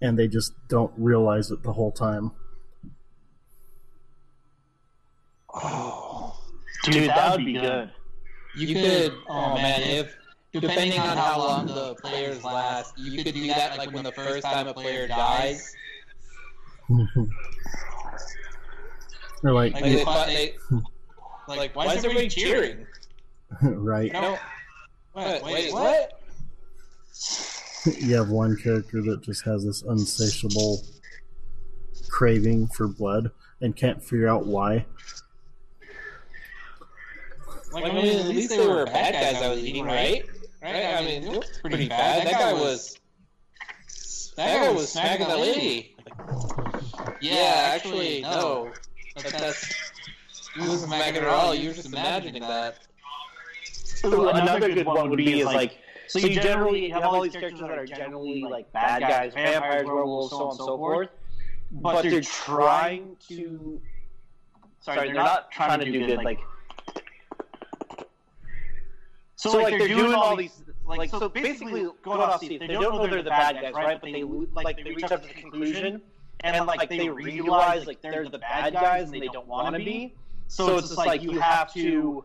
and 0.00 0.18
they 0.18 0.28
just 0.28 0.52
don't 0.68 0.92
realize 0.96 1.50
it 1.50 1.62
the 1.62 1.72
whole 1.72 1.92
time 1.92 2.32
Oh, 5.56 6.36
Dude, 6.84 7.08
that 7.08 7.36
would 7.36 7.44
be 7.46 7.52
good. 7.54 7.90
You 8.56 8.74
could, 8.74 9.12
oh, 9.28 9.52
oh 9.52 9.54
man, 9.56 9.82
if 9.82 10.16
depending 10.52 11.00
on 11.00 11.16
how 11.16 11.38
long 11.38 11.66
the 11.66 11.94
players 11.96 12.44
last, 12.44 12.96
you 12.98 13.22
could 13.22 13.34
do 13.34 13.46
that 13.48 13.76
like 13.78 13.92
when 13.92 14.04
the 14.04 14.12
first 14.12 14.44
time 14.44 14.68
a 14.68 14.74
player 14.74 15.08
dies. 15.08 15.74
or 16.90 17.06
like 19.52 19.72
Like, 19.74 19.84
they, 19.84 20.04
they, 20.04 20.54
like 21.48 21.74
why 21.74 21.94
is 21.94 22.04
everybody 22.04 22.28
cheering? 22.28 22.86
right 23.62 24.12
No. 24.12 24.38
What? 25.12 25.42
Wait, 25.44 25.72
what? 25.72 26.20
you 28.00 28.14
have 28.16 28.28
one 28.28 28.56
character 28.56 29.02
that 29.02 29.22
just 29.22 29.44
has 29.44 29.64
this 29.64 29.82
unsatiable 29.82 30.82
craving 32.08 32.66
for 32.68 32.88
blood 32.88 33.30
and 33.60 33.76
can't 33.76 34.02
figure 34.02 34.28
out 34.28 34.46
why 34.46 34.84
Like, 37.74 37.84
I 37.84 37.92
mean, 37.92 38.18
at 38.18 38.26
least 38.26 38.50
they 38.50 38.66
were 38.66 38.86
bad 38.86 39.14
guys 39.14 39.42
I 39.42 39.48
was 39.48 39.64
eating, 39.64 39.84
right? 39.84 40.24
Right? 40.62 40.94
I 40.94 41.04
mean, 41.04 41.24
it 41.24 41.30
was 41.30 41.58
pretty 41.60 41.88
bad. 41.88 42.26
That 42.26 42.32
guy 42.32 42.52
was. 42.52 42.98
That 44.36 44.62
guy 44.62 44.72
was 44.72 44.92
smacking 44.92 45.28
that 45.28 45.38
lady. 45.38 45.96
Yeah, 47.20 47.72
actually, 47.74 48.22
no. 48.22 48.72
That, 49.16 49.32
that's. 49.32 49.92
He 50.54 50.60
wasn't 50.68 50.92
smacking 50.92 51.22
her 51.22 51.28
at 51.28 51.34
all. 51.34 51.54
You 51.54 51.68
were 51.68 51.74
just 51.74 51.88
imagining 51.88 52.42
that. 52.42 52.78
Ooh, 54.04 54.28
another 54.28 54.72
good 54.72 54.86
one 54.86 55.10
would 55.10 55.16
be 55.16 55.40
is 55.40 55.46
like 55.46 55.78
so 56.06 56.18
you 56.18 56.40
generally 56.40 56.88
have 56.90 57.02
all 57.02 57.22
these 57.22 57.32
characters 57.32 57.60
that 57.60 57.70
are 57.70 57.86
generally 57.86 58.42
like 58.42 58.72
bad 58.72 59.02
guys, 59.02 59.34
vampires, 59.34 59.86
werewolves, 59.86 60.30
so 60.30 60.44
on 60.44 60.50
and 60.50 60.58
so 60.58 60.76
forth, 60.76 61.08
but 61.70 62.02
they're 62.02 62.20
trying 62.20 63.16
to. 63.28 63.80
Sorry, 64.80 65.06
they're 65.06 65.14
not 65.14 65.50
trying 65.50 65.80
to 65.80 65.84
do 65.90 66.06
good. 66.06 66.22
Like, 66.22 66.40
so 69.50 69.58
like 69.58 69.78
they're 69.78 69.88
doing 69.88 70.14
all 70.14 70.36
these. 70.36 70.62
Like 70.86 71.10
so, 71.10 71.28
basically, 71.28 71.86
going 72.02 72.20
off 72.20 72.42
Steve, 72.42 72.60
they 72.60 72.66
don't 72.66 72.82
know 72.82 73.06
they're 73.06 73.22
the 73.22 73.30
bad 73.30 73.56
guys, 73.60 73.74
right? 73.74 74.00
But 74.00 74.12
they 74.12 74.22
like 74.22 74.76
they 74.76 74.90
reach 74.90 75.04
up 75.04 75.22
to 75.22 75.28
the 75.28 75.34
conclusion, 75.34 76.02
and 76.40 76.66
like 76.66 76.88
they 76.88 77.08
realize 77.08 77.86
like 77.86 78.02
they're 78.02 78.28
the 78.28 78.38
bad 78.38 78.74
guys 78.74 79.10
and 79.10 79.22
they 79.22 79.28
don't 79.28 79.46
want 79.46 79.74
to 79.74 79.84
be. 79.84 80.14
So 80.46 80.76
it's 80.76 80.88
just 80.88 80.98
like 80.98 81.22
you 81.22 81.40
have 81.40 81.72
to. 81.74 82.24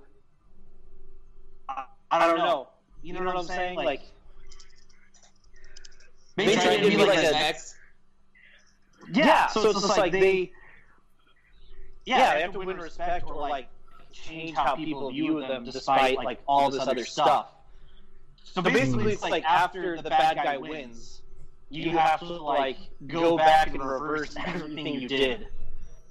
I, 2.11 2.25
don't 2.25 2.39
know. 2.39 2.69
You 3.03 3.13
know 3.13 3.23
what 3.23 3.37
I'm 3.37 3.43
saying? 3.43 3.77
Like, 3.77 4.01
They 6.35 6.55
tried 6.55 6.77
to 6.77 6.89
be 6.89 6.97
like 6.97 7.19
a 7.19 7.31
next. 7.31 7.75
yeah. 9.13 9.45
So 9.47 9.69
it's 9.69 9.81
just 9.81 9.97
like 9.97 10.11
they. 10.11 10.51
Yeah, 12.05 12.33
they 12.33 12.41
have 12.41 12.53
to 12.53 12.59
win 12.59 12.77
respect 12.77 13.27
or 13.27 13.35
like 13.35 13.69
change 14.11 14.55
how 14.55 14.75
people 14.75 15.11
view 15.11 15.39
them 15.41 15.65
despite 15.65 16.17
like 16.17 16.39
all 16.47 16.69
this 16.69 16.81
other 16.81 17.05
stuff. 17.05 17.47
So 18.43 18.61
basically, 18.61 19.13
it's 19.13 19.21
like 19.21 19.43
after 19.43 20.01
the 20.01 20.09
bad 20.09 20.37
guy 20.37 20.57
wins, 20.57 21.21
you 21.69 21.97
have 21.97 22.19
to 22.19 22.33
like 22.33 22.77
go 23.07 23.37
back 23.37 23.67
and 23.73 23.83
reverse 23.83 24.35
everything 24.45 24.99
you 24.99 25.07
did 25.07 25.47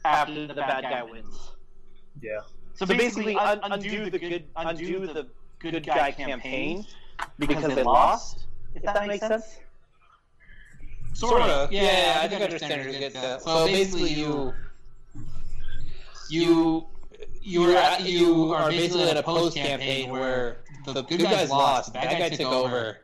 after 0.05 0.47
the 0.47 0.55
bad 0.55 0.83
guy 0.83 1.03
wins. 1.03 1.53
Yeah. 2.21 2.41
So 2.75 2.87
basically, 2.87 3.37
un- 3.37 3.61
undo 3.63 4.09
the 4.09 4.19
good, 4.19 4.45
undo 4.57 5.07
the 5.07 5.27
good 5.59 5.85
guy 5.85 6.13
campaign 6.13 6.87
because 7.39 7.75
they 7.75 7.83
lost. 7.83 8.47
If 8.75 8.83
that 8.83 9.07
makes 9.07 9.27
sense. 9.27 9.59
Sort 11.15 11.43
of. 11.43 11.73
Yeah, 11.73 12.21
I 12.23 12.29
think 12.29 12.43
I 12.43 12.45
understand 12.45 12.83
where 12.83 12.93
you 12.93 12.99
get 13.01 13.15
that. 13.15 13.43
So 13.43 13.67
basically, 13.67 14.13
you 14.13 14.55
you 16.31 16.87
you 17.49 17.63
are 17.65 18.01
you 18.01 18.53
are 18.53 18.71
basically 18.71 19.09
in 19.09 19.17
a 19.17 19.23
post 19.23 19.57
campaign 19.57 20.11
where 20.11 20.59
the 20.85 21.03
good 21.03 21.21
guys 21.21 21.51
lost, 21.51 21.93
the 21.93 21.99
bad 21.99 22.19
guy 22.19 22.29
took 22.37 22.53
over, 22.53 22.99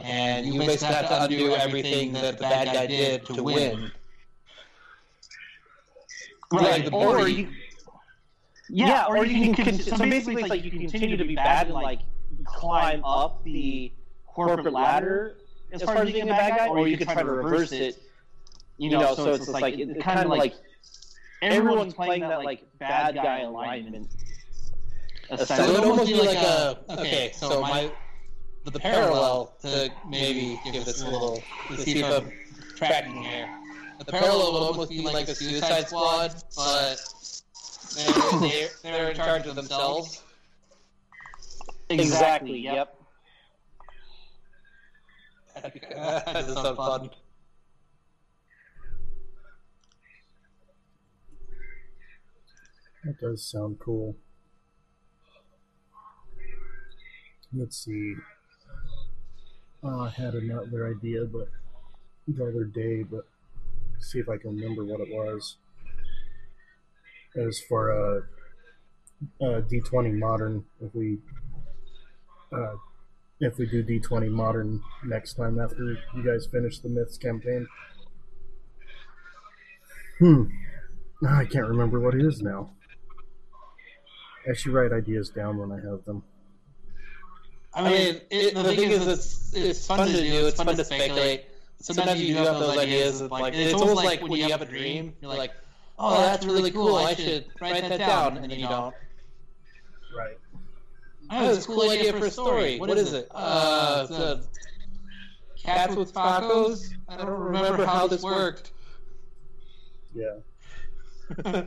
and 0.00 0.46
you 0.46 0.60
basically 0.60 0.94
have 0.94 1.08
to 1.08 1.24
undo 1.24 1.54
everything 1.54 2.12
that 2.12 2.38
the 2.38 2.42
bad 2.42 2.72
guy 2.72 2.86
did 2.86 3.26
to 3.26 3.42
win. 3.42 3.90
Right. 6.52 6.62
Like 6.62 6.84
the 6.84 6.92
or 6.92 7.28
you, 7.28 7.48
yeah, 8.68 9.06
or 9.06 9.26
you 9.26 9.52
can. 9.52 9.64
con- 9.64 9.78
so 9.78 9.96
basically, 9.98 10.42
it's 10.42 10.50
like 10.50 10.64
you 10.64 10.70
can 10.70 10.80
continue 10.80 11.16
to 11.16 11.24
be 11.24 11.34
bad 11.34 11.66
and 11.66 11.74
like 11.74 12.00
climb 12.44 13.02
up 13.04 13.42
the 13.44 13.90
corporate 14.26 14.72
ladder 14.72 15.36
as 15.72 15.82
far 15.82 15.96
as 15.96 16.12
being 16.12 16.28
a 16.28 16.32
bad 16.32 16.58
guy, 16.58 16.68
or 16.68 16.86
you 16.86 16.96
can 16.96 17.08
try 17.08 17.22
to 17.22 17.30
reverse 17.30 17.72
it. 17.72 18.00
You 18.78 18.90
know, 18.90 19.14
so 19.14 19.32
it's 19.32 19.48
like 19.48 19.78
it's 19.78 20.00
kind 20.02 20.20
of 20.20 20.28
like 20.28 20.54
everyone's 21.42 21.94
playing 21.94 22.22
that 22.22 22.44
like 22.44 22.66
bad 22.78 23.14
guy 23.14 23.40
alignment. 23.40 24.10
So 25.28 25.34
it 25.34 25.40
essentially. 25.40 25.74
would 25.74 25.84
almost 25.84 26.08
be 26.08 26.14
like 26.14 26.36
a 26.36 26.78
okay. 26.90 27.32
So 27.34 27.60
my 27.60 27.90
the 28.64 28.78
parallel 28.78 29.56
to 29.62 29.90
maybe 30.08 30.60
give 30.70 30.84
this 30.84 31.02
a 31.02 31.08
little 31.08 31.42
to 31.68 31.76
see 31.76 32.00
if 32.00 32.04
I'm 32.06 32.30
tracking 32.76 33.22
here. 33.22 33.48
The 33.98 34.04
parallel 34.12 34.52
would 34.52 34.62
almost 34.62 34.90
be 34.90 35.02
like 35.02 35.28
a 35.28 35.34
Suicide 35.34 35.86
Squad, 35.86 36.34
but 36.56 36.96
they're, 37.94 38.40
they're, 38.40 38.68
they're 38.82 39.10
in 39.10 39.16
charge 39.16 39.46
of 39.46 39.54
themselves. 39.54 40.22
Exactly. 41.88 42.58
Yep. 42.58 42.96
that 45.62 46.24
does 46.32 46.54
sound 46.54 46.76
fun. 46.76 47.10
That 53.04 53.20
does 53.20 53.44
sound 53.44 53.78
cool. 53.80 54.16
Let's 57.52 57.84
see. 57.84 58.14
Oh, 59.82 60.02
I 60.02 60.10
had 60.10 60.34
another 60.34 60.88
idea, 60.88 61.24
but 61.24 61.48
the 62.28 62.46
other 62.46 62.64
day, 62.64 63.02
but 63.02 63.26
see 63.98 64.20
if 64.20 64.28
I 64.28 64.36
can 64.36 64.56
remember 64.56 64.84
what 64.84 65.00
it 65.00 65.08
was. 65.10 65.56
As 67.34 67.60
for 67.60 67.90
a, 67.90 68.22
a 69.44 69.62
D20 69.62 70.16
modern, 70.18 70.64
if 70.80 70.94
we 70.94 71.18
uh, 72.52 72.76
if 73.40 73.58
we 73.58 73.66
do 73.66 73.82
D20 73.82 74.30
modern 74.30 74.82
next 75.04 75.34
time 75.34 75.58
after 75.58 75.96
you 76.14 76.22
guys 76.24 76.46
finish 76.46 76.78
the 76.78 76.88
myths 76.88 77.18
campaign. 77.18 77.66
Hmm. 80.18 80.44
I 81.26 81.44
can't 81.44 81.66
remember 81.66 81.98
what 81.98 82.14
it 82.14 82.24
is 82.24 82.40
now. 82.40 82.70
I 84.48 84.54
should 84.54 84.72
write 84.72 84.92
ideas 84.92 85.30
down 85.30 85.58
when 85.58 85.72
I 85.72 85.76
have 85.76 86.04
them. 86.04 86.22
I 87.74 87.88
mean, 87.88 88.20
it, 88.30 88.54
the, 88.54 88.64
thing 88.74 88.90
is, 88.90 89.06
it's 89.06 89.54
it's 89.54 89.86
fun 89.86 90.06
to 90.06 90.12
do. 90.12 90.46
It's 90.46 90.56
fun 90.56 90.76
to 90.76 90.84
speculate. 90.84 91.46
Sometimes 91.80 92.20
you 92.20 92.34
do 92.34 92.40
have 92.40 92.58
those 92.58 92.78
ideas. 92.78 93.20
Of, 93.20 93.30
like 93.30 93.54
it's 93.54 93.74
almost 93.74 94.04
like 94.04 94.22
when 94.22 94.32
you 94.32 94.50
have 94.50 94.62
a 94.62 94.66
dream. 94.66 95.14
You're 95.20 95.34
like, 95.34 95.52
"Oh, 95.98 96.20
that's 96.20 96.44
really 96.44 96.70
cool. 96.70 96.96
I 96.96 97.14
should 97.14 97.46
write 97.60 97.88
that 97.88 97.98
down," 97.98 98.36
and 98.36 98.50
then 98.50 98.58
you 98.58 98.68
don't. 98.68 98.94
Right. 100.16 100.36
I 101.30 101.36
have 101.36 101.54
this 101.54 101.66
cool 101.66 101.88
idea 101.88 102.12
for 102.12 102.26
a 102.26 102.30
story. 102.30 102.78
What 102.78 102.90
is 102.90 103.14
it? 103.14 103.28
Uh, 103.30 104.06
it's 104.08 104.18
a 104.18 104.42
cats 105.56 105.94
with 105.96 106.12
tacos. 106.12 106.90
I 107.08 107.16
don't 107.16 107.30
remember 107.30 107.86
how 107.86 108.06
this 108.06 108.22
worked. 108.22 108.72
Yeah. 110.14 111.62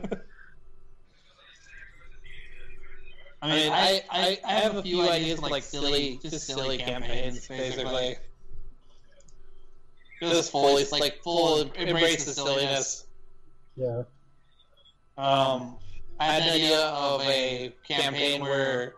I 3.46 3.54
mean, 3.54 3.72
I, 3.72 4.02
I, 4.10 4.38
I 4.44 4.52
have 4.54 4.76
a 4.76 4.82
few 4.82 5.08
ideas 5.08 5.38
for 5.38 5.48
like 5.48 5.62
silly, 5.62 6.18
just 6.20 6.46
silly 6.46 6.78
campaigns, 6.78 7.46
basically. 7.46 8.16
Just 10.20 10.50
fully, 10.50 10.84
like 10.90 11.22
full 11.22 11.62
embrace 11.72 12.24
the 12.24 12.32
silliness. 12.32 13.06
Yeah. 13.76 14.02
Um, 15.16 15.76
I 16.18 16.24
had 16.24 16.42
an 16.42 16.48
idea 16.54 16.80
of 16.80 17.20
a 17.22 17.72
campaign 17.86 18.40
where 18.40 18.94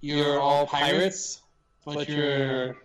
you're 0.00 0.38
all 0.38 0.66
pirates, 0.66 1.42
but 1.84 2.08
your 2.08 2.76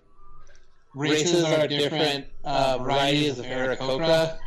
races 0.95 1.43
are 1.43 1.67
different 1.67 2.25
uh, 2.43 2.79
varieties 2.79 3.37
of 3.37 3.45
Aarakocra. 3.45 4.37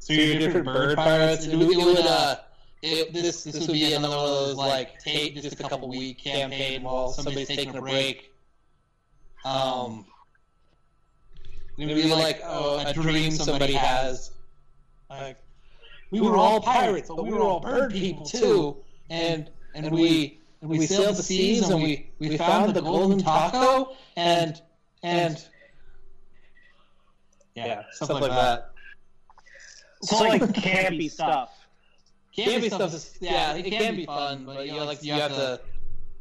So 0.00 0.14
you're 0.14 0.38
different 0.40 0.66
bird 0.66 0.96
pirates. 0.96 1.46
It 1.46 1.56
would, 1.56 1.70
it 1.70 1.84
would 1.84 1.98
uh, 1.98 2.36
it, 2.82 3.12
this 3.12 3.44
this 3.44 3.60
would 3.60 3.72
be 3.72 3.94
another 3.94 4.16
one 4.16 4.26
of 4.26 4.30
those 4.30 4.56
like 4.56 4.98
take 4.98 5.34
just 5.36 5.58
a 5.58 5.68
couple 5.68 5.88
week 5.88 6.18
campaign 6.18 6.82
while 6.82 7.08
somebody's 7.12 7.48
taking 7.48 7.76
a 7.76 7.80
break. 7.80 8.32
Um, 9.44 9.54
um 9.54 10.06
it 11.78 11.86
would 11.86 11.94
be 11.94 12.12
like 12.12 12.40
oh, 12.44 12.84
a 12.84 12.92
dream 12.92 13.30
somebody 13.30 13.72
has. 13.72 14.32
Like, 15.08 15.38
we 16.10 16.20
were 16.20 16.36
all 16.36 16.60
pirates, 16.60 17.08
but 17.08 17.24
we 17.24 17.30
were 17.30 17.40
all 17.40 17.60
bird 17.60 17.92
people 17.92 18.26
too, 18.26 18.76
and 19.08 19.50
and 19.74 19.90
we 19.90 20.40
and 20.60 20.70
we 20.70 20.86
sailed 20.86 21.16
the 21.16 21.22
seas 21.22 21.68
and 21.68 21.82
we 21.82 22.10
we 22.18 22.36
found 22.36 22.74
the 22.74 22.82
golden 22.82 23.18
taco 23.18 23.96
and 24.16 24.60
and 25.02 25.44
yeah, 27.54 27.82
something 27.92 28.20
like 28.20 28.30
that. 28.30 28.72
So 30.02 30.18
like 30.24 30.42
campy 30.42 31.10
stuff. 31.10 31.51
Campy 32.36 32.66
stuff 32.72 32.94
is 32.94 33.16
yeah, 33.20 33.54
it 33.54 33.70
can 33.70 33.96
be 33.96 34.06
fun, 34.06 34.44
but 34.46 34.66
you 34.66 34.72
know, 34.72 34.84
like 34.84 35.02
you 35.02 35.12
have 35.12 35.32
to 35.32 35.60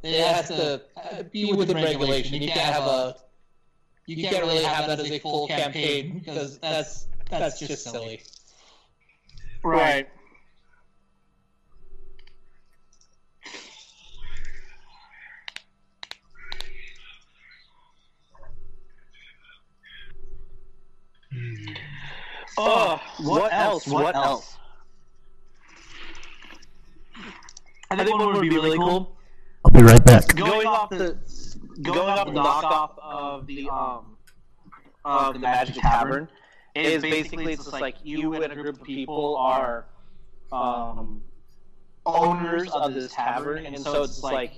it 0.03 0.19
has 0.19 0.47
to 0.47 0.81
uh, 0.97 1.23
be 1.23 1.53
within 1.53 1.77
regulation. 1.77 2.41
You 2.41 2.49
can't 2.49 2.59
have 2.59 2.83
a 2.83 3.15
you 4.07 4.27
can't 4.27 4.43
really 4.43 4.63
have 4.63 4.87
that 4.87 4.99
as 4.99 5.09
a 5.11 5.19
full 5.19 5.47
campaign 5.47 6.19
because 6.19 6.59
that's 6.59 7.07
that's 7.29 7.59
just 7.59 7.83
silly. 7.83 8.21
Right. 9.63 10.09
Oh, 22.57 22.99
what 23.19 23.53
else? 23.53 23.87
What 23.87 24.15
else? 24.15 24.50
I 27.91 28.05
think 28.05 28.17
what 28.17 28.33
would 28.33 28.41
be 28.41 28.49
really 28.49 28.77
cool. 28.77 29.15
I'll 29.65 29.71
be 29.71 29.83
right 29.83 30.03
back. 30.05 30.33
Going 30.35 30.65
off 30.65 30.89
the 30.89 31.17
going 31.81 31.99
off 31.99 32.25
the 32.25 32.31
knockoff 32.31 32.97
of 32.99 33.47
the 33.47 33.69
um 33.69 34.17
of 35.03 35.33
the 35.33 35.39
Magic 35.39 35.75
Tavern 35.75 36.27
is 36.75 37.01
basically 37.01 37.53
it's 37.53 37.65
just 37.65 37.73
like 37.73 37.95
you 38.03 38.33
and 38.33 38.51
a 38.51 38.55
group 38.55 38.79
of 38.79 38.83
people 38.83 39.35
are 39.37 39.85
um 40.51 41.21
owners 42.05 42.69
of 42.71 42.93
this 42.93 43.13
tavern, 43.13 43.65
and 43.65 43.79
so 43.79 44.03
it's 44.03 44.23
like 44.23 44.53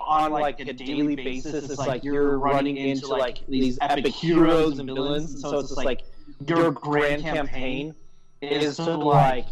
on 0.00 0.32
like 0.32 0.58
a 0.60 0.72
daily 0.72 1.14
basis, 1.16 1.70
it's 1.70 1.78
like 1.78 2.02
you're 2.02 2.38
running 2.38 2.76
into 2.76 3.06
like 3.08 3.46
these 3.46 3.78
epic 3.80 4.06
heroes 4.06 4.78
and 4.78 4.88
villains, 4.88 5.32
and 5.32 5.40
so 5.40 5.58
it's 5.58 5.68
just 5.68 5.84
like 5.84 6.02
your 6.46 6.70
grand 6.70 7.22
campaign 7.22 7.94
is 8.40 8.76
to 8.76 8.96
like 8.96 9.46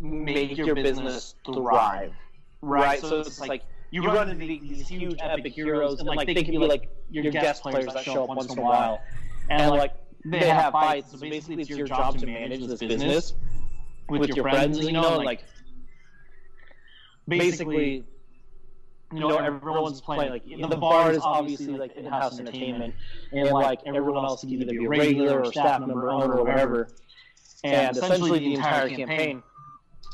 make 0.00 0.56
your 0.56 0.74
business 0.74 1.34
thrive, 1.44 2.12
right? 2.62 3.00
So 3.00 3.20
it's 3.20 3.40
like 3.40 3.62
you 3.90 4.04
run 4.04 4.28
into 4.28 4.46
these 4.46 4.88
huge 4.88 5.18
epic 5.20 5.52
heroes, 5.52 6.00
and 6.00 6.08
like 6.08 6.26
they 6.26 6.42
can 6.42 6.58
be 6.58 6.58
like 6.58 6.88
your 7.10 7.30
guest 7.30 7.62
players 7.62 7.86
that 7.86 8.04
show 8.04 8.24
up 8.24 8.28
once 8.28 8.52
in 8.52 8.58
a 8.58 8.62
while, 8.62 9.00
and 9.50 9.70
like 9.70 9.94
they 10.24 10.48
have 10.48 10.72
fights. 10.72 11.12
So 11.12 11.18
basically, 11.18 11.60
it's 11.62 11.70
your 11.70 11.86
job 11.86 12.18
to 12.18 12.26
manage 12.26 12.66
this 12.66 12.80
business 12.80 13.34
with 14.08 14.28
your 14.30 14.44
friends, 14.44 14.78
you 14.78 14.92
know, 14.92 15.16
and 15.16 15.24
like 15.24 15.44
basically 17.28 18.04
you 19.12 19.20
know, 19.20 19.36
everyone's 19.36 20.00
playing. 20.00 20.30
Like, 20.30 20.42
you 20.46 20.56
know, 20.58 20.68
the 20.68 20.76
bar 20.76 21.12
is 21.12 21.20
obviously 21.22 21.76
like 21.76 21.96
in-house 21.96 22.40
entertainment, 22.40 22.94
and 23.32 23.50
like 23.50 23.80
everyone 23.86 24.24
else 24.24 24.40
can 24.40 24.50
either 24.50 24.66
be 24.66 24.84
a 24.84 24.88
regular 24.88 25.42
or 25.42 25.52
staff 25.52 25.80
member, 25.80 26.10
owner, 26.10 26.34
or 26.34 26.44
whatever. 26.44 26.88
And 27.62 27.96
essentially, 27.96 28.40
the 28.40 28.54
entire 28.54 28.88
campaign, 28.88 29.42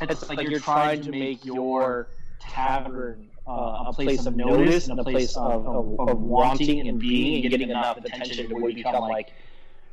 it's 0.03 0.29
like 0.29 0.49
you're 0.49 0.61
trying 0.61 1.03
to 1.03 1.11
make 1.11 1.45
your 1.45 2.09
tavern 2.43 3.29
uh, 3.47 3.85
a 3.87 3.93
place 3.93 4.27
of 4.27 4.37
notice 4.37 4.89
and 4.89 4.99
a 5.01 5.05
place 5.05 5.37
of, 5.37 5.67
of, 5.67 6.09
of 6.09 6.21
wanting 6.21 6.87
and 6.89 6.99
being 6.99 7.43
and 7.43 7.51
getting 7.51 7.71
enough 7.71 7.97
attention 7.97 8.49
to 8.49 8.55
where 8.55 8.71
you 8.71 8.77
become 8.77 9.09
like, 9.09 9.33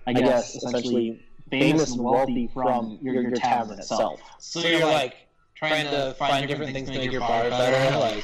I 0.06 0.14
guess, 0.14 0.56
essentially 0.56 1.26
famous 1.50 1.92
and 1.92 2.04
wealthy 2.04 2.50
from 2.54 3.00
your, 3.02 3.22
your 3.22 3.32
tavern 3.32 3.80
itself. 3.80 4.22
So 4.40 4.60
you're 4.60 4.86
like 4.86 5.16
trying 5.56 5.86
to 5.86 6.14
find 6.18 6.48
different 6.48 6.74
things 6.74 6.90
to 6.90 6.98
make 6.98 7.12
your 7.12 7.22
bar 7.22 7.50
better. 7.50 7.80
Like, 8.00 8.24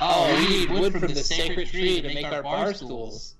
oh, 0.00 0.34
we 0.36 0.48
need 0.48 0.70
wood 0.70 0.92
from 0.92 1.12
the 1.14 1.22
sacred 1.22 1.68
tree 1.68 2.00
to 2.00 2.08
make 2.08 2.26
our 2.26 2.42
bar 2.42 2.74
stools. 2.74 3.36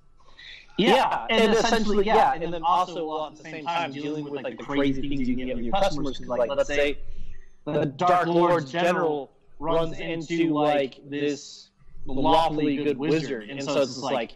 Yeah, 0.78 1.26
and 1.28 1.52
essentially, 1.52 2.06
yeah, 2.06 2.32
and 2.32 2.52
then 2.52 2.62
also 2.62 3.06
well, 3.08 3.26
at 3.26 3.36
the 3.36 3.42
same 3.42 3.66
time 3.66 3.92
dealing 3.92 4.24
with 4.24 4.42
like 4.42 4.56
the 4.56 4.64
crazy 4.64 5.06
things 5.06 5.28
you 5.28 5.36
can 5.36 5.46
get 5.46 5.56
with 5.56 5.64
your 5.64 5.74
customers. 5.74 6.18
Because, 6.18 6.28
like, 6.28 6.50
let's 6.50 6.68
say 6.68 6.98
the 7.66 7.84
Dark 7.84 8.26
Lord's 8.26 8.70
general 8.70 9.30
runs 9.60 10.00
into 10.00 10.52
like 10.52 10.98
this 11.08 11.70
lawfully 12.06 12.76
good 12.76 12.98
wizard, 12.98 13.48
and 13.48 13.62
so 13.62 13.82
it's 13.82 13.92
just 13.92 14.02
like, 14.02 14.32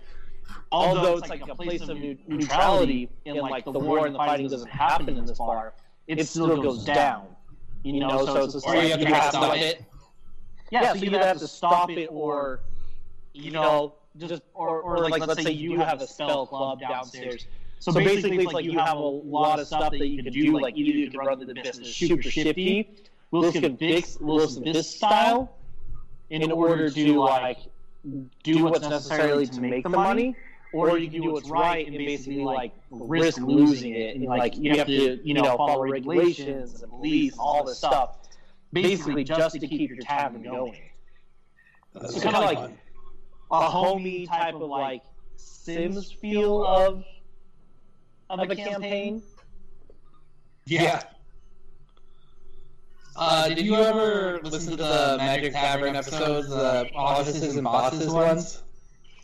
although 0.70 1.16
it's 1.16 1.28
like 1.28 1.48
a 1.48 1.54
place 1.54 1.88
of 1.88 1.98
neu- 1.98 2.16
neutrality, 2.28 3.08
and 3.26 3.36
like 3.38 3.64
the 3.64 3.72
war 3.72 4.06
and 4.06 4.14
the 4.14 4.18
fighting 4.18 4.48
doesn't 4.48 4.70
happen 4.70 5.16
in 5.16 5.24
this 5.24 5.38
bar, 5.38 5.74
it 6.06 6.22
still 6.28 6.62
goes 6.62 6.84
down. 6.84 7.26
You 7.82 8.00
know, 8.00 8.24
so 8.24 8.44
it's 8.44 8.54
just 8.54 8.66
Or 8.66 8.76
like 8.76 8.84
you 8.84 8.90
have 8.90 9.00
to 9.00 9.08
you 9.08 9.14
have 9.14 9.30
stop 9.30 9.52
to, 9.52 9.58
it. 9.58 9.84
yeah, 10.70 10.92
so 10.92 10.98
you 10.98 11.06
either 11.08 11.18
have 11.18 11.38
to 11.38 11.48
stop 11.48 11.90
it 11.90 12.06
or, 12.06 12.60
you 13.34 13.50
know, 13.50 13.94
just 14.16 14.42
or, 14.54 14.80
or 14.80 15.10
like 15.10 15.26
let's 15.26 15.42
say 15.42 15.50
you 15.50 15.78
have 15.80 16.00
a 16.00 16.06
spell 16.06 16.46
club 16.46 16.80
downstairs. 16.80 17.46
So 17.80 17.92
basically, 17.92 18.38
it's 18.38 18.52
like 18.54 18.64
you 18.64 18.78
have 18.78 18.96
a 18.96 19.00
lot 19.00 19.60
of 19.60 19.66
stuff 19.66 19.90
that 19.90 20.06
you 20.08 20.22
can 20.22 20.32
do. 20.32 20.58
Like 20.58 20.76
either 20.76 20.96
you 20.96 21.10
can 21.10 21.20
run 21.20 21.38
the 21.40 21.52
business 21.52 21.94
super 21.94 22.22
shifty, 22.22 22.94
Wilson 23.34 23.76
Fisk, 23.76 24.20
Wilson 24.20 24.62
this 24.62 24.88
style, 24.88 25.56
in 26.30 26.52
order 26.52 26.88
to 26.88 27.20
like 27.20 27.58
do 28.44 28.64
what's 28.64 28.88
necessarily 28.88 29.46
to 29.46 29.60
make 29.60 29.82
the 29.82 29.88
money, 29.88 30.36
or 30.72 30.98
you 30.98 31.10
can 31.10 31.22
do 31.22 31.32
what's 31.32 31.48
right 31.48 31.84
and 31.86 31.96
basically 31.96 32.44
like 32.44 32.72
risk 32.90 33.40
losing 33.40 33.94
it. 33.94 34.14
And 34.14 34.24
like 34.26 34.56
you 34.56 34.76
have 34.78 34.86
to, 34.86 35.20
you 35.26 35.34
know, 35.34 35.56
follow 35.56 35.82
regulations 35.82 36.82
and 36.82 36.90
police 36.90 37.34
all 37.36 37.64
this 37.64 37.78
stuff, 37.78 38.18
basically 38.72 39.24
just 39.24 39.58
to 39.58 39.66
keep 39.66 39.90
your 39.90 39.98
tavern 39.98 40.42
going. 40.42 40.80
It's 42.02 42.22
kind 42.22 42.36
of 42.36 42.44
like 42.44 42.70
a 43.50 43.68
homey 43.68 44.26
type 44.26 44.54
of 44.54 44.62
like 44.62 45.02
Sims 45.36 46.12
feel 46.12 46.64
of 46.64 47.04
of 48.30 48.50
a 48.50 48.54
campaign. 48.54 49.22
Yeah. 50.66 51.02
Uh, 53.16 53.48
did 53.48 53.60
you 53.64 53.76
ever 53.76 54.40
listen 54.42 54.70
to 54.72 54.76
the 54.76 55.14
Magic 55.18 55.52
Tavern 55.52 55.94
episodes, 55.96 56.48
the 56.48 56.88
offices 56.94 57.56
and 57.56 57.64
bosses 57.64 58.12
ones? 58.12 58.62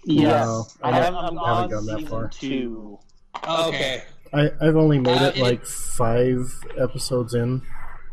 Yes, 0.05 0.47
No, 0.47 0.67
I 0.83 0.91
I 0.91 0.95
haven't, 0.95 1.15
haven't- 1.15 1.39
I'm 1.39 1.45
haven't 1.45 1.75
on 1.75 1.87
gone 1.87 1.87
that 2.03 2.09
far. 2.09 2.29
two. 2.29 2.99
Okay. 3.47 4.03
I, 4.33 4.51
I've 4.61 4.77
only 4.77 4.99
made 5.01 5.19
Uh, 5.21 5.25
it 5.27 5.37
it- 5.37 5.43
like 5.43 5.65
five 5.67 6.39
episodes 6.79 7.35
in, 7.35 7.63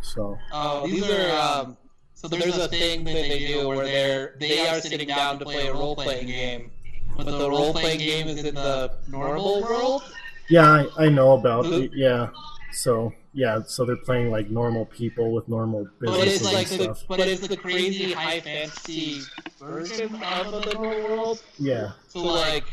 so 0.02 0.38
Oh, 0.52 0.88
these 0.88 1.08
are 1.10 1.32
um. 1.64 1.78
So 2.16 2.28
there's 2.28 2.58
a 2.58 2.68
thing 2.68 3.04
that 3.04 3.14
they 3.14 3.46
do 3.48 3.68
where 3.68 3.86
they're 3.86 4.36
they 4.40 4.68
are 4.68 4.82
sitting 4.82 5.08
down 5.08 5.38
to 5.40 5.46
play 5.46 5.68
a 5.68 5.74
role 5.74 5.96
playing 5.96 6.26
game, 6.28 6.72
but 7.16 7.28
the 7.28 7.48
role 7.50 7.72
playing 7.72 8.00
game 8.00 8.28
is 8.28 8.44
in 8.44 8.56
the 8.56 8.92
normal 9.08 9.62
world. 9.62 10.02
yeah, 10.50 10.86
I, 10.98 11.06
I 11.06 11.10
know 11.10 11.34
about 11.34 11.68
it. 11.68 11.92
Yeah, 11.94 12.30
so 12.74 13.14
yeah, 13.38 13.62
so 13.68 13.86
they're 13.86 13.96
playing 13.96 14.32
like 14.32 14.50
normal 14.50 14.86
people 14.88 15.32
with 15.32 15.48
normal 15.48 15.88
But 16.00 16.08
businesses 16.10 16.42
it's 16.42 16.54
like 16.54 16.72
and 16.72 16.80
the, 16.80 16.84
stuff. 16.96 17.04
but 17.08 17.20
it's 17.20 17.48
the 17.48 17.56
crazy 17.56 18.12
high 18.12 18.40
fantasy 18.40 19.22
version 19.60 20.16
of 20.16 20.52
the 20.66 20.74
normal 20.74 21.04
world. 21.04 21.44
Yeah, 21.60 21.92
So 22.08 22.22
like, 22.24 22.64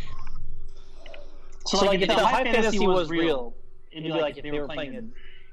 So, 1.66 1.84
like, 1.84 2.00
if 2.00 2.08
the 2.08 2.14
high 2.14 2.44
fantasy 2.44 2.78
was 2.86 3.10
real, 3.10 3.54
it'd 3.92 4.04
be 4.04 4.10
like 4.10 4.38
if 4.38 4.42
they 4.42 4.52
were 4.58 4.66
playing 4.66 4.96
a 4.96 5.02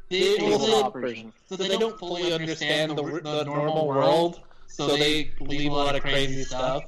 they, 0.10 0.38
tabletop 0.38 0.94
well, 0.94 1.02
version. 1.02 1.34
so 1.46 1.58
they 1.58 1.78
don't 1.78 2.00
fully 2.00 2.32
understand 2.32 2.92
the, 2.98 3.04
the 3.04 3.44
normal 3.44 3.88
world, 3.90 4.40
so 4.68 4.96
they 4.96 5.32
believe 5.40 5.74
a 5.74 5.76
lot 5.76 5.96
of 5.96 6.02
crazy 6.04 6.44
stuff. 6.46 6.84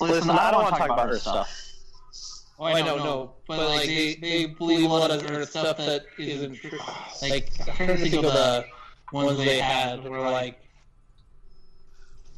Listen, 0.00 0.30
I 0.30 0.50
don't 0.50 0.62
want 0.64 0.74
to 0.74 0.80
talk 0.80 0.90
about 0.90 1.10
Earth 1.10 1.20
stuff. 1.20 1.61
Oh, 2.62 2.66
I 2.66 2.80
know, 2.80 2.96
no, 2.96 3.34
but 3.48 3.58
like 3.58 3.86
they, 3.86 4.14
they 4.14 4.46
believe 4.46 4.88
a 4.88 4.94
lot 4.94 5.10
of 5.10 5.28
Earth 5.28 5.50
stuff 5.50 5.78
that 5.78 6.04
isn't 6.16 6.54
true. 6.54 6.78
Like 7.20 7.50
I'm 7.58 7.74
trying 7.74 7.88
to 7.88 7.96
think 7.96 8.14
of 8.14 8.22
the 8.22 8.64
ones 9.12 9.36
they 9.36 9.58
had 9.58 10.08
where 10.08 10.20
like 10.20 10.60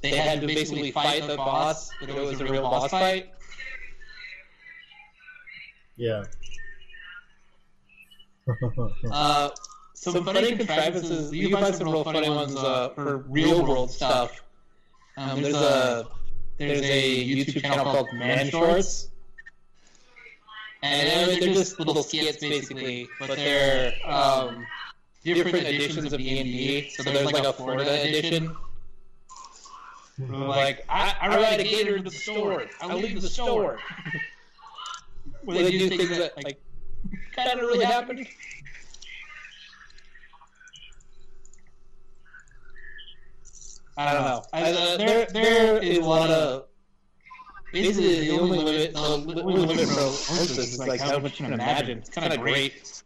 they 0.00 0.16
had 0.16 0.40
to 0.40 0.46
basically 0.46 0.90
fight 0.92 1.26
the 1.26 1.36
boss, 1.36 1.90
but 2.00 2.08
it 2.08 2.16
was 2.16 2.40
a 2.40 2.46
real 2.46 2.62
boss 2.62 2.90
fight. 2.90 3.32
yeah. 5.96 6.24
Uh, 9.10 9.50
some 9.92 10.24
funny 10.24 10.56
contrivances. 10.56 11.32
You 11.34 11.50
can 11.50 11.60
find 11.60 11.74
some 11.74 11.88
real 11.88 12.04
funny 12.04 12.30
ones 12.30 12.56
uh, 12.56 12.90
for 12.90 13.18
real 13.28 13.62
world 13.66 13.90
stuff. 13.90 14.42
Um, 15.18 15.42
there's 15.42 15.54
a 15.54 16.06
there's 16.56 16.80
a 16.80 17.26
YouTube 17.26 17.60
channel 17.60 17.84
called 17.84 18.08
Man 18.14 18.48
Shorts, 18.50 19.10
and 20.84 21.30
they're, 21.30 21.40
they're 21.40 21.54
just 21.54 21.80
little 21.80 22.02
skits 22.02 22.38
basically, 22.38 23.08
but 23.18 23.36
they're 23.36 23.94
um, 24.04 24.66
different 25.24 25.66
editions 25.66 26.12
of 26.12 26.18
D 26.18 26.38
and 26.38 26.48
D. 26.48 26.90
So 26.90 27.02
there's 27.02 27.24
like 27.24 27.44
a 27.44 27.52
Florida 27.54 28.02
edition. 28.06 28.54
Like 30.18 30.84
I, 30.88 31.14
I 31.22 31.28
ride 31.36 31.60
a 31.60 31.64
gator 31.64 31.96
to 31.96 32.02
the 32.02 32.10
store. 32.10 32.66
I 32.82 32.94
leave 32.94 33.20
the 33.22 33.28
store. 33.28 33.78
Where 35.44 35.56
they 35.64 35.70
do 35.70 35.88
things 35.88 36.10
that 36.10 36.36
like 36.44 36.60
kind 37.34 37.58
of 37.58 37.66
really 37.66 37.84
happened. 37.84 38.26
I 43.96 44.12
don't 44.12 44.22
know. 44.24 44.42
I, 44.52 44.72
uh, 44.72 44.96
there, 44.98 45.26
there 45.26 45.82
is 45.82 45.98
a 45.98 46.02
lot 46.02 46.28
of. 46.28 46.66
Basically, 47.74 48.28
the 48.28 48.38
only 48.38 48.58
limit, 48.58 48.92
the 48.92 49.00
um, 49.00 49.28
only 49.28 49.66
limit 49.66 49.88
for 49.88 50.00
Oasis 50.00 50.58
is 50.58 50.78
like 50.78 51.00
how 51.00 51.18
much 51.18 51.40
you 51.40 51.46
can 51.46 51.54
imagine. 51.54 51.98
It's 51.98 52.08
kind 52.08 52.32
of 52.32 52.38
great. 52.38 53.02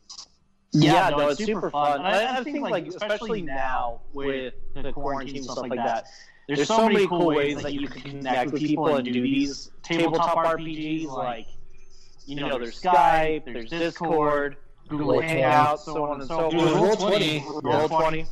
Yeah, 0.73 1.09
no, 1.09 1.31
it's 1.31 1.43
super 1.43 1.71
fun. 1.71 2.03
I, 2.03 2.39
I 2.39 2.45
think, 2.45 2.61
like, 2.61 2.87
especially 2.87 3.41
now 3.41 4.03
with 4.13 4.53
the 4.75 4.93
quarantine 4.93 5.37
and 5.37 5.45
stuff 5.47 5.61
like 5.61 5.75
that, 5.77 6.05
there's 6.49 6.69
so 6.69 6.87
many 6.87 7.07
cool 7.07 7.29
ways 7.29 7.63
that 7.63 7.73
you 7.73 7.89
can 7.89 8.03
connect 8.03 8.53
with 8.53 8.61
people 8.61 8.95
and 8.95 9.11
do 9.11 9.23
these 9.23 9.71
tabletop 9.83 10.37
RPGs. 10.37 11.07
Like, 11.07 11.47
you 12.27 12.37
know, 12.37 12.59
there's 12.59 12.79
Skype, 12.79 13.47
there's 13.47 13.71
Discord, 13.71 14.59
Google 14.89 15.23
Hangouts, 15.23 15.79
so 15.81 16.05
on 16.05 16.21
and 16.21 16.29
so 16.29 16.51
Dude, 16.51 16.61
forth. 16.61 16.99
Roll20. 16.99 17.63
Roll 17.65 17.89
twenty. 17.89 18.27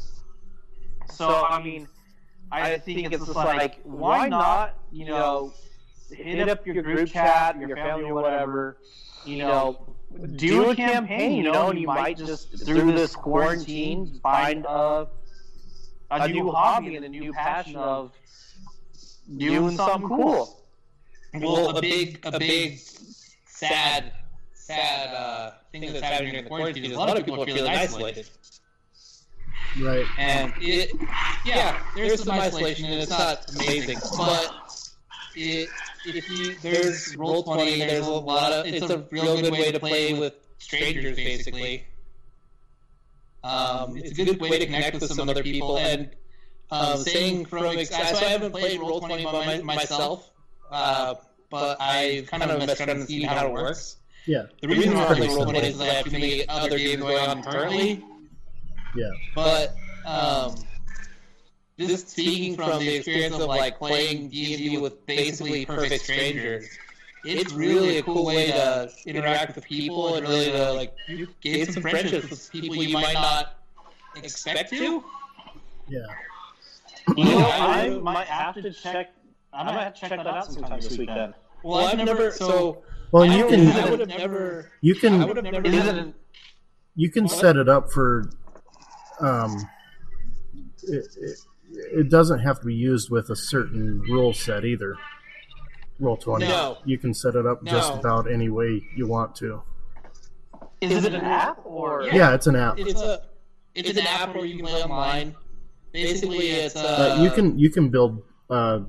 So 1.11 1.47
I 1.47 1.63
mean, 1.63 1.89
I 2.53 2.77
think 2.77 3.11
it's 3.11 3.25
just 3.25 3.35
like, 3.35 3.81
why 3.85 4.29
not? 4.29 4.75
You 4.93 5.07
know, 5.07 5.55
hit 6.11 6.49
up 6.49 6.67
your 6.67 6.83
group 6.83 7.09
chat, 7.09 7.59
your 7.59 7.77
family, 7.77 8.11
or 8.11 8.15
whatever. 8.15 8.79
You 9.25 9.39
know, 9.39 9.97
do 10.37 10.71
a 10.71 10.77
campaign. 10.77 11.37
You 11.37 11.51
know, 11.51 11.71
and 11.71 11.79
you 11.79 11.87
might 11.87 12.17
just 12.17 12.65
through 12.65 12.93
this 12.93 13.15
quarantine 13.15 14.21
find 14.23 14.65
a 14.67 15.09
a 16.11 16.29
new 16.29 16.51
hobby 16.51 16.97
and 16.97 17.05
a 17.05 17.09
new 17.09 17.33
passion 17.33 17.77
of 17.77 18.13
doing 19.37 19.77
something 19.77 20.09
cool. 20.09 20.63
Well, 21.35 21.77
a 21.77 21.81
big, 21.81 22.21
a 22.25 22.39
big, 22.39 22.79
sad, 23.45 24.13
sad 24.55 25.15
uh, 25.15 25.51
thing 25.73 25.93
that's 25.93 26.01
happening 26.01 26.31
during 26.31 26.45
the 26.45 26.49
quarantine 26.49 26.85
is 26.85 26.93
a 26.93 26.99
lot 26.99 27.19
of 27.19 27.25
people 27.25 27.43
are 27.43 27.47
feeling 27.47 27.67
isolated. 27.67 28.29
Right. 29.81 30.07
And 30.19 30.55
it, 30.61 30.91
yeah, 31.45 31.79
there's 31.95 32.23
some 32.23 32.39
isolation, 32.39 32.87
and 32.87 33.03
it's 33.03 33.11
not 33.11 33.45
amazing, 33.55 33.99
but 34.17 34.55
it, 35.35 35.69
if 36.15 36.31
you 36.31 36.55
there's 36.63 37.17
roll 37.17 37.43
twenty, 37.43 37.79
there's 37.79 38.07
a 38.07 38.11
lot 38.11 38.53
of 38.53 38.67
it's 38.67 38.89
a 38.89 39.05
real 39.11 39.41
good 39.41 39.53
way 39.53 39.73
to 39.73 39.81
play 39.81 40.15
with 40.19 40.35
strangers, 40.59 41.17
basically. 41.17 41.87
Um, 43.43 43.97
it's 43.97 44.19
a 44.19 44.25
good 44.25 44.41
way 44.41 44.59
to 44.59 44.67
connect 44.67 45.01
with 45.01 45.11
some 45.11 45.29
other 45.29 45.43
people, 45.43 45.79
and 45.79 46.11
um, 46.71 46.99
saying 46.99 47.47
from 47.47 47.65
ex- 47.79 47.91
so 47.91 47.97
I 47.97 48.25
haven't 48.25 48.53
played 48.53 48.81
roll 48.81 49.01
twenty 49.01 49.25
by 49.25 49.61
my, 49.63 49.63
myself, 49.63 50.31
uh, 50.71 51.15
but 51.51 51.81
I've 51.81 52.27
kind 52.27 52.43
of 52.43 52.59
messed 52.59 52.81
around 52.81 52.91
and 52.91 53.07
seen 53.07 53.23
how 53.27 53.47
it 53.47 53.53
works. 53.53 53.97
Yeah. 54.27 54.47
The 54.61 54.69
reason 54.69 54.95
why 54.95 55.07
I 55.07 55.15
play 55.15 55.29
roll 55.29 55.45
twenty 55.45 55.61
is 55.61 55.79
that 55.79 55.89
I 55.89 55.95
have 55.95 56.05
too 56.07 56.13
many 56.13 56.49
other 56.49 56.79
games 56.79 57.03
going 57.03 57.29
on 57.29 57.43
currently. 57.43 58.05
Yeah. 58.97 59.11
But 59.35 59.77
um, 60.05 60.57
just 61.79 62.11
speaking 62.11 62.57
from 62.57 62.79
the 62.79 62.97
experience 62.97 63.35
of 63.35 63.49
like 63.49 63.79
playing 63.79 64.29
D 64.29 64.55
and 64.55 64.63
D 64.63 64.79
with 64.79 65.05
basically 65.07 65.67
perfect 65.67 66.05
strangers, 66.05 66.67
it's 67.25 67.53
really 67.53 67.99
a 67.99 68.03
cool 68.03 68.25
way 68.25 68.47
to 68.49 68.91
interact 69.05 69.55
with 69.57 69.65
people 69.65 70.15
and 70.15 70.27
really 70.27 70.51
to 70.53 70.73
like 70.73 70.95
gain 71.41 71.67
some 71.67 71.83
friendships 71.83 72.31
with 72.31 72.51
people 72.53 72.77
you 72.77 72.93
might 72.93 73.15
not 73.15 73.59
expect 74.17 74.71
to. 74.71 75.05
Yeah. 75.89 76.01
You 77.17 77.25
know, 77.25 77.49
I 77.49 77.91
might 77.91 78.27
have 78.27 78.55
to 78.57 78.73
check. 78.73 79.13
I 79.53 79.63
might 79.65 79.83
have 79.85 79.95
to 79.95 80.01
check 80.01 80.11
that 80.11 80.27
out 80.27 80.47
sometime 80.47 80.81
this 80.81 80.97
week 80.99 81.09
then. 81.09 81.35
Well, 81.63 81.87
I've 81.87 81.99
never 81.99 82.31
so. 82.31 82.83
Well, 83.13 83.23
I 83.23 83.37
you 83.37 83.47
can 83.49 83.69
I 83.69 83.91
would 83.91 84.01
have 84.01 84.09
never. 84.09 84.73
you 84.81 84.95
I 84.95 84.99
can 84.99 85.27
would 85.27 85.37
have 85.37 85.45
never. 85.45 85.63
Done- 85.63 86.15
you 86.97 87.11
can 87.11 87.29
set 87.29 87.57
it 87.57 87.69
up 87.69 87.93
for 87.93 88.31
um 89.21 89.69
it, 90.83 91.07
it, 91.19 91.39
it 91.93 92.09
doesn't 92.09 92.41
have 92.41 92.59
to 92.61 92.67
be 92.67 92.75
used 92.75 93.11
with 93.11 93.31
a 93.31 93.37
certain 93.37 94.01
rule 94.01 94.33
set 94.33 94.65
either 94.65 94.97
roll 95.99 96.17
20 96.17 96.47
No. 96.47 96.79
you 96.85 96.99
can 96.99 97.13
set 97.15 97.35
it 97.35 97.47
up 97.47 97.65
just 97.65 97.93
about 97.95 98.31
any 98.31 98.49
way 98.49 98.83
you 98.97 99.07
want 99.07 99.35
to 99.37 99.63
is 100.81 101.05
it 101.05 101.15
an 101.15 101.23
app 101.23 101.59
or? 101.65 102.03
yeah, 102.13 102.35
it's 102.35 102.47
an 102.47 102.57
app 102.57 102.79
It's 102.79 103.01
a. 103.01 103.23
It's 103.75 103.91
an 103.99 104.07
app 104.07 104.35
where 104.35 104.45
you 104.47 104.57
can 104.57 104.67
play 104.67 104.83
online. 104.83 105.35
Basically, 105.93 106.49
it's 106.49 106.77
uh, 106.77 107.17
uh, 107.19 107.23
you 107.23 107.31
can 107.31 107.59
you 107.59 107.71
can 107.71 107.89
build 107.91 108.23
uh, 108.49 108.81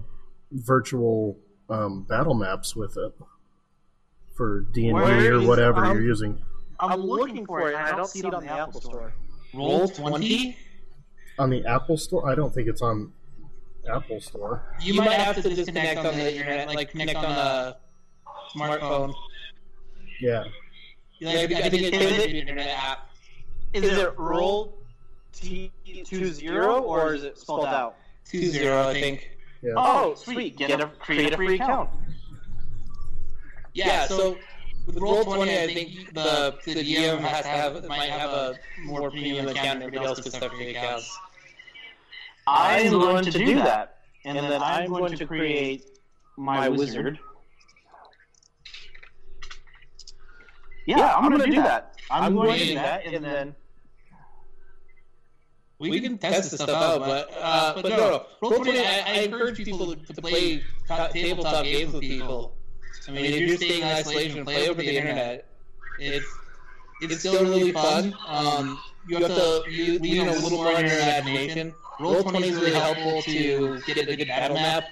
virtual 0.52 1.38
um, 1.70 2.04
battle 2.04 2.34
maps 2.34 2.76
with 2.76 2.98
it 2.98 3.14
for 4.36 4.62
D 4.74 4.88
and 4.88 4.98
D 4.98 5.04
or 5.04 5.36
is 5.36 5.44
it? 5.44 5.48
whatever 5.48 5.86
you're 5.88 6.02
using 6.02 6.42
I'm 6.80 7.02
looking 7.02 7.46
for 7.46 7.70
it 7.70 7.76
and 7.76 7.84
I 7.86 7.96
don't 7.96 8.08
see 8.08 8.20
it 8.20 8.34
on 8.34 8.46
the 8.46 8.52
Apple 8.52 8.80
Store. 8.82 9.14
roll 9.54 9.88
twenty. 9.90 10.58
On 11.40 11.50
the 11.50 11.66
Apple 11.66 11.98
Store. 11.98 12.30
I 12.30 12.36
don't 12.36 12.54
think 12.54 12.68
it's 12.68 12.82
on 12.82 13.12
Apple 13.90 14.20
Store. 14.20 14.76
You 14.82 14.96
might 14.96 15.12
have 15.14 15.36
to 15.36 15.42
disconnect 15.42 16.00
on 16.00 16.16
the 16.16 16.36
internet, 16.36 16.68
like 16.74 16.92
connect 16.92 17.16
on 17.16 17.26
a 17.26 17.78
smartphone. 18.56 19.14
Yeah, 20.20 20.44
Like, 21.22 21.52
I 21.54 21.70
think 21.70 21.84
it's 21.84 21.98
Is 21.98 22.18
it- 22.20 22.30
an 22.32 22.36
internet 22.36 22.68
app. 22.68 23.10
Is 23.74 23.84
it 23.98 24.18
roll 24.18 24.78
T 25.32 25.72
two 26.06 26.32
zero 26.34 26.80
or 26.82 27.14
is 27.14 27.24
it 27.24 27.38
spelled 27.38 27.66
out? 27.66 27.96
Two 28.26 28.48
zero, 28.48 28.88
I 28.88 28.94
think. 28.94 29.30
yeah. 29.62 29.74
Oh, 29.78 30.16
sweet! 30.16 30.58
Get 30.58 30.80
a 30.82 30.88
create 30.88 31.34
a 31.34 31.36
free 31.36 31.56
account. 31.56 31.90
Yeah, 33.74 34.08
so 34.08 34.38
with 34.88 34.98
roll 34.98 35.24
twenty, 35.24 35.60
I 35.60 35.68
think 35.68 36.14
the 36.14 36.58
the 36.66 36.74
DM 36.76 37.20
has 37.20 37.44
to 37.44 37.48
have 37.48 37.86
might 37.88 38.10
have 38.10 38.32
a 38.32 38.56
more 38.86 39.12
premium 39.12 39.48
account, 39.50 39.68
and 39.68 39.84
everybody 39.84 40.06
else 40.08 40.20
gets 40.22 40.40
their 40.40 40.50
free 40.50 40.72
accounts. 40.76 41.16
I 42.48 42.80
am 42.82 43.00
going 43.00 43.26
to 43.26 43.32
do 43.32 43.56
that, 43.56 43.98
and 44.26 44.38
then 44.38 44.62
I'm 44.64 44.90
going 44.90 45.14
to 45.18 45.26
create 45.26 45.86
my 46.38 46.70
wizard. 46.70 47.20
Yeah, 50.86 51.14
I'm 51.16 51.30
going 51.30 51.42
to 51.42 51.48
do 51.52 51.62
that. 51.62 51.96
I'm 52.10 52.34
going 52.36 52.58
to 52.60 52.66
do 52.66 52.76
that, 52.76 53.06
and 53.06 53.24
then 53.24 53.56
We 55.80 56.02
can 56.02 56.18
test 56.18 56.52
this 56.52 56.62
stuff 56.62 56.82
out, 56.82 57.06
but 57.06 57.30
uh, 57.40 57.74
but 57.82 57.90
no, 57.90 57.98
no. 57.98 58.26
Roll 58.42 58.54
twenty. 58.54 58.80
I, 58.80 59.04
I 59.06 59.14
encourage 59.22 59.58
people 59.64 59.96
to, 59.96 60.14
to 60.14 60.22
play 60.22 60.64
ta- 60.88 61.10
tabletop 61.10 61.64
games 61.66 61.94
with 61.94 62.02
people. 62.02 62.58
I 63.08 63.12
mean, 63.12 63.26
if 63.26 63.44
you're 63.48 63.58
staying 63.58 63.84
in 63.84 63.92
isolation, 63.92 64.40
and 64.40 64.48
play 64.48 64.70
over 64.70 64.82
the 64.82 64.98
internet. 64.98 65.46
It's 66.00 66.26
it's 67.02 67.20
still 67.20 67.44
really 67.44 67.72
fun. 67.72 68.16
Um, 68.28 68.80
you 69.08 69.18
have 69.20 69.36
to 69.36 69.64
you 69.68 70.00
lean 70.00 70.28
a 70.28 70.34
little 70.34 70.52
more 70.52 70.76
on 70.76 70.86
your 70.86 71.00
imagination. 71.00 71.76
Roll 72.00 72.24
twenty 72.24 72.50
is 72.50 72.56
really 72.56 72.74
helpful 72.74 73.22
to 73.24 73.80
get 73.82 73.98
a 73.98 74.16
good 74.16 74.28
battle 74.28 74.56
map. 74.56 74.84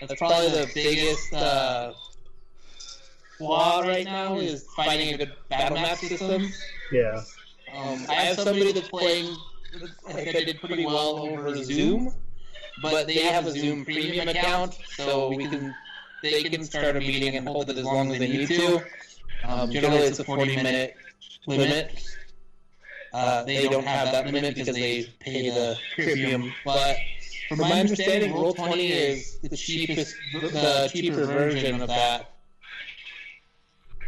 That's 0.00 0.14
probably 0.14 0.48
the 0.48 0.70
biggest 0.74 1.32
uh, 1.32 1.92
flaw 3.38 3.80
right 3.80 4.04
now 4.04 4.36
is 4.38 4.66
finding 4.74 5.14
a 5.14 5.18
good 5.18 5.32
battle 5.48 5.78
map 5.78 5.98
system. 5.98 6.48
yeah. 6.90 7.22
Um, 7.74 8.04
I 8.08 8.14
have 8.14 8.36
somebody 8.38 8.72
that's 8.72 8.88
playing 8.88 9.34
that 10.08 10.24
did 10.24 10.60
pretty 10.60 10.84
well 10.84 11.18
over 11.20 11.54
Zoom, 11.64 12.12
but 12.82 13.06
they 13.06 13.20
have 13.20 13.46
a 13.46 13.52
Zoom 13.52 13.84
premium 13.84 14.28
account, 14.28 14.76
so 14.96 15.28
we 15.28 15.46
can 15.48 15.74
they 16.22 16.42
can 16.44 16.64
start 16.64 16.96
a 16.96 17.00
meeting 17.00 17.36
and 17.36 17.48
hold 17.48 17.70
it 17.70 17.78
as 17.78 17.84
long 17.84 18.12
as 18.12 18.18
they 18.18 18.28
need 18.28 18.48
to. 18.48 18.82
Um, 19.44 19.70
generally, 19.70 19.98
it's 19.98 20.18
a 20.18 20.24
40 20.24 20.56
minute 20.56 20.96
limit. 21.46 22.00
Uh, 23.12 23.44
they 23.44 23.68
don't 23.68 23.86
have 23.86 24.10
that 24.12 24.26
limit 24.26 24.54
because 24.54 24.74
they 24.74 25.04
pay 25.20 25.50
the 25.50 25.76
premium, 25.94 26.52
but 26.64 26.96
from 27.48 27.58
my 27.58 27.80
understanding, 27.80 28.32
Roll 28.32 28.54
20 28.54 28.86
is 28.86 29.38
the 29.40 29.54
cheapest, 29.56 30.16
the 30.32 30.88
cheaper 30.90 31.26
version 31.26 31.82
of 31.82 31.88
that. 31.88 32.30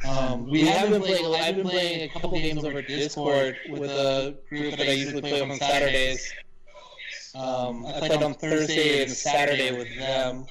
Um, 0.06 0.48
we 0.48 0.62
have 0.62 0.90
been 0.90 1.02
playing. 1.02 1.34
I've 1.34 1.56
been 1.56 1.68
playing 1.68 2.10
a 2.10 2.12
couple 2.12 2.30
games 2.32 2.64
over 2.64 2.82
Discord 2.82 3.56
with 3.68 3.90
a 3.90 4.36
group 4.48 4.76
that 4.76 4.88
I 4.88 4.92
usually 4.92 5.22
play 5.22 5.40
on 5.40 5.54
Saturdays. 5.56 6.32
Um, 7.34 7.86
I 7.86 7.98
played 8.00 8.22
on 8.22 8.34
Thursday 8.34 9.02
and 9.02 9.10
Saturday 9.10 9.76
with 9.76 9.88
them, 9.98 10.46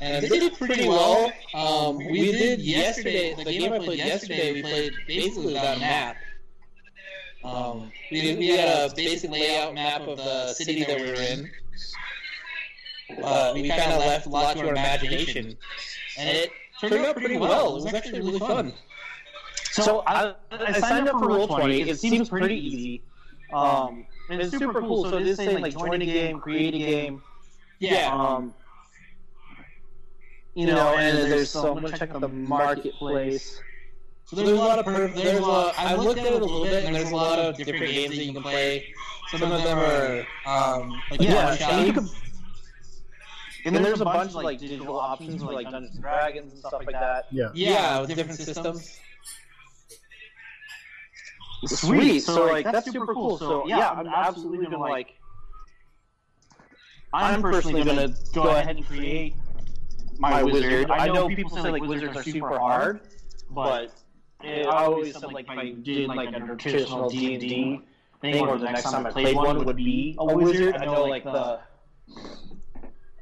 and 0.00 0.24
they 0.24 0.28
did 0.28 0.54
pretty 0.58 0.88
well. 0.88 1.32
Um, 1.54 1.96
we 1.96 2.32
did 2.32 2.60
yesterday. 2.60 3.34
The 3.34 3.44
game 3.44 3.72
I 3.72 3.78
played 3.78 3.98
yesterday, 3.98 4.52
we 4.52 4.62
played 4.62 4.92
basically 5.06 5.46
without 5.46 5.76
a 5.76 5.80
map. 5.80 6.16
Um, 7.44 7.92
we, 8.10 8.34
we 8.36 8.48
had 8.48 8.90
a 8.90 8.94
basic 8.94 9.30
layout 9.30 9.74
map 9.74 10.02
of 10.02 10.16
the 10.18 10.52
city 10.52 10.84
that 10.84 11.00
we 11.00 11.06
were 11.06 11.14
in. 11.14 11.50
Uh, 13.22 13.52
we 13.54 13.68
kind 13.68 13.92
of 13.92 13.98
left 14.00 14.26
a 14.26 14.28
lot 14.28 14.56
to 14.56 14.62
our 14.66 14.72
imagination, 14.72 15.56
and 16.18 16.28
it 16.28 16.50
turned 16.80 16.94
out 17.06 17.16
pretty 17.16 17.38
well. 17.38 17.76
It 17.76 17.84
was 17.84 17.94
actually 17.94 18.20
really 18.20 18.38
fun. 18.38 18.72
So 19.70 20.02
I, 20.06 20.34
I 20.50 20.78
signed 20.80 21.08
up 21.08 21.18
for 21.18 21.28
Roll 21.28 21.46
Twenty. 21.46 21.82
It 21.88 21.98
seems 21.98 22.28
pretty 22.28 22.56
easy. 22.56 23.02
Um, 23.52 24.06
and 24.28 24.42
it's 24.42 24.50
super 24.50 24.80
cool. 24.80 25.08
So 25.08 25.18
it 25.18 25.26
is 25.26 25.36
saying 25.36 25.60
like 25.60 25.72
join 25.72 26.02
a 26.02 26.06
game, 26.06 26.40
create 26.40 26.74
a 26.74 26.78
game. 26.78 27.22
Yeah. 27.78 28.12
Um, 28.12 28.54
you 30.54 30.66
know, 30.66 30.96
and 30.96 31.16
there's 31.30 31.50
so 31.50 31.76
I'm 31.76 31.82
gonna 31.82 31.96
check 31.96 32.10
out 32.10 32.20
the 32.20 32.28
marketplace. 32.28 33.60
So 34.28 34.36
there's 34.36 34.50
a 34.50 34.54
lot 34.54 34.78
of 34.78 34.84
per- 34.84 35.08
there's 35.08 35.40
a 35.40 35.72
I 35.78 35.94
looked 35.94 36.20
at 36.20 36.26
it 36.26 36.34
a 36.34 36.36
little 36.44 36.62
bit, 36.62 36.84
and 36.84 36.94
there's 36.94 37.10
a 37.10 37.16
lot 37.16 37.38
of 37.38 37.56
different 37.56 37.80
games 37.86 38.14
that 38.14 38.24
you 38.24 38.34
can 38.34 38.42
play. 38.42 38.92
Some 39.30 39.42
of 39.42 39.62
them 39.62 39.78
are 39.78 40.26
um, 40.46 41.02
like 41.10 41.22
Yeah, 41.22 41.34
one 41.34 41.58
and 41.58 41.86
you 41.86 41.94
shot. 41.94 41.94
can. 42.04 42.10
And 43.64 43.84
there's 43.84 44.02
a 44.02 44.04
bunch 44.04 44.30
of 44.30 44.36
like 44.36 44.58
digital 44.58 44.98
options 44.98 45.42
for 45.42 45.52
like 45.52 45.70
Dungeons 45.70 45.94
and 45.94 46.02
Dragons 46.02 46.52
and 46.52 46.58
stuff 46.58 46.74
like 46.74 46.90
that. 46.90 47.26
Yeah. 47.32 47.48
Yeah, 47.54 48.00
with 48.00 48.14
different 48.14 48.38
systems. 48.38 48.98
Sweet. 51.64 52.20
So 52.20 52.46
like 52.46 52.64
that's 52.64 52.90
super 52.90 53.14
cool. 53.14 53.38
So 53.38 53.66
yeah, 53.66 53.88
I'm 53.90 54.08
absolutely 54.08 54.64
gonna 54.66 54.78
like. 54.78 55.14
I'm 57.14 57.40
personally 57.40 57.82
gonna 57.82 58.14
go 58.34 58.48
ahead 58.48 58.76
and 58.76 58.86
create 58.86 59.34
my 60.18 60.42
wizard. 60.42 60.90
I 60.90 61.08
know 61.08 61.28
people 61.28 61.56
say 61.56 61.70
like 61.70 61.82
wizards 61.82 62.14
are 62.14 62.22
super 62.22 62.58
hard, 62.58 63.00
but 63.50 63.90
it, 64.42 64.66
I 64.66 64.84
always 64.84 65.14
said 65.14 65.32
like 65.32 65.46
if 65.46 65.50
I 65.50 65.70
did 65.70 66.08
like 66.08 66.32
a 66.32 66.40
traditional 66.56 67.08
D 67.08 67.34
and 67.34 67.40
D 67.40 67.80
thing, 68.20 68.46
or 68.46 68.58
the 68.58 68.64
next 68.64 68.84
time 68.84 69.06
I 69.06 69.10
played 69.10 69.36
one 69.36 69.64
would 69.64 69.76
be 69.76 70.16
a 70.18 70.36
wizard. 70.36 70.76
I 70.76 70.84
know 70.84 71.04
like 71.04 71.24
the 71.24 71.60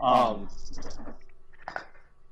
um 0.00 0.48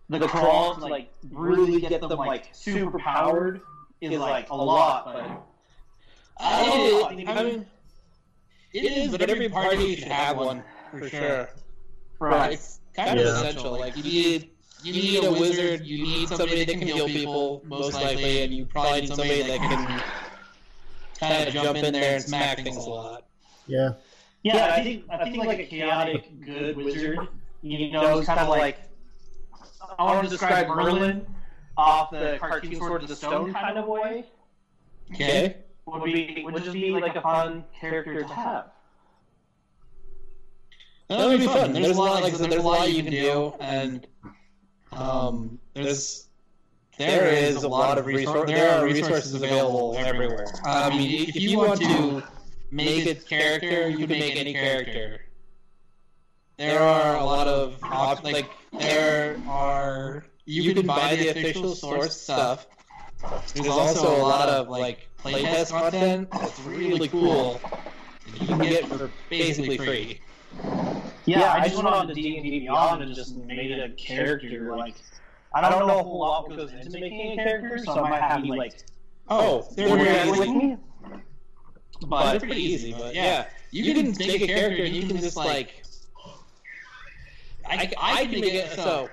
the 0.09 0.28
crawl 0.28 0.74
to 0.74 0.81
like 0.81 1.11
really 1.31 1.81
get 1.81 2.01
them 2.01 2.11
like 2.11 2.51
super 2.52 2.98
powered 2.98 3.61
is 4.01 4.19
like 4.19 4.51
a 4.51 4.55
lot, 4.55 5.05
but. 5.06 5.48
I, 6.36 7.24
I 7.28 7.44
mean, 7.44 7.65
it 8.73 8.81
is, 8.81 9.16
but 9.16 9.31
every 9.31 9.48
party 9.48 9.94
should 9.94 10.09
have 10.09 10.36
one 10.36 10.65
for 10.90 11.09
sure. 11.09 11.48
Right. 12.19 12.55
It's 12.55 12.81
kind 12.94 13.19
of 13.19 13.24
Yeah. 13.24 13.36
essential. 13.36 13.73
Like 13.73 13.97
you 13.97 14.02
need 14.02 14.51
you 14.85 14.93
need 14.93 15.24
a 15.24 15.32
wizard, 15.32 15.86
you 15.86 16.02
need 16.02 16.28
somebody 16.28 16.65
that 16.65 16.78
can 16.78 16.86
heal 16.86 17.06
people 17.06 17.62
most 17.65 17.94
likely, 17.94 18.43
and 18.43 18.52
you 18.52 18.66
probably 18.66 19.02
need 19.02 19.09
somebody 19.09 19.43
that 19.43 19.59
can 19.59 20.02
kind 21.19 21.48
of 21.48 21.55
jump 21.55 21.78
in 21.78 21.93
there 21.93 22.16
and 22.16 22.24
smack 22.24 22.59
things 22.59 22.77
a 22.77 22.90
lot. 22.90 23.24
Yeah. 23.66 23.94
Yeah, 24.43 24.74
I 24.74 24.82
think 24.82 25.05
I 25.11 25.24
think 25.24 25.44
like 25.44 25.59
a 25.61 25.65
chaotic 25.65 26.44
good 26.44 26.77
wizard, 26.77 27.19
you 27.62 27.90
know, 27.93 28.19
it's 28.19 28.27
kind 28.27 28.40
of 28.40 28.48
like 28.48 28.78
I 29.98 30.02
want 30.02 30.24
to 30.24 30.31
describe 30.31 30.69
Merlin 30.69 31.27
off 31.77 32.11
the 32.11 32.36
cartoon 32.39 32.77
Sword 32.77 33.02
of 33.02 33.09
the 33.09 33.16
Stone 33.16 33.55
kind 33.55 33.78
of 33.78 33.86
way. 33.86 34.27
Okay. 35.12 35.56
Would 35.86 36.05
be 36.05 36.43
would 36.44 36.62
just 36.62 36.73
be 36.74 36.90
like 36.90 37.16
a 37.16 37.23
fun 37.23 37.65
character 37.78 38.23
to 38.23 38.35
have. 38.35 38.70
That 41.09 41.27
would 41.27 41.40
be 41.40 41.47
fun. 41.47 41.73
There's 41.73 41.97
a 41.97 42.01
lot, 42.01 42.23
like 42.23 42.35
I 42.35 42.36
there's 42.36 42.55
a 42.55 42.62
lot 42.62 42.90
you 42.90 43.02
can 43.02 43.12
do, 43.12 43.55
and 43.61 44.06
um, 44.95 45.59
there's 45.75 46.29
there 46.99 47.27
is 47.27 47.65
a 47.65 47.69
lot 47.69 47.99
of 47.99 48.07
resources. 48.07 48.55
There 48.55 48.71
are 48.71 48.85
resources 48.85 49.35
available 49.35 49.97
everywhere. 49.99 50.47
I 50.65 50.91
mean, 50.91 51.29
if 51.29 51.37
you 51.37 51.59
want 51.59 51.81
to 51.81 52.23
make 52.71 53.07
a 53.07 53.15
character, 53.15 53.89
you 53.89 54.07
can 54.07 54.19
make 54.19 54.37
any 54.37 54.53
character. 54.53 55.21
There 56.57 56.81
are 56.81 57.16
a 57.16 57.25
lot 57.25 57.49
of 57.49 57.79
op- 57.83 58.23
like 58.23 58.49
there 58.79 59.37
are 59.49 60.25
you 60.45 60.75
can 60.75 60.87
buy 60.87 61.16
the 61.16 61.29
official 61.29 61.75
source 61.75 62.21
stuff. 62.21 62.66
There's 63.55 63.66
also 63.66 64.16
a 64.16 64.23
lot 64.23 64.49
of 64.49 64.69
like 64.69 65.09
playtest 65.19 65.71
content 65.71 66.31
that's 66.31 66.61
really 66.61 67.09
cool. 67.09 67.61
You 68.39 68.47
can 68.47 68.59
get 68.59 68.87
for 68.87 69.11
basically 69.31 69.79
free. 69.79 70.21
Yeah, 71.26 71.52
I 71.52 71.64
just 71.64 71.76
went 71.76 71.89
on 71.89 72.09
to 72.09 72.14
D 72.14 72.36
and 72.36 72.44
D 72.44 72.60
Beyond 72.60 73.02
and 73.02 73.14
just 73.14 73.36
made 73.36 73.70
it 73.70 73.78
a 73.78 73.94
character. 73.94 74.76
Like, 74.76 74.97
I 75.55 75.68
don't 75.70 75.86
know 75.86 76.01
a 76.01 76.02
whole 76.02 76.20
lot 76.20 76.48
what 76.48 76.56
goes 76.56 76.72
into 76.72 76.90
making 76.98 77.39
a 77.39 77.44
character, 77.44 77.78
so 77.78 78.05
I 78.05 78.10
might 78.10 78.22
have 78.22 78.44
you 78.44 78.56
like 78.56 78.74
Oh, 79.28 79.66
they're 79.74 79.89
work 79.89 80.01
very 80.01 80.51
me. 80.51 80.76
But 82.06 82.36
it's 82.36 82.44
pretty 82.44 82.62
easy. 82.62 82.93
But 82.93 83.14
yeah, 83.14 83.47
you 83.70 83.94
can 83.94 84.14
make 84.18 84.43
a 84.43 84.47
character 84.47 84.85
and 84.85 84.94
you 84.94 85.06
can 85.06 85.18
just 85.18 85.36
like. 85.36 85.82
I, 87.66 87.90
I 87.98 88.26
can 88.26 88.40
make 88.40 88.52
it 88.52 88.72
so. 88.72 89.09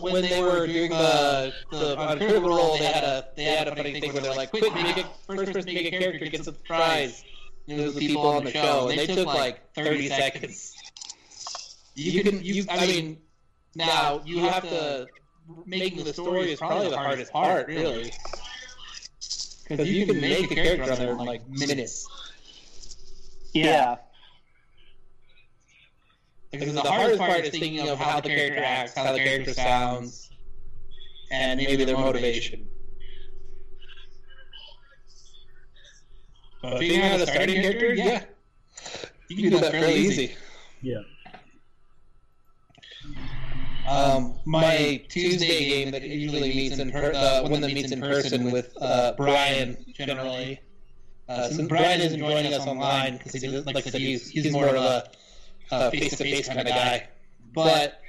when 0.00 0.22
they 0.22 0.42
were 0.42 0.66
doing 0.66 0.90
the 0.90 1.54
the 1.70 1.96
on 1.96 2.18
Critical 2.18 2.48
Role, 2.48 2.76
they 2.78 2.86
had 2.86 3.04
a 3.04 3.28
they 3.36 3.44
had 3.44 3.68
a 3.68 3.76
funny 3.76 4.00
thing 4.00 4.12
where 4.12 4.22
they're 4.22 4.34
like, 4.34 4.50
"Quick, 4.50 4.74
make 4.74 4.96
a 4.96 5.04
first 5.26 5.52
person 5.52 5.72
make 5.72 5.86
a 5.86 5.96
character 5.96 6.26
gets 6.26 6.48
a 6.48 6.52
prize." 6.52 7.24
You 7.66 7.76
know, 7.76 7.90
the 7.90 8.00
people 8.00 8.26
on 8.26 8.44
the 8.44 8.52
show, 8.52 8.88
and 8.88 8.98
they 8.98 9.06
took 9.06 9.26
like 9.26 9.74
thirty 9.74 10.08
seconds. 10.08 10.74
You 11.94 12.22
can 12.22 12.44
you 12.44 12.64
I 12.68 12.86
mean, 12.86 13.18
now 13.74 14.22
you 14.24 14.40
have 14.40 14.62
to 14.62 15.08
making 15.64 16.04
the 16.04 16.12
story 16.12 16.52
is 16.52 16.58
probably 16.58 16.90
the 16.90 16.96
hardest 16.96 17.32
part, 17.32 17.68
really. 17.68 18.12
Because 19.68 19.88
you 19.90 20.06
can 20.06 20.20
make 20.20 20.50
a 20.50 20.54
character 20.54 20.92
on 20.92 20.98
there 20.98 21.10
in 21.10 21.18
like 21.18 21.48
minutes. 21.48 22.06
Yeah. 23.52 23.96
Because 26.52 26.74
the 26.74 26.82
hardest 26.82 27.18
part 27.18 27.44
is 27.44 27.50
thinking 27.50 27.88
of 27.88 27.98
how 27.98 28.20
the 28.20 28.28
character 28.28 28.62
acts, 28.62 28.94
how 28.94 29.12
the 29.12 29.18
character 29.18 29.52
sounds, 29.52 30.30
and 31.30 31.58
maybe 31.58 31.84
their 31.84 31.96
motivation. 31.96 32.68
But 36.62 36.78
figuring 36.78 37.02
out 37.02 37.20
a 37.20 37.26
starting 37.26 37.60
character, 37.62 37.94
yeah, 37.94 38.24
you 39.28 39.36
can 39.36 39.50
do 39.50 39.58
that 39.60 39.72
fairly 39.72 39.94
easy. 39.94 40.34
Yeah. 40.82 41.02
Um, 43.88 44.34
my 44.44 45.04
Tuesday 45.08 45.68
game 45.68 45.90
that 45.92 46.02
usually 46.02 46.48
meets 46.48 46.78
in 46.78 46.90
per- 46.90 47.12
the 47.12 47.48
one 47.48 47.60
that 47.60 47.72
meets 47.72 47.92
in 47.92 48.00
person 48.00 48.50
with 48.50 48.76
uh, 48.80 49.14
Brian 49.16 49.76
generally. 49.92 50.60
Uh, 51.28 51.48
since 51.48 51.68
Brian 51.68 52.00
isn't 52.00 52.18
joining 52.18 52.54
us 52.54 52.66
online 52.66 53.16
because 53.16 53.32
he 53.32 53.48
like 53.48 53.76
I 53.76 53.80
said, 53.80 54.00
he's, 54.00 54.28
he's 54.28 54.52
more 54.52 54.68
of 54.68 54.76
a 54.76 55.10
uh, 55.72 55.90
face-to-face 55.90 56.48
kind 56.48 56.60
of 56.60 56.66
guy. 56.66 57.08
But 57.52 58.00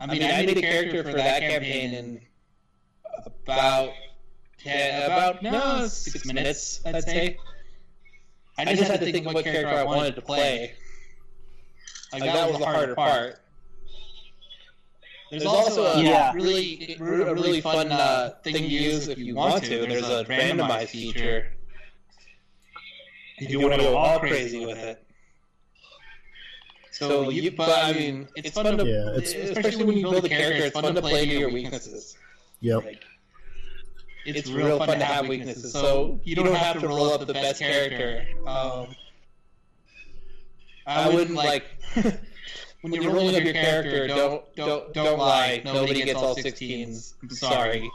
I 0.00 0.06
mean, 0.06 0.22
I 0.22 0.44
made 0.44 0.58
a 0.58 0.60
character 0.60 1.02
for 1.04 1.12
that 1.12 1.40
campaign 1.40 1.94
in 1.94 2.20
about 3.26 3.92
ten, 4.58 5.04
about 5.04 5.42
no 5.42 5.86
six 5.86 6.26
minutes, 6.26 6.80
I'd 6.84 7.02
say. 7.04 7.38
I 8.58 8.74
just 8.74 8.90
had 8.90 9.00
to 9.00 9.12
think 9.12 9.26
of 9.26 9.34
what 9.34 9.44
character 9.44 9.68
I 9.76 9.84
wanted 9.84 10.14
to 10.16 10.22
play. 10.22 10.74
Like 12.12 12.22
that 12.22 12.48
was 12.48 12.58
the 12.58 12.64
harder 12.64 12.94
part. 12.94 13.40
There's 15.30 15.44
also 15.44 15.84
a 15.86 16.02
Yeah. 16.02 16.32
really 16.34 16.96
a 16.98 17.34
really 17.34 17.60
fun 17.60 17.90
uh, 17.90 18.36
thing 18.44 18.54
to 18.54 18.60
use 18.62 19.08
if 19.08 19.18
you 19.18 19.34
want 19.34 19.64
to. 19.64 19.86
There's 19.86 20.08
a 20.08 20.24
randomized 20.24 20.88
feature. 20.90 21.52
If 23.38 23.50
you 23.50 23.60
want 23.60 23.74
to 23.74 23.80
go 23.80 23.96
all 23.96 24.18
crazy 24.20 24.64
with 24.64 24.78
it. 24.78 25.02
So 26.92 27.28
you, 27.28 27.50
but 27.50 27.68
I 27.84 27.92
mean, 27.92 28.26
it's 28.36 28.52
fun 28.52 28.78
to, 28.78 28.84
Yeah, 28.86 29.16
it's- 29.18 29.34
especially 29.34 29.84
when 29.84 29.98
you 29.98 30.04
build 30.08 30.24
a 30.24 30.28
character, 30.30 30.64
it's 30.64 30.80
fun 30.80 30.94
to 30.94 31.02
play 31.02 31.24
into 31.24 31.36
your 31.38 31.50
weaknesses. 31.50 32.16
Yep. 32.60 32.84
It's 34.26 34.50
real 34.50 34.78
fun 34.78 34.98
to 34.98 35.04
have 35.04 35.28
weaknesses, 35.28 35.72
so 35.72 36.20
you 36.24 36.34
don't 36.34 36.52
have 36.54 36.80
to 36.80 36.88
roll 36.88 37.12
up 37.12 37.26
the 37.26 37.32
best 37.32 37.60
character. 37.60 38.26
Um, 38.46 38.88
I 40.86 41.08
wouldn't 41.08 41.36
like 41.36 41.64
when 42.80 42.92
you're 42.92 43.12
rolling 43.12 43.36
up 43.36 43.42
your 43.44 43.52
character. 43.52 44.06
Don't 44.06 44.44
don't 44.56 44.92
don't 44.92 45.18
lie. 45.18 45.62
Nobody 45.64 46.02
gets 46.04 46.20
all 46.20 46.34
16s. 46.36 47.14
I'm 47.22 47.30
sorry. 47.30 47.90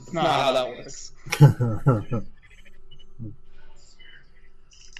It's 0.00 0.12
not 0.12 0.26
how 0.26 0.52
that 0.52 0.68
works. 0.68 1.12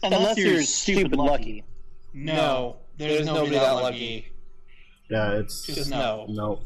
Unless 0.03 0.39
you're 0.39 0.63
stupid 0.63 1.19
lucky. 1.19 1.65
No, 2.13 2.77
there's 2.97 3.27
nobody 3.27 3.57
that 3.57 3.73
lucky. 3.73 4.33
yeah, 5.11 5.33
it's 5.33 5.67
Just 5.67 5.91
no. 5.91 6.27
no. 6.29 6.61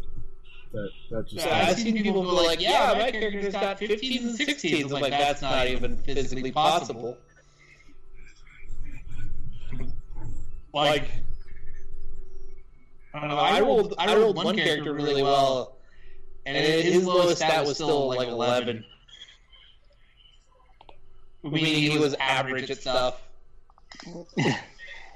That 0.75 0.91
that 1.11 1.29
just 1.29 1.47
Yeah, 1.47 1.67
I've 1.69 1.79
seen 1.79 2.03
people 2.03 2.25
who 2.25 2.37
are 2.37 2.47
like, 2.47 2.61
yeah, 2.61 2.95
my 2.99 3.13
character's 3.13 3.53
got 3.53 3.79
15s 3.79 4.21
and 4.23 4.39
16s. 4.39 4.85
I'm 4.87 4.91
like, 4.91 5.13
that's 5.13 5.41
not 5.41 5.69
even 5.69 5.97
physically 5.99 6.51
possible. 6.51 7.17
Like, 10.73 11.09
I 13.15 13.21
don't 13.21 13.29
know. 13.29 13.39
I 13.39 13.61
rolled, 13.61 13.95
I 13.99 14.17
rolled 14.17 14.37
one 14.37 14.57
character 14.57 14.93
really 14.93 15.23
well, 15.23 15.77
and 16.45 16.57
his 16.57 17.07
lowest 17.07 17.37
stat 17.37 17.65
was 17.65 17.77
still 17.77 18.09
like 18.09 18.27
11. 18.27 18.85
Meaning 21.45 21.93
he 21.93 21.99
was 21.99 22.15
average 22.19 22.71
at 22.71 22.81
stuff. 22.81 23.23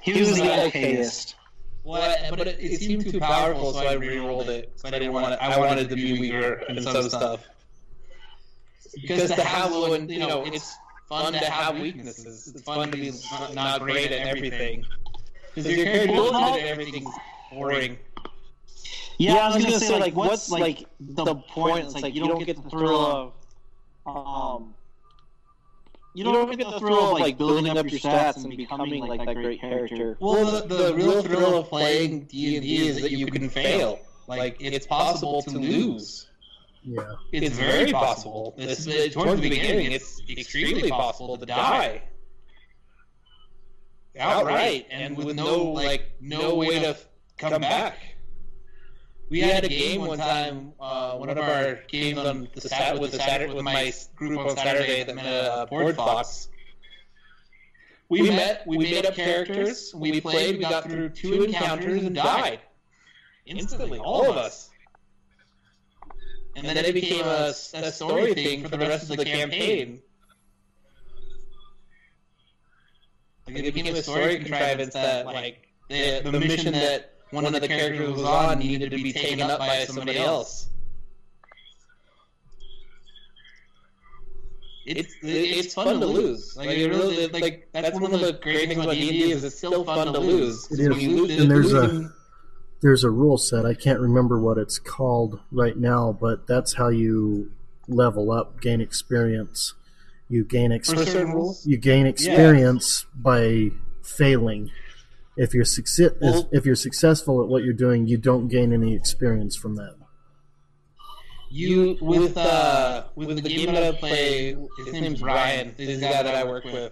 He 0.01 0.17
was 0.17 0.37
the 0.37 0.43
okayest. 0.43 1.35
What? 1.83 2.19
But 2.29 2.47
it, 2.47 2.57
it 2.59 2.79
seemed 2.79 3.09
too 3.09 3.19
powerful, 3.19 3.73
so 3.73 3.79
I 3.85 3.93
re-rolled 3.93 4.49
it. 4.49 4.71
So 4.75 4.87
I 4.87 4.91
didn't 4.91 5.13
want 5.13 5.33
it. 5.33 5.39
I 5.41 5.57
wanted 5.57 5.89
to 5.89 5.95
be 5.95 6.19
weaker 6.19 6.63
and 6.67 6.83
some 6.83 7.09
stuff. 7.09 7.43
Because 9.01 9.29
to 9.31 9.43
have 9.43 9.71
one, 9.71 10.09
you 10.09 10.19
know, 10.19 10.43
it's 10.45 10.75
fun 11.07 11.33
to 11.33 11.39
have 11.39 11.79
weaknesses. 11.79 12.47
It's 12.53 12.61
fun 12.63 12.91
to 12.91 12.97
be 12.97 13.11
not- 13.31 13.53
not 13.53 13.81
great 13.81 14.11
at 14.11 14.27
everything. 14.27 14.85
Because 15.55 15.71
your 15.75 15.85
character 15.85 16.13
Well, 16.13 16.25
is 16.25 16.31
good 16.53 16.63
at 16.63 16.67
everything's 16.67 17.13
boring. 17.51 17.97
Yeah, 19.17 19.35
I 19.35 19.55
was 19.55 19.63
gonna 19.63 19.79
say 19.79 19.99
like, 19.99 20.15
what's 20.15 20.49
like 20.49 20.85
the 20.99 21.35
point? 21.35 21.85
It's 21.85 22.01
like 22.01 22.15
you 22.15 22.27
don't 22.27 22.45
get 22.45 22.63
the 22.63 22.69
thrill 22.69 23.33
of, 24.05 24.55
um, 24.59 24.73
you 26.19 26.25
don't 26.25 26.57
get 26.57 26.69
the 26.69 26.79
thrill 26.79 27.15
of 27.15 27.19
like 27.19 27.37
building 27.37 27.77
up 27.77 27.89
your 27.89 27.99
stats 27.99 28.43
and 28.43 28.55
becoming 28.55 29.05
like 29.05 29.25
that 29.25 29.35
great 29.35 29.61
character. 29.61 30.17
Well, 30.19 30.61
the, 30.61 30.75
the 30.75 30.93
real 30.93 31.21
thrill 31.21 31.59
of 31.59 31.69
playing 31.69 32.25
D 32.25 32.57
and 32.57 32.65
D 32.65 32.87
is 32.87 33.01
that 33.01 33.11
you 33.11 33.27
can 33.27 33.49
fail. 33.49 33.99
Like 34.27 34.57
it's 34.59 34.85
possible 34.85 35.41
to 35.43 35.57
lose. 35.57 36.27
yeah. 36.83 37.01
It's 37.31 37.57
very 37.57 37.91
possible. 37.91 38.53
It's, 38.57 38.85
it, 38.85 39.13
towards 39.13 39.41
the 39.41 39.49
beginning, 39.49 39.91
it's 39.93 40.21
extremely 40.29 40.89
possible 40.89 41.37
to 41.37 41.45
die 41.45 42.03
outright 44.19 44.87
and 44.89 45.15
with 45.17 45.35
no 45.35 45.63
like 45.71 46.11
no 46.19 46.55
way 46.55 46.79
to 46.79 46.97
come 47.37 47.61
back. 47.61 47.97
We 49.29 49.41
had 49.41 49.63
a 49.63 49.69
game 49.69 50.05
one 50.05 50.17
time. 50.17 50.73
Uh, 50.79 51.15
one 51.15 51.29
of 51.29 51.37
our 51.37 51.79
games 51.87 52.17
on 52.17 52.47
the 52.53 52.61
sat 52.61 52.99
with 52.99 53.11
the 53.11 53.19
Saturday 53.19 53.53
with 53.53 53.63
my 53.63 53.93
group 54.15 54.39
on 54.39 54.57
Saturday 54.57 55.03
that 55.03 55.15
met 55.15 55.25
uh, 55.25 55.65
Board 55.67 55.95
Fox. 55.95 56.49
We 58.09 58.27
met. 58.29 58.65
We 58.65 58.79
made 58.79 59.05
up 59.05 59.13
characters. 59.13 59.93
We 59.93 60.19
played. 60.19 60.57
We 60.57 60.63
got 60.63 60.85
through 60.85 61.09
two 61.09 61.43
encounters 61.43 62.03
and 62.03 62.15
died 62.15 62.61
instantly. 63.45 63.99
All 63.99 64.29
of 64.29 64.35
us. 64.35 64.71
And 66.55 66.65
then 66.65 66.77
it 66.77 66.93
became 66.93 67.25
a, 67.25 67.53
a 67.75 67.91
story 67.91 68.33
thing 68.33 68.63
for 68.63 68.69
the 68.69 68.79
rest 68.79 69.11
of 69.11 69.17
the 69.17 69.25
campaign. 69.25 70.01
Like 73.47 73.63
it 73.63 73.73
became 73.73 73.95
a 73.95 74.01
story 74.01 74.39
contrivance 74.39 74.93
that, 74.93 75.25
like, 75.25 75.67
the, 75.89 76.21
the 76.23 76.39
mission 76.39 76.73
that 76.73 77.13
one 77.31 77.45
of 77.45 77.53
the 77.53 77.67
characters 77.67 78.11
was 78.11 78.23
on 78.23 78.59
needed 78.59 78.91
to 78.91 78.97
be 78.97 79.13
taken 79.13 79.41
up 79.49 79.59
by 79.59 79.85
somebody 79.85 80.17
else. 80.17 80.67
It's 84.85 85.13
it's 85.21 85.73
fun 85.73 85.99
to 85.99 86.05
lose. 86.05 86.55
Like 86.57 86.69
it 86.69 86.87
really 86.89 87.27
like 87.27 87.67
that's 87.73 87.99
one 87.99 88.13
of 88.13 88.21
the 88.21 88.33
great 88.33 88.69
things 88.69 88.83
about 88.83 88.93
D 88.95 89.01
and 89.01 89.09
D 89.11 89.31
is 89.31 89.43
it's 89.43 89.57
still 89.57 89.83
fun 89.83 90.13
to 90.13 90.19
lose. 90.19 90.67
It 90.71 90.79
is. 90.79 90.89
When 90.89 90.99
you 90.99 91.27
lose, 91.27 91.39
And 91.39 91.51
there's 91.51 91.73
a- 91.73 92.11
There's 92.81 93.03
a 93.03 93.09
rule 93.09 93.37
set. 93.37 93.65
I 93.65 93.73
can't 93.73 93.99
remember 93.99 94.39
what 94.39 94.57
it's 94.57 94.79
called 94.79 95.41
right 95.51 95.75
now, 95.77 96.17
but 96.19 96.47
that's 96.47 96.75
how 96.75 96.87
you 96.87 97.51
level 97.89 98.31
up, 98.31 98.61
gain 98.61 98.79
experience. 98.79 99.73
You 100.29 100.45
gain 100.45 100.71
ex- 100.71 100.89
for 100.89 101.05
certain 101.05 101.53
you 101.65 101.75
gain 101.75 102.05
experience 102.05 103.05
by 103.13 103.71
failing. 104.01 104.71
If 105.39 105.53
you're 105.53 105.63
success 105.63 106.11
Well- 106.19 106.49
if 106.51 106.65
you're 106.65 106.75
successful 106.75 107.41
at 107.41 107.47
what 107.47 107.63
you're 107.63 107.73
doing, 107.73 108.07
you 108.07 108.17
don't 108.17 108.49
gain 108.49 108.73
any 108.73 108.93
experience 108.93 109.55
from 109.55 109.75
that. 109.77 109.95
You 111.49 111.97
with 112.01 112.35
uh 112.37 113.05
with 113.15 113.41
the 113.41 113.41
game 113.41 113.73
that 113.73 113.81
I 113.81 113.91
play, 113.93 114.55
his 114.85 114.91
name's 114.93 115.21
Brian. 115.21 115.73
This 115.77 115.89
is 115.89 115.99
the 116.01 116.07
guy 116.07 116.23
that 116.23 116.35
I 116.35 116.43
work 116.43 116.65
with. 116.65 116.91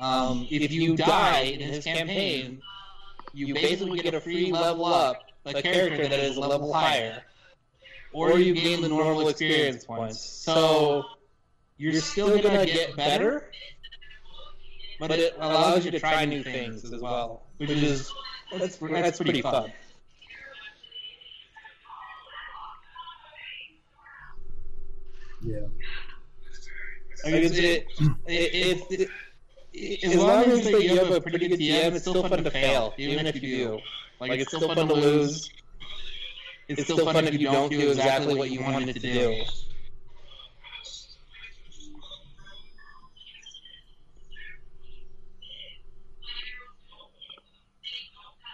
Um, 0.00 0.46
if 0.48 0.70
you 0.70 0.96
die 0.96 1.40
in 1.40 1.60
his 1.60 1.82
campaign, 1.82 2.62
you 3.34 3.52
basically 3.54 3.98
get 3.98 4.14
a 4.14 4.20
free 4.20 4.52
level 4.52 4.86
up 4.86 5.20
a 5.44 5.60
character 5.60 6.06
that 6.06 6.20
is 6.20 6.36
a 6.36 6.40
level 6.40 6.72
higher, 6.72 7.24
or 8.12 8.38
you 8.38 8.54
gain 8.54 8.82
the 8.82 8.88
normal 8.88 9.28
experience 9.28 9.84
points. 9.84 10.20
So 10.20 11.02
you're 11.76 12.00
still 12.00 12.40
gonna 12.40 12.66
get 12.66 12.94
better, 12.94 13.50
but 15.00 15.10
it 15.10 15.34
allows 15.40 15.84
you 15.84 15.90
to 15.90 15.98
try 15.98 16.24
new 16.24 16.44
things 16.44 16.84
as 16.84 17.00
well, 17.02 17.47
which 17.58 17.70
is 17.70 18.12
that's 18.52 18.76
that's 18.76 19.18
pretty 19.18 19.42
fun. 19.42 19.72
Yeah. 25.42 25.58
I 27.24 27.30
mean, 27.30 27.44
it's, 27.44 27.58
it, 27.58 27.86
it, 28.26 28.90
it, 28.90 29.10
it, 29.72 30.04
as 30.04 30.16
long 30.16 30.44
as 30.44 30.64
like, 30.64 30.82
you 30.82 30.98
have 30.98 31.10
a 31.10 31.20
pretty 31.20 31.48
good 31.48 31.60
DM, 31.60 31.92
it's 31.94 32.02
still 32.02 32.26
fun 32.28 32.44
to 32.44 32.50
fail, 32.50 32.94
even 32.96 33.26
if 33.26 33.34
you 33.36 33.40
do. 33.40 33.80
Like, 34.20 34.40
it's 34.40 34.48
still 34.48 34.74
fun 34.74 34.88
to 34.88 34.94
lose. 34.94 35.50
It's 36.68 36.84
still 36.84 37.04
fun 37.04 37.26
if 37.26 37.34
you 37.34 37.50
don't 37.50 37.70
do 37.70 37.90
exactly 37.90 38.34
what 38.34 38.50
you 38.50 38.60
wanted 38.62 38.94
to 38.94 39.00
do. 39.00 39.42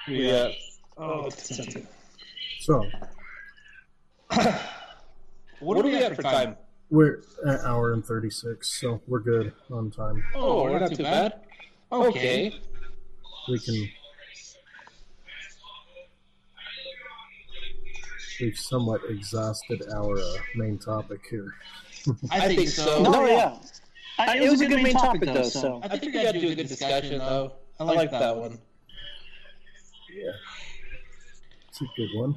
Yeah. 0.09 0.51
Oh, 0.97 1.26
it's. 1.26 1.60
So 2.60 2.85
What 5.60 5.76
do 5.82 5.82
we 5.85 5.94
have 5.94 6.16
for 6.16 6.22
time? 6.22 6.56
we're 6.90 7.22
an 7.44 7.59
hour 7.64 7.93
and 7.93 8.05
thirty 8.05 8.31
six, 8.31 8.81
so 8.81 9.01
we're 9.06 9.20
good 9.20 9.52
on 9.70 9.90
time. 9.90 10.22
Oh, 10.35 10.64
we're 10.64 10.78
not 10.78 10.94
too 10.94 11.02
bad. 11.02 11.40
Okay. 11.90 12.55
We 13.48 13.59
can. 13.59 13.89
We've 18.40 18.59
somewhat 18.59 19.01
exhausted 19.09 19.82
our 19.94 20.18
uh, 20.18 20.36
main 20.56 20.78
topic 20.78 21.20
here. 21.31 21.55
I 22.31 22.55
think 22.55 22.68
so. 22.68 23.02
No, 23.02 23.24
yeah. 23.26 23.56
I, 24.18 24.39
it 24.39 24.51
was 24.51 24.60
a 24.60 24.66
good 24.66 24.82
main 24.82 24.94
topic, 24.94 25.22
though, 25.22 25.44
so. 25.44 25.81
I 25.82 25.89
think 25.97 26.14
we 26.14 26.22
got 26.22 26.32
to 26.32 26.40
do 26.40 26.51
a 26.51 26.55
good 26.55 26.68
discussion, 26.68 27.18
though. 27.18 27.52
I 27.78 27.85
like 27.85 28.10
that 28.10 28.36
one. 28.36 28.59
Yeah, 30.15 30.31
it's 31.69 31.81
a 31.81 31.85
good 31.97 32.09
one. 32.15 32.36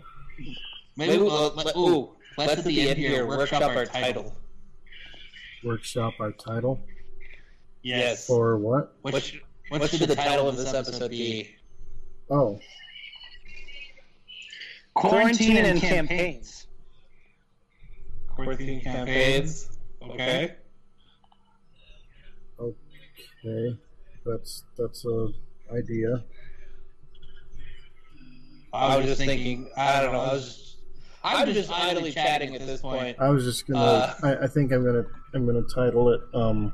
Maybe, 0.95 1.17
uh, 1.17 1.49
let, 1.49 1.75
ooh, 1.75 2.15
let's 2.37 2.53
at 2.53 2.63
the 2.63 2.89
end 2.89 2.97
here 2.97 3.25
workshop 3.27 3.61
our 3.61 3.85
title. 3.85 4.35
Workshop 5.63 6.13
our 6.19 6.31
title 6.31 6.79
Yes. 7.83 8.25
for 8.25 8.57
what? 8.57 8.95
What, 9.01 9.21
sh- 9.21 9.39
what 9.69 9.89
should 9.89 10.09
the 10.09 10.15
title 10.15 10.47
of 10.47 10.57
this 10.57 10.73
episode 10.73 11.11
be? 11.11 11.55
Oh, 12.29 12.59
Quarantine 14.95 15.57
and 15.57 15.79
campaigns. 15.79 16.65
Quarantine 18.29 18.81
campaigns. 18.81 19.69
Okay. 20.01 20.55
okay, 22.59 23.77
that's 24.25 24.63
that's 24.77 25.05
a 25.05 25.29
idea. 25.71 26.23
I 28.73 28.97
was 28.97 29.05
just 29.05 29.21
thinking. 29.21 29.69
I 29.77 30.01
don't 30.01 30.11
know. 30.13 30.19
I 30.21 30.33
was. 30.33 30.45
Just, 30.45 30.63
I'm 31.23 31.53
just 31.53 31.71
idly 31.71 32.11
chatting 32.11 32.55
at 32.55 32.65
this 32.65 32.81
point. 32.81 33.17
I 33.19 33.29
was 33.29 33.43
just 33.43 33.67
gonna. 33.67 33.79
Uh, 33.79 34.13
I, 34.23 34.35
I 34.43 34.47
think 34.47 34.71
I'm 34.71 34.83
gonna. 34.85 35.05
I'm 35.33 35.45
gonna 35.45 35.63
title 35.73 36.09
it. 36.11 36.21
Um, 36.33 36.73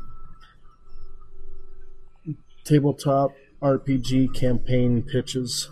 tabletop 2.64 3.32
RPG 3.62 4.34
campaign 4.36 5.02
pitches. 5.04 5.70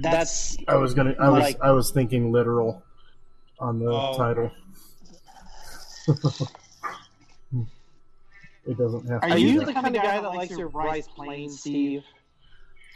That's 0.00 0.56
I 0.68 0.76
was 0.76 0.94
gonna. 0.94 1.14
I 1.18 1.28
was. 1.30 1.56
I 1.62 1.70
was 1.72 1.90
thinking 1.90 2.30
literal 2.32 2.82
on 3.58 3.78
the 3.78 3.90
Oh. 3.90 4.14
title. 4.16 4.50
it 8.66 8.76
doesn't 8.78 9.08
have 9.08 9.22
to. 9.22 9.30
Are 9.30 9.34
be 9.34 9.40
you 9.42 9.58
that. 9.60 9.66
the 9.66 9.72
kind 9.72 9.96
of 9.96 10.02
guy 10.02 10.20
that 10.20 10.28
likes 10.34 10.56
your 10.56 10.68
rice 10.68 11.08
plain, 11.08 11.50
Steve? 11.50 12.04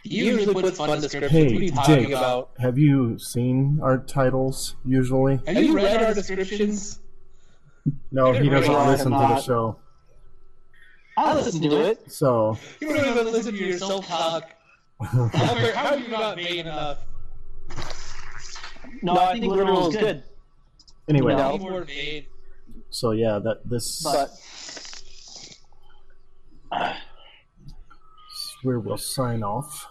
He 0.03 0.25
usually 0.25 0.55
puts 0.63 0.79
fun 0.79 1.01
descriptions. 1.01 1.33
Hey, 1.33 1.53
what 1.53 1.61
are 1.61 1.65
you 1.65 1.71
talking 1.73 1.95
Jake. 2.05 2.09
about? 2.09 2.51
Have 2.59 2.79
you 2.79 3.19
seen 3.19 3.81
our 3.83 3.99
titles 3.99 4.77
usually? 4.85 5.41
Have 5.47 5.63
you 5.63 5.75
read 5.77 6.03
our 6.03 6.15
descriptions? 6.15 7.01
No, 8.11 8.33
he 8.33 8.49
doesn't 8.49 8.73
No, 8.73 8.79
I 8.79 8.91
listen 8.91 9.11
to 9.13 9.19
the 9.19 9.41
show. 9.41 9.77
I 11.17 11.35
listen 11.35 11.61
to 11.63 11.81
it. 11.91 12.11
So 12.11 12.57
You 12.81 12.95
don't 12.97 13.07
even 13.07 13.33
listen 13.33 13.53
to 13.55 13.59
yourself 13.65 14.07
talk. 14.07 14.51
Albert, 15.15 15.35
how 15.75 15.95
are 15.95 15.99
you 15.99 16.09
not 16.09 16.37
vain 16.37 16.59
enough? 16.61 16.99
No, 19.03 19.17
I 19.19 19.33
think 19.33 19.45
literal 19.53 19.89
is 19.89 19.97
good. 19.97 20.23
anyway, 21.09 21.35
No. 21.35 21.59
Be 21.59 21.65
more 21.65 21.83
vain. 21.85 22.27
so 22.91 23.11
yeah, 23.13 23.39
that 23.39 23.69
this 23.69 24.03
But 24.03 24.31
is 26.73 28.57
where 28.63 28.79
we'll 28.79 28.97
sign 28.99 29.43
off. 29.43 29.87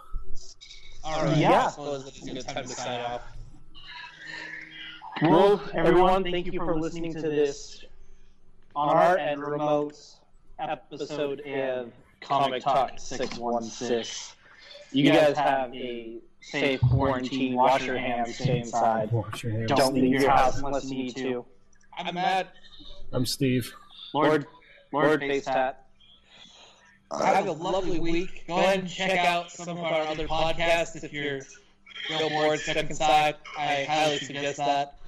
All 1.04 1.26
right. 1.26 1.38
Yeah. 1.38 1.66
I 1.66 1.70
suppose 1.70 2.08
it's 2.08 2.22
a 2.22 2.34
good 2.34 2.48
time 2.48 2.64
to 2.64 2.70
sign 2.70 3.00
off. 3.02 3.22
well, 5.22 5.62
everyone, 5.74 6.24
thank 6.24 6.46
you 6.48 6.60
for 6.60 6.78
listening 6.80 7.14
to 7.14 7.22
this 7.22 7.84
on 8.76 8.90
our 8.90 9.18
and 9.18 9.42
remote 9.42 9.96
episode 10.60 11.42
of 11.42 11.92
Comic 12.22 12.64
Talk 12.64 12.94
616. 12.98 14.36
You 14.92 15.12
guys 15.12 15.38
have 15.38 15.74
a 15.74 16.20
safe 16.42 16.82
quarantine. 16.82 17.56
Wash 17.56 17.86
your 17.86 17.98
hands. 17.98 18.36
Stay 18.36 18.60
inside. 18.60 19.12
Wash 19.12 19.44
your 19.44 19.54
hands. 19.54 19.72
Don't 19.72 19.94
leave 19.94 20.22
your 20.22 20.30
house 20.30 20.60
unless 20.60 20.90
you 20.90 20.98
need 21.04 21.16
to. 21.18 21.46
I'm 21.98 22.14
mad. 22.16 22.48
I'm 23.12 23.26
Steve. 23.26 23.74
Lord, 24.14 24.46
Lord, 24.92 25.20
face 25.20 25.46
tat. 25.46 25.89
Have 27.12 27.48
a 27.48 27.52
lovely 27.52 28.00
week. 28.00 28.46
Go 28.48 28.58
ahead 28.58 28.80
and 28.80 28.90
check 28.90 29.18
out 29.18 29.52
some 29.52 29.78
of 29.78 29.84
our 29.84 30.02
other 30.02 30.28
podcasts 30.28 31.04
if 31.04 31.12
you're 31.12 31.42
real 32.10 32.30
bored, 32.30 32.60
stuck 32.60 32.78
inside. 32.78 33.36
I 33.58 33.86
highly 33.90 34.20
suggest 34.20 34.58
that. 34.58 35.00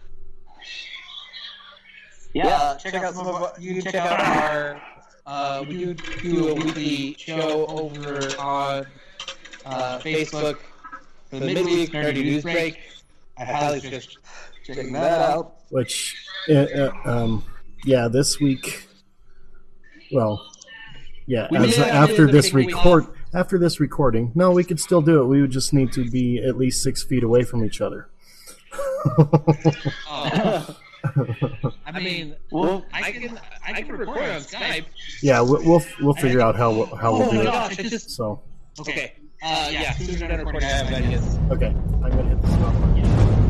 Yeah. 2.34 2.48
Uh, 2.48 2.76
check 2.78 2.96
out 2.96 3.14
some 3.14 3.28
of 3.28 3.36
our, 3.36 3.54
you 3.60 3.82
can 3.82 3.92
check 3.92 3.96
out 3.96 4.20
our 4.20 4.82
uh, 5.26 5.64
we 5.68 5.78
do 5.78 5.94
do 5.94 6.50
a 6.50 6.54
weekly 6.56 7.16
show 7.18 7.68
over 7.68 8.20
on 8.40 8.86
uh, 9.66 10.00
Facebook 10.00 10.58
for 11.30 11.40
the 11.40 11.54
midweek 11.54 11.92
nerdy 11.92 12.24
news 12.24 12.44
break. 12.44 12.80
I 13.38 13.46
highly 13.46 13.80
suggest 13.80 14.18
checking 14.66 14.94
that 14.94 15.22
out. 15.22 15.58
Which, 15.70 16.28
uh, 16.50 16.54
uh, 16.54 16.92
um, 17.06 17.44
yeah, 17.86 18.08
this 18.08 18.40
week. 18.40 18.88
Well, 20.12 20.51
yeah, 21.28 21.48
We 21.52 21.58
as, 21.58 21.78
may 21.78 21.90
after 21.90 22.28
this 22.32 22.46
taking 22.46 22.60
a 22.60 22.66
week 22.66 22.76
record, 22.76 23.06
after 23.34 23.58
this 23.58 23.80
recording, 23.80 24.32
no, 24.36 24.52
we 24.52 24.64
could 24.64 24.80
still 24.80 25.02
do 25.02 25.22
it. 25.22 25.26
We 25.26 25.42
would 25.42 25.52
just 25.52 25.74
need 25.74 25.92
to 25.94 26.10
be 26.10 26.38
at 26.44 26.58
least 26.58 26.82
six 26.84 27.04
feet 27.04 27.24
away 27.24 27.44
from 27.44 27.64
each 27.66 27.82
other. 27.82 28.10
Oh. 30.08 30.76
I 31.86 32.00
mean, 32.00 32.36
Well, 32.52 32.86
I 32.94 33.12
can 33.12 33.40
I 33.66 33.82
can 33.82 33.96
record 33.98 34.18
on 34.22 34.42
Skype. 34.42 34.86
yeah, 35.24 35.42
we'll 35.42 35.64
we'll, 35.66 35.82
we'll 36.02 36.14
figure 36.14 36.42
out 36.42 36.56
how 36.56 36.72
we'll, 36.72 36.96
how 36.96 37.14
we'll 37.14 37.24
Oh 37.24 37.32
do 37.32 37.38
my 37.40 37.44
gosh! 37.46 37.80
It 37.80 37.84
just 37.90 38.12
So, 38.12 38.42
okay. 38.80 39.14
Uh, 39.44 39.70
yeah, 39.72 39.96
as 40.00 40.06
soon 40.06 40.16
as 40.16 40.22
we're 40.22 40.38
recording, 40.38 40.64
I 40.64 40.72
have 40.74 40.94
ideas. 40.94 41.40
okay, 41.52 41.68
I'm 41.68 42.02
gonna 42.02 42.30
hit 42.30 42.42
the 42.42 42.48
stop 42.48 42.74
button. 42.76 43.41